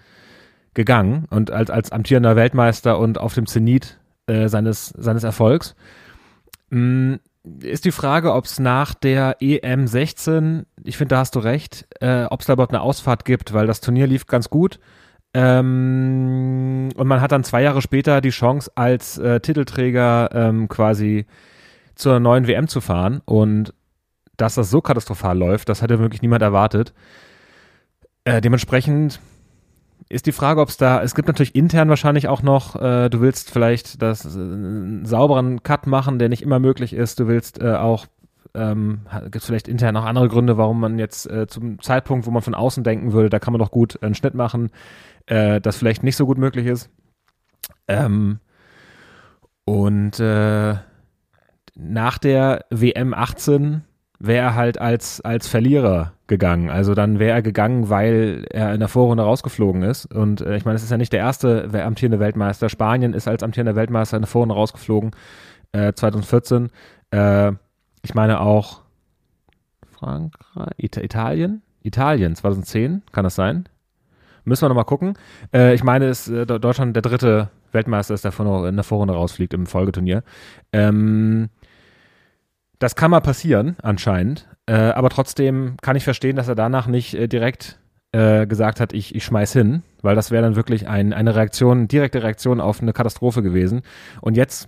gegangen 0.74 1.26
und 1.30 1.51
als, 1.51 1.70
als 1.70 1.91
amtierender 1.91 2.36
Weltmeister 2.36 2.97
und 2.97 3.20
auf 3.20 3.36
dem 3.36 3.45
Zenit 3.45 3.99
äh, 4.26 4.49
seines, 4.49 4.88
seines 4.88 5.24
Erfolgs. 5.24 5.76
Ist 7.62 7.86
die 7.86 7.92
Frage, 7.92 8.34
ob 8.34 8.46
es 8.46 8.60
nach 8.60 8.94
der 8.94 9.38
EM 9.39 9.88
16, 9.88 10.66
ich 10.84 10.98
finde, 10.98 11.16
da 11.16 11.20
hast 11.20 11.36
du 11.36 11.39
recht, 11.39 11.88
äh, 12.00 12.26
ob 12.26 12.42
es 12.42 12.46
da 12.46 12.54
überhaupt 12.54 12.74
eine 12.74 12.82
Ausfahrt 12.82 13.26
gibt, 13.26 13.54
weil 13.54 13.66
das 13.66 13.82
Turnier 13.82 14.06
lief 14.06 14.28
ganz 14.28 14.50
gut. 14.50 14.80
Ähm, 15.34 16.89
und 16.96 17.08
man 17.08 17.22
hat 17.22 17.32
dann 17.32 17.44
zwei 17.44 17.64
Jahre 17.64 17.82
später 17.82 18.22
die 18.22 18.30
Chance, 18.30 18.72
als 18.76 19.18
äh, 19.18 19.39
Titelträger 19.39 20.30
ähm, 20.34 20.68
quasi 20.70 21.26
zur 21.96 22.20
neuen 22.20 22.48
WM 22.48 22.68
zu 22.68 22.80
fahren. 22.80 23.22
Und 23.26 23.74
dass 24.38 24.56
das 24.56 24.70
so 24.70 24.82
katastrophal 24.82 25.38
läuft, 25.38 25.70
das 25.70 25.82
hätte 25.82 26.00
wirklich 26.00 26.22
niemand 26.22 26.44
erwartet. 26.44 26.94
Äh, 28.24 28.42
dementsprechend 28.42 29.20
ist 30.12 30.26
die 30.26 30.32
Frage, 30.32 30.62
ob 30.62 30.70
es 30.70 30.78
da, 30.78 31.01
es 31.01 31.16
gibt 31.16 31.28
natürlich 31.28 31.55
intern 31.55 31.89
wahrscheinlich 31.89 32.28
auch 32.28 32.41
noch, 32.41 32.76
äh, 32.76 33.09
du 33.09 33.22
willst 33.22 33.51
vielleicht 33.51 34.01
das 34.01 34.26
äh, 34.26 34.39
einen 34.39 35.05
sauberen 35.05 35.64
Cut 35.64 35.88
machen, 35.88 36.20
der 36.20 36.30
nicht 36.30 36.41
immer 36.41 36.59
möglich 36.59 36.93
ist. 36.93 37.20
Du 37.20 37.28
willst 37.28 37.62
äh, 37.62 37.74
auch, 37.74 38.05
ähm, 38.53 39.01
gibt 39.24 39.38
es 39.38 39.45
vielleicht 39.45 39.68
intern 39.68 39.93
noch 39.93 40.05
andere 40.05 40.28
Gründe, 40.28 40.57
warum 40.57 40.80
man 40.80 40.99
jetzt 40.99 41.30
äh, 41.30 41.47
zum 41.47 41.82
Zeitpunkt, 41.82 42.26
wo 42.26 42.32
man 42.32 42.41
von 42.41 42.55
außen 42.55 42.84
denken 42.84 43.14
würde, 43.14 43.30
da 43.30 43.39
kann 43.39 43.53
man 43.53 43.59
doch 43.59 43.72
gut 43.72 44.01
einen 44.03 44.16
Schnitt 44.16 44.34
machen, 44.34 44.70
äh, 45.28 45.62
das 45.62 45.78
vielleicht 45.78 46.03
nicht 46.03 46.18
so 46.18 46.26
gut 46.26 46.38
möglich 46.38 46.68
ist. 46.68 46.89
Ähm, 47.88 48.39
und 49.64 50.20
äh, 50.20 50.76
nach 51.76 52.18
der 52.18 52.66
WM 52.70 53.14
18 53.14 53.84
wäre 54.22 54.47
er 54.47 54.55
halt 54.55 54.80
als, 54.80 55.22
als 55.22 55.47
Verlierer 55.47 56.13
gegangen. 56.28 56.69
Also 56.69 56.93
dann 56.93 57.19
wäre 57.19 57.32
er 57.32 57.41
gegangen, 57.41 57.89
weil 57.89 58.45
er 58.49 58.74
in 58.74 58.80
der 58.80 58.88
Vorrunde 58.88 59.24
rausgeflogen 59.24 59.84
ist. 59.84 60.05
Und 60.05 60.41
äh, 60.41 60.55
ich 60.55 60.65
meine, 60.65 60.76
es 60.76 60.84
ist 60.84 60.91
ja 60.91 60.97
nicht 60.97 61.11
der 61.11 61.19
erste 61.19 61.69
amtierende 61.84 62.19
Weltmeister. 62.19 62.69
Spanien 62.69 63.13
ist 63.13 63.28
als 63.28 63.43
amtierender 63.43 63.76
Weltmeister 63.76 64.17
in 64.17 64.22
der 64.22 64.30
Vorrunde 64.30 64.55
rausgeflogen, 64.55 65.11
äh, 65.72 65.93
2014. 65.93 66.69
Äh, 67.11 67.53
ich 68.03 68.13
meine 68.13 68.39
auch 68.41 68.82
Frankreich, 69.91 70.74
It 70.78 70.97
Italien? 70.97 71.61
Italien, 71.84 72.36
2010, 72.36 73.01
kann 73.11 73.24
das 73.24 73.36
sein? 73.36 73.67
Müssen 74.43 74.63
wir 74.63 74.69
nochmal 74.69 74.86
gucken. 74.86 75.13
Äh, 75.53 75.74
ich 75.74 75.84
meine, 75.84 76.07
ist 76.07 76.28
äh, 76.28 76.45
Deutschland 76.45 76.95
der 76.95 77.01
dritte 77.01 77.49
Weltmeister 77.72 78.13
ist, 78.13 78.26
der 78.26 78.34
in 78.39 78.76
der 78.76 78.84
Vorrunde 78.84 79.13
rausfliegt 79.13 79.53
im 79.53 79.65
Folgeturnier. 79.65 80.24
Ähm, 80.74 81.49
das 82.82 82.95
kann 82.95 83.11
mal 83.11 83.21
passieren, 83.21 83.77
anscheinend. 83.84 84.47
Äh, 84.65 84.73
aber 84.73 85.09
trotzdem 85.09 85.75
kann 85.82 85.95
ich 85.95 86.03
verstehen, 86.03 86.36
dass 86.36 86.47
er 86.47 86.55
danach 86.55 86.88
nicht 86.88 87.13
äh, 87.13 87.27
direkt 87.27 87.79
äh, 88.11 88.47
gesagt 88.47 88.79
hat, 88.79 88.91
ich, 88.91 89.13
ich 89.13 89.23
schmeiß 89.23 89.53
hin, 89.53 89.84
weil 90.01 90.15
das 90.15 90.32
wäre 90.32 90.41
dann 90.41 90.55
wirklich 90.55 90.88
ein, 90.88 91.13
eine 91.13 91.36
Reaktion, 91.36 91.88
direkte 91.88 92.23
Reaktion 92.23 92.59
auf 92.59 92.82
eine 92.82 92.91
Katastrophe 92.91 93.43
gewesen. 93.43 93.84
Und 94.19 94.36
jetzt 94.36 94.67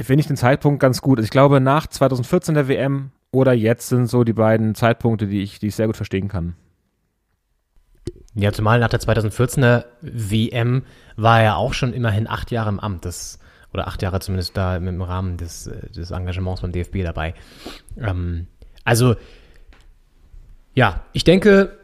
finde 0.00 0.22
ich 0.22 0.26
den 0.26 0.36
Zeitpunkt 0.36 0.80
ganz 0.80 1.02
gut. 1.02 1.20
Ich 1.20 1.30
glaube, 1.30 1.60
nach 1.60 1.86
2014 1.86 2.54
der 2.54 2.68
WM 2.68 3.10
oder 3.30 3.52
jetzt 3.52 3.88
sind 3.88 4.06
so 4.06 4.24
die 4.24 4.32
beiden 4.32 4.74
Zeitpunkte, 4.74 5.26
die 5.26 5.42
ich, 5.42 5.58
die 5.58 5.66
ich 5.66 5.76
sehr 5.76 5.86
gut 5.86 5.96
verstehen 5.96 6.28
kann. 6.28 6.54
Ja, 8.34 8.52
zumal 8.52 8.80
nach 8.80 8.88
der 8.88 9.00
2014er 9.00 9.84
WM 10.00 10.82
war 11.16 11.42
er 11.42 11.58
auch 11.58 11.74
schon 11.74 11.92
immerhin 11.92 12.26
acht 12.26 12.50
Jahre 12.50 12.70
im 12.70 12.80
Amt. 12.80 13.04
Das 13.04 13.38
oder 13.74 13.88
acht 13.88 14.00
Jahre 14.02 14.20
zumindest 14.20 14.56
da 14.56 14.76
im 14.76 15.02
Rahmen 15.02 15.36
des, 15.36 15.66
äh, 15.66 15.90
des 15.90 16.10
Engagements 16.10 16.62
beim 16.62 16.72
DFB 16.72 17.02
dabei. 17.02 17.34
Ähm, 18.00 18.46
also, 18.84 19.16
ja, 20.74 21.02
ich 21.12 21.24
denke, 21.24 21.76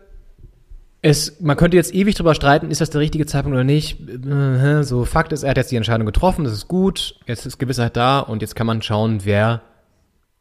es, 1.02 1.40
man 1.40 1.56
könnte 1.56 1.76
jetzt 1.76 1.94
ewig 1.94 2.14
drüber 2.14 2.34
streiten, 2.34 2.70
ist 2.70 2.80
das 2.80 2.90
der 2.90 3.00
richtige 3.00 3.26
Zeitpunkt 3.26 3.54
oder 3.54 3.64
nicht. 3.64 3.98
Äh, 4.08 4.82
so, 4.84 5.04
Fakt 5.04 5.32
ist, 5.32 5.42
er 5.42 5.50
hat 5.50 5.56
jetzt 5.56 5.70
die 5.70 5.76
Entscheidung 5.76 6.06
getroffen, 6.06 6.44
das 6.44 6.52
ist 6.52 6.68
gut, 6.68 7.16
jetzt 7.26 7.46
ist 7.46 7.58
Gewissheit 7.58 7.96
da 7.96 8.20
und 8.20 8.42
jetzt 8.42 8.54
kann 8.54 8.66
man 8.66 8.82
schauen, 8.82 9.24
wer 9.24 9.62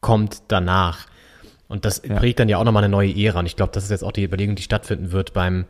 kommt 0.00 0.42
danach. 0.48 1.06
Und 1.68 1.84
das 1.84 2.02
ja. 2.06 2.16
prägt 2.16 2.40
dann 2.40 2.48
ja 2.48 2.58
auch 2.58 2.64
nochmal 2.64 2.84
eine 2.84 2.90
neue 2.90 3.14
Ära. 3.14 3.38
Und 3.38 3.46
ich 3.46 3.56
glaube, 3.56 3.72
das 3.72 3.84
ist 3.84 3.90
jetzt 3.90 4.02
auch 4.02 4.12
die 4.12 4.24
Überlegung, 4.24 4.56
die 4.56 4.62
stattfinden 4.62 5.12
wird 5.12 5.32
beim, 5.32 5.66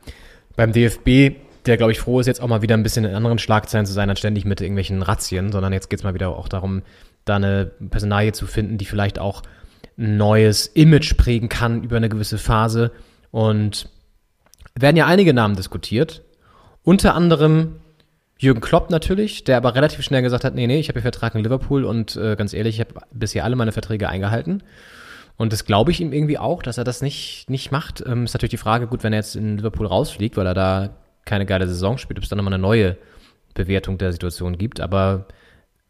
beim 0.56 0.72
DFB 0.72 1.36
der, 1.66 1.76
glaube 1.76 1.92
ich, 1.92 2.00
froh 2.00 2.20
ist, 2.20 2.26
jetzt 2.26 2.40
auch 2.40 2.48
mal 2.48 2.62
wieder 2.62 2.76
ein 2.76 2.82
bisschen 2.82 3.04
in 3.04 3.14
anderen 3.14 3.38
Schlagzeilen 3.38 3.86
zu 3.86 3.92
sein, 3.92 4.08
als 4.08 4.18
ständig 4.18 4.44
mit 4.44 4.60
irgendwelchen 4.60 5.02
Razzien, 5.02 5.52
sondern 5.52 5.72
jetzt 5.72 5.90
geht 5.90 6.00
es 6.00 6.04
mal 6.04 6.14
wieder 6.14 6.30
auch 6.30 6.48
darum, 6.48 6.82
da 7.24 7.36
eine 7.36 7.70
Personalie 7.90 8.32
zu 8.32 8.46
finden, 8.46 8.78
die 8.78 8.84
vielleicht 8.84 9.18
auch 9.18 9.42
ein 9.98 10.16
neues 10.16 10.66
Image 10.66 11.16
prägen 11.16 11.48
kann 11.48 11.82
über 11.82 11.96
eine 11.96 12.08
gewisse 12.08 12.38
Phase. 12.38 12.92
Und 13.30 13.88
werden 14.74 14.96
ja 14.96 15.06
einige 15.06 15.34
Namen 15.34 15.56
diskutiert. 15.56 16.22
Unter 16.82 17.14
anderem 17.14 17.76
Jürgen 18.38 18.62
Klopp 18.62 18.88
natürlich, 18.88 19.44
der 19.44 19.58
aber 19.58 19.74
relativ 19.74 20.02
schnell 20.02 20.22
gesagt 20.22 20.44
hat, 20.44 20.54
nee, 20.54 20.66
nee, 20.66 20.80
ich 20.80 20.88
habe 20.88 20.98
hier 20.98 21.02
Vertrag 21.02 21.34
in 21.34 21.42
Liverpool 21.42 21.84
und 21.84 22.16
äh, 22.16 22.36
ganz 22.36 22.54
ehrlich, 22.54 22.76
ich 22.76 22.80
habe 22.80 22.94
bisher 23.12 23.44
alle 23.44 23.54
meine 23.54 23.72
Verträge 23.72 24.08
eingehalten. 24.08 24.62
Und 25.36 25.52
das 25.52 25.66
glaube 25.66 25.90
ich 25.90 26.00
ihm 26.00 26.12
irgendwie 26.12 26.38
auch, 26.38 26.62
dass 26.62 26.78
er 26.78 26.84
das 26.84 27.02
nicht, 27.02 27.50
nicht 27.50 27.70
macht. 27.70 28.02
Ähm, 28.06 28.24
ist 28.24 28.32
natürlich 28.32 28.50
die 28.50 28.56
Frage, 28.56 28.86
gut, 28.86 29.04
wenn 29.04 29.12
er 29.12 29.18
jetzt 29.18 29.36
in 29.36 29.58
Liverpool 29.58 29.86
rausfliegt, 29.86 30.38
weil 30.38 30.46
er 30.46 30.54
da 30.54 30.90
keine 31.24 31.46
geile 31.46 31.68
Saison 31.68 31.98
spielt, 31.98 32.18
ob 32.18 32.24
es 32.24 32.28
dann 32.28 32.36
nochmal 32.36 32.54
eine 32.54 32.62
neue 32.62 32.96
Bewertung 33.54 33.98
der 33.98 34.12
Situation 34.12 34.58
gibt. 34.58 34.80
Aber 34.80 35.26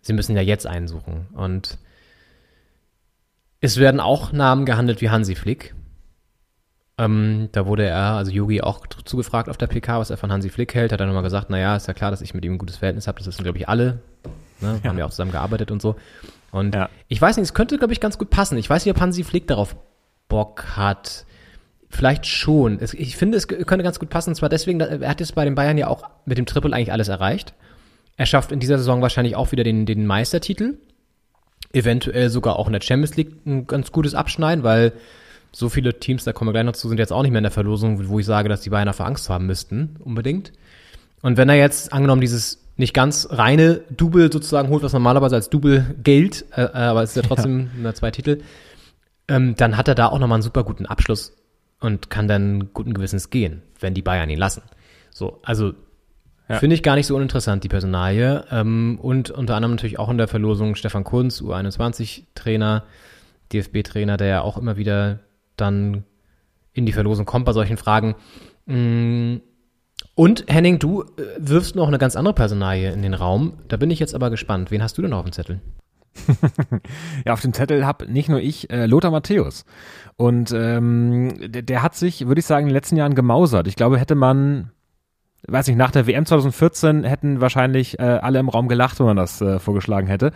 sie 0.01 0.13
müssen 0.13 0.37
ja 0.37 0.43
jetzt 0.43 0.67
einsuchen. 0.67 1.29
Und 1.35 1.79
es 3.61 3.79
werden 3.79 4.01
auch 4.01 4.33
Namen 4.33 4.65
gehandelt 4.65 5.01
wie 5.01 5.11
Hansi 5.11 5.35
Flick. 5.35 5.75
Ähm, 6.99 7.49
da 7.53 7.67
wurde 7.67 7.87
er, 7.87 8.13
also 8.13 8.31
Yogi, 8.31 8.61
auch 8.61 8.87
zugefragt 8.87 9.49
auf 9.49 9.57
der 9.57 9.69
PK, 9.69 9.99
was 9.99 10.11
er 10.11 10.17
von 10.17 10.31
Hansi 10.31 10.51
Flick 10.51 10.75
hält. 10.75 10.93
Hat 10.93 11.01
er 11.01 11.07
nochmal 11.07 11.23
gesagt, 11.23 11.49
naja, 11.51 11.77
ist 11.77 11.89
ja 11.89 11.95
klar, 11.95 12.11
dass 12.11 12.21
ich 12.21 12.35
mit 12.35 12.45
ihm 12.45 12.53
ein 12.53 12.59
gutes 12.59 12.77
Verhältnis 12.77 13.07
habe. 13.07 13.19
Das 13.19 13.27
wissen, 13.27 13.43
glaube 13.43 13.59
ich, 13.59 13.69
alle. 13.69 14.03
Ne? 14.61 14.81
Ja. 14.83 14.91
Haben 14.91 14.99
ja 14.99 15.07
auch 15.07 15.11
zusammen 15.11 15.33
gearbeitet 15.33 15.71
und 15.71 15.81
so. 15.81 15.97
Und 16.51 16.75
ja. 16.75 16.91
ich 17.09 17.21
weiß 17.21 17.37
nicht, 17.37 17.45
es 17.45 17.55
könnte, 17.55 17.79
glaube 17.79 17.93
ich, 17.93 18.01
ganz 18.01 18.19
gut 18.19 18.31
passen. 18.31 18.59
Ich 18.59 18.69
weiß 18.69 18.85
nicht, 18.85 18.95
ob 18.95 19.01
Hansi 19.01 19.25
Flick 19.25 19.47
darauf 19.47 19.77
Bock 20.29 20.77
hat. 20.77 21.25
Vielleicht 21.91 22.25
schon. 22.25 22.79
Ich 22.81 23.17
finde, 23.17 23.37
es 23.37 23.49
könnte 23.49 23.83
ganz 23.83 23.99
gut 23.99 24.11
passen. 24.11 24.31
Und 24.31 24.37
zwar 24.37 24.49
deswegen, 24.49 24.81
er 24.81 25.09
hat 25.09 25.19
jetzt 25.19 25.35
bei 25.35 25.45
den 25.45 25.57
Bayern 25.57 25.77
ja 25.77 25.89
auch 25.89 26.05
mit 26.25 26.39
dem 26.39 26.47
Triple 26.47 26.75
eigentlich 26.75 26.93
alles 26.93 27.09
erreicht. 27.09 27.53
Er 28.17 28.27
schafft 28.27 28.53
in 28.53 28.61
dieser 28.61 28.79
Saison 28.79 29.03
wahrscheinlich 29.03 29.35
auch 29.35 29.51
wieder 29.51 29.65
den, 29.65 29.87
den 29.87 30.07
Meistertitel. 30.07 30.79
Eventuell 31.73 32.31
sogar 32.31 32.57
auch 32.57 32.69
in 32.69 32.73
der 32.73 32.81
Champions 32.81 33.17
League 33.17 33.45
ein 33.45 33.67
ganz 33.67 33.91
gutes 33.91 34.15
Abschneiden, 34.15 34.63
weil 34.63 34.93
so 35.53 35.69
viele 35.69 35.99
Teams, 35.99 36.23
da 36.23 36.33
kommen 36.33 36.49
wir 36.49 36.53
gleich 36.53 36.65
noch 36.65 36.75
zu, 36.75 36.89
sind 36.89 36.99
jetzt 36.99 37.13
auch 37.13 37.23
nicht 37.23 37.33
mehr 37.33 37.41
in 37.41 37.45
der 37.45 37.51
Verlosung, 37.51 38.09
wo 38.09 38.21
ich 38.21 38.27
sage, 38.27 38.49
dass 38.49 38.61
die 38.61 38.71
Bayern 38.71 38.87
dafür 38.87 39.07
Angst 39.07 39.29
haben 39.29 39.47
müssten, 39.47 39.97
unbedingt. 39.99 40.53
Und 41.23 41.37
wenn 41.37 41.49
er 41.49 41.57
jetzt, 41.57 41.93
angenommen, 41.93 42.21
dieses 42.21 42.65
nicht 42.77 42.95
ganz 42.95 43.29
reine 43.31 43.83
Double 43.91 44.33
sozusagen 44.33 44.69
holt, 44.69 44.83
was 44.85 44.93
normalerweise 44.93 45.35
als 45.35 45.51
Double 45.51 45.97
gilt, 46.03 46.45
äh, 46.53 46.63
aber 46.63 47.03
es 47.03 47.11
ist 47.11 47.17
ja 47.17 47.23
trotzdem 47.23 47.71
ja. 47.83 47.95
zwei 47.95 48.13
Titel, 48.13 48.43
ähm, 49.29 49.55
dann 49.57 49.77
hat 49.77 49.89
er 49.89 49.95
da 49.97 50.07
auch 50.07 50.19
nochmal 50.19 50.37
einen 50.37 50.43
super 50.43 50.65
guten 50.65 50.87
Abschluss 50.87 51.33
und 51.81 52.11
kann 52.11 52.29
dann 52.29 52.73
guten 52.73 52.95
Gewissens 52.95 53.31
gehen, 53.31 53.63
wenn 53.81 53.95
die 53.95 54.03
Bayern 54.03 54.31
ihn 54.31 54.39
lassen. 54.39 54.63
So, 55.11 55.41
also 55.43 55.73
finde 56.59 56.75
ich 56.75 56.83
gar 56.83 56.97
nicht 56.97 57.07
so 57.07 57.17
uninteressant, 57.17 57.63
die 57.65 57.69
Personalie. 57.69 58.45
Ähm, 58.51 58.99
und 59.01 59.31
unter 59.31 59.55
anderem 59.55 59.73
natürlich 59.73 59.99
auch 59.99 60.11
in 60.11 60.19
der 60.19 60.29
Verlosung 60.29 60.75
Stefan 60.75 61.05
Kunz, 61.05 61.41
U21-Trainer, 61.41 62.85
DFB-Trainer, 63.53 64.17
der 64.17 64.27
ja 64.27 64.41
auch 64.43 64.59
immer 64.59 64.77
wieder 64.77 65.21
dann 65.57 66.05
in 66.73 66.87
die 66.87 66.93
Verlosung 66.93 67.25
kommt 67.25 67.45
bei 67.45 67.53
solchen 67.53 67.77
Fragen. 67.77 68.15
Mm, 68.67 69.37
Und 70.15 70.45
Henning, 70.49 70.79
du 70.79 71.03
äh, 71.03 71.07
wirfst 71.39 71.77
noch 71.77 71.89
eine 71.89 71.99
ganz 71.99 72.17
andere 72.17 72.35
Personalie 72.35 72.93
in 72.93 73.03
den 73.03 73.15
Raum. 73.15 73.55
Da 73.69 73.77
bin 73.77 73.91
ich 73.91 73.99
jetzt 73.99 74.15
aber 74.15 74.31
gespannt. 74.31 74.71
Wen 74.71 74.83
hast 74.83 74.99
du 74.99 75.03
denn 75.03 75.13
auf 75.13 75.25
dem 75.25 75.33
Zettel? 75.33 75.61
Ja, 77.25 77.33
auf 77.33 77.41
dem 77.41 77.53
Zettel 77.53 77.87
hab 77.87 78.09
nicht 78.09 78.29
nur 78.29 78.41
ich, 78.41 78.71
äh, 78.71 78.87
Lothar 78.87 79.11
Matthäus. 79.11 79.65
Und 80.17 80.53
ähm, 80.53 81.35
der, 81.51 81.63
der 81.63 81.83
hat 81.83 81.95
sich, 81.95 82.27
würde 82.27 82.41
ich 82.41 82.47
sagen, 82.47 82.67
in 82.67 82.69
den 82.71 82.75
letzten 82.75 82.97
Jahren 82.97 83.15
gemausert. 83.15 83.67
Ich 83.69 83.77
glaube, 83.77 83.99
hätte 83.99 84.15
man, 84.15 84.71
weiß 85.47 85.67
nicht, 85.69 85.77
nach 85.77 85.91
der 85.91 86.07
WM 86.07 86.27
2014 86.27 87.05
hätten 87.05 87.41
wahrscheinlich 87.41 87.99
äh, 87.99 88.03
alle 88.03 88.39
im 88.39 88.49
Raum 88.49 88.69
gelacht, 88.69 88.99
wenn 88.99 89.07
man 89.07 89.17
das 89.17 89.41
äh, 89.41 89.59
vorgeschlagen 89.59 90.07
hätte. 90.07 90.33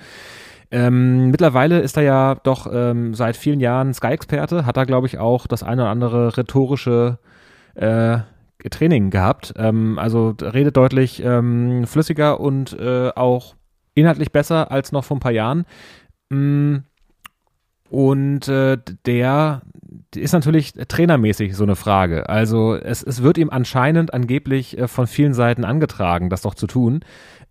Ähm, 0.70 1.30
mittlerweile 1.30 1.80
ist 1.80 1.96
er 1.96 2.02
ja 2.02 2.34
doch 2.34 2.68
ähm, 2.72 3.14
seit 3.14 3.36
vielen 3.36 3.60
Jahren 3.60 3.94
Sky-Experte, 3.94 4.66
hat 4.66 4.76
da, 4.76 4.84
glaube 4.84 5.06
ich, 5.06 5.18
auch 5.18 5.46
das 5.46 5.62
eine 5.62 5.82
oder 5.82 5.90
andere 5.90 6.36
rhetorische 6.36 7.18
äh, 7.74 8.18
Training 8.70 9.10
gehabt. 9.10 9.54
Ähm, 9.56 9.98
also 9.98 10.34
redet 10.40 10.76
deutlich 10.76 11.22
ähm, 11.22 11.86
flüssiger 11.86 12.40
und 12.40 12.78
äh, 12.78 13.10
auch 13.14 13.54
inhaltlich 13.95 14.32
besser 14.32 14.70
als 14.70 14.92
noch 14.92 15.05
vor 15.05 15.16
ein 15.16 15.20
paar 15.20 15.32
Jahren. 15.32 15.64
Mm, 16.30 16.78
Und 17.90 18.49
äh, 18.49 18.78
der 19.07 19.62
ist 20.14 20.32
natürlich 20.32 20.72
trainermäßig 20.72 21.55
so 21.57 21.64
eine 21.64 21.76
Frage. 21.76 22.28
Also 22.28 22.74
es, 22.74 23.03
es 23.03 23.22
wird 23.22 23.38
ihm 23.38 23.51
anscheinend 23.51 24.12
angeblich 24.14 24.78
äh, 24.78 24.88
von 24.88 25.07
vielen 25.07 25.34
Seiten 25.34 25.64
angetragen, 25.64 26.30
das 26.30 26.42
doch 26.42 26.55
zu 26.55 26.66
tun, 26.66 27.01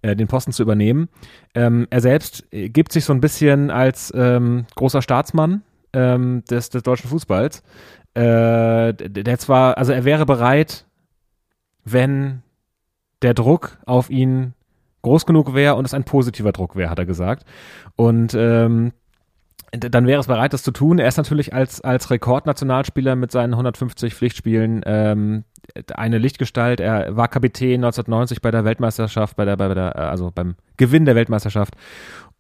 äh, 0.01 0.15
den 0.15 0.27
Posten 0.27 0.51
zu 0.51 0.63
übernehmen. 0.63 1.07
Ähm, 1.55 1.87
er 1.89 2.01
selbst 2.01 2.45
äh, 2.51 2.69
gibt 2.69 2.91
sich 2.91 3.05
so 3.05 3.13
ein 3.13 3.21
bisschen 3.21 3.69
als 3.71 4.11
ähm, 4.15 4.65
großer 4.75 5.01
Staatsmann 5.01 5.61
ähm, 5.93 6.43
des, 6.49 6.69
des 6.69 6.83
deutschen 6.83 7.09
Fußballs. 7.09 7.63
Äh, 8.15 8.93
der 8.93 9.09
der 9.23 9.39
zwar, 9.39 9.77
also 9.77 9.91
er 9.93 10.03
wäre 10.05 10.25
bereit, 10.25 10.85
wenn 11.85 12.41
der 13.21 13.33
Druck 13.33 13.77
auf 13.85 14.09
ihn 14.09 14.53
groß 15.03 15.25
genug 15.25 15.53
wäre 15.53 15.75
und 15.75 15.85
es 15.85 15.93
ein 15.93 16.03
positiver 16.03 16.51
Druck 16.51 16.75
wäre, 16.75 16.89
hat 16.89 16.99
er 16.99 17.05
gesagt. 17.05 17.45
Und 17.95 18.33
ähm, 18.33 18.91
dann 19.71 20.05
wäre 20.05 20.19
es 20.19 20.27
bereit, 20.27 20.53
das 20.53 20.63
zu 20.63 20.71
tun. 20.71 20.99
Er 20.99 21.07
ist 21.07 21.17
natürlich 21.17 21.53
als, 21.53 21.81
als 21.81 22.11
Rekordnationalspieler 22.11 23.15
mit 23.15 23.31
seinen 23.31 23.53
150 23.53 24.13
Pflichtspielen 24.13 24.81
ähm, 24.85 25.45
eine 25.93 26.19
Lichtgestalt. 26.19 26.79
Er 26.79 27.15
war 27.15 27.27
Kapitän 27.27 27.83
1990 27.83 28.41
bei 28.41 28.51
der 28.51 28.65
Weltmeisterschaft, 28.65 29.35
bei 29.35 29.45
der, 29.45 29.57
bei 29.57 29.73
der, 29.73 29.95
also 29.95 30.31
beim 30.33 30.55
Gewinn 30.77 31.05
der 31.05 31.15
Weltmeisterschaft 31.15 31.75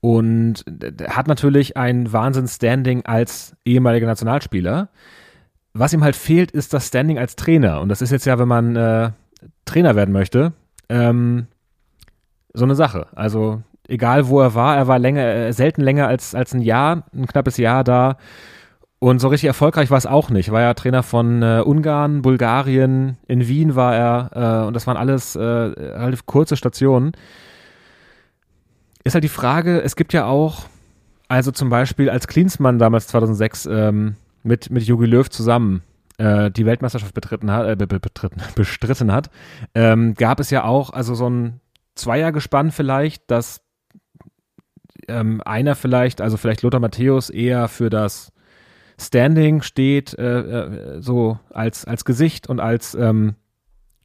und 0.03 0.65
hat 1.07 1.27
natürlich 1.27 1.77
ein 1.77 2.11
Wahnsinns-Standing 2.11 3.05
als 3.05 3.55
ehemaliger 3.65 4.05
Nationalspieler. 4.05 4.89
Was 5.73 5.93
ihm 5.93 6.03
halt 6.03 6.15
fehlt, 6.15 6.51
ist 6.51 6.73
das 6.73 6.87
Standing 6.87 7.17
als 7.17 7.35
Trainer. 7.35 7.81
Und 7.81 7.89
das 7.89 8.01
ist 8.01 8.11
jetzt 8.11 8.25
ja, 8.25 8.37
wenn 8.37 8.47
man 8.47 8.75
äh, 8.75 9.11
Trainer 9.65 9.95
werden 9.95 10.11
möchte, 10.11 10.51
ähm, 10.89 11.47
so 12.53 12.65
eine 12.65 12.75
Sache. 12.75 13.07
Also 13.15 13.61
egal 13.87 14.27
wo 14.27 14.39
er 14.41 14.55
war, 14.55 14.75
er 14.77 14.87
war 14.87 14.99
länger, 14.99 15.21
äh, 15.25 15.53
selten 15.53 15.81
länger 15.81 16.07
als, 16.07 16.35
als 16.35 16.53
ein 16.53 16.61
Jahr, 16.61 17.03
ein 17.13 17.27
knappes 17.27 17.57
Jahr 17.57 17.83
da. 17.83 18.17
Und 18.99 19.19
so 19.19 19.27
richtig 19.27 19.47
erfolgreich 19.47 19.89
war 19.91 19.97
es 19.97 20.05
auch 20.05 20.29
nicht. 20.29 20.49
War 20.51 20.61
ja 20.61 20.73
Trainer 20.73 21.03
von 21.03 21.41
äh, 21.43 21.61
Ungarn, 21.65 22.21
Bulgarien, 22.21 23.17
in 23.27 23.47
Wien 23.49 23.75
war 23.75 23.93
er 23.95 24.63
äh, 24.63 24.67
und 24.67 24.73
das 24.75 24.87
waren 24.87 24.95
alles 24.95 25.35
äh, 25.35 25.41
relativ 25.41 26.25
kurze 26.25 26.55
Stationen. 26.55 27.11
Ist 29.03 29.13
halt 29.15 29.23
die 29.25 29.29
Frage, 29.29 29.81
es 29.81 29.95
gibt 29.97 30.13
ja 30.13 30.25
auch, 30.25 30.65
also 31.27 31.51
zum 31.51 31.69
Beispiel 31.69 32.09
als 32.09 32.27
Klinsmann 32.27 32.79
damals 32.79 33.07
2006 33.07 33.65
ähm, 33.65 34.15
mit, 34.43 34.69
mit 34.69 34.83
Jogi 34.83 35.05
Löw 35.05 35.29
zusammen 35.29 35.81
äh, 36.17 36.49
die 36.51 36.65
Weltmeisterschaft 36.65 37.13
betreten 37.13 37.51
hat, 37.51 37.67
äh, 37.67 37.75
be- 37.75 37.87
be- 37.87 37.99
betreten, 37.99 38.41
bestritten 38.55 39.11
hat, 39.11 39.29
ähm, 39.75 40.13
gab 40.13 40.39
es 40.39 40.49
ja 40.49 40.63
auch 40.63 40.91
also 40.91 41.15
so 41.15 41.29
ein 41.29 41.59
Zweiergespann 41.95 42.71
vielleicht, 42.71 43.29
dass 43.29 43.61
ähm, 45.07 45.41
einer 45.45 45.75
vielleicht, 45.75 46.21
also 46.21 46.37
vielleicht 46.37 46.61
Lothar 46.61 46.79
Matthäus 46.79 47.29
eher 47.29 47.67
für 47.67 47.89
das 47.89 48.31
Standing 48.99 49.61
steht, 49.61 50.17
äh, 50.17 50.39
äh, 50.39 51.01
so 51.01 51.39
als, 51.49 51.85
als 51.85 52.05
Gesicht 52.05 52.47
und 52.47 52.59
als 52.59 52.95
ähm, 52.95 53.35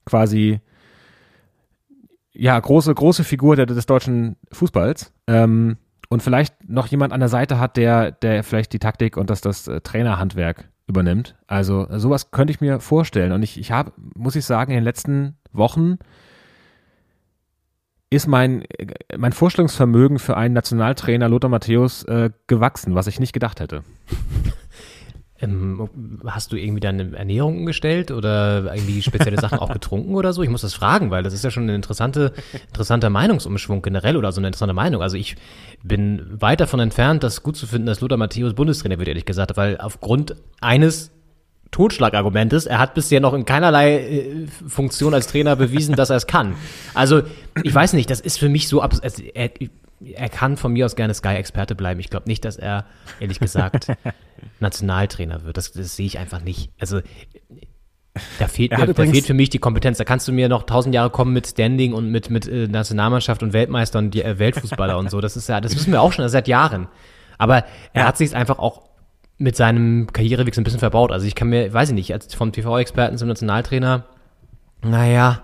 quasi 0.05 0.61
ja, 2.33 2.59
große, 2.59 2.95
große 2.95 3.25
Figur 3.25 3.57
der, 3.57 3.67
des 3.67 3.87
deutschen 3.87 4.37
Fußballs. 4.53 5.13
Ähm, 5.27 5.77
und 6.09 6.23
vielleicht 6.23 6.69
noch 6.69 6.87
jemand 6.87 7.13
an 7.13 7.21
der 7.21 7.29
Seite 7.29 7.59
hat, 7.59 7.77
der, 7.77 8.13
der 8.13 8.43
vielleicht 8.43 8.73
die 8.73 8.79
Taktik 8.79 9.17
und 9.17 9.29
das, 9.29 9.41
das 9.41 9.69
äh, 9.69 9.81
Trainerhandwerk 9.81 10.71
übernimmt. 10.87 11.37
Also 11.47 11.87
sowas 11.99 12.31
könnte 12.31 12.53
ich 12.53 12.61
mir 12.61 12.81
vorstellen. 12.81 13.33
Und 13.33 13.43
ich, 13.43 13.59
ich 13.59 13.73
habe, 13.73 13.93
muss 14.15 14.37
ich 14.37 14.47
sagen, 14.47 14.71
in 14.71 14.79
den 14.79 14.85
letzten 14.85 15.37
Wochen 15.53 15.99
ist 18.11 18.27
mein, 18.27 18.65
mein 19.17 19.33
Vorstellungsvermögen 19.33 20.19
für 20.19 20.37
einen 20.37 20.55
Nationaltrainer 20.55 21.29
Lothar 21.29 21.51
Matthäus 21.51 22.05
äh, 22.05 22.31
gewachsen, 22.47 22.95
was 22.95 23.07
ich 23.07 23.21
nicht 23.21 23.33
gedacht 23.33 23.61
hätte. 23.61 23.83
Ähm, 25.41 25.89
hast 26.27 26.51
du 26.51 26.57
irgendwie 26.57 26.81
deine 26.81 27.17
Ernährung 27.17 27.59
umgestellt 27.59 28.11
oder 28.11 28.75
irgendwie 28.75 29.03
spezielle 29.03 29.41
Sachen 29.41 29.61
auch 29.61 29.73
getrunken 29.73 30.17
oder 30.17 30.33
so? 30.33 30.43
Ich 30.43 30.49
muss 30.49 30.63
das 30.63 30.75
fragen, 30.75 31.13
weil 31.13 31.23
das 31.23 31.33
ist 31.33 31.45
ja 31.45 31.53
schon 31.53 31.67
ein 31.67 31.77
interessante, 31.77 32.33
interessanter 32.67 33.09
Meinungsumschwung 33.09 33.81
generell 33.81 34.17
oder 34.17 34.33
so 34.33 34.41
eine 34.41 34.49
interessante 34.49 34.75
Meinung. 34.75 35.01
Also 35.01 35.17
ich 35.17 35.37
bin 35.85 36.27
weit 36.41 36.59
davon 36.59 36.81
entfernt, 36.81 37.23
das 37.23 37.45
gut 37.45 37.57
zu 37.57 37.69
finden, 37.69 37.87
dass 37.87 38.01
Lothar 38.01 38.19
Matthäus 38.19 38.55
Bundestrainer 38.55 38.99
wird, 38.99 39.07
ehrlich 39.07 39.27
gesagt, 39.27 39.57
weil 39.57 39.79
aufgrund 39.79 40.35
eines 40.61 41.13
Totschlagargumentes, 41.71 42.67
er 42.67 42.79
hat 42.79 42.95
bisher 42.95 43.21
noch 43.21 43.35
in 43.35 43.45
keinerlei 43.45 43.99
äh, 43.99 44.47
Funktion 44.67 45.15
als 45.15 45.27
Trainer 45.27 45.55
bewiesen, 45.57 45.95
dass 45.95 46.11
er 46.11 46.17
es 46.17 46.27
kann. 46.27 46.55
Also 46.95 47.23
ich 47.63 47.75
weiß 47.75 47.93
nicht, 47.93 48.11
das 48.11 48.21
ist 48.21 48.39
für 48.39 48.49
mich 48.49 48.69
so 48.69 48.83
abs 48.83 49.01
also, 49.01 49.23
er, 49.23 49.51
er 50.01 50.29
kann 50.29 50.57
von 50.57 50.73
mir 50.73 50.87
aus 50.87 50.97
gerne 50.97 51.15
Sky-Experte 51.15 51.75
bleiben. 51.75 52.01
Ich 52.01 52.11
glaube 52.11 52.29
nicht, 52.29 52.45
dass 52.45 52.57
er, 52.57 52.87
ehrlich 53.21 53.39
gesagt, 53.39 53.89
Nationaltrainer 54.61 55.45
wird. 55.45 55.57
Das, 55.57 55.73
das 55.73 55.97
sehe 55.97 56.07
ich 56.07 56.19
einfach 56.19 56.43
nicht. 56.43 56.71
Also 56.79 57.01
da 58.39 58.49
fehlt, 58.49 58.77
mir, 58.77 58.87
da 58.87 59.05
fehlt 59.05 59.27
für 59.27 59.35
mich 59.35 59.51
die 59.51 59.59
Kompetenz. 59.59 59.99
Da 59.99 60.05
kannst 60.05 60.27
du 60.27 60.33
mir 60.33 60.49
noch 60.49 60.65
tausend 60.65 60.95
Jahre 60.95 61.11
kommen 61.11 61.33
mit 61.33 61.47
Standing 61.47 61.93
und 61.93 62.11
mit, 62.11 62.31
mit 62.31 62.49
äh, 62.49 62.67
Nationalmannschaft 62.67 63.43
und 63.43 63.53
Weltmeister 63.53 63.99
und 63.99 64.13
die, 64.13 64.23
äh, 64.23 64.39
Weltfußballer 64.39 64.99
und 64.99 65.11
so. 65.11 65.21
Das 65.21 65.37
ist 65.37 65.49
ja, 65.49 65.61
das 65.61 65.75
wissen 65.75 65.93
wir 65.93 66.01
auch 66.01 66.13
schon 66.13 66.29
seit 66.29 66.49
Jahren. 66.49 66.89
Aber 67.37 67.65
er 67.93 68.07
hat 68.07 68.17
sich 68.17 68.35
einfach 68.35 68.59
auch 68.59 68.88
mit 69.39 69.57
seinem 69.57 70.09
Karriereweg 70.13 70.55
so 70.55 70.61
ein 70.61 70.65
bisschen 70.65 70.81
verbaut. 70.81 71.13
Also 71.13 71.27
ich 71.27 71.35
kann 71.35 71.49
mir, 71.49 71.73
weiß 71.73 71.91
ich 71.91 71.95
nicht, 71.95 72.13
als 72.13 72.35
vom 72.35 72.53
TV-Experten 72.53 73.17
zum 73.19 73.29
Nationaltrainer, 73.29 74.05
naja, 74.83 75.43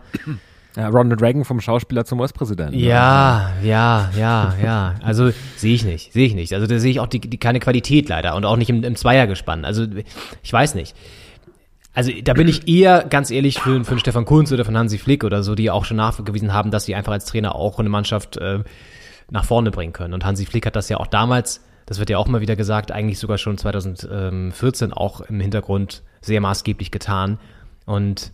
Ja, 0.76 0.88
Ronald 0.88 1.22
Reagan 1.22 1.44
vom 1.44 1.60
Schauspieler 1.60 2.04
zum 2.04 2.18
US-Präsidenten. 2.18 2.76
ja, 2.76 3.52
ja, 3.62 4.10
ja, 4.18 4.54
ja. 4.62 4.94
Also 5.02 5.30
sehe 5.56 5.74
ich 5.74 5.84
nicht, 5.84 6.12
sehe 6.12 6.26
ich 6.26 6.34
nicht. 6.34 6.52
Also 6.52 6.66
da 6.66 6.78
sehe 6.80 6.90
ich 6.90 6.98
auch 6.98 7.06
die, 7.06 7.20
die 7.20 7.38
keine 7.38 7.60
Qualität 7.60 8.08
leider 8.08 8.34
und 8.34 8.44
auch 8.44 8.56
nicht 8.56 8.70
im, 8.70 8.82
im 8.82 8.96
Zweiergespann. 8.96 9.64
Also 9.64 9.86
ich 10.42 10.52
weiß 10.52 10.74
nicht. 10.74 10.96
Also 11.92 12.10
da 12.24 12.32
bin 12.34 12.48
ich 12.48 12.66
eher, 12.66 13.04
ganz 13.08 13.30
ehrlich, 13.30 13.60
für, 13.60 13.84
für 13.84 13.96
Stefan 14.00 14.24
Kunz 14.24 14.50
oder 14.50 14.64
von 14.64 14.76
Hansi 14.76 14.98
Flick 14.98 15.22
oder 15.22 15.44
so, 15.44 15.54
die 15.54 15.70
auch 15.70 15.84
schon 15.84 15.96
nachgewiesen 15.96 16.52
haben, 16.52 16.72
dass 16.72 16.86
sie 16.86 16.96
einfach 16.96 17.12
als 17.12 17.24
Trainer 17.26 17.54
auch 17.54 17.78
eine 17.78 17.88
Mannschaft 17.88 18.36
äh, 18.38 18.64
nach 19.30 19.44
vorne 19.44 19.70
bringen 19.70 19.92
können. 19.92 20.12
Und 20.12 20.24
Hansi 20.24 20.44
Flick 20.44 20.66
hat 20.66 20.74
das 20.74 20.88
ja 20.88 20.96
auch 20.96 21.06
damals, 21.06 21.64
das 21.86 21.98
wird 21.98 22.10
ja 22.10 22.18
auch 22.18 22.26
mal 22.26 22.40
wieder 22.40 22.56
gesagt, 22.56 22.92
eigentlich 22.92 23.18
sogar 23.18 23.38
schon 23.38 23.58
2014 23.58 24.92
auch 24.92 25.20
im 25.20 25.40
Hintergrund 25.40 26.02
sehr 26.20 26.40
maßgeblich 26.40 26.90
getan. 26.90 27.38
Und 27.86 28.32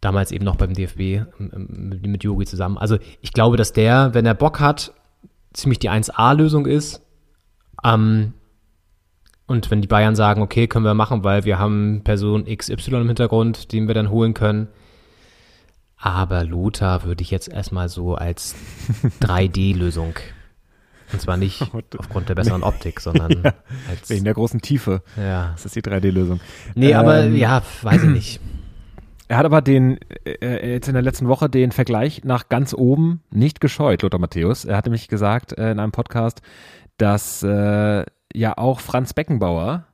damals 0.00 0.32
eben 0.32 0.44
noch 0.44 0.56
beim 0.56 0.72
DFB 0.72 1.00
ähm, 1.00 2.00
mit, 2.02 2.24
Jogi 2.24 2.46
zusammen. 2.46 2.78
Also 2.78 2.98
ich 3.20 3.32
glaube, 3.32 3.56
dass 3.56 3.72
der, 3.72 4.14
wenn 4.14 4.26
er 4.26 4.34
Bock 4.34 4.60
hat, 4.60 4.92
ziemlich 5.52 5.78
die 5.78 5.90
1A-Lösung 5.90 6.66
ist. 6.66 7.02
Ähm, 7.84 8.32
und 9.46 9.70
wenn 9.70 9.80
die 9.80 9.88
Bayern 9.88 10.14
sagen, 10.14 10.42
okay, 10.42 10.66
können 10.66 10.84
wir 10.84 10.94
machen, 10.94 11.24
weil 11.24 11.44
wir 11.44 11.58
haben 11.58 12.02
Person 12.04 12.44
XY 12.44 12.96
im 12.96 13.06
Hintergrund, 13.06 13.72
den 13.72 13.88
wir 13.88 13.94
dann 13.94 14.10
holen 14.10 14.34
können. 14.34 14.68
Aber 15.96 16.44
Lothar 16.44 17.04
würde 17.04 17.22
ich 17.22 17.30
jetzt 17.30 17.48
erstmal 17.48 17.88
so 17.88 18.14
als 18.14 18.54
3D-Lösung. 19.20 20.14
Und 21.12 21.20
zwar 21.20 21.36
nicht 21.36 21.62
aufgrund 21.98 22.28
der 22.28 22.34
besseren 22.34 22.62
Optik, 22.64 23.00
sondern 23.00 23.42
als. 23.88 24.08
Wegen 24.08 24.24
der 24.24 24.34
großen 24.34 24.60
Tiefe. 24.60 25.02
Ja. 25.16 25.50
Das 25.52 25.64
ist 25.64 25.76
die 25.76 25.82
3D-Lösung. 25.82 26.40
Nee, 26.74 26.94
aber 26.94 27.24
Ähm, 27.24 27.36
ja, 27.36 27.62
weiß 27.82 28.04
ich 28.04 28.10
nicht. 28.10 28.40
Er 29.28 29.36
hat 29.36 29.44
aber 29.44 29.60
den, 29.60 29.98
äh, 30.24 30.72
jetzt 30.72 30.88
in 30.88 30.94
der 30.94 31.02
letzten 31.02 31.28
Woche 31.28 31.50
den 31.50 31.70
Vergleich 31.70 32.24
nach 32.24 32.48
ganz 32.48 32.72
oben 32.72 33.22
nicht 33.30 33.60
gescheut, 33.60 34.02
Lothar 34.02 34.18
Matthäus. 34.18 34.64
Er 34.64 34.76
hat 34.76 34.86
nämlich 34.86 35.08
gesagt 35.08 35.52
äh, 35.58 35.70
in 35.70 35.78
einem 35.78 35.92
Podcast, 35.92 36.40
dass 36.96 37.42
äh, 37.42 38.04
ja 38.32 38.56
auch 38.56 38.80
Franz 38.80 39.12
Beckenbauer 39.12 39.86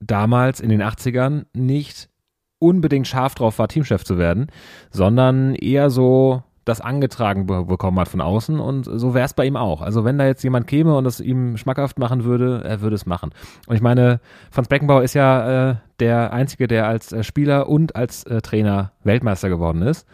damals 0.00 0.60
in 0.60 0.68
den 0.68 0.82
80ern 0.82 1.46
nicht 1.54 2.10
unbedingt 2.58 3.06
scharf 3.06 3.34
drauf 3.34 3.58
war, 3.58 3.68
Teamchef 3.68 4.04
zu 4.04 4.18
werden, 4.18 4.48
sondern 4.90 5.54
eher 5.54 5.90
so 5.90 6.42
das 6.68 6.80
angetragen 6.80 7.46
be 7.46 7.64
bekommen 7.64 7.98
hat 7.98 8.08
von 8.08 8.20
außen 8.20 8.60
und 8.60 8.84
so 8.84 9.14
wäre 9.14 9.24
es 9.24 9.34
bei 9.34 9.46
ihm 9.46 9.56
auch. 9.56 9.82
Also 9.82 10.04
wenn 10.04 10.18
da 10.18 10.26
jetzt 10.26 10.42
jemand 10.42 10.66
käme 10.66 10.96
und 10.96 11.06
es 11.06 11.20
ihm 11.20 11.56
schmackhaft 11.56 11.98
machen 11.98 12.24
würde, 12.24 12.62
er 12.64 12.80
würde 12.80 12.94
es 12.94 13.06
machen. 13.06 13.30
Und 13.66 13.76
ich 13.76 13.82
meine, 13.82 14.20
Franz 14.50 14.68
Beckenbauer 14.68 15.02
ist 15.02 15.14
ja 15.14 15.70
äh, 15.70 15.76
der 16.00 16.32
Einzige, 16.32 16.68
der 16.68 16.86
als 16.86 17.12
äh, 17.12 17.24
Spieler 17.24 17.68
und 17.68 17.96
als 17.96 18.24
äh, 18.24 18.40
Trainer 18.42 18.92
Weltmeister 19.02 19.48
geworden 19.48 19.82
ist. 19.82 20.06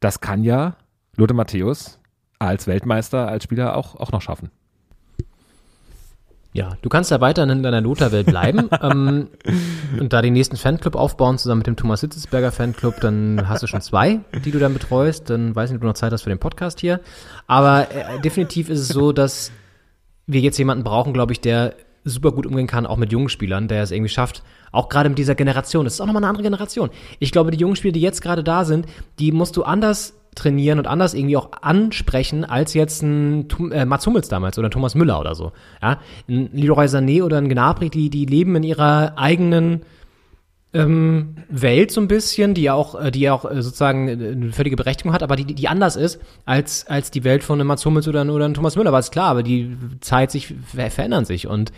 Das 0.00 0.20
kann 0.20 0.42
ja 0.42 0.76
Lothar 1.16 1.36
Matthäus 1.36 2.00
als 2.38 2.66
Weltmeister, 2.66 3.28
als 3.28 3.44
Spieler 3.44 3.76
auch, 3.76 3.94
auch 3.96 4.12
noch 4.12 4.22
schaffen. 4.22 4.50
Ja, 6.54 6.76
du 6.82 6.90
kannst 6.90 7.10
ja 7.10 7.20
weiterhin 7.22 7.48
in 7.48 7.62
deiner 7.62 7.80
Lothar-Welt 7.80 8.26
bleiben 8.26 8.68
ähm, 8.82 9.28
und 9.98 10.12
da 10.12 10.20
den 10.20 10.34
nächsten 10.34 10.56
Fanclub 10.56 10.96
aufbauen, 10.96 11.38
zusammen 11.38 11.60
mit 11.60 11.66
dem 11.66 11.76
Thomas 11.76 12.02
Hitzesberger 12.02 12.52
Fanclub, 12.52 13.00
dann 13.00 13.48
hast 13.48 13.62
du 13.62 13.66
schon 13.66 13.80
zwei, 13.80 14.20
die 14.44 14.50
du 14.50 14.58
dann 14.58 14.74
betreust. 14.74 15.30
Dann 15.30 15.56
weiß 15.56 15.70
nicht, 15.70 15.76
ob 15.76 15.80
du 15.82 15.86
noch 15.86 15.94
Zeit 15.94 16.12
hast 16.12 16.22
für 16.22 16.30
den 16.30 16.38
Podcast 16.38 16.80
hier. 16.80 17.00
Aber 17.46 17.88
äh, 17.90 18.20
definitiv 18.20 18.68
ist 18.68 18.80
es 18.80 18.88
so, 18.88 19.12
dass 19.12 19.50
wir 20.26 20.40
jetzt 20.40 20.58
jemanden 20.58 20.84
brauchen, 20.84 21.14
glaube 21.14 21.32
ich, 21.32 21.40
der 21.40 21.74
super 22.04 22.32
gut 22.32 22.46
umgehen 22.46 22.66
kann, 22.66 22.84
auch 22.84 22.96
mit 22.96 23.12
jungen 23.12 23.28
Spielern, 23.28 23.68
der 23.68 23.82
es 23.82 23.90
irgendwie 23.90 24.10
schafft, 24.10 24.42
auch 24.72 24.88
gerade 24.88 25.08
mit 25.08 25.18
dieser 25.18 25.34
Generation. 25.34 25.84
Das 25.84 25.94
ist 25.94 26.00
auch 26.00 26.06
nochmal 26.06 26.22
eine 26.22 26.30
andere 26.30 26.42
Generation. 26.42 26.90
Ich 27.18 27.32
glaube, 27.32 27.50
die 27.50 27.58
jungen 27.58 27.76
Spieler, 27.76 27.92
die 27.92 28.00
jetzt 28.00 28.20
gerade 28.20 28.44
da 28.44 28.64
sind, 28.64 28.86
die 29.18 29.32
musst 29.32 29.56
du 29.56 29.62
anders 29.62 30.14
trainieren 30.34 30.78
und 30.78 30.86
anders 30.86 31.14
irgendwie 31.14 31.36
auch 31.36 31.50
ansprechen 31.60 32.44
als 32.44 32.74
jetzt 32.74 33.02
ein 33.02 33.48
äh, 33.70 33.84
Mats 33.84 34.06
Hummels 34.06 34.28
damals 34.28 34.58
oder 34.58 34.70
Thomas 34.70 34.94
Müller 34.94 35.20
oder 35.20 35.34
so. 35.34 35.52
Ja, 35.82 35.98
ein 36.28 36.50
Leroy 36.52 36.86
Sané 36.86 37.22
oder 37.22 37.38
ein 37.38 37.48
Gnabry, 37.48 37.90
die 37.90 38.08
die 38.08 38.24
leben 38.24 38.56
in 38.56 38.62
ihrer 38.62 39.12
eigenen 39.16 39.82
ähm, 40.74 41.36
Welt 41.48 41.90
so 41.90 42.00
ein 42.00 42.08
bisschen, 42.08 42.54
die 42.54 42.62
ja 42.62 42.74
auch, 42.74 42.98
äh, 42.98 43.10
die 43.10 43.28
auch 43.28 43.44
äh, 43.44 43.62
sozusagen 43.62 44.08
eine 44.08 44.52
völlige 44.52 44.76
Berechtigung 44.76 45.12
hat, 45.12 45.22
aber 45.22 45.36
die, 45.36 45.44
die 45.44 45.68
anders 45.68 45.96
ist 45.96 46.18
als, 46.46 46.86
als 46.86 47.10
die 47.10 47.24
Welt 47.24 47.44
von 47.44 47.60
einem 47.60 47.68
Mats 47.68 47.84
Hummels 47.84 48.08
oder, 48.08 48.24
oder 48.24 48.46
einem 48.46 48.54
Thomas 48.54 48.76
Müller, 48.76 48.92
war 48.92 49.00
es 49.00 49.10
klar, 49.10 49.28
aber 49.28 49.42
die 49.42 49.76
Zeit 50.00 50.30
sich 50.30 50.54
verändern 50.74 51.26
sich 51.26 51.46
und 51.46 51.72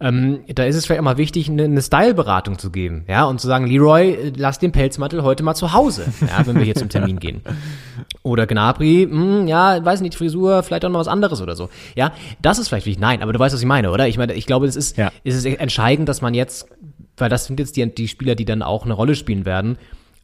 ähm, 0.00 0.40
da 0.54 0.64
ist 0.64 0.76
es 0.76 0.86
vielleicht 0.86 1.02
mal 1.02 1.16
wichtig, 1.16 1.48
eine, 1.48 1.64
eine 1.64 1.80
Style-Beratung 1.80 2.58
zu 2.58 2.70
geben, 2.70 3.04
ja, 3.08 3.24
und 3.24 3.40
zu 3.40 3.46
sagen, 3.46 3.66
Leroy, 3.66 4.32
lass 4.36 4.58
den 4.58 4.72
Pelzmantel 4.72 5.22
heute 5.22 5.42
mal 5.42 5.54
zu 5.54 5.72
Hause, 5.72 6.04
ja, 6.20 6.46
wenn 6.46 6.56
wir 6.56 6.64
hier 6.64 6.74
zum 6.74 6.88
Termin 6.88 7.18
gehen. 7.18 7.42
Oder 8.24 8.46
Gnabry, 8.46 9.06
mh, 9.08 9.40
hm, 9.40 9.48
ja, 9.48 9.84
weiß 9.84 10.00
nicht, 10.00 10.14
Frisur, 10.14 10.62
vielleicht 10.62 10.84
auch 10.86 10.88
noch 10.88 10.98
was 10.98 11.08
anderes 11.08 11.42
oder 11.42 11.54
so. 11.54 11.68
Ja, 11.94 12.14
das 12.40 12.58
ist 12.58 12.68
vielleicht 12.68 12.86
wichtig. 12.86 13.00
Nein, 13.00 13.22
aber 13.22 13.34
du 13.34 13.38
weißt, 13.38 13.54
was 13.54 13.60
ich 13.60 13.66
meine, 13.66 13.90
oder? 13.90 14.08
Ich 14.08 14.16
meine, 14.16 14.32
ich 14.32 14.46
glaube, 14.46 14.66
es 14.66 14.76
ist, 14.76 14.96
ja. 14.96 15.12
ist 15.24 15.36
es 15.36 15.44
entscheidend, 15.44 16.08
dass 16.08 16.22
man 16.22 16.32
jetzt, 16.32 16.66
weil 17.18 17.28
das 17.28 17.44
sind 17.44 17.60
jetzt 17.60 17.76
die, 17.76 17.94
die 17.94 18.08
Spieler, 18.08 18.34
die 18.34 18.46
dann 18.46 18.62
auch 18.62 18.86
eine 18.86 18.94
Rolle 18.94 19.14
spielen 19.14 19.44
werden, 19.44 19.76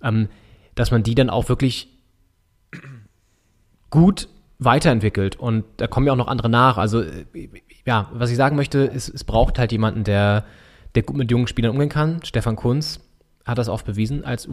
ähm, 0.02 0.30
dass 0.74 0.90
man 0.90 1.02
die 1.02 1.14
dann 1.14 1.28
auch 1.28 1.50
wirklich 1.50 1.88
gut 3.90 4.28
weiterentwickelt 4.58 5.36
und 5.36 5.64
da 5.76 5.86
kommen 5.86 6.06
ja 6.06 6.14
auch 6.14 6.18
noch 6.18 6.28
andere 6.28 6.48
nach. 6.48 6.78
Also 6.78 7.02
ja, 7.84 8.08
was 8.14 8.30
ich 8.30 8.36
sagen 8.36 8.56
möchte, 8.56 8.78
ist, 8.78 9.10
es 9.10 9.24
braucht 9.24 9.58
halt 9.58 9.72
jemanden, 9.72 10.04
der, 10.04 10.44
der 10.94 11.02
gut 11.02 11.16
mit 11.18 11.30
jungen 11.30 11.48
Spielern 11.48 11.72
umgehen 11.72 11.90
kann. 11.90 12.20
Stefan 12.24 12.56
Kunz 12.56 13.00
hat 13.44 13.58
das 13.58 13.68
oft 13.68 13.84
bewiesen 13.84 14.24
als 14.24 14.48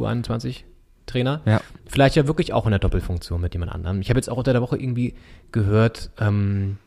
U21-Trainer. 1.08 1.42
Ja. 1.46 1.62
Vielleicht 1.86 2.16
ja 2.16 2.28
wirklich 2.28 2.54
auch 2.54 2.66
in 2.66 2.72
der 2.72 2.80
Doppelfunktion 2.80 3.42
mit 3.42 3.54
jemand 3.54 3.72
anderem. 3.72 4.02
Ich 4.02 4.10
habe 4.10 4.20
jetzt 4.20 4.30
auch 4.30 4.38
unter 4.38 4.54
der 4.54 4.62
Woche 4.62 4.78
irgendwie 4.78 5.16
gehört, 5.52 6.12
ähm, 6.20 6.78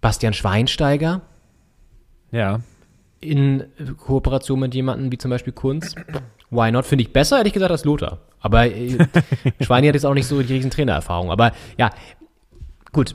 Bastian 0.00 0.32
Schweinsteiger. 0.32 1.22
Ja. 2.32 2.60
In 3.20 3.64
Kooperation 3.98 4.60
mit 4.60 4.74
jemandem 4.74 5.12
wie 5.12 5.18
zum 5.18 5.30
Beispiel 5.30 5.52
Kunz. 5.52 5.94
Why 6.50 6.72
not? 6.72 6.86
Finde 6.86 7.02
ich 7.02 7.12
besser, 7.12 7.38
ehrlich 7.38 7.52
gesagt, 7.52 7.70
als 7.70 7.84
Lothar. 7.84 8.18
Aber 8.40 8.66
äh, 8.66 8.98
Schweini 9.60 9.88
hat 9.88 9.94
jetzt 9.94 10.06
auch 10.06 10.14
nicht 10.14 10.26
so 10.26 10.42
die 10.42 10.54
riesen 10.54 10.70
Trainererfahrung. 10.70 11.30
Aber 11.30 11.52
ja, 11.76 11.90
gut, 12.92 13.14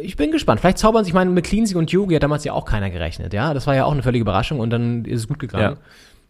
ich 0.00 0.16
bin 0.16 0.32
gespannt. 0.32 0.60
Vielleicht 0.60 0.78
zaubern 0.78 1.04
sich, 1.04 1.10
ich 1.10 1.14
meine, 1.14 1.30
mit 1.30 1.44
Cleansy 1.44 1.74
und 1.74 1.92
Yogi 1.92 2.14
hat 2.14 2.22
damals 2.22 2.44
ja 2.44 2.54
auch 2.54 2.64
keiner 2.64 2.88
gerechnet, 2.88 3.34
ja. 3.34 3.52
Das 3.52 3.66
war 3.66 3.74
ja 3.74 3.84
auch 3.84 3.92
eine 3.92 4.02
völlige 4.02 4.22
Überraschung 4.22 4.58
und 4.58 4.70
dann 4.70 5.04
ist 5.04 5.20
es 5.20 5.28
gut 5.28 5.38
gegangen. 5.38 5.76
Ja. 5.76 5.82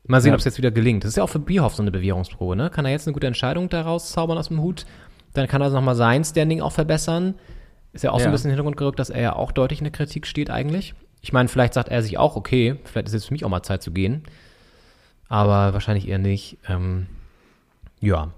Mal 0.07 0.21
sehen, 0.21 0.31
ja. 0.31 0.35
ob 0.35 0.39
es 0.39 0.45
jetzt 0.45 0.59
wieder 0.59 0.71
gelingt. 0.71 1.05
Das 1.05 1.11
ist 1.11 1.17
ja 1.17 1.23
auch 1.23 1.29
für 1.31 1.39
Bierhoff 1.39 1.75
so 1.75 1.83
eine 1.83 1.91
Bewährungsprobe, 1.91 2.57
ne? 2.57 2.69
Kann 2.69 2.85
er 2.85 2.91
jetzt 2.91 3.07
eine 3.07 3.15
gute 3.15 3.27
Entscheidung 3.27 3.71
daraus 3.71 4.11
zaubern 4.11 4.37
aus 4.37 4.49
dem 4.49 4.61
Hut? 4.61 4.85
Dann 5.33 5.49
kann 5.49 5.63
er 5.63 5.67
also 5.67 5.77
nochmal 5.77 5.97
sein 5.97 6.25
Standing 6.25 6.61
auch 6.61 6.73
verbessern. 6.73 7.35
Ist 7.93 8.05
ja 8.05 8.11
auch 8.11 8.19
ja. 8.19 8.25
so 8.25 8.29
ein 8.29 8.33
bisschen 8.33 8.51
in 8.51 8.51
den 8.51 8.57
Hintergrund 8.57 8.77
gerückt, 8.77 8.99
dass 8.99 9.09
er 9.09 9.23
ja 9.23 9.37
auch 9.37 9.53
deutlich 9.53 9.81
in 9.81 9.85
der 9.85 9.93
Kritik 9.93 10.27
steht 10.27 10.51
eigentlich. 10.51 10.95
Ich 11.23 11.33
meine, 11.33 11.49
vielleicht 11.49 11.73
sagt 11.73 11.89
er 11.89 12.03
sich 12.03 12.19
auch, 12.19 12.37
okay, 12.37 12.77
vielleicht 12.85 13.07
ist 13.09 13.15
jetzt 13.15 13.27
für 13.27 13.35
mich 13.35 13.45
auch 13.45 13.49
mal 13.49 13.63
Zeit 13.63 13.83
zu 13.83 13.93
gehen. 13.93 14.25
Aber 15.29 15.73
wahrscheinlich 15.73 16.07
eher 16.07 16.19
nicht. 16.19 16.59
Ähm, 16.69 17.07
ja. 18.01 18.31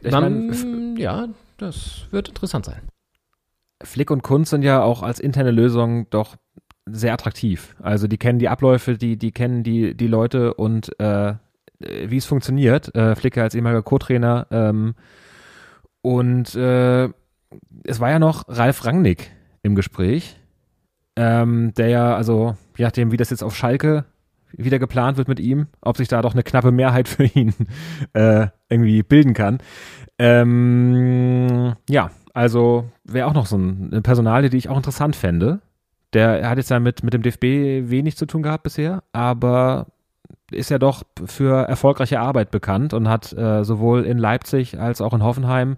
Ich 0.00 0.10
Dann, 0.10 0.46
mein, 0.46 0.96
ja, 0.96 1.28
das 1.58 2.06
wird 2.10 2.28
interessant 2.28 2.64
sein. 2.64 2.80
Flick 3.82 4.10
und 4.10 4.22
Kunz 4.22 4.50
sind 4.50 4.62
ja 4.62 4.82
auch 4.82 5.02
als 5.02 5.20
interne 5.20 5.50
Lösung 5.50 6.08
doch 6.10 6.36
sehr 6.92 7.12
attraktiv. 7.12 7.74
Also 7.80 8.06
die 8.06 8.18
kennen 8.18 8.38
die 8.38 8.48
Abläufe, 8.48 8.96
die, 8.96 9.16
die 9.16 9.32
kennen 9.32 9.62
die, 9.62 9.94
die 9.96 10.06
Leute 10.06 10.54
und 10.54 10.98
äh, 11.00 11.34
wie 11.78 12.16
es 12.16 12.26
funktioniert. 12.26 12.94
Äh, 12.94 13.14
Flick 13.16 13.38
als 13.38 13.54
ehemaliger 13.54 13.82
Co-Trainer. 13.82 14.46
Ähm, 14.50 14.94
und 16.02 16.54
äh, 16.54 17.08
es 17.84 18.00
war 18.00 18.10
ja 18.10 18.18
noch 18.18 18.44
Ralf 18.48 18.84
Rangnick 18.84 19.30
im 19.62 19.74
Gespräch, 19.74 20.36
ähm, 21.16 21.72
der 21.74 21.88
ja, 21.88 22.14
also 22.14 22.56
je 22.76 22.84
nachdem, 22.84 23.12
wie 23.12 23.16
das 23.16 23.30
jetzt 23.30 23.42
auf 23.42 23.56
Schalke 23.56 24.04
wieder 24.52 24.78
geplant 24.78 25.16
wird 25.16 25.28
mit 25.28 25.40
ihm, 25.40 25.68
ob 25.80 25.96
sich 25.96 26.08
da 26.08 26.22
doch 26.22 26.32
eine 26.32 26.42
knappe 26.42 26.72
Mehrheit 26.72 27.08
für 27.08 27.24
ihn 27.24 27.54
äh, 28.12 28.48
irgendwie 28.68 29.02
bilden 29.02 29.34
kann. 29.34 29.58
Ähm, 30.18 31.74
ja, 31.88 32.10
also 32.34 32.90
wäre 33.04 33.26
auch 33.26 33.34
noch 33.34 33.46
so 33.46 33.56
eine 33.56 34.02
Personalie, 34.02 34.50
die 34.50 34.56
ich 34.56 34.68
auch 34.68 34.76
interessant 34.76 35.16
fände. 35.16 35.60
Der 36.12 36.48
hat 36.48 36.58
jetzt 36.58 36.70
ja 36.70 36.80
mit, 36.80 37.02
mit 37.02 37.14
dem 37.14 37.22
DFB 37.22 37.88
wenig 37.90 38.16
zu 38.16 38.26
tun 38.26 38.42
gehabt 38.42 38.64
bisher, 38.64 39.02
aber 39.12 39.86
ist 40.50 40.70
ja 40.70 40.78
doch 40.78 41.04
für 41.26 41.68
erfolgreiche 41.68 42.20
Arbeit 42.20 42.50
bekannt 42.50 42.92
und 42.92 43.08
hat 43.08 43.32
äh, 43.32 43.64
sowohl 43.64 44.04
in 44.04 44.18
Leipzig 44.18 44.78
als 44.78 45.00
auch 45.00 45.14
in 45.14 45.22
Hoffenheim 45.22 45.76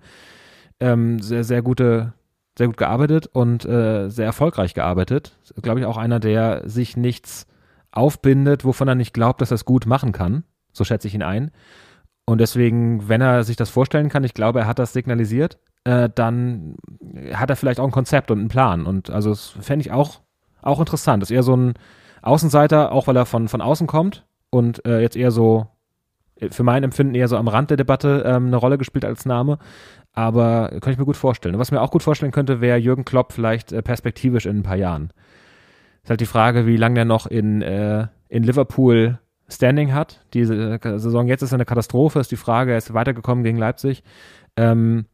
ähm, 0.81 1.21
sehr, 1.21 1.45
sehr 1.45 1.63
gute, 1.63 2.15
sehr 2.57 2.69
gut 2.69 2.77
gearbeitet 2.77 3.27
und 3.27 3.65
äh, 3.65 4.09
sehr 4.09 4.27
erfolgreich 4.27 4.75
gearbeitet. 4.75 5.37
Glaube 5.61 5.81
ich 5.81 5.87
auch 5.87 5.99
einer, 5.99 6.21
der 6.21 6.69
sich 6.69 6.97
nichts 6.97 7.47
aufbindet, 7.91 8.65
wovon 8.65 8.89
er 8.89 8.95
nicht 8.95 9.13
glaubt, 9.13 9.43
dass 9.43 9.53
er 9.53 9.57
es 9.57 9.67
gut 9.67 9.87
machen 9.87 10.13
kann. 10.13 10.45
So 10.73 10.85
schätze 10.85 11.07
ich 11.07 11.15
ihn 11.15 11.23
ein. 11.23 11.51
Und 12.25 12.41
deswegen, 12.41 13.09
wenn 13.09 13.21
er 13.21 13.45
sich 13.45 13.57
das 13.57 13.69
vorstellen 13.69 14.09
kann, 14.09 14.25
ich 14.25 14.35
glaube, 14.35 14.61
er 14.61 14.67
hat 14.67 14.79
das 14.79 14.93
signalisiert, 14.93 15.59
äh, 15.85 16.09
dann 16.15 16.77
hat 17.35 17.51
er 17.51 17.57
vielleicht 17.57 17.81
auch 17.81 17.85
ein 17.85 17.91
Konzept 17.91 18.31
und 18.31 18.39
einen 18.39 18.49
Plan. 18.49 18.87
Und 18.87 19.11
also 19.11 19.31
das 19.31 19.49
fände 19.61 19.85
ich 19.85 19.93
auch, 19.93 20.21
auch 20.61 20.81
interessant. 20.81 21.23
Das 21.23 21.31
ist 21.31 21.35
eher 21.35 21.43
so 21.43 21.57
ein 21.57 21.75
Außenseiter, 22.23 22.93
auch 22.93 23.07
weil 23.07 23.17
er 23.17 23.27
von, 23.27 23.49
von 23.49 23.61
außen 23.61 23.87
kommt 23.87 24.25
und 24.51 24.85
äh, 24.87 25.01
jetzt 25.01 25.17
eher 25.17 25.31
so, 25.31 25.67
äh, 26.37 26.51
für 26.51 26.63
mein 26.63 26.85
Empfinden 26.85 27.15
eher 27.15 27.29
so 27.29 27.37
am 27.37 27.49
Rand 27.49 27.71
der 27.71 27.77
Debatte 27.77 28.23
ähm, 28.25 28.47
eine 28.47 28.57
Rolle 28.57 28.79
gespielt 28.79 29.05
als 29.05 29.27
Name. 29.27 29.59
Aber 30.13 30.69
könnte 30.69 30.93
ich 30.93 30.99
mir 30.99 31.07
gut 31.07 31.17
vorstellen. 31.17 31.59
Was 31.59 31.71
mir 31.71 31.81
auch 31.81 31.91
gut 31.91 32.03
vorstellen 32.03 32.33
könnte, 32.33 32.61
wäre 32.61 32.79
Jürgen 32.79 33.05
Klopp 33.05 33.33
vielleicht 33.33 33.73
äh, 33.73 33.83
perspektivisch 33.83 34.47
in 34.47 34.59
ein 34.59 34.63
paar 34.63 34.77
Jahren. 34.77 35.13
Ist 36.03 36.11
halt 36.11 36.21
die 36.21 36.27
Frage, 36.27 36.67
wie 36.67 36.77
lange 36.77 36.97
der 36.97 37.05
noch 37.05 37.27
in, 37.27 37.63
äh, 37.63 38.09
in 38.29 38.43
Liverpool 38.43 39.19
Standing 39.49 39.95
hat. 39.95 40.25
Diese 40.35 40.55
äh, 40.55 40.99
Saison 40.99 41.29
jetzt 41.29 41.43
ist 41.43 41.55
eine 41.55 41.65
Katastrophe, 41.65 42.21
ist 42.21 42.31
die 42.31 42.37
Frage, 42.37 42.73
er 42.73 42.79
ist 42.79 42.93
weitergekommen 42.93 43.45
gegen 43.45 43.59
Leipzig. 43.59 44.03
Ähm, 44.57 45.07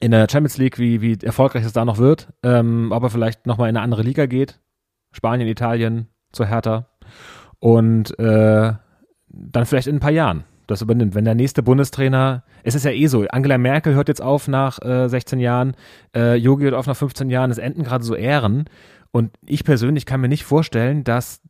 in 0.00 0.10
der 0.10 0.26
Champions 0.30 0.58
League, 0.58 0.78
wie, 0.78 1.00
wie 1.00 1.18
erfolgreich 1.22 1.64
es 1.64 1.72
da 1.72 1.84
noch 1.84 1.98
wird, 1.98 2.28
ähm, 2.42 2.90
ob 2.92 3.02
er 3.02 3.10
vielleicht 3.10 3.46
nochmal 3.46 3.68
in 3.68 3.76
eine 3.76 3.84
andere 3.84 4.02
Liga 4.02 4.26
geht. 4.26 4.60
Spanien, 5.12 5.48
Italien, 5.48 6.08
zu 6.32 6.44
Hertha. 6.44 6.86
Und 7.60 8.18
äh, 8.18 8.72
dann 9.28 9.66
vielleicht 9.66 9.86
in 9.86 9.96
ein 9.96 10.00
paar 10.00 10.10
Jahren 10.10 10.44
das 10.66 10.82
übernimmt. 10.82 11.14
Wenn 11.14 11.24
der 11.24 11.34
nächste 11.34 11.62
Bundestrainer, 11.62 12.42
es 12.62 12.74
ist 12.74 12.84
ja 12.84 12.90
eh 12.90 13.06
so, 13.06 13.26
Angela 13.28 13.58
Merkel 13.58 13.94
hört 13.94 14.08
jetzt 14.08 14.22
auf 14.22 14.48
nach 14.48 14.80
äh, 14.82 15.08
16 15.08 15.38
Jahren, 15.38 15.74
äh, 16.14 16.40
hört 16.40 16.74
auf 16.74 16.86
nach 16.86 16.96
15 16.96 17.30
Jahren, 17.30 17.50
es 17.50 17.58
enden 17.58 17.84
gerade 17.84 18.04
so 18.04 18.14
Ehren. 18.14 18.64
Und 19.10 19.30
ich 19.46 19.64
persönlich 19.64 20.06
kann 20.06 20.20
mir 20.20 20.28
nicht 20.28 20.44
vorstellen, 20.44 21.04
dass 21.04 21.40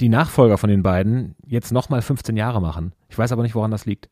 die 0.00 0.08
Nachfolger 0.08 0.58
von 0.58 0.68
den 0.68 0.82
beiden 0.82 1.36
jetzt 1.46 1.72
nochmal 1.72 2.02
15 2.02 2.36
Jahre 2.36 2.60
machen. 2.60 2.92
Ich 3.08 3.16
weiß 3.16 3.32
aber 3.32 3.42
nicht, 3.42 3.54
woran 3.54 3.70
das 3.70 3.86
liegt. 3.86 4.10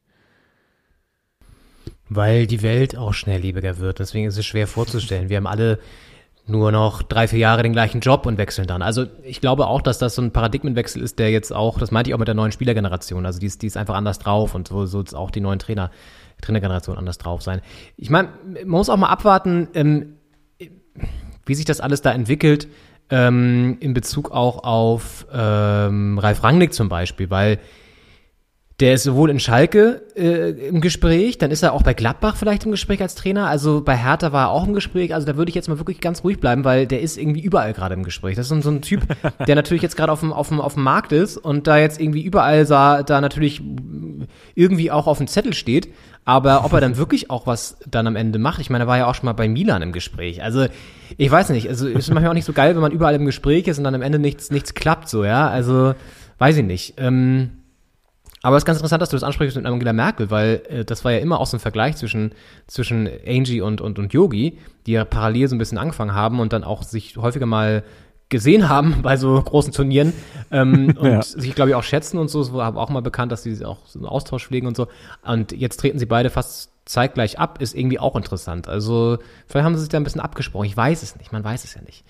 Weil 2.09 2.47
die 2.47 2.63
Welt 2.63 2.97
auch 2.97 3.13
schnelllebiger 3.13 3.79
wird. 3.79 3.99
Deswegen 3.99 4.27
ist 4.27 4.39
es 4.39 4.47
schwer 4.47 4.67
vorzustellen. 4.67 5.29
Wir 5.29 5.37
haben 5.37 5.47
alle 5.47 5.79
nur 6.47 6.73
noch 6.73 7.03
drei, 7.03 7.29
vier 7.29 7.41
Jahre 7.41 7.63
den 7.63 7.75
gleichen 7.75 8.01
Job 8.01 8.25
und 8.25 8.39
wechseln 8.39 8.67
dann. 8.67 8.81
Also 8.81 9.05
ich 9.23 9.43
glaube 9.43 9.67
auch, 9.67 9.83
dass 9.83 9.99
das 9.99 10.15
so 10.15 10.23
ein 10.23 10.33
Paradigmenwechsel 10.33 11.03
ist, 11.03 11.19
der 11.19 11.31
jetzt 11.31 11.53
auch, 11.53 11.79
das 11.79 11.91
meinte 11.91 12.09
ich 12.09 12.15
auch 12.15 12.19
mit 12.19 12.27
der 12.27 12.35
neuen 12.35 12.53
Spielergeneration, 12.53 13.27
also 13.27 13.39
die 13.39 13.45
ist, 13.45 13.61
die 13.61 13.67
ist 13.67 13.77
einfach 13.77 13.95
anders 13.95 14.19
drauf 14.19 14.55
und 14.55 14.69
so 14.69 14.87
soll 14.87 15.05
es 15.05 15.13
auch 15.13 15.31
die 15.31 15.43
neuen 15.43 15.59
Trainer, 15.59 15.91
Trainergeneration 16.41 16.97
anders 16.97 17.19
drauf 17.19 17.43
sein. 17.43 17.61
Ich 17.99 18.09
meine, 18.09 18.31
man 18.47 18.69
muss 18.69 18.89
auch 18.89 18.97
mal 18.97 19.11
abwarten, 19.11 19.69
ähm, 19.75 20.15
wie 21.45 21.55
sich 21.55 21.67
das 21.67 21.81
alles 21.81 22.01
da 22.01 22.13
entwickelt. 22.13 22.67
ähm, 23.11 23.77
in 23.81 23.95
Bezug 23.95 24.31
auch 24.31 24.65
auf 24.65 25.27
ähm, 25.33 26.19
Ralf 26.19 26.43
Rangnick 26.43 26.75
zum 26.75 26.89
Beispiel, 26.89 27.31
weil 27.31 27.59
der 28.81 28.95
ist 28.95 29.03
sowohl 29.03 29.31
in 29.31 29.41
Schalke 29.41 30.03
äh, 30.15 30.51
im 30.51 30.81
Gespräch, 30.81 31.37
dann 31.37 31.51
ist 31.51 31.65
er 31.65 31.73
auch 31.73 31.83
bei 31.83 31.95
Gladbach 31.95 32.37
vielleicht 32.37 32.65
im 32.65 32.71
Gespräch 32.71 33.03
als 33.03 33.17
Trainer, 33.17 33.49
also 33.49 33.81
bei 33.81 33.97
Hertha 33.97 34.33
war 34.33 34.47
er 34.47 34.51
auch 34.51 34.67
im 34.67 34.73
Gespräch, 34.73 35.15
also 35.15 35.27
da 35.27 35.37
würde 35.37 35.49
ich 35.49 35.57
jetzt 35.57 35.69
mal 35.69 35.79
wirklich 35.79 36.01
ganz 36.01 36.23
ruhig 36.23 36.39
bleiben, 36.39 36.65
weil 36.65 36.87
der 36.87 37.01
ist 37.01 37.19
irgendwie 37.19 37.41
überall 37.41 37.73
gerade 37.73 37.95
im 37.95 38.05
Gespräch. 38.05 38.37
Das 38.37 38.49
ist 38.49 38.63
so, 38.63 38.71
ein 38.71 38.83
Typ, 38.83 39.03
der 39.47 39.57
natürlich 39.57 39.83
jetzt 39.83 39.97
gerade 39.97 40.13
auf 40.13 40.21
dem, 40.21 40.33
auf, 40.33 40.49
dem, 40.49 40.61
auf 40.61 40.75
dem 40.75 40.85
Markt 40.85 41.11
ist 41.11 41.37
und 41.37 41.67
da 41.67 41.77
jetzt 41.77 42.01
irgendwie 42.01 42.23
überall 42.23 42.67
sah, 42.67 43.03
da 43.03 43.21
natürlich 43.21 43.61
irgendwie 44.55 44.93
auch 44.93 45.09
auf 45.09 45.19
dem 45.19 45.27
Zettel 45.27 45.55
steht, 45.55 45.89
aber 46.25 46.65
ob 46.65 46.73
er 46.73 46.81
dann 46.81 46.97
wirklich 46.99 47.31
auch 47.31 47.49
was 47.49 47.79
dann 47.91 48.07
am 48.07 48.15
Ende 48.15 48.39
macht, 48.39 48.61
ich 48.61 48.71
meine, 48.71 48.85
er 48.85 48.89
war 48.89 48.99
ja 48.99 49.07
auch 49.07 49.15
schon 49.17 49.27
mal 49.27 49.33
bei 49.33 49.49
Milan 49.49 49.83
im 49.83 49.91
Gespräch. 49.91 50.41
Also, 50.41 50.67
ich 51.17 51.31
weiß 51.31 51.49
nicht, 51.49 51.69
also 51.69 51.89
ist 51.89 52.11
manchmal 52.11 52.31
auch 52.31 52.35
nicht 52.35 52.45
so 52.45 52.53
geil, 52.53 52.77
wenn 52.77 52.83
man 52.83 52.93
überall 52.93 53.17
im 53.17 53.27
Gespräch 53.27 53.67
ist 53.67 53.79
und 53.79 53.85
dann 53.85 53.97
am 53.97 54.03
Ende 54.03 54.21
nichts, 54.21 54.53
nichts 54.53 54.75
klappt, 54.75 55.09
so, 55.09 55.25
ja. 55.25 55.49
Also, 55.49 55.95
weiß 56.39 56.59
ich 56.59 56.65
nicht. 56.65 56.95
Ähm, 56.99 57.51
aber 58.43 58.57
es 58.57 58.63
ist 58.63 58.67
ganz 58.67 58.79
interessant, 58.79 59.03
dass 59.03 59.09
du 59.11 59.17
das 59.17 59.25
ansprichst 59.25 59.57
mit 59.57 59.67
Angela 59.67 59.93
Merkel, 59.93 60.31
weil 60.31 60.63
äh, 60.69 60.85
das 60.85 61.05
war 61.05 61.13
ja 61.13 61.19
immer 61.19 61.41
auch 61.41 61.47
so 61.47 61.57
ein 61.57 61.61
Vergleich 61.61 61.97
zwischen, 61.97 62.33
zwischen 62.67 63.09
Angie 63.27 63.61
und, 63.61 63.81
und, 63.81 63.99
und 63.99 64.13
Yogi, 64.13 64.59
die 64.87 64.93
ja 64.93 65.05
parallel 65.05 65.49
so 65.49 65.55
ein 65.57 65.59
bisschen 65.59 65.79
angefangen 65.79 66.15
haben 66.15 66.41
und 66.41 66.53
dann 66.53 66.65
auch 66.65 66.83
sich 66.83 67.17
häufiger 67.17 67.47
mal 67.47 67.83
gesehen 68.29 68.69
haben 68.69 68.97
bei 69.03 69.17
so 69.17 69.41
großen 69.43 69.73
Turnieren 69.73 70.13
ähm, 70.51 70.95
und 70.99 71.11
Ja. 71.11 71.23
sich, 71.23 71.55
glaube 71.55 71.71
ich, 71.71 71.75
auch 71.75 71.83
schätzen 71.83 72.19
und 72.19 72.29
so. 72.29 72.41
Es 72.41 72.53
war 72.53 72.77
auch 72.77 72.91
mal 72.91 73.03
bekannt, 73.03 73.33
dass 73.33 73.43
sie 73.43 73.65
auch 73.65 73.87
so 73.87 73.99
einen 73.99 74.07
Austausch 74.07 74.47
pflegen 74.47 74.67
und 74.67 74.77
so. 74.77 74.87
Und 75.25 75.53
jetzt 75.53 75.79
treten 75.81 75.99
sie 75.99 76.07
beide 76.07 76.31
fast 76.31 76.71
zeitgleich 76.85 77.39
ab, 77.39 77.61
ist 77.61 77.75
irgendwie 77.75 77.99
auch 77.99 78.17
interessant. 78.17 78.67
Also 78.69 79.19
vielleicht 79.47 79.65
haben 79.67 79.75
sie 79.75 79.81
sich 79.81 79.89
da 79.91 79.99
ein 79.99 80.05
bisschen 80.05 80.21
abgesprochen. 80.23 80.65
Ich 80.67 80.77
weiß 80.77 81.03
es 81.03 81.17
nicht, 81.17 81.33
man 81.33 81.45
weiß 81.45 81.65
es 81.65 81.75
ja 81.75 81.83
nicht. 81.83 82.03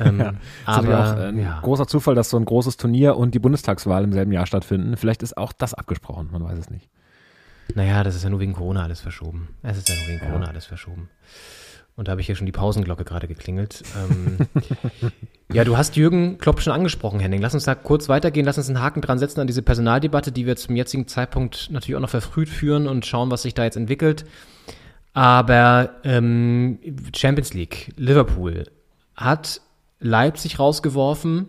Ähm, 0.00 0.20
Ja. 0.20 0.34
Aber 0.64 1.00
auch 1.00 1.16
ein 1.16 1.38
ja. 1.38 1.60
großer 1.60 1.86
Zufall, 1.86 2.14
dass 2.14 2.30
so 2.30 2.36
ein 2.36 2.44
großes 2.44 2.76
Turnier 2.76 3.16
und 3.16 3.34
die 3.34 3.38
Bundestagswahl 3.38 4.04
im 4.04 4.12
selben 4.12 4.32
Jahr 4.32 4.46
stattfinden. 4.46 4.96
Vielleicht 4.96 5.22
ist 5.22 5.36
auch 5.36 5.52
das 5.52 5.74
abgesprochen, 5.74 6.28
man 6.32 6.44
weiß 6.44 6.58
es 6.58 6.70
nicht. 6.70 6.88
Naja, 7.74 8.04
das 8.04 8.14
ist 8.14 8.24
ja 8.24 8.30
nur 8.30 8.40
wegen 8.40 8.52
Corona 8.52 8.82
alles 8.82 9.00
verschoben. 9.00 9.48
Es 9.62 9.78
ist 9.78 9.88
ja 9.88 9.94
nur 9.94 10.08
wegen 10.08 10.20
Corona 10.20 10.46
alles 10.46 10.66
verschoben. 10.66 11.08
Und 11.96 12.08
da 12.08 12.12
habe 12.12 12.20
ich 12.20 12.28
ja 12.28 12.34
schon 12.34 12.46
die 12.46 12.52
Pausenglocke 12.52 13.04
gerade 13.04 13.28
geklingelt. 13.28 13.84
Ähm, 13.96 14.38
ja, 15.52 15.64
du 15.64 15.76
hast 15.76 15.96
Jürgen 15.96 16.38
Klopp 16.38 16.60
schon 16.60 16.72
angesprochen, 16.72 17.20
Henning. 17.20 17.40
Lass 17.40 17.54
uns 17.54 17.64
da 17.64 17.76
kurz 17.76 18.08
weitergehen. 18.08 18.44
Lass 18.44 18.58
uns 18.58 18.68
einen 18.68 18.80
Haken 18.80 19.00
dran 19.00 19.20
setzen 19.20 19.40
an 19.40 19.46
diese 19.46 19.62
Personaldebatte, 19.62 20.32
die 20.32 20.44
wir 20.44 20.56
zum 20.56 20.74
jetzigen 20.74 21.06
Zeitpunkt 21.06 21.68
natürlich 21.70 21.96
auch 21.96 22.00
noch 22.00 22.10
verfrüht 22.10 22.48
führen 22.48 22.88
und 22.88 23.06
schauen, 23.06 23.30
was 23.30 23.42
sich 23.42 23.54
da 23.54 23.62
jetzt 23.62 23.76
entwickelt. 23.76 24.24
Aber 25.12 25.90
ähm, 26.02 26.80
Champions 27.14 27.54
League, 27.54 27.92
Liverpool 27.96 28.64
hat 29.14 29.60
Leipzig 30.04 30.58
rausgeworfen. 30.58 31.48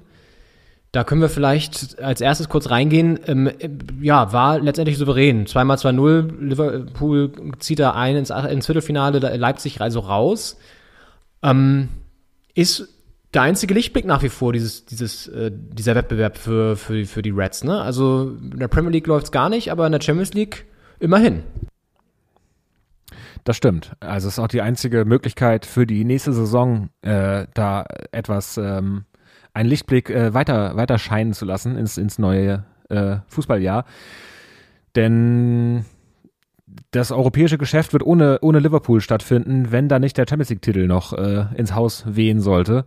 Da 0.92 1.04
können 1.04 1.22
wir 1.22 1.30
vielleicht 1.30 2.02
als 2.02 2.22
erstes 2.22 2.48
kurz 2.48 2.70
reingehen. 2.70 3.20
Ähm, 3.28 3.48
äh, 3.48 3.70
ja, 4.02 4.32
war 4.32 4.60
letztendlich 4.60 4.98
souverän. 4.98 5.46
Zweimal 5.46 5.78
2-0. 5.78 6.40
Liverpool 6.40 7.32
zieht 7.60 7.80
da 7.80 7.92
ein 7.92 8.16
ins, 8.16 8.30
ins 8.30 8.66
Viertelfinale, 8.66 9.20
Leipzig 9.36 9.82
also 9.82 10.00
raus. 10.00 10.58
Ähm, 11.44 11.90
ist 12.54 12.88
der 13.34 13.42
einzige 13.42 13.74
Lichtblick 13.74 14.06
nach 14.06 14.24
wie 14.24 14.30
vor 14.30 14.54
dieses, 14.54 14.86
dieses, 14.86 15.28
äh, 15.28 15.52
dieser 15.54 15.96
Wettbewerb 15.96 16.38
für, 16.38 16.78
für, 16.78 17.06
für 17.06 17.22
die 17.22 17.32
Reds. 17.32 17.66
Ne? 17.66 17.82
Also 17.82 18.38
in 18.42 18.60
der 18.60 18.70
Premier 18.70 18.92
League 18.92 19.08
läuft's 19.08 19.34
gar 19.34 19.50
nicht, 19.50 19.74
aber 19.74 19.86
in 19.86 19.92
der 19.92 20.02
Champions 20.02 20.34
League 20.34 20.66
immerhin. 21.00 21.44
Das 23.46 23.56
stimmt. 23.56 23.96
Also 24.00 24.28
es 24.28 24.34
ist 24.34 24.40
auch 24.40 24.48
die 24.48 24.62
einzige 24.62 25.06
Möglichkeit 25.06 25.68
für 25.68 25.86
die 25.86 26.04
nächste 26.04 26.34
Saison, 26.34 26.90
äh, 27.04 27.46
da 27.54 27.86
etwas, 28.12 28.58
ähm, 28.58 29.06
einen 29.54 29.70
Lichtblick 29.70 30.10
äh, 30.10 30.34
weiter, 30.34 30.76
weiter 30.76 30.98
scheinen 30.98 31.34
zu 31.34 31.46
lassen 31.46 31.78
ins, 31.78 31.98
ins 31.98 32.18
neue 32.18 32.66
äh, 32.90 33.18
Fußballjahr. 33.28 33.86
Denn 34.96 35.86
das 36.90 37.12
europäische 37.12 37.60
Geschäft 37.60 37.94
wird 37.94 38.04
ohne, 38.04 38.40
ohne 38.42 38.60
Liverpool 38.60 39.00
stattfinden, 39.00 39.72
wenn 39.72 39.90
da 39.90 40.00
nicht 40.00 40.18
der 40.18 40.26
Champions 40.28 40.50
League-Titel 40.50 40.88
noch 40.88 41.14
äh, 41.14 41.46
ins 41.56 41.76
Haus 41.76 42.04
wehen 42.08 42.42
sollte. 42.42 42.86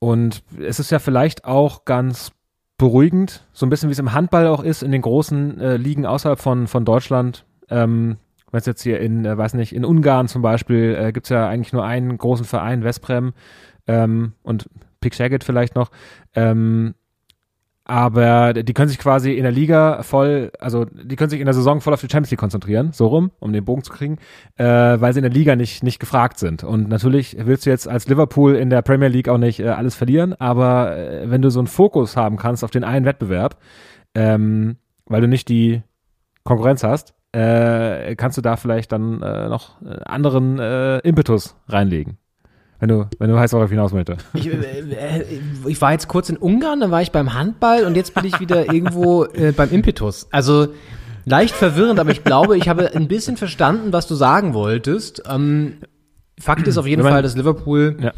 Und 0.00 0.42
es 0.58 0.80
ist 0.80 0.90
ja 0.90 0.98
vielleicht 0.98 1.44
auch 1.44 1.84
ganz 1.84 2.32
beruhigend, 2.76 3.46
so 3.52 3.64
ein 3.64 3.70
bisschen 3.70 3.88
wie 3.88 3.92
es 3.92 4.00
im 4.00 4.12
Handball 4.12 4.48
auch 4.48 4.64
ist, 4.64 4.82
in 4.82 4.90
den 4.90 5.02
großen 5.02 5.60
äh, 5.60 5.76
Ligen 5.76 6.06
außerhalb 6.06 6.40
von, 6.40 6.66
von 6.66 6.84
Deutschland. 6.84 7.46
Ähm, 7.70 8.16
wenn 8.56 8.60
es 8.60 8.66
jetzt 8.66 8.82
hier 8.82 9.00
in, 9.00 9.26
äh, 9.26 9.36
weiß 9.36 9.52
nicht, 9.52 9.74
in 9.74 9.84
Ungarn 9.84 10.28
zum 10.28 10.40
Beispiel, 10.40 10.96
äh, 10.98 11.12
gibt 11.12 11.26
es 11.26 11.30
ja 11.30 11.46
eigentlich 11.46 11.74
nur 11.74 11.84
einen 11.84 12.16
großen 12.16 12.46
Verein, 12.46 12.84
Vesprem 12.84 13.34
ähm, 13.86 14.32
und 14.42 14.70
Pick 15.02 15.14
Shagget 15.14 15.44
vielleicht 15.44 15.74
noch. 15.74 15.90
Ähm, 16.34 16.94
aber 17.84 18.54
die 18.54 18.72
können 18.72 18.88
sich 18.88 18.98
quasi 18.98 19.34
in 19.34 19.42
der 19.42 19.52
Liga 19.52 20.02
voll, 20.02 20.52
also 20.58 20.86
die 20.86 21.16
können 21.16 21.28
sich 21.28 21.40
in 21.40 21.44
der 21.44 21.52
Saison 21.52 21.82
voll 21.82 21.92
auf 21.92 22.00
die 22.00 22.08
Champions 22.10 22.30
League 22.30 22.40
konzentrieren, 22.40 22.92
so 22.92 23.08
rum, 23.08 23.30
um 23.40 23.52
den 23.52 23.66
Bogen 23.66 23.84
zu 23.84 23.92
kriegen, 23.92 24.16
äh, 24.56 24.64
weil 24.64 25.12
sie 25.12 25.18
in 25.18 25.24
der 25.24 25.32
Liga 25.32 25.54
nicht, 25.54 25.82
nicht 25.82 26.00
gefragt 26.00 26.38
sind. 26.38 26.64
Und 26.64 26.88
natürlich 26.88 27.36
willst 27.38 27.66
du 27.66 27.70
jetzt 27.70 27.86
als 27.86 28.08
Liverpool 28.08 28.56
in 28.56 28.70
der 28.70 28.80
Premier 28.80 29.08
League 29.08 29.28
auch 29.28 29.36
nicht 29.36 29.60
äh, 29.60 29.68
alles 29.68 29.94
verlieren, 29.94 30.32
aber 30.32 30.96
äh, 30.96 31.30
wenn 31.30 31.42
du 31.42 31.50
so 31.50 31.60
einen 31.60 31.66
Fokus 31.66 32.16
haben 32.16 32.38
kannst 32.38 32.64
auf 32.64 32.70
den 32.70 32.84
einen 32.84 33.04
Wettbewerb, 33.04 33.58
ähm, 34.14 34.78
weil 35.04 35.20
du 35.20 35.28
nicht 35.28 35.50
die 35.50 35.82
Konkurrenz 36.42 36.82
hast, 36.82 37.15
äh, 37.36 38.14
kannst 38.16 38.38
du 38.38 38.42
da 38.42 38.56
vielleicht 38.56 38.92
dann 38.92 39.22
äh, 39.22 39.48
noch 39.48 39.80
äh, 39.82 39.98
anderen 40.04 40.58
äh, 40.58 40.98
Impetus 41.00 41.54
reinlegen. 41.68 42.18
Wenn 42.78 42.88
du, 42.90 43.06
wenn 43.18 43.30
du 43.30 43.36
weißt, 43.36 43.54
worauf 43.54 43.66
ich 43.66 43.70
hinaus 43.70 43.92
möchte. 43.92 44.16
Ich, 44.34 44.46
äh, 44.48 44.52
äh, 44.52 45.24
ich 45.66 45.80
war 45.80 45.92
jetzt 45.92 46.08
kurz 46.08 46.28
in 46.28 46.36
Ungarn, 46.36 46.80
dann 46.80 46.90
war 46.90 47.00
ich 47.02 47.10
beim 47.12 47.32
Handball 47.34 47.84
und 47.84 47.94
jetzt 47.96 48.14
bin 48.14 48.24
ich 48.24 48.38
wieder 48.40 48.72
irgendwo 48.72 49.26
beim 49.56 49.70
Impetus. 49.70 50.28
Also 50.30 50.68
leicht 51.24 51.54
verwirrend, 51.54 51.98
aber 51.98 52.10
ich 52.10 52.22
glaube, 52.24 52.56
ich 52.56 52.68
habe 52.68 52.94
ein 52.94 53.08
bisschen 53.08 53.36
verstanden, 53.36 53.92
was 53.92 54.06
du 54.06 54.14
sagen 54.14 54.54
wolltest. 54.54 55.22
Ähm, 55.28 55.78
Fakt 56.38 56.68
ist 56.68 56.76
auf 56.76 56.86
jeden 56.86 57.02
man- 57.02 57.12
Fall, 57.12 57.22
dass 57.22 57.34
Liverpool 57.34 57.96
Ja. 57.98 58.12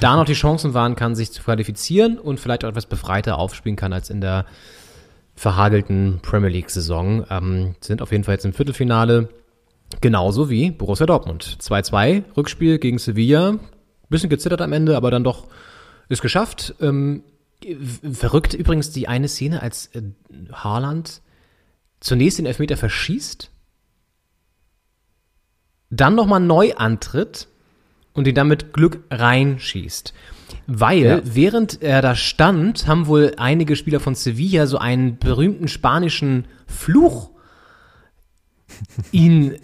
da 0.00 0.16
noch 0.16 0.24
die 0.24 0.32
Chancen 0.32 0.72
wahren 0.72 0.96
kann, 0.96 1.14
sich 1.14 1.30
zu 1.32 1.42
qualifizieren 1.42 2.18
und 2.18 2.40
vielleicht 2.40 2.64
auch 2.64 2.70
etwas 2.70 2.86
befreiter 2.86 3.38
aufspielen 3.38 3.76
kann 3.76 3.92
als 3.92 4.08
in 4.08 4.22
der 4.22 4.46
verhagelten 5.34 6.20
Premier 6.22 6.50
League-Saison. 6.50 7.26
Ähm, 7.30 7.74
sind 7.80 8.02
auf 8.02 8.12
jeden 8.12 8.24
Fall 8.24 8.34
jetzt 8.34 8.44
im 8.44 8.52
Viertelfinale, 8.52 9.28
genauso 10.00 10.50
wie 10.50 10.70
Borussia 10.70 11.06
Dortmund. 11.06 11.58
2-2, 11.60 12.24
Rückspiel 12.36 12.78
gegen 12.78 12.98
Sevilla. 12.98 13.58
Bisschen 14.08 14.30
gezittert 14.30 14.60
am 14.60 14.72
Ende, 14.72 14.96
aber 14.96 15.10
dann 15.10 15.24
doch 15.24 15.46
ist 16.08 16.22
geschafft. 16.22 16.74
Ähm, 16.80 17.22
verrückt 18.12 18.54
übrigens 18.54 18.90
die 18.90 19.08
eine 19.08 19.28
Szene, 19.28 19.62
als 19.62 19.86
äh, 19.94 20.02
Haaland 20.52 21.22
zunächst 22.00 22.38
den 22.38 22.46
Elfmeter 22.46 22.76
verschießt, 22.76 23.50
dann 25.90 26.14
nochmal 26.14 26.40
neu 26.40 26.74
antritt 26.74 27.48
und 28.12 28.26
ihn 28.26 28.34
dann 28.34 28.48
mit 28.48 28.72
Glück 28.72 29.04
reinschießt. 29.10 30.12
Weil, 30.66 31.02
Ja. 31.04 31.20
während 31.24 31.82
er 31.82 32.02
da 32.02 32.14
stand, 32.14 32.86
haben 32.86 33.06
wohl 33.06 33.34
einige 33.36 33.76
Spieler 33.76 34.00
von 34.00 34.14
Sevilla 34.14 34.66
so 34.66 34.78
einen 34.78 35.18
berühmten 35.18 35.68
spanischen 35.68 36.46
Fluch 36.66 37.30
ihn 39.12 39.56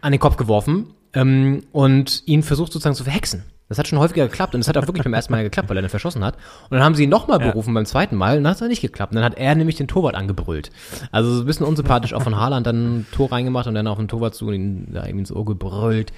an 0.00 0.12
den 0.12 0.20
Kopf 0.20 0.36
geworfen 0.36 0.86
ähm, 1.12 1.62
und 1.72 2.22
ihn 2.26 2.42
versucht 2.42 2.72
sozusagen 2.72 2.94
zu 2.96 3.04
verhexen. 3.04 3.44
Das 3.68 3.78
hat 3.78 3.88
schon 3.88 3.98
häufiger 3.98 4.28
geklappt 4.28 4.54
und 4.54 4.60
es 4.60 4.68
hat 4.68 4.76
auch 4.76 4.86
wirklich 4.86 5.04
beim 5.04 5.14
ersten 5.14 5.32
Mal 5.32 5.42
geklappt, 5.42 5.70
weil 5.70 5.76
er 5.78 5.82
dann 5.82 5.88
verschossen 5.90 6.22
hat. 6.22 6.36
Und 6.64 6.72
dann 6.72 6.82
haben 6.82 6.94
sie 6.94 7.04
ihn 7.04 7.10
nochmal 7.10 7.38
berufen 7.38 7.72
beim 7.72 7.86
zweiten 7.86 8.14
Mal 8.14 8.36
und 8.36 8.44
dann 8.44 8.50
hat 8.50 8.60
es 8.60 8.68
nicht 8.68 8.82
geklappt. 8.82 9.12
Und 9.12 9.16
dann 9.16 9.24
hat 9.24 9.38
er 9.38 9.54
nämlich 9.54 9.76
den 9.76 9.88
Torwart 9.88 10.14
angebrüllt. 10.14 10.70
Also 11.10 11.34
so 11.34 11.42
ein 11.42 11.46
bisschen 11.46 11.64
unsympathisch 11.66 12.12
auch 12.12 12.22
von 12.22 12.36
Haaland 12.36 12.66
dann 12.66 12.98
ein 12.98 13.06
Tor 13.10 13.32
reingemacht 13.32 13.66
und 13.66 13.74
dann 13.74 13.86
auf 13.86 13.96
den 13.96 14.06
Torwart 14.06 14.34
zu 14.34 14.48
und 14.48 14.54
ihn 14.54 14.88
da 14.92 15.06
ihm 15.06 15.18
ins 15.18 15.32
Ohr 15.32 15.46
gebrüllt. 15.46 16.12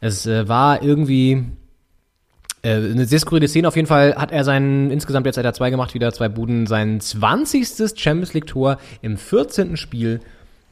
Es 0.00 0.26
äh, 0.26 0.48
war 0.48 0.82
irgendwie 0.82 1.44
äh, 2.62 2.74
eine 2.74 3.04
sehr 3.04 3.20
skurrile 3.20 3.48
Szene. 3.48 3.68
Auf 3.68 3.76
jeden 3.76 3.88
Fall 3.88 4.14
hat 4.14 4.32
er 4.32 4.44
seinen, 4.44 4.90
insgesamt 4.90 5.26
jetzt 5.26 5.36
hat 5.36 5.44
er 5.44 5.52
zwei 5.52 5.70
gemacht, 5.70 5.94
wieder 5.94 6.12
zwei 6.12 6.28
Buden, 6.28 6.66
sein 6.66 7.00
20. 7.00 7.98
Champions 7.98 8.34
League 8.34 8.46
Tor 8.46 8.78
im 9.02 9.16
14. 9.16 9.76
Spiel 9.76 10.20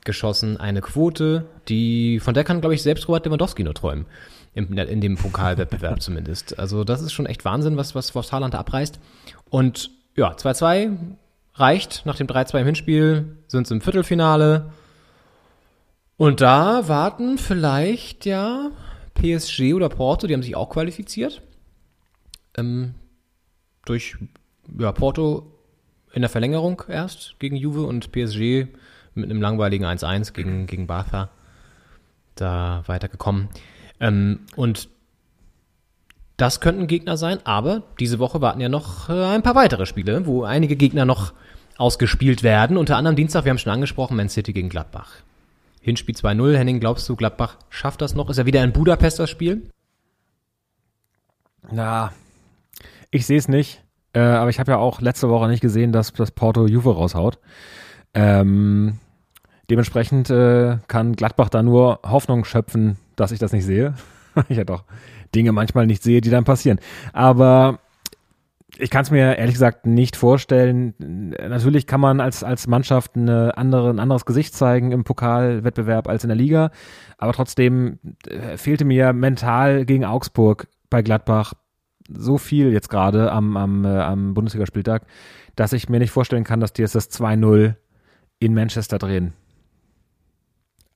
geschossen. 0.05 0.57
Eine 0.57 0.81
Quote, 0.81 1.45
die, 1.69 2.21
von 2.21 2.35
der 2.35 2.45
kann, 2.45 2.61
glaube 2.61 2.75
ich, 2.75 2.83
selbst 2.83 3.07
Robert 3.09 3.27
Lewandowski 3.27 3.63
nur 3.63 3.75
träumen. 3.75 4.07
In, 4.55 4.77
in 4.79 5.01
dem 5.03 5.17
Pokalwettbewerb 5.17 6.01
zumindest. 6.01 6.59
Also 6.59 6.83
das 6.85 7.03
ist 7.03 7.13
schon 7.13 7.27
echt 7.27 7.45
Wahnsinn, 7.45 7.77
was, 7.77 7.95
was, 7.95 8.15
was 8.15 8.33
Haaland 8.33 8.55
da 8.55 8.59
abreißt. 8.59 8.99
Und 9.51 9.91
ja, 10.17 10.33
2-2 10.33 10.97
reicht 11.55 12.07
nach 12.07 12.17
dem 12.17 12.27
3-2 12.27 12.61
im 12.61 12.67
Hinspiel, 12.67 13.37
sind 13.49 13.67
sie 13.67 13.75
im 13.75 13.81
Viertelfinale. 13.81 14.71
Und 16.17 16.41
da 16.41 16.89
warten 16.89 17.37
vielleicht 17.37 18.25
ja 18.25 18.71
PSG 19.15 19.75
oder 19.75 19.91
Porto, 19.91 20.27
die 20.27 20.35
haben 20.35 20.43
sich 20.43 20.57
auch 20.57 20.71
qualifiziert. 20.71 21.43
Ähm, 22.57 22.95
durch 23.85 24.17
ja, 24.79 24.93
Porto 24.93 25.53
in 26.13 26.23
der 26.23 26.31
Verlängerung 26.31 26.83
erst 26.89 27.37
gegen 27.39 27.57
Juve 27.57 27.83
und 27.83 28.11
PSG 28.13 28.67
mit 29.15 29.31
einem 29.31 29.41
langweiligen 29.41 29.85
1-1 29.85 30.33
gegen, 30.33 30.67
gegen 30.67 30.87
Barca 30.87 31.31
da 32.35 32.83
weitergekommen. 32.87 33.49
Ähm, 34.01 34.41
und 34.57 34.89
Das 36.37 36.61
könnten 36.61 36.87
Gegner 36.87 37.17
sein, 37.17 37.39
aber 37.45 37.83
diese 37.99 38.19
Woche 38.19 38.43
warten 38.43 38.61
ja 38.61 38.69
noch 38.69 39.09
äh, 39.09 39.25
ein 39.25 39.43
paar 39.43 39.55
weitere 39.55 39.87
Spiele, 39.87 40.27
wo 40.27 40.45
einige 40.45 40.77
Gegner 40.77 41.07
noch 41.07 41.33
ausgespielt 41.79 42.43
werden. 42.43 42.77
Unter 42.77 42.97
anderem 42.97 43.17
Dienstag, 43.17 43.45
wir 43.45 43.51
haben 43.51 43.59
schon 43.59 43.73
angesprochen, 43.73 44.17
Man 44.17 44.29
City 44.29 44.53
gegen 44.53 44.69
Gladbach. 44.69 45.13
Hinspiel 45.81 46.15
2-0. 46.15 46.57
Henning, 46.57 46.81
glaubst 46.81 47.09
du, 47.09 47.17
Gladbach 47.17 47.57
schafft 47.71 48.03
das 48.03 48.15
noch? 48.15 48.29
Ist 48.29 48.37
ja 48.37 48.47
wieder 48.47 48.63
in 48.65 48.73
Budapest 48.73 49.19
das 49.19 49.31
Spiel? 49.31 49.71
Na, 51.71 52.13
ich 53.17 53.27
sehe 53.27 53.39
es 53.39 53.49
nicht. 53.49 53.85
Äh, 54.13 54.21
aber 54.21 54.51
ich 54.51 54.59
habe 54.59 54.73
ja 54.73 54.79
auch 54.79 55.01
letzte 55.01 55.29
Woche 55.29 55.49
nicht 55.49 55.61
gesehen, 55.61 55.93
dass 55.93 56.13
das 56.13 56.31
Porto 56.31 56.67
Juve 56.67 56.95
raushaut. 56.95 57.39
Ähm, 58.15 58.99
dementsprechend 59.69 60.31
äh, 60.31 60.79
kann 60.89 61.15
Gladbach 61.15 61.49
da 61.49 61.63
nur 61.63 62.01
Hoffnung 62.03 62.45
schöpfen, 62.45 62.97
dass 63.17 63.33
ich 63.33 63.39
das 63.39 63.53
nicht 63.53 63.67
sehe. 63.67 63.95
ich 64.49 64.57
ja 64.57 64.65
doch 64.65 64.85
Dinge 65.35 65.53
manchmal 65.53 65.87
nicht 65.87 66.03
sehe, 66.03 66.21
die 66.21 66.31
dann 66.31 66.45
passieren. 66.45 66.79
Aber 67.13 67.81
ich 68.79 68.91
kann 68.91 69.03
es 69.03 69.11
mir 69.11 69.37
ehrlich 69.39 69.55
gesagt 69.55 69.87
nicht 69.87 70.17
vorstellen. 70.17 70.95
Natürlich 70.99 71.87
kann 71.87 72.01
man 72.01 72.21
als, 72.21 72.43
als 72.43 72.67
Mannschaft 72.67 73.17
eine 73.17 73.57
andere, 73.57 73.91
ein 73.91 74.01
anderes 74.01 74.25
Gesicht 74.25 74.55
zeigen 74.55 74.93
im 74.93 75.05
Pokalwettbewerb 75.05 76.09
als 76.09 76.25
in 76.25 76.29
der 76.29 76.37
Liga. 76.37 76.71
Aber 77.19 77.33
trotzdem 77.33 77.99
äh, 78.29 78.57
fehlte 78.57 78.85
mir 78.85 79.13
mental 79.13 79.85
gegen 79.85 80.05
Augsburg 80.05 80.69
bei 80.91 81.03
Gladbach 81.03 81.55
so 82.09 82.39
viel 82.39 82.73
jetzt 82.73 82.89
gerade 82.89 83.33
am, 83.33 83.57
am, 83.57 83.85
äh, 83.85 83.89
am 84.01 84.35
Bundesligaspieltag, 84.35 85.03
dass 85.57 85.73
ich 85.73 85.89
mir 85.89 85.99
nicht 85.99 86.11
vorstellen 86.11 86.45
kann, 86.45 86.61
dass 86.61 86.73
die 86.73 86.83
jetzt 86.83 86.95
das 86.95 87.11
2-0 87.11 87.75
in 88.39 88.55
Manchester 88.55 88.99
drehen. 88.99 89.33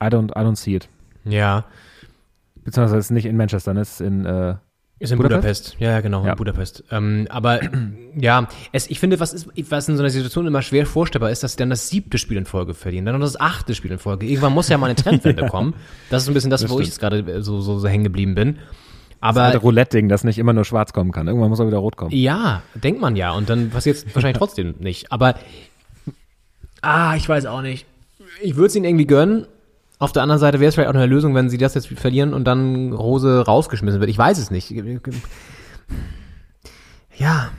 I 0.03 0.07
don't, 0.07 0.31
I 0.31 0.45
don't 0.45 0.57
see 0.57 0.75
it. 0.77 0.89
Ja. 1.25 1.65
Beziehungsweise 2.65 2.99
es 2.99 3.07
ist 3.07 3.11
nicht 3.11 3.27
in 3.27 3.37
Manchester, 3.37 3.75
es 3.77 3.93
ist 3.93 4.01
in 4.01 4.25
äh, 4.27 4.57
Ist 4.99 5.13
in 5.13 5.19
Budapest? 5.19 5.43
Budapest. 5.43 5.77
Ja, 5.81 5.91
ja, 5.93 6.01
genau, 6.01 6.25
Ja. 6.25 6.33
in 6.33 6.37
Budapest. 6.37 6.85
Ähm, 6.91 7.27
aber 7.31 7.61
ja, 8.17 8.49
es, 8.73 8.89
ich 8.91 9.01
finde, 9.01 9.19
was, 9.21 9.33
ist, 9.33 9.49
was 9.71 9.89
in 9.89 9.97
so 9.97 10.03
einer 10.03 10.11
Situation 10.11 10.47
immer 10.47 10.63
schwer 10.63 10.85
vorstellbar 10.87 11.31
ist, 11.31 11.43
dass 11.43 11.53
sie 11.53 11.59
dann 11.59 11.71
das 11.71 11.89
siebte 11.89 12.19
Spiel 12.19 12.37
in 12.37 12.45
Folge 12.47 12.75
verlieren, 12.75 13.07
dann 13.07 13.15
noch 13.19 13.23
das 13.27 13.41
achte 13.41 13.75
Spiel 13.75 13.93
in 13.93 13.99
Folge. 13.99 14.27
Irgendwann 14.27 14.53
muss 14.53 14.69
ja 14.69 14.77
mal 14.79 14.87
eine 14.87 14.97
Trendwende 14.97 15.47
kommen. 15.49 15.75
Das 16.11 16.23
ist 16.23 16.29
ein 16.29 16.35
bisschen 16.35 16.51
das, 16.51 16.63
Das 16.63 16.71
wo 16.71 16.81
ich 16.81 16.87
jetzt 16.87 17.01
gerade 17.01 17.43
so, 17.43 17.61
so, 17.61 17.79
so 17.79 17.89
hängen 17.89 18.05
geblieben 18.05 18.35
bin. 18.35 18.59
Das 19.21 19.29
Aber 19.37 19.43
alte 19.43 19.59
Roulette-Ding, 19.59 20.09
das 20.09 20.25
nicht 20.25 20.39
immer 20.39 20.53
nur 20.53 20.65
schwarz 20.65 20.93
kommen 20.93 21.13
kann. 21.13 21.29
Irgendwann 21.29 21.51
muss 21.51 21.61
auch 21.61 21.67
wieder 21.67 21.79
rot 21.79 21.97
kommen. 21.97 22.11
ja, 22.13 22.63
denkt 22.75 23.01
man 23.01 23.17
ja. 23.17 23.33
Und 23.33 23.51
dann 23.51 23.71
passiert 23.71 23.97
es 23.97 24.15
wahrscheinlich 24.15 24.39
trotzdem 24.39 24.75
nicht. 24.79 25.13
Aber 25.13 25.35
ah, 26.81 27.15
ich 27.17 27.29
weiß 27.29 27.47
auch 27.47 27.63
nicht. 27.63 27.87
Ich 28.41 28.57
würde 28.57 28.69
es 28.69 28.77
ihnen 28.77 28.87
irgendwie 28.87 29.07
gönnen. 29.07 29.47
Auf 29.99 30.13
der 30.13 30.23
anderen 30.23 30.41
Seite 30.41 30.61
wäre 30.61 30.71
es 30.71 30.75
vielleicht 30.75 30.89
auch 30.89 30.95
eine 30.95 31.05
Lösung, 31.05 31.35
wenn 31.35 31.51
sie 31.51 31.59
das 31.59 31.75
jetzt 31.75 31.89
verlieren 31.89 32.33
und 32.33 32.45
dann 32.45 32.95
Rose 32.95 33.45
rausgeschmissen 33.47 34.01
wird. 34.01 34.09
Ich 34.09 34.17
weiß 34.17 34.39
es 34.39 34.51
nicht. 34.51 34.75
Ja. 37.19 37.51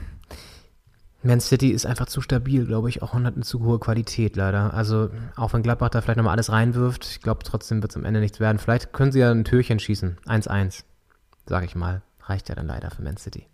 Man 1.22 1.38
City 1.38 1.70
ist 1.70 1.86
einfach 1.86 2.06
zu 2.06 2.20
stabil, 2.20 2.66
glaube 2.66 2.88
ich. 2.88 3.00
Auch 3.00 3.14
und 3.14 3.24
hat 3.24 3.36
eine 3.36 3.44
zu 3.44 3.60
hohe 3.60 3.78
Qualität, 3.78 4.34
leider. 4.34 4.74
Also, 4.74 5.10
auch 5.36 5.52
wenn 5.52 5.62
Gladbach 5.62 5.90
da 5.90 6.00
vielleicht 6.00 6.16
nochmal 6.16 6.32
alles 6.32 6.50
reinwirft, 6.50 7.06
ich 7.08 7.20
glaube, 7.20 7.44
trotzdem 7.44 7.80
wird 7.80 7.92
es 7.92 7.96
am 7.96 8.04
Ende 8.04 8.18
nichts 8.18 8.40
werden. 8.40 8.58
Vielleicht 8.58 8.92
können 8.92 9.12
sie 9.12 9.20
ja 9.20 9.30
ein 9.30 9.44
Türchen 9.44 9.78
schießen. 9.78 10.18
1-1, 10.26 10.82
sage 11.46 11.66
ich 11.66 11.74
mal. 11.74 12.02
Reicht 12.24 12.48
ja 12.48 12.54
dann 12.54 12.66
leider 12.66 12.90
für 12.90 13.02
Man 13.02 13.16
City. 13.16 13.46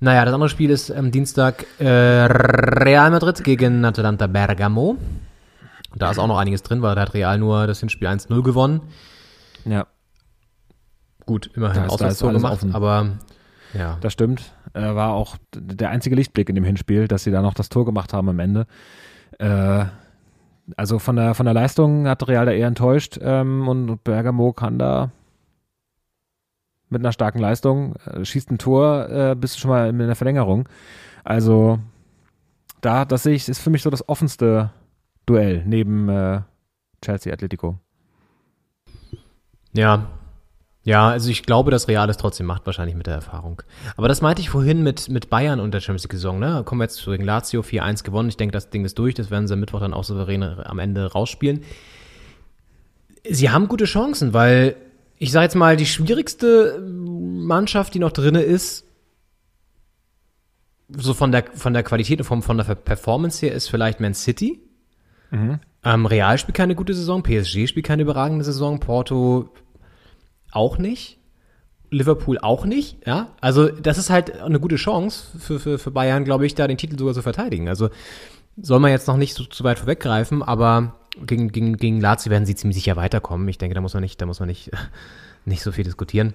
Naja, 0.00 0.24
das 0.24 0.34
andere 0.34 0.48
Spiel 0.48 0.70
ist 0.70 0.90
am 0.90 1.10
Dienstag 1.10 1.66
äh, 1.78 1.86
Real 1.88 3.10
Madrid 3.10 3.42
gegen 3.42 3.84
Atalanta 3.84 4.26
Bergamo. 4.26 4.96
Da 5.96 6.10
ist 6.10 6.18
auch 6.18 6.26
noch 6.26 6.38
einiges 6.38 6.62
drin, 6.62 6.82
weil 6.82 6.94
da 6.94 7.02
hat 7.02 7.14
Real 7.14 7.38
nur 7.38 7.66
das 7.66 7.80
Hinspiel 7.80 8.06
1-0 8.06 8.42
gewonnen. 8.42 8.82
Ja, 9.64 9.86
Gut, 11.28 11.50
immerhin 11.54 11.90
Auswärtstor 11.90 12.32
gemacht, 12.32 12.54
offen. 12.54 12.74
aber 12.74 13.18
ja. 13.74 13.98
das 14.00 14.14
stimmt. 14.14 14.50
Äh, 14.72 14.94
war 14.94 15.12
auch 15.12 15.36
der 15.54 15.90
einzige 15.90 16.16
Lichtblick 16.16 16.48
in 16.48 16.54
dem 16.54 16.64
Hinspiel, 16.64 17.06
dass 17.06 17.22
sie 17.22 17.30
da 17.30 17.42
noch 17.42 17.52
das 17.52 17.68
Tor 17.68 17.84
gemacht 17.84 18.14
haben 18.14 18.30
am 18.30 18.38
Ende. 18.38 18.66
Äh, 19.38 19.84
also 20.74 20.98
von 20.98 21.16
der, 21.16 21.34
von 21.34 21.44
der 21.44 21.52
Leistung 21.52 22.08
hat 22.08 22.26
Real 22.26 22.46
da 22.46 22.52
eher 22.52 22.66
enttäuscht 22.66 23.18
ähm, 23.20 23.68
und 23.68 24.02
Bergamo 24.04 24.54
kann 24.54 24.78
da 24.78 25.10
mit 26.90 27.00
einer 27.00 27.12
starken 27.12 27.38
Leistung, 27.38 27.96
äh, 28.06 28.24
schießt 28.24 28.50
ein 28.50 28.58
Tor, 28.58 29.08
äh, 29.08 29.34
bist 29.34 29.56
du 29.56 29.60
schon 29.60 29.70
mal 29.70 29.88
in 29.88 29.98
der 29.98 30.16
Verlängerung. 30.16 30.68
Also 31.24 31.78
da, 32.80 33.04
das 33.04 33.24
sehe 33.24 33.34
ich, 33.34 33.48
ist 33.48 33.60
für 33.60 33.70
mich 33.70 33.82
so 33.82 33.90
das 33.90 34.08
offenste 34.08 34.70
Duell 35.26 35.62
neben 35.66 36.08
äh, 36.08 36.40
Chelsea 37.02 37.32
Atletico. 37.32 37.78
Ja. 39.72 40.08
Ja, 40.84 41.10
also 41.10 41.28
ich 41.28 41.42
glaube, 41.42 41.70
dass 41.70 41.86
Real 41.86 42.08
es 42.08 42.16
trotzdem 42.16 42.46
macht, 42.46 42.64
wahrscheinlich 42.64 42.96
mit 42.96 43.06
der 43.06 43.14
Erfahrung. 43.14 43.60
Aber 43.98 44.08
das 44.08 44.22
meinte 44.22 44.40
ich 44.40 44.48
vorhin 44.48 44.82
mit, 44.82 45.10
mit 45.10 45.28
Bayern 45.28 45.60
und 45.60 45.74
der 45.74 45.80
Champions 45.80 46.04
League-Saison, 46.04 46.38
ne? 46.38 46.62
Kommen 46.64 46.80
wir 46.80 46.84
jetzt 46.84 46.96
zu 46.96 47.10
gegen 47.10 47.24
Lazio, 47.24 47.60
4-1 47.60 48.04
gewonnen. 48.04 48.30
Ich 48.30 48.38
denke, 48.38 48.52
das 48.52 48.70
Ding 48.70 48.86
ist 48.86 48.98
durch. 48.98 49.14
Das 49.14 49.30
werden 49.30 49.46
sie 49.46 49.52
am 49.52 49.60
Mittwoch 49.60 49.80
dann 49.80 49.92
auch 49.92 50.04
souverän 50.04 50.42
am 50.42 50.78
Ende 50.78 51.12
rausspielen. 51.12 51.62
Sie 53.28 53.50
haben 53.50 53.68
gute 53.68 53.84
Chancen, 53.84 54.32
weil 54.32 54.76
ich 55.18 55.32
sage 55.32 55.44
jetzt 55.44 55.56
mal, 55.56 55.76
die 55.76 55.86
schwierigste 55.86 56.80
Mannschaft, 56.80 57.94
die 57.94 57.98
noch 57.98 58.12
drinne 58.12 58.42
ist, 58.42 58.84
so 60.88 61.12
von 61.12 61.32
der, 61.32 61.44
von 61.54 61.74
der 61.74 61.82
Qualität 61.82 62.20
und 62.20 62.24
von, 62.24 62.42
von 62.42 62.56
der 62.56 62.74
Performance 62.74 63.44
her, 63.44 63.54
ist 63.54 63.68
vielleicht 63.68 64.00
Man 64.00 64.14
City. 64.14 64.60
Ähm, 65.84 66.06
Real 66.06 66.38
spielt 66.38 66.56
keine 66.56 66.74
gute 66.74 66.94
Saison, 66.94 67.22
PSG 67.22 67.66
spielt 67.66 67.86
keine 67.86 68.02
überragende 68.02 68.44
Saison, 68.44 68.80
Porto 68.80 69.50
auch 70.50 70.78
nicht, 70.78 71.18
Liverpool 71.90 72.38
auch 72.38 72.64
nicht, 72.64 73.06
ja. 73.06 73.34
Also 73.40 73.68
das 73.68 73.98
ist 73.98 74.10
halt 74.10 74.40
eine 74.40 74.60
gute 74.60 74.76
Chance 74.76 75.38
für, 75.38 75.60
für, 75.60 75.78
für 75.78 75.90
Bayern, 75.90 76.24
glaube 76.24 76.46
ich, 76.46 76.54
da 76.54 76.66
den 76.66 76.78
Titel 76.78 76.98
sogar 76.98 77.14
zu 77.14 77.22
verteidigen. 77.22 77.68
Also 77.68 77.90
soll 78.56 78.80
man 78.80 78.90
jetzt 78.90 79.08
noch 79.08 79.16
nicht 79.16 79.34
so, 79.34 79.44
zu 79.44 79.64
weit 79.64 79.78
vorweggreifen, 79.78 80.42
aber 80.42 80.97
gegen, 81.26 81.50
gegen, 81.52 81.76
gegen 81.76 82.00
Lazio 82.00 82.30
werden 82.30 82.46
sie 82.46 82.54
ziemlich 82.54 82.76
sicher 82.76 82.96
weiterkommen. 82.96 83.48
Ich 83.48 83.58
denke, 83.58 83.74
da 83.74 83.80
muss 83.80 83.94
man 83.94 84.02
nicht, 84.02 84.20
da 84.20 84.26
muss 84.26 84.40
man 84.40 84.48
nicht, 84.48 84.70
nicht 85.44 85.62
so 85.62 85.72
viel 85.72 85.84
diskutieren. 85.84 86.34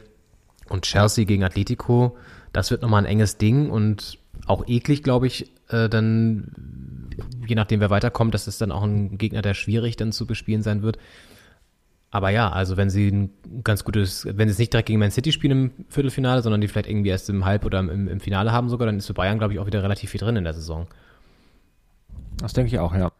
Und 0.69 0.83
Chelsea 0.83 1.25
gegen 1.25 1.43
Atletico, 1.43 2.17
das 2.51 2.71
wird 2.71 2.81
nochmal 2.81 3.03
ein 3.03 3.05
enges 3.05 3.37
Ding 3.37 3.69
und 3.69 4.17
auch 4.47 4.67
eklig, 4.67 5.03
glaube 5.03 5.27
ich, 5.27 5.51
äh, 5.69 5.89
dann, 5.89 7.09
je 7.47 7.55
nachdem 7.55 7.79
wer 7.79 7.89
weiterkommt, 7.89 8.33
das 8.33 8.47
ist 8.47 8.61
dann 8.61 8.71
auch 8.71 8.83
ein 8.83 9.17
Gegner, 9.17 9.41
der 9.41 9.53
schwierig 9.53 9.95
dann 9.95 10.11
zu 10.11 10.25
bespielen 10.25 10.63
sein 10.63 10.81
wird. 10.81 10.97
Aber 12.11 12.29
ja, 12.29 12.51
also 12.51 12.77
wenn 12.77 12.91
sie 12.91 13.07
ein 13.07 13.31
ganz 13.63 13.83
gutes, 13.83 14.27
wenn 14.29 14.47
sie 14.47 14.51
es 14.51 14.59
nicht 14.59 14.71
direkt 14.71 14.87
gegen 14.87 14.99
Man 14.99 15.09
City 15.09 15.31
spielen 15.31 15.51
im 15.51 15.85
Viertelfinale, 15.89 16.43
sondern 16.43 16.61
die 16.61 16.67
vielleicht 16.67 16.87
irgendwie 16.87 17.09
erst 17.09 17.29
im 17.29 17.43
Halb- 17.43 17.65
oder 17.65 17.79
im, 17.79 18.07
im 18.07 18.19
Finale 18.19 18.51
haben 18.51 18.69
sogar, 18.69 18.85
dann 18.85 18.97
ist 18.97 19.07
für 19.07 19.15
Bayern, 19.15 19.39
glaube 19.39 19.53
ich, 19.53 19.59
auch 19.59 19.65
wieder 19.65 19.81
relativ 19.81 20.11
viel 20.11 20.19
drin 20.19 20.35
in 20.35 20.43
der 20.43 20.53
Saison. 20.53 20.87
Das 22.37 22.53
denke 22.53 22.67
ich 22.67 22.77
auch, 22.79 22.93
ja. 22.93 23.11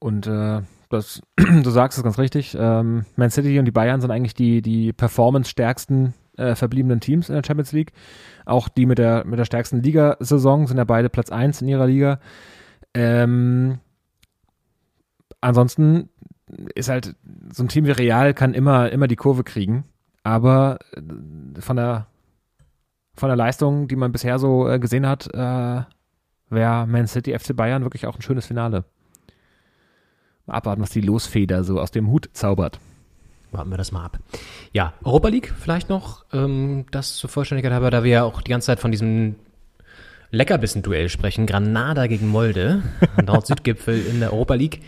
Und 0.00 0.26
äh, 0.26 0.62
das, 0.88 1.22
du 1.36 1.70
sagst 1.70 1.98
es 1.98 2.04
ganz 2.04 2.18
richtig, 2.18 2.56
ähm, 2.58 3.04
Man 3.16 3.30
City 3.30 3.58
und 3.58 3.66
die 3.66 3.70
Bayern 3.70 4.00
sind 4.00 4.10
eigentlich 4.10 4.34
die, 4.34 4.60
die 4.62 4.92
performance-stärksten 4.92 6.14
äh, 6.36 6.54
verbliebenen 6.54 7.00
Teams 7.00 7.28
in 7.28 7.36
der 7.36 7.44
Champions 7.46 7.72
League. 7.72 7.92
Auch 8.46 8.68
die 8.68 8.86
mit 8.86 8.98
der, 8.98 9.24
mit 9.24 9.38
der 9.38 9.44
stärksten 9.44 9.82
Ligasaison 9.82 10.66
sind 10.66 10.78
ja 10.78 10.84
beide 10.84 11.08
Platz 11.08 11.30
1 11.30 11.62
in 11.62 11.68
ihrer 11.68 11.86
Liga. 11.86 12.18
Ähm, 12.94 13.78
ansonsten 15.40 16.08
ist 16.74 16.88
halt 16.88 17.14
so 17.52 17.62
ein 17.62 17.68
Team 17.68 17.86
wie 17.86 17.92
Real 17.92 18.34
kann 18.34 18.54
immer, 18.54 18.90
immer 18.90 19.06
die 19.06 19.16
Kurve 19.16 19.44
kriegen, 19.44 19.84
aber 20.24 20.78
äh, 20.92 21.60
von 21.60 21.76
der, 21.76 22.06
von 23.14 23.28
der 23.28 23.36
Leistung, 23.36 23.86
die 23.86 23.96
man 23.96 24.12
bisher 24.12 24.38
so 24.38 24.68
äh, 24.68 24.78
gesehen 24.80 25.06
hat, 25.06 25.32
äh, 25.32 25.82
wäre 26.48 26.86
Man 26.88 27.06
City 27.06 27.38
FC 27.38 27.54
Bayern 27.54 27.82
wirklich 27.82 28.06
auch 28.06 28.16
ein 28.16 28.22
schönes 28.22 28.46
Finale. 28.46 28.84
Mal 30.50 30.56
abwarten, 30.56 30.82
was 30.82 30.90
die 30.90 31.00
Losfeder 31.00 31.62
so 31.62 31.80
aus 31.80 31.92
dem 31.92 32.08
Hut 32.08 32.28
zaubert. 32.32 32.80
Warten 33.52 33.70
wir 33.70 33.78
das 33.78 33.92
mal 33.92 34.04
ab. 34.04 34.18
Ja, 34.72 34.94
Europa 35.04 35.28
League 35.28 35.54
vielleicht 35.60 35.88
noch, 35.88 36.24
ähm, 36.32 36.86
das 36.90 37.16
zur 37.16 37.30
Vollständigkeit 37.30 37.72
halber, 37.72 37.90
da 37.90 38.02
wir 38.02 38.10
ja 38.10 38.24
auch 38.24 38.42
die 38.42 38.50
ganze 38.50 38.66
Zeit 38.66 38.80
von 38.80 38.90
diesem 38.90 39.36
Leckerbissen-Duell 40.32 41.08
sprechen. 41.08 41.46
Granada 41.46 42.08
gegen 42.08 42.28
Molde, 42.28 42.82
Nord-Süd-Gipfel 43.24 44.04
in 44.06 44.18
der 44.20 44.32
Europa 44.32 44.54
League 44.54 44.80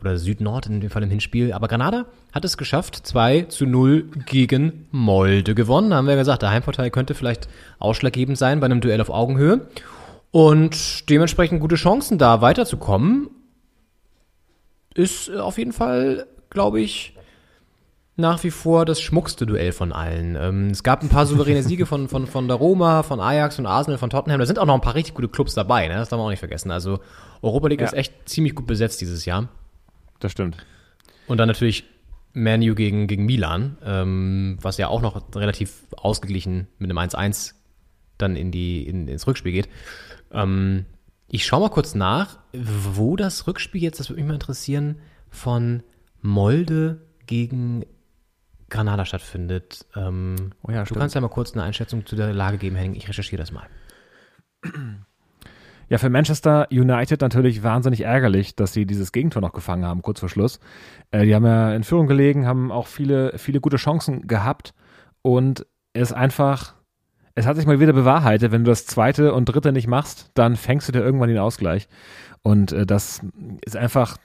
oder 0.00 0.16
Süd-Nord 0.16 0.66
in 0.66 0.80
dem 0.80 0.88
Fall 0.88 1.02
im 1.02 1.10
Hinspiel. 1.10 1.52
Aber 1.52 1.68
Granada 1.68 2.06
hat 2.32 2.44
es 2.46 2.56
geschafft, 2.56 2.96
2 2.96 3.42
zu 3.42 3.66
0 3.66 4.04
gegen 4.24 4.86
Molde 4.90 5.54
gewonnen. 5.54 5.90
Da 5.90 5.96
haben 5.96 6.06
wir 6.06 6.16
gesagt, 6.16 6.40
der 6.40 6.50
Heimvorteil 6.50 6.90
könnte 6.90 7.14
vielleicht 7.14 7.48
ausschlaggebend 7.78 8.38
sein 8.38 8.60
bei 8.60 8.66
einem 8.66 8.80
Duell 8.80 9.02
auf 9.02 9.10
Augenhöhe. 9.10 9.68
Und 10.30 11.10
dementsprechend 11.10 11.60
gute 11.60 11.76
Chancen 11.76 12.16
da 12.16 12.40
weiterzukommen. 12.40 13.28
Ist 14.94 15.28
äh, 15.28 15.36
auf 15.36 15.58
jeden 15.58 15.72
Fall, 15.72 16.26
glaube 16.50 16.80
ich, 16.80 17.14
nach 18.16 18.42
wie 18.44 18.50
vor 18.50 18.84
das 18.84 19.00
schmuckste 19.00 19.46
Duell 19.46 19.72
von 19.72 19.92
allen. 19.92 20.36
Ähm, 20.38 20.70
es 20.70 20.82
gab 20.82 21.02
ein 21.02 21.08
paar 21.08 21.26
souveräne 21.26 21.62
Siege 21.62 21.86
von, 21.86 22.08
von, 22.08 22.26
von 22.26 22.48
der 22.48 22.56
Roma, 22.56 23.02
von 23.02 23.18
Ajax, 23.20 23.56
von 23.56 23.66
Arsenal, 23.66 23.98
von 23.98 24.10
Tottenham. 24.10 24.38
Da 24.38 24.46
sind 24.46 24.58
auch 24.58 24.66
noch 24.66 24.74
ein 24.74 24.80
paar 24.82 24.94
richtig 24.94 25.14
gute 25.14 25.28
Clubs 25.28 25.54
dabei, 25.54 25.88
ne? 25.88 25.94
das 25.94 26.10
darf 26.10 26.18
man 26.18 26.26
auch 26.26 26.30
nicht 26.30 26.38
vergessen. 26.40 26.70
Also 26.70 27.00
Europa 27.40 27.68
League 27.68 27.80
Ja. 27.80 27.86
ist 27.86 27.94
echt 27.94 28.28
ziemlich 28.28 28.54
gut 28.54 28.66
besetzt 28.66 29.00
dieses 29.00 29.24
Jahr. 29.24 29.48
Das 30.18 30.32
stimmt. 30.32 30.56
Und 31.26 31.38
dann 31.38 31.48
natürlich 31.48 31.84
Manu 32.34 32.74
gegen, 32.74 33.06
gegen 33.06 33.24
Milan, 33.24 33.78
ähm, 33.84 34.58
was 34.60 34.76
ja 34.76 34.88
auch 34.88 35.00
noch 35.00 35.34
relativ 35.34 35.84
ausgeglichen 35.96 36.68
mit 36.78 36.90
einem 36.90 36.98
1-1 36.98 37.54
dann 38.18 38.36
in 38.36 38.50
die, 38.50 38.86
in, 38.86 39.08
ins 39.08 39.26
Rückspiel 39.26 39.52
geht. 39.52 39.68
Ähm, 40.32 40.84
ich 41.30 41.46
schaue 41.46 41.60
mal 41.60 41.70
kurz 41.70 41.94
nach, 41.94 42.38
wo 42.52 43.16
das 43.16 43.46
Rückspiel 43.46 43.82
jetzt, 43.82 44.00
das 44.00 44.08
würde 44.10 44.20
mich 44.20 44.28
mal 44.28 44.34
interessieren, 44.34 44.96
von 45.30 45.82
Molde 46.20 47.06
gegen 47.26 47.84
Granada 48.68 49.04
stattfindet. 49.04 49.86
Ähm, 49.94 50.52
Oh 50.62 50.72
ja, 50.72 50.84
du 50.84 50.94
kannst 50.94 51.14
ja 51.14 51.20
mal 51.20 51.28
kurz 51.28 51.52
eine 51.52 51.62
Einschätzung 51.62 52.04
zu 52.04 52.16
der 52.16 52.32
Lage 52.32 52.58
geben, 52.58 52.76
Henning. 52.76 52.94
Ich 52.94 53.08
recherchiere 53.08 53.40
das 53.40 53.52
mal. 53.52 53.66
Ja, 55.88 55.98
für 55.98 56.10
Manchester 56.10 56.68
United 56.70 57.20
natürlich 57.20 57.62
wahnsinnig 57.62 58.02
ärgerlich, 58.02 58.54
dass 58.54 58.72
sie 58.72 58.86
dieses 58.86 59.10
Gegentor 59.10 59.42
noch 59.42 59.52
gefangen 59.52 59.84
haben, 59.84 60.02
kurz 60.02 60.20
vor 60.20 60.28
Schluss. 60.28 60.60
Äh, 61.10 61.26
die 61.26 61.34
haben 61.34 61.44
ja 61.44 61.74
in 61.74 61.82
Führung 61.82 62.06
gelegen, 62.06 62.46
haben 62.46 62.70
auch 62.70 62.86
viele, 62.86 63.38
viele 63.38 63.60
gute 63.60 63.76
Chancen 63.76 64.26
gehabt 64.28 64.72
und 65.22 65.66
es 65.92 66.12
einfach, 66.12 66.74
es 67.40 67.46
hat 67.46 67.56
sich 67.56 67.66
mal 67.66 67.80
wieder 67.80 67.92
bewahrheitet, 67.92 68.52
wenn 68.52 68.64
du 68.64 68.70
das 68.70 68.86
zweite 68.86 69.32
und 69.34 69.46
dritte 69.46 69.72
nicht 69.72 69.88
machst, 69.88 70.30
dann 70.34 70.56
fängst 70.56 70.88
du 70.88 70.92
dir 70.92 71.00
irgendwann 71.00 71.28
den 71.28 71.38
Ausgleich. 71.38 71.88
Und 72.42 72.72
äh, 72.72 72.86
das 72.86 73.20
ist 73.64 73.76
einfach 73.76 74.16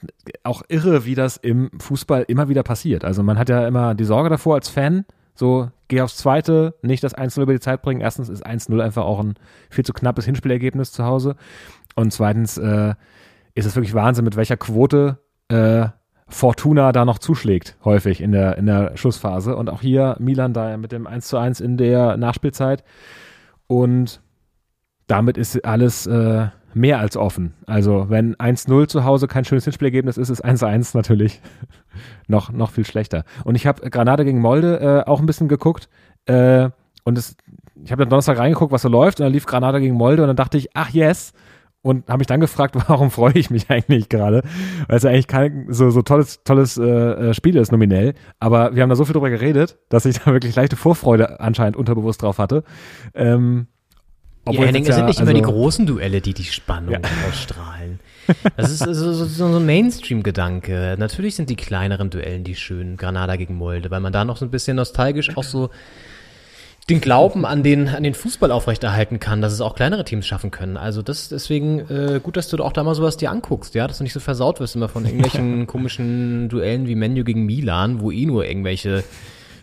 auch 0.42 0.62
irre, 0.68 1.04
wie 1.04 1.14
das 1.14 1.36
im 1.36 1.70
Fußball 1.78 2.24
immer 2.28 2.48
wieder 2.48 2.62
passiert. 2.62 3.04
Also 3.04 3.22
man 3.22 3.38
hat 3.38 3.48
ja 3.48 3.66
immer 3.66 3.94
die 3.94 4.04
Sorge 4.04 4.30
davor 4.30 4.54
als 4.54 4.68
Fan, 4.68 5.04
so 5.34 5.70
geh 5.88 6.00
aufs 6.00 6.16
zweite, 6.16 6.74
nicht 6.82 7.04
das 7.04 7.14
1-0 7.14 7.42
über 7.42 7.52
die 7.52 7.60
Zeit 7.60 7.82
bringen. 7.82 8.00
Erstens 8.00 8.28
ist 8.28 8.46
1-0 8.46 8.80
einfach 8.80 9.04
auch 9.04 9.20
ein 9.20 9.34
viel 9.70 9.84
zu 9.84 9.92
knappes 9.92 10.24
Hinspielergebnis 10.24 10.92
zu 10.92 11.04
Hause. 11.04 11.36
Und 11.94 12.12
zweitens 12.12 12.56
äh, 12.58 12.94
ist 13.54 13.66
es 13.66 13.76
wirklich 13.76 13.94
Wahnsinn, 13.94 14.24
mit 14.24 14.36
welcher 14.36 14.56
Quote 14.56 15.18
äh, 15.48 15.88
Fortuna 16.28 16.90
da 16.92 17.04
noch 17.04 17.18
zuschlägt, 17.18 17.76
häufig 17.84 18.20
in 18.20 18.32
der, 18.32 18.58
in 18.58 18.66
der 18.66 18.96
Schlussphase. 18.96 19.54
Und 19.54 19.70
auch 19.70 19.80
hier 19.80 20.16
Milan 20.18 20.52
da 20.52 20.76
mit 20.76 20.92
dem 20.92 21.06
1 21.06 21.28
zu 21.28 21.36
1 21.38 21.60
in 21.60 21.76
der 21.76 22.16
Nachspielzeit. 22.16 22.82
Und 23.68 24.20
damit 25.06 25.38
ist 25.38 25.64
alles 25.64 26.06
äh, 26.06 26.48
mehr 26.74 26.98
als 26.98 27.16
offen. 27.16 27.54
Also 27.66 28.06
wenn 28.10 28.34
1-0 28.36 28.88
zu 28.88 29.04
Hause 29.04 29.28
kein 29.28 29.44
schönes 29.44 29.64
Hinspielergebnis 29.64 30.18
ist, 30.18 30.28
ist 30.28 30.44
1-1 30.44 30.96
natürlich 30.96 31.40
noch, 32.26 32.50
noch 32.50 32.70
viel 32.70 32.84
schlechter. 32.84 33.24
Und 33.44 33.54
ich 33.54 33.66
habe 33.66 33.88
Granada 33.88 34.24
gegen 34.24 34.40
Molde 34.40 34.80
äh, 35.06 35.08
auch 35.08 35.20
ein 35.20 35.26
bisschen 35.26 35.48
geguckt. 35.48 35.88
Äh, 36.26 36.70
und 37.04 37.16
es, 37.16 37.36
ich 37.84 37.92
habe 37.92 38.02
dann 38.02 38.10
Donnerstag 38.10 38.38
reingeguckt, 38.38 38.72
was 38.72 38.82
so 38.82 38.88
läuft. 38.88 39.20
Und 39.20 39.24
dann 39.24 39.32
lief 39.32 39.46
Granada 39.46 39.78
gegen 39.78 39.94
Molde. 39.94 40.22
Und 40.22 40.28
dann 40.28 40.36
dachte 40.36 40.58
ich, 40.58 40.70
ach 40.74 40.90
yes. 40.90 41.32
Und 41.86 42.08
habe 42.08 42.18
mich 42.18 42.26
dann 42.26 42.40
gefragt, 42.40 42.74
warum 42.88 43.12
freue 43.12 43.34
ich 43.34 43.48
mich 43.48 43.70
eigentlich 43.70 44.08
gerade? 44.08 44.42
Weil 44.88 44.96
es 44.96 45.04
ja 45.04 45.10
eigentlich 45.10 45.28
kein 45.28 45.66
so, 45.68 45.90
so 45.90 46.02
tolles, 46.02 46.42
tolles 46.42 46.76
äh, 46.76 46.82
äh, 46.82 47.32
Spiel 47.34 47.54
ist, 47.56 47.70
nominell. 47.70 48.14
Aber 48.40 48.74
wir 48.74 48.82
haben 48.82 48.90
da 48.90 48.96
so 48.96 49.04
viel 49.04 49.12
drüber 49.12 49.30
geredet, 49.30 49.78
dass 49.88 50.04
ich 50.04 50.18
da 50.24 50.32
wirklich 50.32 50.56
leichte 50.56 50.74
Vorfreude 50.74 51.38
anscheinend 51.38 51.76
unterbewusst 51.76 52.22
drauf 52.22 52.38
hatte. 52.38 52.64
Ähm, 53.14 53.68
Ja, 54.46 54.50
obwohl 54.50 54.66
Henning, 54.66 54.82
jetzt 54.82 54.90
es 54.90 54.96
sind 54.96 55.06
nicht 55.06 55.20
immer 55.20 55.32
die 55.32 55.42
also- 55.44 55.52
großen 55.52 55.86
Duelle, 55.86 56.20
die 56.20 56.34
die 56.34 56.42
Spannung 56.44 56.96
ausstrahlen. 57.28 58.00
Das 58.56 58.72
ist 58.72 58.80
so, 58.80 58.92
so, 58.92 59.24
so 59.24 59.44
ein 59.46 59.64
Mainstream-Gedanke. 59.66 60.96
Natürlich 60.98 61.36
sind 61.36 61.50
die 61.50 61.56
kleineren 61.56 62.10
Duellen 62.10 62.42
die 62.42 62.56
schönen, 62.56 62.96
Granada 62.96 63.36
gegen 63.36 63.54
Molde, 63.54 63.92
weil 63.92 64.00
man 64.00 64.12
da 64.12 64.24
noch 64.24 64.36
so 64.38 64.44
ein 64.44 64.50
bisschen 64.50 64.76
nostalgisch 64.76 65.36
auch 65.36 65.44
so 65.44 65.70
den 66.88 67.00
Glauben 67.00 67.44
an 67.44 67.64
den, 67.64 67.88
an 67.88 68.04
den 68.04 68.14
Fußball 68.14 68.52
aufrechterhalten 68.52 69.18
kann, 69.18 69.40
dass 69.40 69.52
es 69.52 69.60
auch 69.60 69.74
kleinere 69.74 70.04
Teams 70.04 70.24
schaffen 70.24 70.52
können. 70.52 70.76
Also 70.76 71.02
das 71.02 71.28
deswegen 71.28 71.80
äh, 71.90 72.20
gut, 72.22 72.36
dass 72.36 72.48
du 72.48 72.62
auch 72.62 72.72
da 72.72 72.84
mal 72.84 72.94
sowas 72.94 73.16
dir 73.16 73.30
anguckst, 73.30 73.74
ja, 73.74 73.88
dass 73.88 73.98
du 73.98 74.04
nicht 74.04 74.12
so 74.12 74.20
versaut 74.20 74.60
wirst 74.60 74.76
immer 74.76 74.88
von 74.88 75.04
irgendwelchen 75.04 75.66
komischen 75.66 76.48
Duellen 76.48 76.86
wie 76.86 76.94
Menu 76.94 77.24
gegen 77.24 77.44
Milan, 77.44 78.00
wo 78.00 78.12
eh 78.12 78.24
nur 78.24 78.46
irgendwelche 78.46 79.02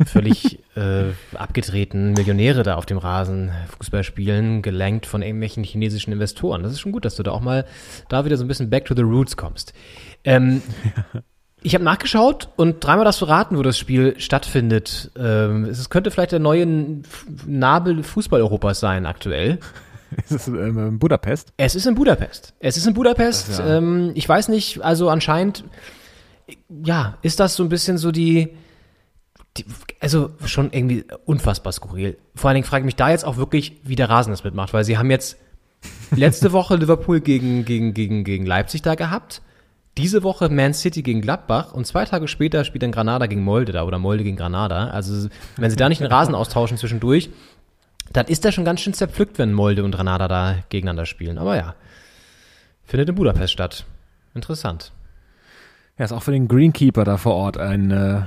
völlig 0.05 0.59
äh, 0.75 1.11
abgedrehten 1.33 2.11
Millionäre 2.11 2.63
da 2.63 2.75
auf 2.75 2.85
dem 2.85 2.97
Rasen 2.97 3.51
Fußball 3.77 4.03
spielen, 4.03 4.61
gelenkt 4.61 5.05
von 5.05 5.21
irgendwelchen 5.21 5.63
chinesischen 5.63 6.11
Investoren. 6.11 6.61
Das 6.61 6.73
ist 6.73 6.81
schon 6.81 6.91
gut, 6.91 7.05
dass 7.05 7.15
du 7.15 7.23
da 7.23 7.31
auch 7.31 7.41
mal 7.41 7.65
da 8.09 8.25
wieder 8.25 8.35
so 8.35 8.43
ein 8.43 8.49
bisschen 8.49 8.69
back 8.69 8.83
to 8.83 8.95
the 8.95 9.01
roots 9.01 9.37
kommst. 9.37 9.73
Ähm, 10.25 10.61
ich 11.63 11.73
habe 11.75 11.83
nachgeschaut 11.83 12.49
und 12.57 12.83
dreimal 12.83 13.05
darfst 13.05 13.21
du 13.21 13.25
raten, 13.25 13.57
wo 13.57 13.61
das 13.63 13.77
Spiel 13.77 14.15
stattfindet. 14.19 15.11
Ähm, 15.17 15.65
es 15.65 15.89
könnte 15.89 16.11
vielleicht 16.11 16.31
der 16.33 16.39
neue 16.39 16.67
Nabel 17.45 18.03
Fußball 18.03 18.41
Europas 18.41 18.79
sein 18.79 19.05
aktuell. 19.05 19.59
Ist 20.29 20.31
es 20.31 20.47
ähm, 20.47 20.77
in 20.77 20.99
Budapest? 20.99 21.53
Es 21.57 21.73
ist 21.73 21.87
in 21.87 21.95
Budapest. 21.95 22.53
Es 22.59 22.77
ist 22.77 22.85
in 22.85 22.93
Budapest. 22.93 23.49
Das 23.49 23.59
ist 23.59 23.65
ja- 23.65 23.77
ähm, 23.77 24.11
ich 24.13 24.29
weiß 24.29 24.47
nicht, 24.49 24.81
also 24.83 25.09
anscheinend, 25.09 25.63
ja, 26.83 27.17
ist 27.23 27.39
das 27.39 27.55
so 27.55 27.63
ein 27.63 27.69
bisschen 27.69 27.97
so 27.97 28.11
die, 28.11 28.49
die 29.57 29.65
also 29.99 30.29
schon 30.45 30.71
irgendwie 30.71 31.05
unfassbar 31.25 31.73
skurril. 31.73 32.17
Vor 32.35 32.49
allen 32.49 32.55
Dingen 32.55 32.67
frage 32.67 32.81
ich 32.83 32.85
mich 32.85 32.95
da 32.95 33.09
jetzt 33.09 33.25
auch 33.25 33.37
wirklich, 33.37 33.79
wie 33.83 33.95
der 33.95 34.07
Rasen 34.09 34.29
das 34.31 34.43
mitmacht, 34.43 34.71
weil 34.73 34.83
sie 34.83 34.99
haben 34.99 35.09
jetzt 35.09 35.37
letzte 36.15 36.51
Woche 36.51 36.75
Liverpool 36.75 37.19
gegen, 37.19 37.65
gegen, 37.65 37.95
gegen, 37.95 38.23
gegen 38.23 38.45
Leipzig 38.45 38.83
da 38.83 38.93
gehabt. 38.93 39.41
Diese 39.97 40.23
Woche 40.23 40.49
Man 40.49 40.73
City 40.73 41.03
gegen 41.03 41.21
Gladbach 41.21 41.73
und 41.73 41.85
zwei 41.85 42.05
Tage 42.05 42.27
später 42.27 42.63
spielt 42.63 42.81
dann 42.83 42.91
Granada 42.91 43.27
gegen 43.27 43.43
Molde 43.43 43.71
da 43.71 43.83
oder 43.83 43.99
Molde 43.99 44.23
gegen 44.23 44.37
Granada. 44.37 44.87
Also 44.87 45.29
wenn 45.57 45.69
sie 45.69 45.75
da 45.75 45.87
nicht 45.87 46.01
den 46.01 46.07
Rasen 46.07 46.33
austauschen 46.33 46.77
zwischendurch, 46.77 47.29
dann 48.11 48.25
ist 48.25 48.43
der 48.43 48.51
schon 48.51 48.65
ganz 48.65 48.81
schön 48.81 48.93
zerpflückt, 48.93 49.37
wenn 49.37 49.53
Molde 49.53 49.83
und 49.83 49.91
Granada 49.91 50.27
da 50.27 50.55
gegeneinander 50.69 51.05
spielen. 51.05 51.37
Aber 51.37 51.55
ja, 51.55 51.75
findet 52.83 53.09
in 53.09 53.15
Budapest 53.15 53.53
statt. 53.53 53.85
Interessant. 54.33 54.91
Ja, 55.97 56.05
ist 56.05 56.11
auch 56.11 56.23
für 56.23 56.31
den 56.31 56.47
Greenkeeper 56.47 57.03
da 57.03 57.17
vor 57.17 57.35
Ort 57.35 57.57
ein 57.57 57.91
äh, 57.91 58.23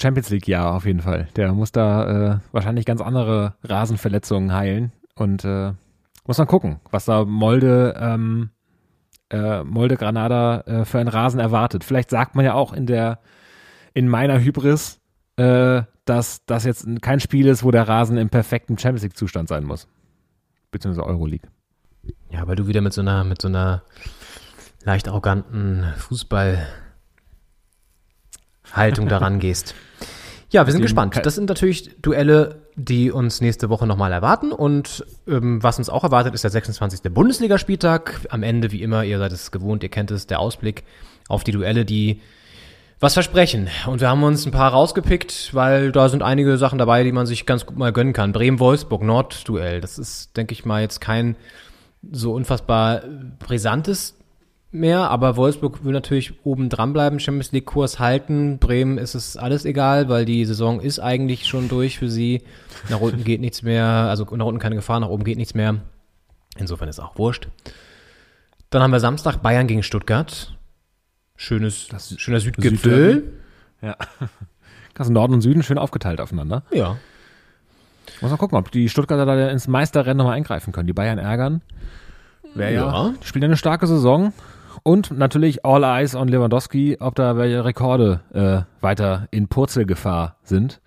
Champions 0.00 0.30
League-Jahr 0.30 0.74
auf 0.74 0.84
jeden 0.84 1.00
Fall. 1.00 1.28
Der 1.36 1.52
muss 1.52 1.70
da 1.70 2.32
äh, 2.32 2.38
wahrscheinlich 2.50 2.86
ganz 2.86 3.00
andere 3.00 3.54
Rasenverletzungen 3.62 4.52
heilen 4.52 4.92
und 5.14 5.44
äh, 5.44 5.72
muss 6.26 6.38
man 6.38 6.46
gucken, 6.46 6.80
was 6.90 7.04
da 7.04 7.24
Molde, 7.24 7.94
ähm, 7.98 8.50
äh, 9.32 9.64
Molde 9.64 9.96
Granada 9.96 10.60
äh, 10.60 10.84
für 10.84 10.98
einen 10.98 11.08
Rasen 11.08 11.40
erwartet. 11.40 11.82
Vielleicht 11.84 12.10
sagt 12.10 12.34
man 12.36 12.44
ja 12.44 12.54
auch 12.54 12.72
in 12.72 12.86
der, 12.86 13.18
in 13.94 14.06
meiner 14.08 14.38
Hybris, 14.38 15.00
äh, 15.36 15.82
dass 16.04 16.44
das 16.46 16.64
jetzt 16.64 16.86
kein 17.00 17.20
Spiel 17.20 17.46
ist, 17.46 17.64
wo 17.64 17.70
der 17.70 17.88
Rasen 17.88 18.18
im 18.18 18.28
perfekten 18.28 18.76
Champions 18.78 19.02
League-Zustand 19.02 19.48
sein 19.48 19.64
muss. 19.64 19.88
Beziehungsweise 20.70 21.06
Euroleague. 21.06 21.48
Ja, 22.30 22.46
weil 22.46 22.56
du 22.56 22.66
wieder 22.66 22.80
mit 22.80 22.92
so 22.92 23.00
einer, 23.00 23.24
mit 23.24 23.40
so 23.40 23.48
einer 23.48 23.82
leicht 24.84 25.08
arroganten 25.08 25.84
Fußballhaltung 25.96 26.68
daran 29.08 29.38
gehst. 29.38 29.74
Ja, 30.50 30.66
wir 30.66 30.72
sind 30.72 30.82
gespannt. 30.82 31.18
Das 31.24 31.36
sind 31.36 31.48
natürlich 31.48 32.02
Duelle, 32.02 32.61
die 32.74 33.10
uns 33.10 33.40
nächste 33.40 33.68
Woche 33.68 33.86
nochmal 33.86 34.12
erwarten. 34.12 34.52
Und 34.52 35.04
ähm, 35.28 35.62
was 35.62 35.78
uns 35.78 35.88
auch 35.88 36.04
erwartet, 36.04 36.34
ist 36.34 36.44
der 36.44 36.50
26. 36.50 37.12
Bundesligaspieltag. 37.12 38.20
Am 38.30 38.42
Ende, 38.42 38.72
wie 38.72 38.82
immer, 38.82 39.04
ihr 39.04 39.18
seid 39.18 39.32
es 39.32 39.50
gewohnt, 39.50 39.82
ihr 39.82 39.88
kennt 39.88 40.10
es, 40.10 40.26
der 40.26 40.40
Ausblick 40.40 40.84
auf 41.28 41.44
die 41.44 41.52
Duelle, 41.52 41.84
die 41.84 42.20
was 43.00 43.14
versprechen. 43.14 43.68
Und 43.86 44.00
wir 44.00 44.08
haben 44.08 44.22
uns 44.22 44.46
ein 44.46 44.52
paar 44.52 44.70
rausgepickt, 44.70 45.52
weil 45.52 45.90
da 45.90 46.08
sind 46.08 46.22
einige 46.22 46.56
Sachen 46.56 46.78
dabei, 46.78 47.02
die 47.02 47.12
man 47.12 47.26
sich 47.26 47.46
ganz 47.46 47.66
gut 47.66 47.76
mal 47.76 47.92
gönnen 47.92 48.12
kann. 48.12 48.32
Bremen-Wolfsburg, 48.32 49.02
Nord-Duell. 49.02 49.80
Das 49.80 49.98
ist, 49.98 50.36
denke 50.36 50.52
ich 50.52 50.64
mal, 50.64 50.82
jetzt 50.82 51.00
kein 51.00 51.36
so 52.10 52.32
unfassbar 52.32 53.02
brisantes 53.38 54.14
mehr, 54.72 55.10
aber 55.10 55.36
Wolfsburg 55.36 55.84
will 55.84 55.92
natürlich 55.92 56.44
oben 56.44 56.68
dran 56.68 56.92
bleiben, 56.92 57.20
Champions 57.20 57.52
League 57.52 57.66
Kurs 57.66 57.98
halten. 57.98 58.58
Bremen 58.58 58.98
ist 58.98 59.14
es 59.14 59.36
alles 59.36 59.64
egal, 59.64 60.08
weil 60.08 60.24
die 60.24 60.44
Saison 60.44 60.80
ist 60.80 60.98
eigentlich 60.98 61.46
schon 61.46 61.68
durch 61.68 61.98
für 61.98 62.08
sie. 62.08 62.42
Nach 62.88 63.00
unten 63.00 63.24
geht 63.24 63.40
nichts 63.40 63.62
mehr, 63.62 63.84
also 63.84 64.24
nach 64.36 64.46
unten 64.46 64.60
keine 64.60 64.76
Gefahr, 64.76 65.00
nach 65.00 65.08
oben 65.08 65.24
geht 65.24 65.38
nichts 65.38 65.54
mehr. 65.54 65.76
Insofern 66.56 66.88
ist 66.88 67.00
auch 67.00 67.16
wurscht. 67.18 67.48
Dann 68.70 68.82
haben 68.82 68.90
wir 68.92 69.00
Samstag 69.00 69.42
Bayern 69.42 69.66
gegen 69.66 69.82
Stuttgart. 69.82 70.56
Schönes, 71.36 71.88
Das 71.88 72.14
schöner 72.18 72.40
Südgipfel. 72.40 73.32
Ja. 73.80 73.96
Kannst 74.94 75.10
Norden 75.10 75.34
und 75.34 75.40
Süden 75.40 75.62
schön 75.62 75.78
aufgeteilt 75.78 76.20
aufeinander. 76.20 76.62
Ja. 76.72 76.96
Muss 78.20 78.30
man 78.30 78.38
gucken, 78.38 78.58
ob 78.58 78.70
die 78.70 78.88
Stuttgarter 78.88 79.26
da 79.26 79.48
ins 79.48 79.68
Meisterrennen 79.68 80.18
nochmal 80.18 80.36
eingreifen 80.36 80.72
können. 80.72 80.86
Die 80.86 80.92
Bayern 80.92 81.18
ärgern. 81.18 81.62
Wäre 82.54 82.72
ja. 82.74 82.86
Ja. 82.86 83.14
Die 83.22 83.26
spielen 83.26 83.44
eine 83.44 83.56
starke 83.56 83.86
Saison. 83.86 84.32
Und 84.82 85.10
natürlich 85.10 85.64
All 85.64 85.84
Eyes 85.84 86.14
on 86.14 86.28
Lewandowski, 86.28 86.98
ob 87.00 87.14
da 87.14 87.36
welche 87.36 87.64
Rekorde 87.64 88.20
äh, 88.32 88.82
weiter 88.82 89.28
in 89.30 89.48
Purzelgefahr 89.48 90.36
sind. 90.42 90.80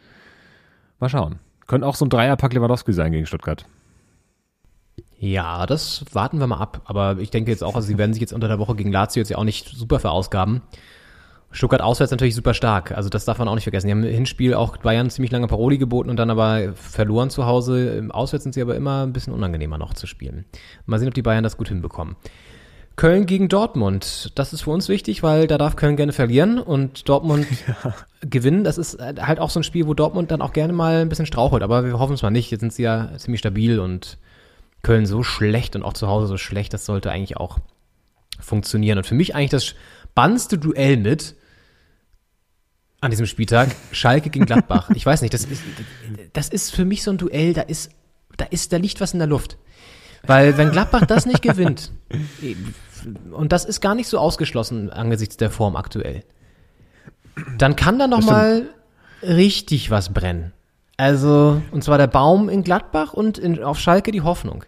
Mal 1.00 1.10
schauen. 1.10 1.40
Könnte 1.68 1.88
auch 1.88 1.96
so 1.96 2.06
ein 2.06 2.10
Dreierpack 2.10 2.54
Lewandowski 2.54 2.94
sein 2.94 3.12
gegen 3.12 3.26
Stuttgart. 3.26 3.66
Ja, 5.18 5.66
das 5.66 6.06
warten 6.14 6.40
wir 6.40 6.48
mal 6.48 6.60
ab. 6.60 6.82
Aber 6.86 7.18
ich 7.20 7.32
denke 7.32 7.52
jetzt 7.52 7.64
auch, 7.64 7.76
also 7.76 7.88
sie 7.88 7.98
werden 7.98 8.14
sich 8.14 8.22
jetzt 8.22 8.34
unter 8.34 8.48
der 8.48 8.60
Woche 8.60 8.76
gegen 8.76 8.92
Lazio 8.92 9.22
jetzt 9.22 9.30
ja 9.30 9.38
auch 9.38 9.44
nicht 9.44 9.70
super 9.70 10.00
verausgaben. 10.00 10.62
Stuttgart 11.52 11.82
auswärts 11.82 12.12
natürlich 12.12 12.36
super 12.36 12.54
stark. 12.54 12.92
Also 12.92 13.10
das 13.10 13.26
darf 13.26 13.40
man 13.40 13.48
auch 13.48 13.56
nicht 13.56 13.64
vergessen. 13.64 13.88
Die 13.88 13.94
haben 13.94 14.04
im 14.04 14.14
Hinspiel 14.14 14.54
auch 14.54 14.78
Bayern 14.78 15.10
ziemlich 15.10 15.32
lange 15.32 15.48
Paroli 15.48 15.78
geboten 15.78 16.10
und 16.10 16.18
dann 16.18 16.30
aber 16.30 16.74
verloren 16.74 17.30
zu 17.30 17.46
Hause. 17.46 17.96
Im 17.96 18.12
Auswärts 18.12 18.44
sind 18.44 18.54
sie 18.54 18.62
aber 18.62 18.76
immer 18.76 19.06
ein 19.06 19.14
bisschen 19.14 19.34
unangenehmer 19.34 19.78
noch 19.78 19.94
zu 19.94 20.06
spielen. 20.06 20.46
Mal 20.86 21.00
sehen, 21.00 21.08
ob 21.08 21.14
die 21.14 21.22
Bayern 21.22 21.44
das 21.44 21.56
gut 21.56 21.70
hinbekommen. 21.70 22.18
Köln 22.96 23.26
gegen 23.26 23.50
Dortmund. 23.50 24.32
Das 24.36 24.54
ist 24.54 24.62
für 24.62 24.70
uns 24.70 24.88
wichtig, 24.88 25.22
weil 25.22 25.48
da 25.48 25.58
darf 25.58 25.76
Köln 25.76 25.98
gerne 25.98 26.14
verlieren 26.14 26.60
und 26.60 27.10
Dortmund 27.10 27.46
gewinnen. 28.22 28.64
Das 28.64 28.78
ist 28.78 29.00
halt 29.00 29.40
auch 29.40 29.50
so 29.50 29.60
ein 29.60 29.64
Spiel, 29.64 29.86
wo 29.88 29.94
Dortmund 29.94 30.32
dann 30.32 30.42
auch 30.42 30.54
gerne 30.54 30.72
mal 30.72 31.02
ein 31.02 31.10
bisschen 31.10 31.26
strauchelt. 31.26 31.62
Aber 31.62 31.84
wir 31.84 32.00
hoffen 32.00 32.14
es 32.14 32.22
mal 32.22 32.30
nicht. 32.30 32.52
Jetzt 32.52 32.62
sind 32.62 32.74
sie 32.74 32.84
ja 32.84 33.12
ziemlich 33.18 33.40
stabil 33.40 33.80
und 33.80 34.18
Köln 34.82 35.06
so 35.06 35.24
schlecht 35.24 35.76
und 35.76 35.84
auch 35.84 35.94
zu 35.94 36.08
Hause 36.08 36.28
so 36.28 36.38
schlecht. 36.38 36.74
Das 36.74 36.86
sollte 36.86 37.12
eigentlich 37.12 37.38
auch 37.38 37.60
funktionieren. 38.40 38.98
Und 38.98 39.06
für 39.06 39.16
mich 39.16 39.36
eigentlich 39.36 39.50
das 39.50 39.66
spannendste 39.66 40.58
Duell 40.58 40.96
mit 40.96 41.36
an 43.02 43.12
diesem 43.12 43.26
Spieltag 43.26 43.76
Schalke 43.92 44.30
gegen 44.30 44.46
Gladbach. 44.46 44.90
Ich 44.96 45.06
weiß 45.06 45.22
nicht, 45.22 45.34
das 45.34 45.44
ist, 45.44 45.62
das 46.34 46.48
ist 46.48 46.74
für 46.74 46.86
mich 46.86 47.04
so 47.04 47.12
ein 47.12 47.18
Duell, 47.18 47.54
da 47.54 47.62
ist, 47.62 47.92
da 48.38 48.46
ist, 48.46 48.72
da 48.72 48.78
liegt 48.78 49.02
was 49.02 49.12
in 49.12 49.20
der 49.20 49.28
Luft. 49.28 49.58
Weil 50.28 50.58
wenn 50.58 50.72
Gladbach 50.72 51.06
das 51.06 51.26
nicht 51.26 51.42
gewinnt, 51.42 51.92
und 53.32 53.52
das 53.52 53.66
ist 53.66 53.82
gar 53.82 53.96
nicht 53.96 54.08
so 54.08 54.18
ausgeschlossen 54.18 54.90
angesichts 54.90 55.38
der 55.38 55.50
Form 55.50 55.76
aktuell, 55.76 56.24
dann 57.58 57.76
kann 57.76 58.00
da 58.00 58.08
noch 58.08 58.24
mal 58.24 58.70
richtig 59.22 59.92
was 59.92 60.14
brennen. 60.14 60.54
Also, 60.98 61.62
und 61.72 61.84
zwar 61.84 61.98
der 61.98 62.08
Baum 62.08 62.48
in 62.48 62.64
Gladbach 62.64 63.14
und 63.14 63.38
in, 63.38 63.62
auf 63.62 63.80
Schalke 63.80 64.12
die 64.12 64.22
Hoffnung. 64.22 64.64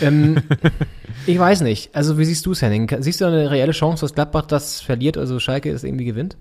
Ähm, 0.00 0.42
ich 1.26 1.38
weiß 1.38 1.60
nicht. 1.60 1.94
Also, 1.94 2.18
wie 2.18 2.24
siehst 2.24 2.46
du 2.46 2.52
es, 2.52 2.62
Henning? 2.62 2.90
Siehst 3.00 3.20
du 3.20 3.26
eine 3.26 3.50
reelle 3.50 3.72
Chance, 3.72 4.00
dass 4.00 4.14
Gladbach 4.14 4.46
das 4.46 4.80
verliert, 4.80 5.18
also 5.18 5.38
Schalke 5.38 5.70
es 5.70 5.84
irgendwie 5.84 6.06
gewinnt? 6.06 6.36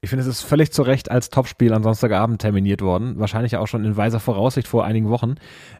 Ich 0.00 0.10
finde, 0.10 0.22
es 0.22 0.28
ist 0.28 0.42
völlig 0.42 0.70
zu 0.70 0.82
Recht 0.82 1.10
als 1.10 1.30
Topspiel 1.30 1.72
am 1.72 1.82
Sonntagabend 1.82 2.40
terminiert 2.40 2.82
worden. 2.82 3.18
Wahrscheinlich 3.18 3.56
auch 3.56 3.66
schon 3.66 3.84
in 3.84 3.96
weiser 3.96 4.20
Voraussicht 4.20 4.68
vor 4.68 4.84
einigen 4.84 5.08
Wochen. 5.08 5.36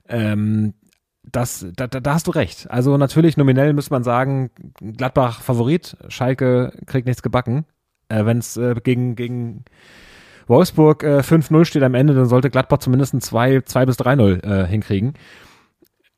Ähm, 0.08 0.74
das, 1.32 1.66
da, 1.76 1.86
da, 1.86 2.00
da 2.00 2.14
hast 2.14 2.26
du 2.26 2.30
recht. 2.30 2.70
Also 2.70 2.96
natürlich 2.96 3.36
nominell 3.36 3.72
muss 3.72 3.90
man 3.90 4.04
sagen, 4.04 4.50
Gladbach 4.80 5.42
Favorit, 5.42 5.96
Schalke 6.08 6.72
kriegt 6.86 7.06
nichts 7.06 7.22
gebacken. 7.22 7.64
Äh, 8.08 8.24
Wenn 8.24 8.38
es 8.38 8.56
äh, 8.56 8.74
gegen, 8.82 9.16
gegen 9.16 9.64
Wolfsburg 10.46 11.02
äh, 11.02 11.18
5-0 11.20 11.64
steht 11.64 11.82
am 11.82 11.94
Ende, 11.94 12.14
dann 12.14 12.26
sollte 12.26 12.50
Gladbach 12.50 12.78
zumindest 12.78 13.14
ein 13.14 13.20
2, 13.20 13.62
2 13.62 13.86
bis 13.86 13.98
3-0 13.98 14.44
äh, 14.44 14.66
hinkriegen. 14.66 15.14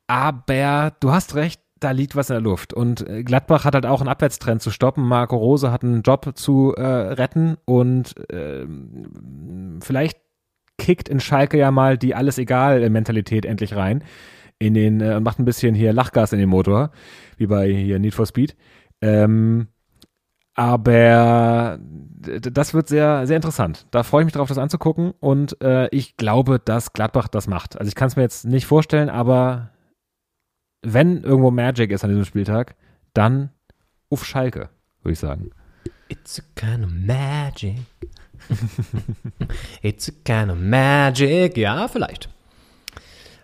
Aber 0.07 0.93
du 0.99 1.11
hast 1.11 1.35
recht, 1.35 1.61
da 1.79 1.91
liegt 1.91 2.15
was 2.15 2.29
in 2.29 2.35
der 2.35 2.41
Luft. 2.41 2.73
Und 2.73 3.07
äh, 3.07 3.23
Gladbach 3.23 3.65
hat 3.65 3.73
halt 3.73 3.85
auch 3.85 4.01
einen 4.01 4.09
Abwärtstrend 4.09 4.61
zu 4.61 4.71
stoppen. 4.71 5.03
Marco 5.03 5.35
Rose 5.35 5.71
hat 5.71 5.83
einen 5.83 6.01
Job 6.01 6.31
zu 6.35 6.73
äh, 6.75 6.83
retten 6.83 7.57
und 7.65 8.15
äh, 8.29 8.65
vielleicht 9.81 10.19
kickt 10.77 11.09
in 11.09 11.19
Schalke 11.19 11.57
ja 11.57 11.71
mal 11.71 11.97
die 11.97 12.15
alles 12.15 12.37
egal 12.37 12.89
Mentalität 12.89 13.45
endlich 13.45 13.75
rein 13.75 14.03
in 14.61 14.75
den 14.75 15.01
äh, 15.01 15.19
macht 15.19 15.39
ein 15.39 15.45
bisschen 15.45 15.73
hier 15.73 15.91
Lachgas 15.91 16.33
in 16.33 16.39
den 16.39 16.49
Motor, 16.49 16.91
wie 17.37 17.47
bei 17.47 17.67
hier 17.67 17.97
Need 17.97 18.13
for 18.13 18.27
Speed. 18.27 18.55
Ähm, 19.01 19.67
aber 20.53 21.79
das 21.79 22.73
wird 22.75 22.87
sehr, 22.87 23.25
sehr 23.25 23.37
interessant. 23.37 23.87
Da 23.89 24.03
freue 24.03 24.21
ich 24.21 24.25
mich 24.25 24.33
drauf, 24.33 24.49
das 24.49 24.59
anzugucken. 24.59 25.13
Und 25.19 25.59
äh, 25.63 25.87
ich 25.89 26.15
glaube, 26.15 26.59
dass 26.63 26.93
Gladbach 26.93 27.27
das 27.27 27.47
macht. 27.47 27.79
Also 27.79 27.89
ich 27.89 27.95
kann 27.95 28.07
es 28.07 28.15
mir 28.15 28.21
jetzt 28.21 28.45
nicht 28.45 28.67
vorstellen, 28.67 29.09
aber 29.09 29.71
wenn 30.83 31.23
irgendwo 31.23 31.49
Magic 31.49 31.89
ist 31.89 32.03
an 32.03 32.11
diesem 32.11 32.25
Spieltag, 32.25 32.75
dann 33.15 33.49
auf 34.11 34.25
Schalke, 34.25 34.69
würde 35.01 35.13
ich 35.13 35.19
sagen. 35.19 35.49
It's 36.09 36.39
a 36.39 36.43
kind 36.55 36.85
of 36.85 36.91
magic. 36.91 37.77
It's 39.81 40.09
a 40.09 40.11
kind 40.23 40.51
of 40.51 40.59
magic. 40.59 41.57
Ja, 41.57 41.87
vielleicht. 41.87 42.29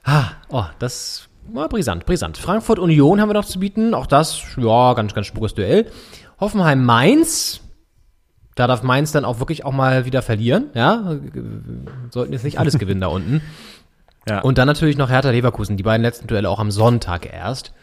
Ah, 0.07 0.31
oh, 0.47 0.63
das 0.79 1.27
war 1.51 1.67
brisant, 1.67 2.05
brisant. 2.05 2.38
Frankfurt 2.38 2.79
Union 2.79 3.19
haben 3.19 3.27
wir 3.27 3.34
noch 3.34 3.43
zu 3.43 3.59
bieten. 3.59 3.93
Auch 3.93 4.07
das, 4.07 4.41
ja, 4.55 4.93
ganz, 4.93 5.13
ganz 5.13 5.27
spures 5.27 5.53
Duell. 5.53 5.91
Hoffenheim 6.39 6.85
Mainz. 6.85 7.59
Da 8.55 8.67
darf 8.67 8.84
Mainz 8.84 9.11
dann 9.11 9.25
auch 9.25 9.39
wirklich 9.39 9.65
auch 9.65 9.73
mal 9.73 10.05
wieder 10.05 10.21
verlieren. 10.21 10.69
Ja, 10.73 11.17
sollten 12.09 12.31
jetzt 12.31 12.45
nicht 12.45 12.57
alles 12.57 12.77
gewinnen 12.79 13.01
da 13.01 13.07
unten. 13.07 13.41
Ja. 14.29 14.39
Und 14.39 14.57
dann 14.57 14.67
natürlich 14.67 14.97
noch 14.97 15.09
Hertha 15.09 15.29
Leverkusen, 15.29 15.75
die 15.75 15.84
beiden 15.84 16.03
letzten 16.03 16.27
Duelle 16.27 16.49
auch 16.49 16.59
am 16.59 16.71
Sonntag 16.71 17.31
erst. 17.31 17.73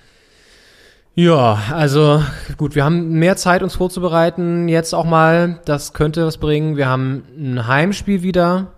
Ja, 1.14 1.59
also 1.72 2.22
gut, 2.56 2.74
wir 2.74 2.84
haben 2.84 3.10
mehr 3.12 3.36
Zeit, 3.36 3.62
uns 3.62 3.76
vorzubereiten. 3.76 4.66
Jetzt 4.68 4.94
auch 4.94 5.05
mal, 5.05 5.60
das 5.66 5.92
könnte 5.92 6.26
was 6.26 6.38
bringen. 6.38 6.76
Wir 6.76 6.88
haben 6.88 7.24
ein 7.36 7.66
Heimspiel 7.66 8.22
wieder, 8.22 8.72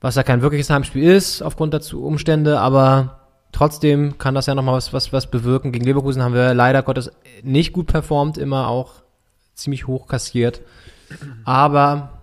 was 0.00 0.14
ja 0.14 0.22
kein 0.22 0.42
wirkliches 0.42 0.70
Heimspiel 0.70 1.02
ist, 1.02 1.42
aufgrund 1.42 1.74
der 1.74 1.82
Umstände, 1.94 2.60
aber 2.60 3.20
trotzdem 3.52 4.18
kann 4.18 4.34
das 4.34 4.46
ja 4.46 4.54
nochmal 4.54 4.76
was, 4.76 4.92
was, 4.92 5.12
was 5.12 5.30
bewirken. 5.30 5.72
Gegen 5.72 5.84
Leverkusen 5.84 6.22
haben 6.22 6.34
wir 6.34 6.54
leider 6.54 6.82
Gottes 6.82 7.10
nicht 7.42 7.72
gut 7.72 7.86
performt, 7.86 8.38
immer 8.38 8.68
auch 8.68 9.02
ziemlich 9.54 9.86
hoch 9.86 10.06
kassiert. 10.06 10.62
Aber 11.44 12.20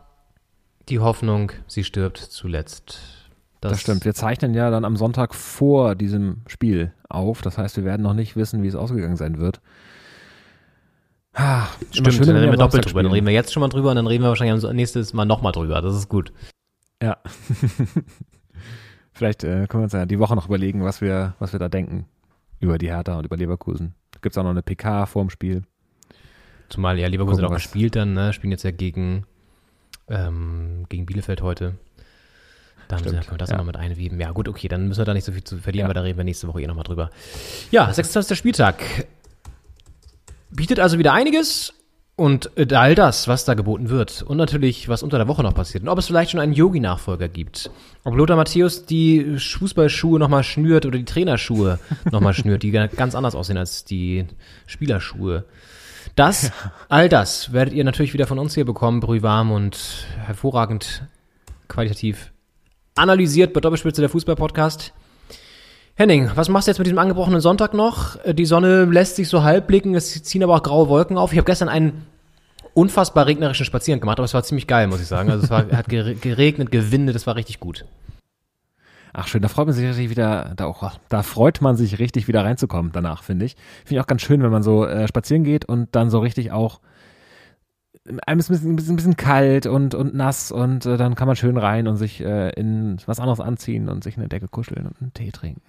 die 0.90 1.00
Hoffnung, 1.00 1.52
sie 1.68 1.84
stirbt 1.84 2.18
zuletzt. 2.18 3.00
Das, 3.62 3.82
stimmt. 3.82 4.06
Wir 4.06 4.14
zeichnen 4.14 4.54
ja 4.54 4.70
dann 4.70 4.86
am 4.86 4.98
Sonntag 4.98 5.34
vor 5.34 5.96
diesem 5.96 6.42
Spiel 6.48 6.94
auf. 7.10 7.42
Das 7.42 7.58
heißt, 7.58 7.76
wir 7.78 7.86
werden 7.86 8.04
noch 8.04 8.14
nicht 8.14 8.36
wissen, 8.36 8.64
wie 8.64 8.68
es 8.68 8.76
ausgegangen 8.76 9.18
sein 9.18 9.40
wird. 9.40 9.62
Ah, 11.34 11.68
Stimmt, 11.92 12.14
schön, 12.14 12.28
dann 12.28 12.38
reden 12.38 12.52
wir 12.52 12.58
doppelt 12.58 12.86
drüber. 12.86 13.04
Dann 13.04 13.12
reden 13.12 13.28
wir 13.28 13.34
jetzt 13.34 13.54
schon 13.54 13.62
mal 13.62 13.70
drüber 13.70 13.90
und 13.92 13.96
dann 13.96 14.08
reden 14.08 14.24
wir 14.24 14.30
wahrscheinlich 14.30 14.64
am 14.64 14.76
nächstes 14.76 15.14
Mal 15.14 15.26
nochmal 15.26 15.52
drüber. 15.52 15.82
Das 15.82 15.96
ist 15.96 16.10
gut. 16.10 16.32
Ja. 17.02 17.18
Vielleicht 19.14 19.44
äh, 19.44 19.68
können 19.68 19.82
wir 19.82 19.86
uns 19.86 19.94
ja 19.94 20.06
die 20.06 20.20
Woche 20.20 20.36
noch 20.36 20.48
überlegen, 20.48 20.84
was 20.84 21.02
wir, 21.02 21.36
was 21.40 21.52
wir 21.54 21.60
da 21.60 21.70
denken 21.70 22.06
über 22.60 22.78
die 22.78 22.88
Hertha 22.88 23.18
und 23.18 23.26
über 23.26 23.38
Leverkusen. 23.38 23.94
Gibt 24.22 24.34
es 24.34 24.38
auch 24.38 24.44
noch 24.44 24.52
eine 24.52 24.62
PK 24.64 25.06
vorm 25.06 25.30
Spiel? 25.30 25.64
Zumal 26.70 27.00
ja 27.00 27.08
Leverkusen 27.08 27.38
Gucken, 27.38 27.46
auch 27.52 27.56
was- 27.56 27.64
gespielt 27.64 27.96
dann, 27.96 28.14
ne? 28.14 28.34
Spielen 28.34 28.52
jetzt 28.52 28.64
ja 28.64 28.72
gegen, 28.72 29.26
ähm, 30.08 30.86
gegen 30.90 31.06
Bielefeld 31.06 31.42
heute. 31.42 31.76
Da 32.88 32.96
haben 32.96 33.04
sie, 33.04 33.10
Stimmt, 33.10 33.26
können 33.26 33.34
wir 33.36 33.38
das 33.40 33.50
ja. 33.50 33.56
auch 33.56 33.60
noch 33.60 33.66
mit 33.66 33.78
einweben. 33.78 34.20
Ja, 34.20 34.32
gut, 34.32 34.48
okay, 34.48 34.68
dann 34.68 34.88
müssen 34.88 35.02
wir 35.02 35.06
da 35.06 35.14
nicht 35.14 35.26
so 35.26 35.32
viel 35.32 35.44
zu 35.44 35.58
verlieren, 35.58 35.86
Ja. 35.86 35.88
weil 35.90 35.94
da 35.96 36.02
reden 36.02 36.18
wir 36.18 36.24
nächste 36.24 36.48
Woche 36.48 36.62
eh 36.62 36.68
nochmal 36.68 36.84
drüber. 36.86 37.10
Ja, 37.72 37.92
26. 37.92 38.38
Spieltag. 38.38 38.82
Bietet 40.52 40.80
also 40.80 40.98
wieder 40.98 41.14
einiges 41.14 41.74
und 42.18 42.50
äh, 42.58 42.74
all 42.74 42.96
das, 42.96 43.28
was 43.28 43.46
da 43.46 43.54
geboten 43.54 43.90
wird. 43.90 44.24
Und 44.24 44.38
natürlich, 44.38 44.90
was 44.90 45.04
unter 45.04 45.20
der 45.20 45.28
Woche 45.28 45.44
noch 45.44 45.54
passiert. 45.54 45.84
Und 45.84 45.90
ob 45.90 46.00
es 46.00 46.08
vielleicht 46.08 46.32
schon 46.32 46.40
einen 46.40 46.52
Yogi-Nachfolger 46.52 47.30
gibt. 47.30 47.70
Ob 48.04 48.16
Lothar 48.16 48.36
Matthäus 48.36 48.88
die 48.88 49.38
Fußballschuhe 49.38 50.18
nochmal 50.18 50.44
schnürt 50.44 50.88
oder 50.88 50.98
die 50.98 51.06
Trainerschuhe 51.06 51.80
nochmal 52.12 52.34
schnürt, 52.34 52.64
die 52.64 52.72
ganz 52.72 53.14
anders 53.14 53.36
aussehen 53.36 53.58
als 53.58 53.86
die 53.86 54.26
Spielerschuhe. 54.66 55.46
Das, 56.16 56.52
all 56.90 57.08
das 57.08 57.54
werdet 57.54 57.76
ihr 57.76 57.84
natürlich 57.84 58.14
wieder 58.14 58.26
von 58.26 58.40
uns 58.40 58.56
hier 58.56 58.66
bekommen, 58.66 59.00
brühwarm 59.00 59.52
und 59.52 60.08
hervorragend 60.26 61.04
qualitativ 61.68 62.32
analysiert 62.96 63.54
bei 63.54 63.60
Doppelspitze 63.60 64.02
der 64.02 64.10
Fußball-Podcast. 64.10 64.92
Henning, 66.00 66.30
was 66.36 66.48
machst 66.48 66.68
du 66.68 66.72
jetzt 66.72 66.78
mit 66.78 66.86
diesem 66.86 67.00
angebrochenen 67.00 67.42
Sonntag 67.42 67.74
noch? 67.74 68.24
Äh, 68.24 68.34
Die 68.36 68.46
Sonne 68.46 68.86
lässt 68.86 69.16
sich 69.16 69.28
so 69.30 69.44
halb 69.44 69.66
blicken, 69.68 69.96
es 69.96 70.22
ziehen 70.24 70.44
aber 70.44 70.56
auch 70.56 70.62
graue 70.64 70.90
Wolken 70.90 71.18
auf. 71.18 71.32
Ich 71.32 71.40
habe 71.40 71.46
gestern 71.48 71.70
einen 71.70 72.06
unfassbar 72.76 73.26
regnerischen 73.26 73.66
Spaziergang 73.66 74.02
gemacht, 74.02 74.20
aber 74.20 74.26
es 74.26 74.34
war 74.36 74.44
ziemlich 74.44 74.68
geil, 74.68 74.88
muss 74.88 75.02
ich 75.02 75.08
sagen. 75.08 75.32
Also 75.32 75.46
es 75.46 75.50
war, 75.50 75.66
hat 75.72 75.88
gere- 75.88 76.14
geregnet, 76.14 76.72
gewindet, 76.72 77.16
es 77.16 77.26
war 77.26 77.36
richtig 77.36 77.60
gut. 77.60 77.86
Ach 79.14 79.28
schön, 79.28 79.42
da 79.42 79.48
freut 79.48 79.66
man 79.66 79.74
sich 79.74 79.88
richtig 79.88 80.12
wieder, 80.12 80.54
da, 80.56 80.66
auch, 80.66 80.92
da 81.10 81.24
freut 81.24 81.62
man 81.62 81.76
sich 81.76 81.98
richtig 81.98 82.28
wieder 82.28 82.44
reinzukommen 82.46 82.92
danach, 82.92 83.24
finde 83.24 83.46
ich. 83.46 83.56
Finde 83.84 83.96
ich 83.96 84.00
auch 84.02 84.08
ganz 84.08 84.22
schön, 84.22 84.44
wenn 84.44 84.52
man 84.52 84.62
so 84.62 84.86
äh, 84.86 85.08
spazieren 85.08 85.44
geht 85.44 85.66
und 85.66 85.96
dann 85.96 86.12
so 86.12 86.20
richtig 86.20 86.52
auch 86.52 86.80
einem 88.26 88.40
ist 88.40 88.50
ein 88.50 88.76
bisschen, 88.76 88.94
ein 88.94 88.96
bisschen, 88.96 89.18
kalt 89.18 89.66
und, 89.66 89.96
und 89.96 90.14
nass 90.14 90.52
und 90.52 90.86
äh, 90.86 90.98
dann 90.98 91.16
kann 91.16 91.28
man 91.28 91.36
schön 91.36 91.58
rein 91.58 91.88
und 91.88 91.98
sich 91.98 92.22
äh, 92.22 92.50
in 92.52 92.98
was 93.06 93.20
anderes 93.20 93.40
anziehen 93.40 93.90
und 93.90 94.04
sich 94.04 94.16
in 94.16 94.22
eine 94.22 94.30
Decke 94.30 94.48
kuscheln 94.48 94.88
und 94.88 95.02
einen 95.02 95.14
Tee 95.14 95.32
trinken. 95.32 95.62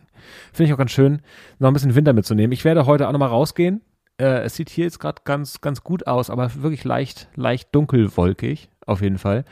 Finde 0.52 0.69
ich 0.69 0.74
auch 0.74 0.78
ganz 0.78 0.90
schön, 0.90 1.20
noch 1.59 1.69
ein 1.69 1.74
bisschen 1.74 1.94
Winter 1.94 2.12
mitzunehmen. 2.12 2.52
Ich 2.52 2.65
werde 2.65 2.86
heute 2.86 3.09
auch 3.09 3.12
nochmal 3.12 3.28
rausgehen. 3.28 3.81
Äh, 4.20 4.43
es 4.43 4.56
sieht 4.56 4.70
hier 4.70 4.85
jetzt 4.85 4.98
gerade 4.98 5.23
ganz, 5.24 5.60
ganz 5.60 5.82
gut 5.82 6.06
aus, 6.06 6.31
aber 6.31 6.51
wirklich 6.62 6.85
leicht, 6.85 7.28
leicht 7.36 7.74
dunkelwolkig, 7.74 8.69
auf 8.86 9.01
jeden 9.01 9.19
Fall. 9.19 9.44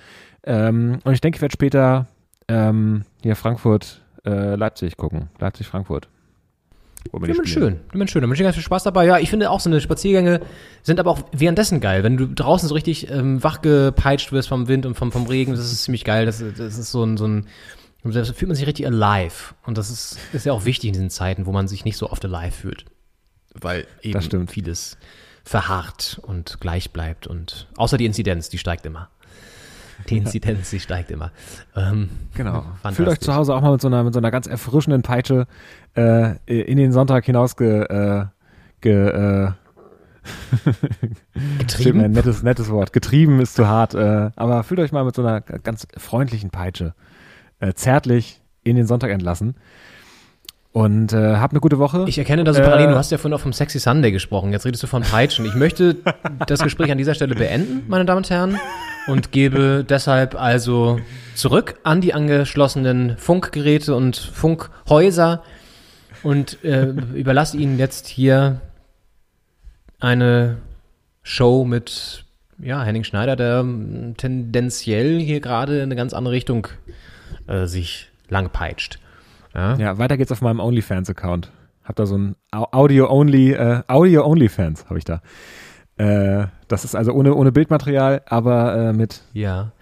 Ähm, 0.44 0.98
und 1.04 1.12
ich 1.12 1.20
denke, 1.20 1.36
ich 1.36 1.42
werde 1.42 1.52
später 1.52 2.06
ähm, 2.48 3.02
hier 3.22 3.36
Frankfurt, 3.36 4.02
äh, 4.24 4.56
Leipzig 4.56 4.96
gucken. 4.96 5.28
Leipzig-Frankfurt. 5.38 6.08
Wo 6.08 6.15
die 7.12 7.28
Ja, 7.28 7.34
spielen. 7.34 7.46
schön. 7.46 7.80
Mensch, 7.92 8.12
schön. 8.12 8.22
Da 8.22 8.28
wünsche 8.28 8.42
ich 8.42 8.46
ganz 8.46 8.56
viel 8.56 8.62
Spaß 8.64 8.84
dabei. 8.84 9.06
Ja, 9.06 9.18
ich 9.18 9.30
finde 9.30 9.50
auch 9.50 9.60
so 9.60 9.70
eine 9.70 9.80
Spaziergänge 9.80 10.40
sind 10.82 11.00
aber 11.00 11.10
auch 11.10 11.20
währenddessen 11.32 11.80
geil. 11.80 12.02
Wenn 12.02 12.16
du 12.16 12.26
draußen 12.26 12.68
so 12.68 12.74
richtig 12.74 13.10
ähm, 13.10 13.42
wachgepeitscht 13.42 14.32
wirst 14.32 14.48
vom 14.48 14.68
Wind 14.68 14.86
und 14.86 14.94
vom, 14.96 15.12
vom 15.12 15.26
Regen, 15.26 15.52
das 15.52 15.60
ist 15.72 15.84
ziemlich 15.84 16.04
geil. 16.04 16.26
Das, 16.26 16.42
das 16.56 16.78
ist 16.78 16.90
so 16.90 17.02
ein, 17.04 17.16
so 17.16 17.26
ein, 17.26 17.46
da 18.04 18.24
fühlt 18.24 18.48
man 18.48 18.54
sich 18.56 18.66
richtig 18.66 18.86
alive. 18.86 19.54
Und 19.64 19.78
das 19.78 19.90
ist, 19.90 20.18
ist 20.32 20.46
ja 20.46 20.52
auch 20.52 20.64
wichtig 20.64 20.88
in 20.88 20.92
diesen 20.94 21.10
Zeiten, 21.10 21.46
wo 21.46 21.52
man 21.52 21.68
sich 21.68 21.84
nicht 21.84 21.96
so 21.96 22.10
oft 22.10 22.24
alive 22.24 22.52
fühlt. 22.52 22.84
Weil 23.54 23.86
eben 24.02 24.48
vieles 24.48 24.98
verharrt 25.44 26.20
und 26.22 26.60
gleich 26.60 26.90
bleibt. 26.90 27.26
Und 27.26 27.68
außer 27.76 27.96
die 27.96 28.04
Inzidenz, 28.06 28.48
die 28.48 28.58
steigt 28.58 28.84
immer. 28.84 29.10
Die 30.08 30.18
Inzidenz, 30.18 30.70
die 30.70 30.80
steigt 30.80 31.10
immer. 31.10 31.30
Ähm, 31.74 32.08
Genau. 32.34 32.64
Fühlt 32.92 33.08
euch 33.08 33.20
zu 33.20 33.34
Hause 33.34 33.54
auch 33.54 33.60
mal 33.62 33.72
mit 33.72 33.80
so 33.80 33.88
einer, 33.88 34.04
mit 34.04 34.12
so 34.12 34.20
einer 34.20 34.30
ganz 34.30 34.46
erfrischenden 34.46 35.02
Peitsche 35.02 35.46
äh, 35.96 36.36
in 36.46 36.76
den 36.76 36.92
Sonntag 36.92 37.24
hinaus 37.24 37.56
ge, 37.56 37.82
äh, 37.82 38.26
ge, 38.80 39.08
äh, 39.08 39.50
Getrieben? 41.58 42.00
ein 42.00 42.12
nettes, 42.12 42.42
nettes 42.42 42.68
Wort. 42.70 42.92
Getrieben 42.92 43.40
ist 43.40 43.54
zu 43.54 43.66
hart, 43.68 43.94
äh, 43.94 44.30
aber 44.36 44.62
fühlt 44.64 44.80
euch 44.80 44.92
mal 44.92 45.04
mit 45.04 45.14
so 45.14 45.22
einer 45.22 45.40
ganz 45.40 45.86
freundlichen 45.96 46.50
Peitsche 46.50 46.94
äh, 47.60 47.72
zärtlich 47.74 48.40
in 48.64 48.76
den 48.76 48.86
Sonntag 48.86 49.10
entlassen. 49.10 49.54
Und 50.72 51.14
äh, 51.14 51.36
habt 51.36 51.54
eine 51.54 51.60
gute 51.60 51.78
Woche. 51.78 52.04
Ich 52.06 52.18
erkenne 52.18 52.44
da 52.44 52.52
so 52.52 52.60
Äh, 52.60 52.64
Parallelen. 52.64 52.90
Du 52.90 52.98
hast 52.98 53.10
ja 53.10 53.16
vorhin 53.16 53.32
auch 53.34 53.40
vom 53.40 53.54
Sexy 53.54 53.78
Sunday 53.78 54.12
gesprochen. 54.12 54.52
Jetzt 54.52 54.66
redest 54.66 54.82
du 54.82 54.86
von 54.86 55.02
Peitschen. 55.02 55.46
Ich 55.46 55.54
möchte 55.54 55.96
das 56.46 56.60
Gespräch 56.60 56.92
an 56.92 56.98
dieser 56.98 57.14
Stelle 57.14 57.34
beenden, 57.34 57.84
meine 57.88 58.04
Damen 58.04 58.18
und 58.18 58.28
Herren, 58.28 58.58
und 59.06 59.32
gebe 59.32 59.84
deshalb 59.88 60.34
also 60.34 61.00
zurück 61.34 61.76
an 61.84 62.00
die 62.00 62.14
angeschlossenen 62.14 63.16
Funkgeräte 63.18 63.94
und 63.94 64.16
Funkhäuser 64.16 65.42
und 66.22 66.62
äh, 66.64 66.86
überlasse 67.14 67.56
Ihnen 67.56 67.78
jetzt 67.78 68.06
hier 68.08 68.60
eine 70.00 70.58
Show 71.22 71.64
mit 71.64 72.24
ja, 72.58 72.82
Henning 72.82 73.04
Schneider, 73.04 73.36
der 73.36 73.64
tendenziell 74.16 75.20
hier 75.20 75.40
gerade 75.40 75.76
in 75.76 75.82
eine 75.82 75.96
ganz 75.96 76.14
andere 76.14 76.34
Richtung 76.34 76.68
äh, 77.46 77.66
sich 77.66 78.08
lang 78.28 78.50
peitscht. 78.50 78.98
Ja? 79.54 79.76
Ja, 79.76 79.98
weiter 79.98 80.16
geht's 80.16 80.32
auf 80.32 80.40
meinem 80.42 80.60
OnlyFans-Account. 80.60 81.50
Hab 81.84 81.96
da 81.96 82.06
so 82.06 82.16
ein 82.16 82.36
Au- 82.50 82.68
Audio-Only, 82.72 83.52
äh, 83.52 83.82
Audio-Only-Fans 83.86 84.86
habe 84.86 84.98
ich 84.98 85.04
da. 85.04 85.20
Äh, 85.98 86.46
das 86.68 86.84
ist 86.84 86.94
also 86.94 87.12
ohne, 87.12 87.34
ohne 87.34 87.52
Bildmaterial, 87.52 88.22
aber 88.26 88.76
äh, 88.76 88.92
mit 88.92 89.22
Ja, 89.32 89.72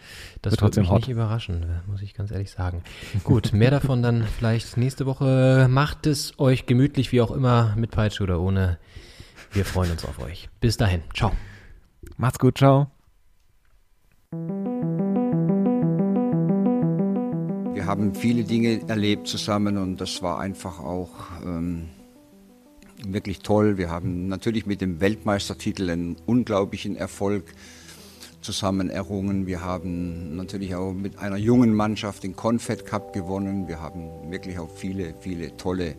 das 0.43 0.61
Wird 0.61 0.77
mich 0.77 0.89
hot. 0.89 1.01
nicht 1.01 1.09
überraschen, 1.09 1.63
äh, 1.63 1.91
muss 1.91 2.03
ich 2.03 2.15
ganz 2.15 2.31
ehrlich 2.31 2.51
sagen. 2.53 2.83
Gut, 3.25 3.53
mehr 3.53 3.71
davon 3.73 4.03
dann 4.03 4.23
vielleicht 4.25 4.77
nächste 4.77 5.07
Woche. 5.07 5.67
Macht 5.69 6.07
es 6.07 6.39
euch 6.39 6.67
gemütlich, 6.67 7.11
wie 7.13 7.21
auch 7.21 7.31
immer, 7.33 7.75
mit 7.77 7.91
Peitsche 7.91 8.23
oder 8.23 8.41
ohne. 8.41 8.79
Wir 9.53 9.65
freuen 9.65 9.91
uns 9.93 10.05
auf 10.05 10.21
euch. 10.21 10.49
Bis 10.61 10.77
dahin. 10.77 11.03
Ciao. 11.15 11.33
Macht's 12.17 12.39
gut, 12.39 12.59
ciao. 12.59 12.89
Wir 17.73 17.87
haben 17.87 18.15
viele 18.15 18.45
Dinge 18.45 18.89
erlebt 18.89 19.27
zusammen 19.27 19.79
und 19.79 20.01
das 20.01 20.23
war 20.23 20.39
einfach 20.39 20.79
auch 20.81 21.11
ähm, 21.45 21.89
wirklich 23.09 23.41
toll. 23.41 23.79
Wir 23.79 23.91
haben 23.91 24.29
natürlich 24.29 24.67
mit 24.67 24.81
dem 24.81 25.01
Weltmeistertitel 25.01 25.91
einen 25.91 26.17
unglaublichen 26.27 26.97
Erfolg 26.97 27.45
zusammen 28.41 28.91
errungen. 28.91 29.47
Wir 29.47 29.63
haben 29.63 30.37
natürlich 30.37 30.75
auch 30.75 30.93
mit 30.93 31.19
einer 31.19 31.37
jungen 31.37 31.75
Mannschaft 31.75 32.23
den 32.23 32.37
Confed 32.37 32.85
Cup 32.87 33.13
gewonnen. 33.13 33.69
Wir 33.69 33.81
haben 33.81 34.31
wirklich 34.31 34.59
auch 34.59 34.71
viele, 34.71 35.15
viele 35.21 35.57
tolle 35.57 35.97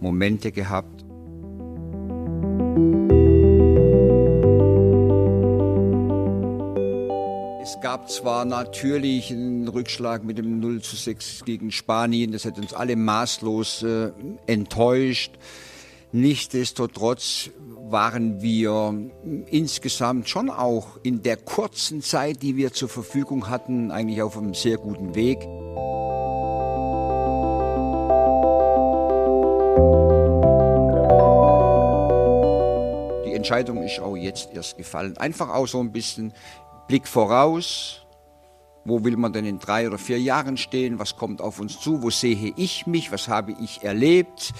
Momente 0.00 0.52
gehabt. 0.52 1.04
Es 7.62 7.80
gab 7.82 8.10
zwar 8.10 8.44
natürlich 8.44 9.30
einen 9.30 9.68
Rückschlag 9.68 10.24
mit 10.24 10.38
dem 10.38 10.60
0 10.60 10.80
zu 10.80 10.96
6 10.96 11.44
gegen 11.44 11.70
Spanien, 11.70 12.32
das 12.32 12.44
hat 12.44 12.58
uns 12.58 12.72
alle 12.72 12.96
maßlos 12.96 13.82
äh, 13.82 14.10
enttäuscht. 14.46 15.32
Nichtsdestotrotz 16.12 17.50
waren 17.90 18.40
wir 18.40 19.10
insgesamt 19.46 20.26
schon 20.28 20.48
auch 20.48 20.98
in 21.02 21.22
der 21.22 21.36
kurzen 21.36 22.00
Zeit, 22.00 22.42
die 22.42 22.56
wir 22.56 22.72
zur 22.72 22.88
Verfügung 22.88 23.50
hatten, 23.50 23.90
eigentlich 23.90 24.22
auf 24.22 24.38
einem 24.38 24.54
sehr 24.54 24.78
guten 24.78 25.14
Weg. 25.14 25.38
Die 33.26 33.34
Entscheidung 33.34 33.82
ist 33.82 34.00
auch 34.00 34.16
jetzt 34.16 34.48
erst 34.54 34.78
gefallen. 34.78 35.18
Einfach 35.18 35.50
auch 35.50 35.68
so 35.68 35.78
ein 35.80 35.92
bisschen 35.92 36.32
Blick 36.86 37.06
voraus. 37.06 38.06
Wo 38.86 39.04
will 39.04 39.18
man 39.18 39.34
denn 39.34 39.44
in 39.44 39.58
drei 39.58 39.86
oder 39.86 39.98
vier 39.98 40.18
Jahren 40.18 40.56
stehen? 40.56 40.98
Was 40.98 41.16
kommt 41.16 41.42
auf 41.42 41.60
uns 41.60 41.78
zu? 41.78 42.02
Wo 42.02 42.08
sehe 42.08 42.54
ich 42.56 42.86
mich? 42.86 43.12
Was 43.12 43.28
habe 43.28 43.54
ich 43.60 43.82
erlebt? 43.82 44.54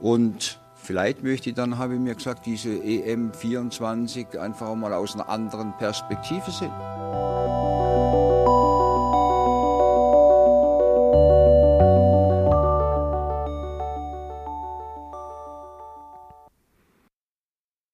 Und 0.00 0.60
Vielleicht 0.88 1.22
möchte 1.22 1.50
ich 1.50 1.54
dann, 1.54 1.76
habe 1.76 1.96
ich 1.96 2.00
mir 2.00 2.14
gesagt, 2.14 2.46
diese 2.46 2.70
EM24 2.70 4.38
einfach 4.38 4.74
mal 4.74 4.94
aus 4.94 5.12
einer 5.12 5.28
anderen 5.28 5.76
Perspektive 5.76 6.50
sehen. 6.50 6.72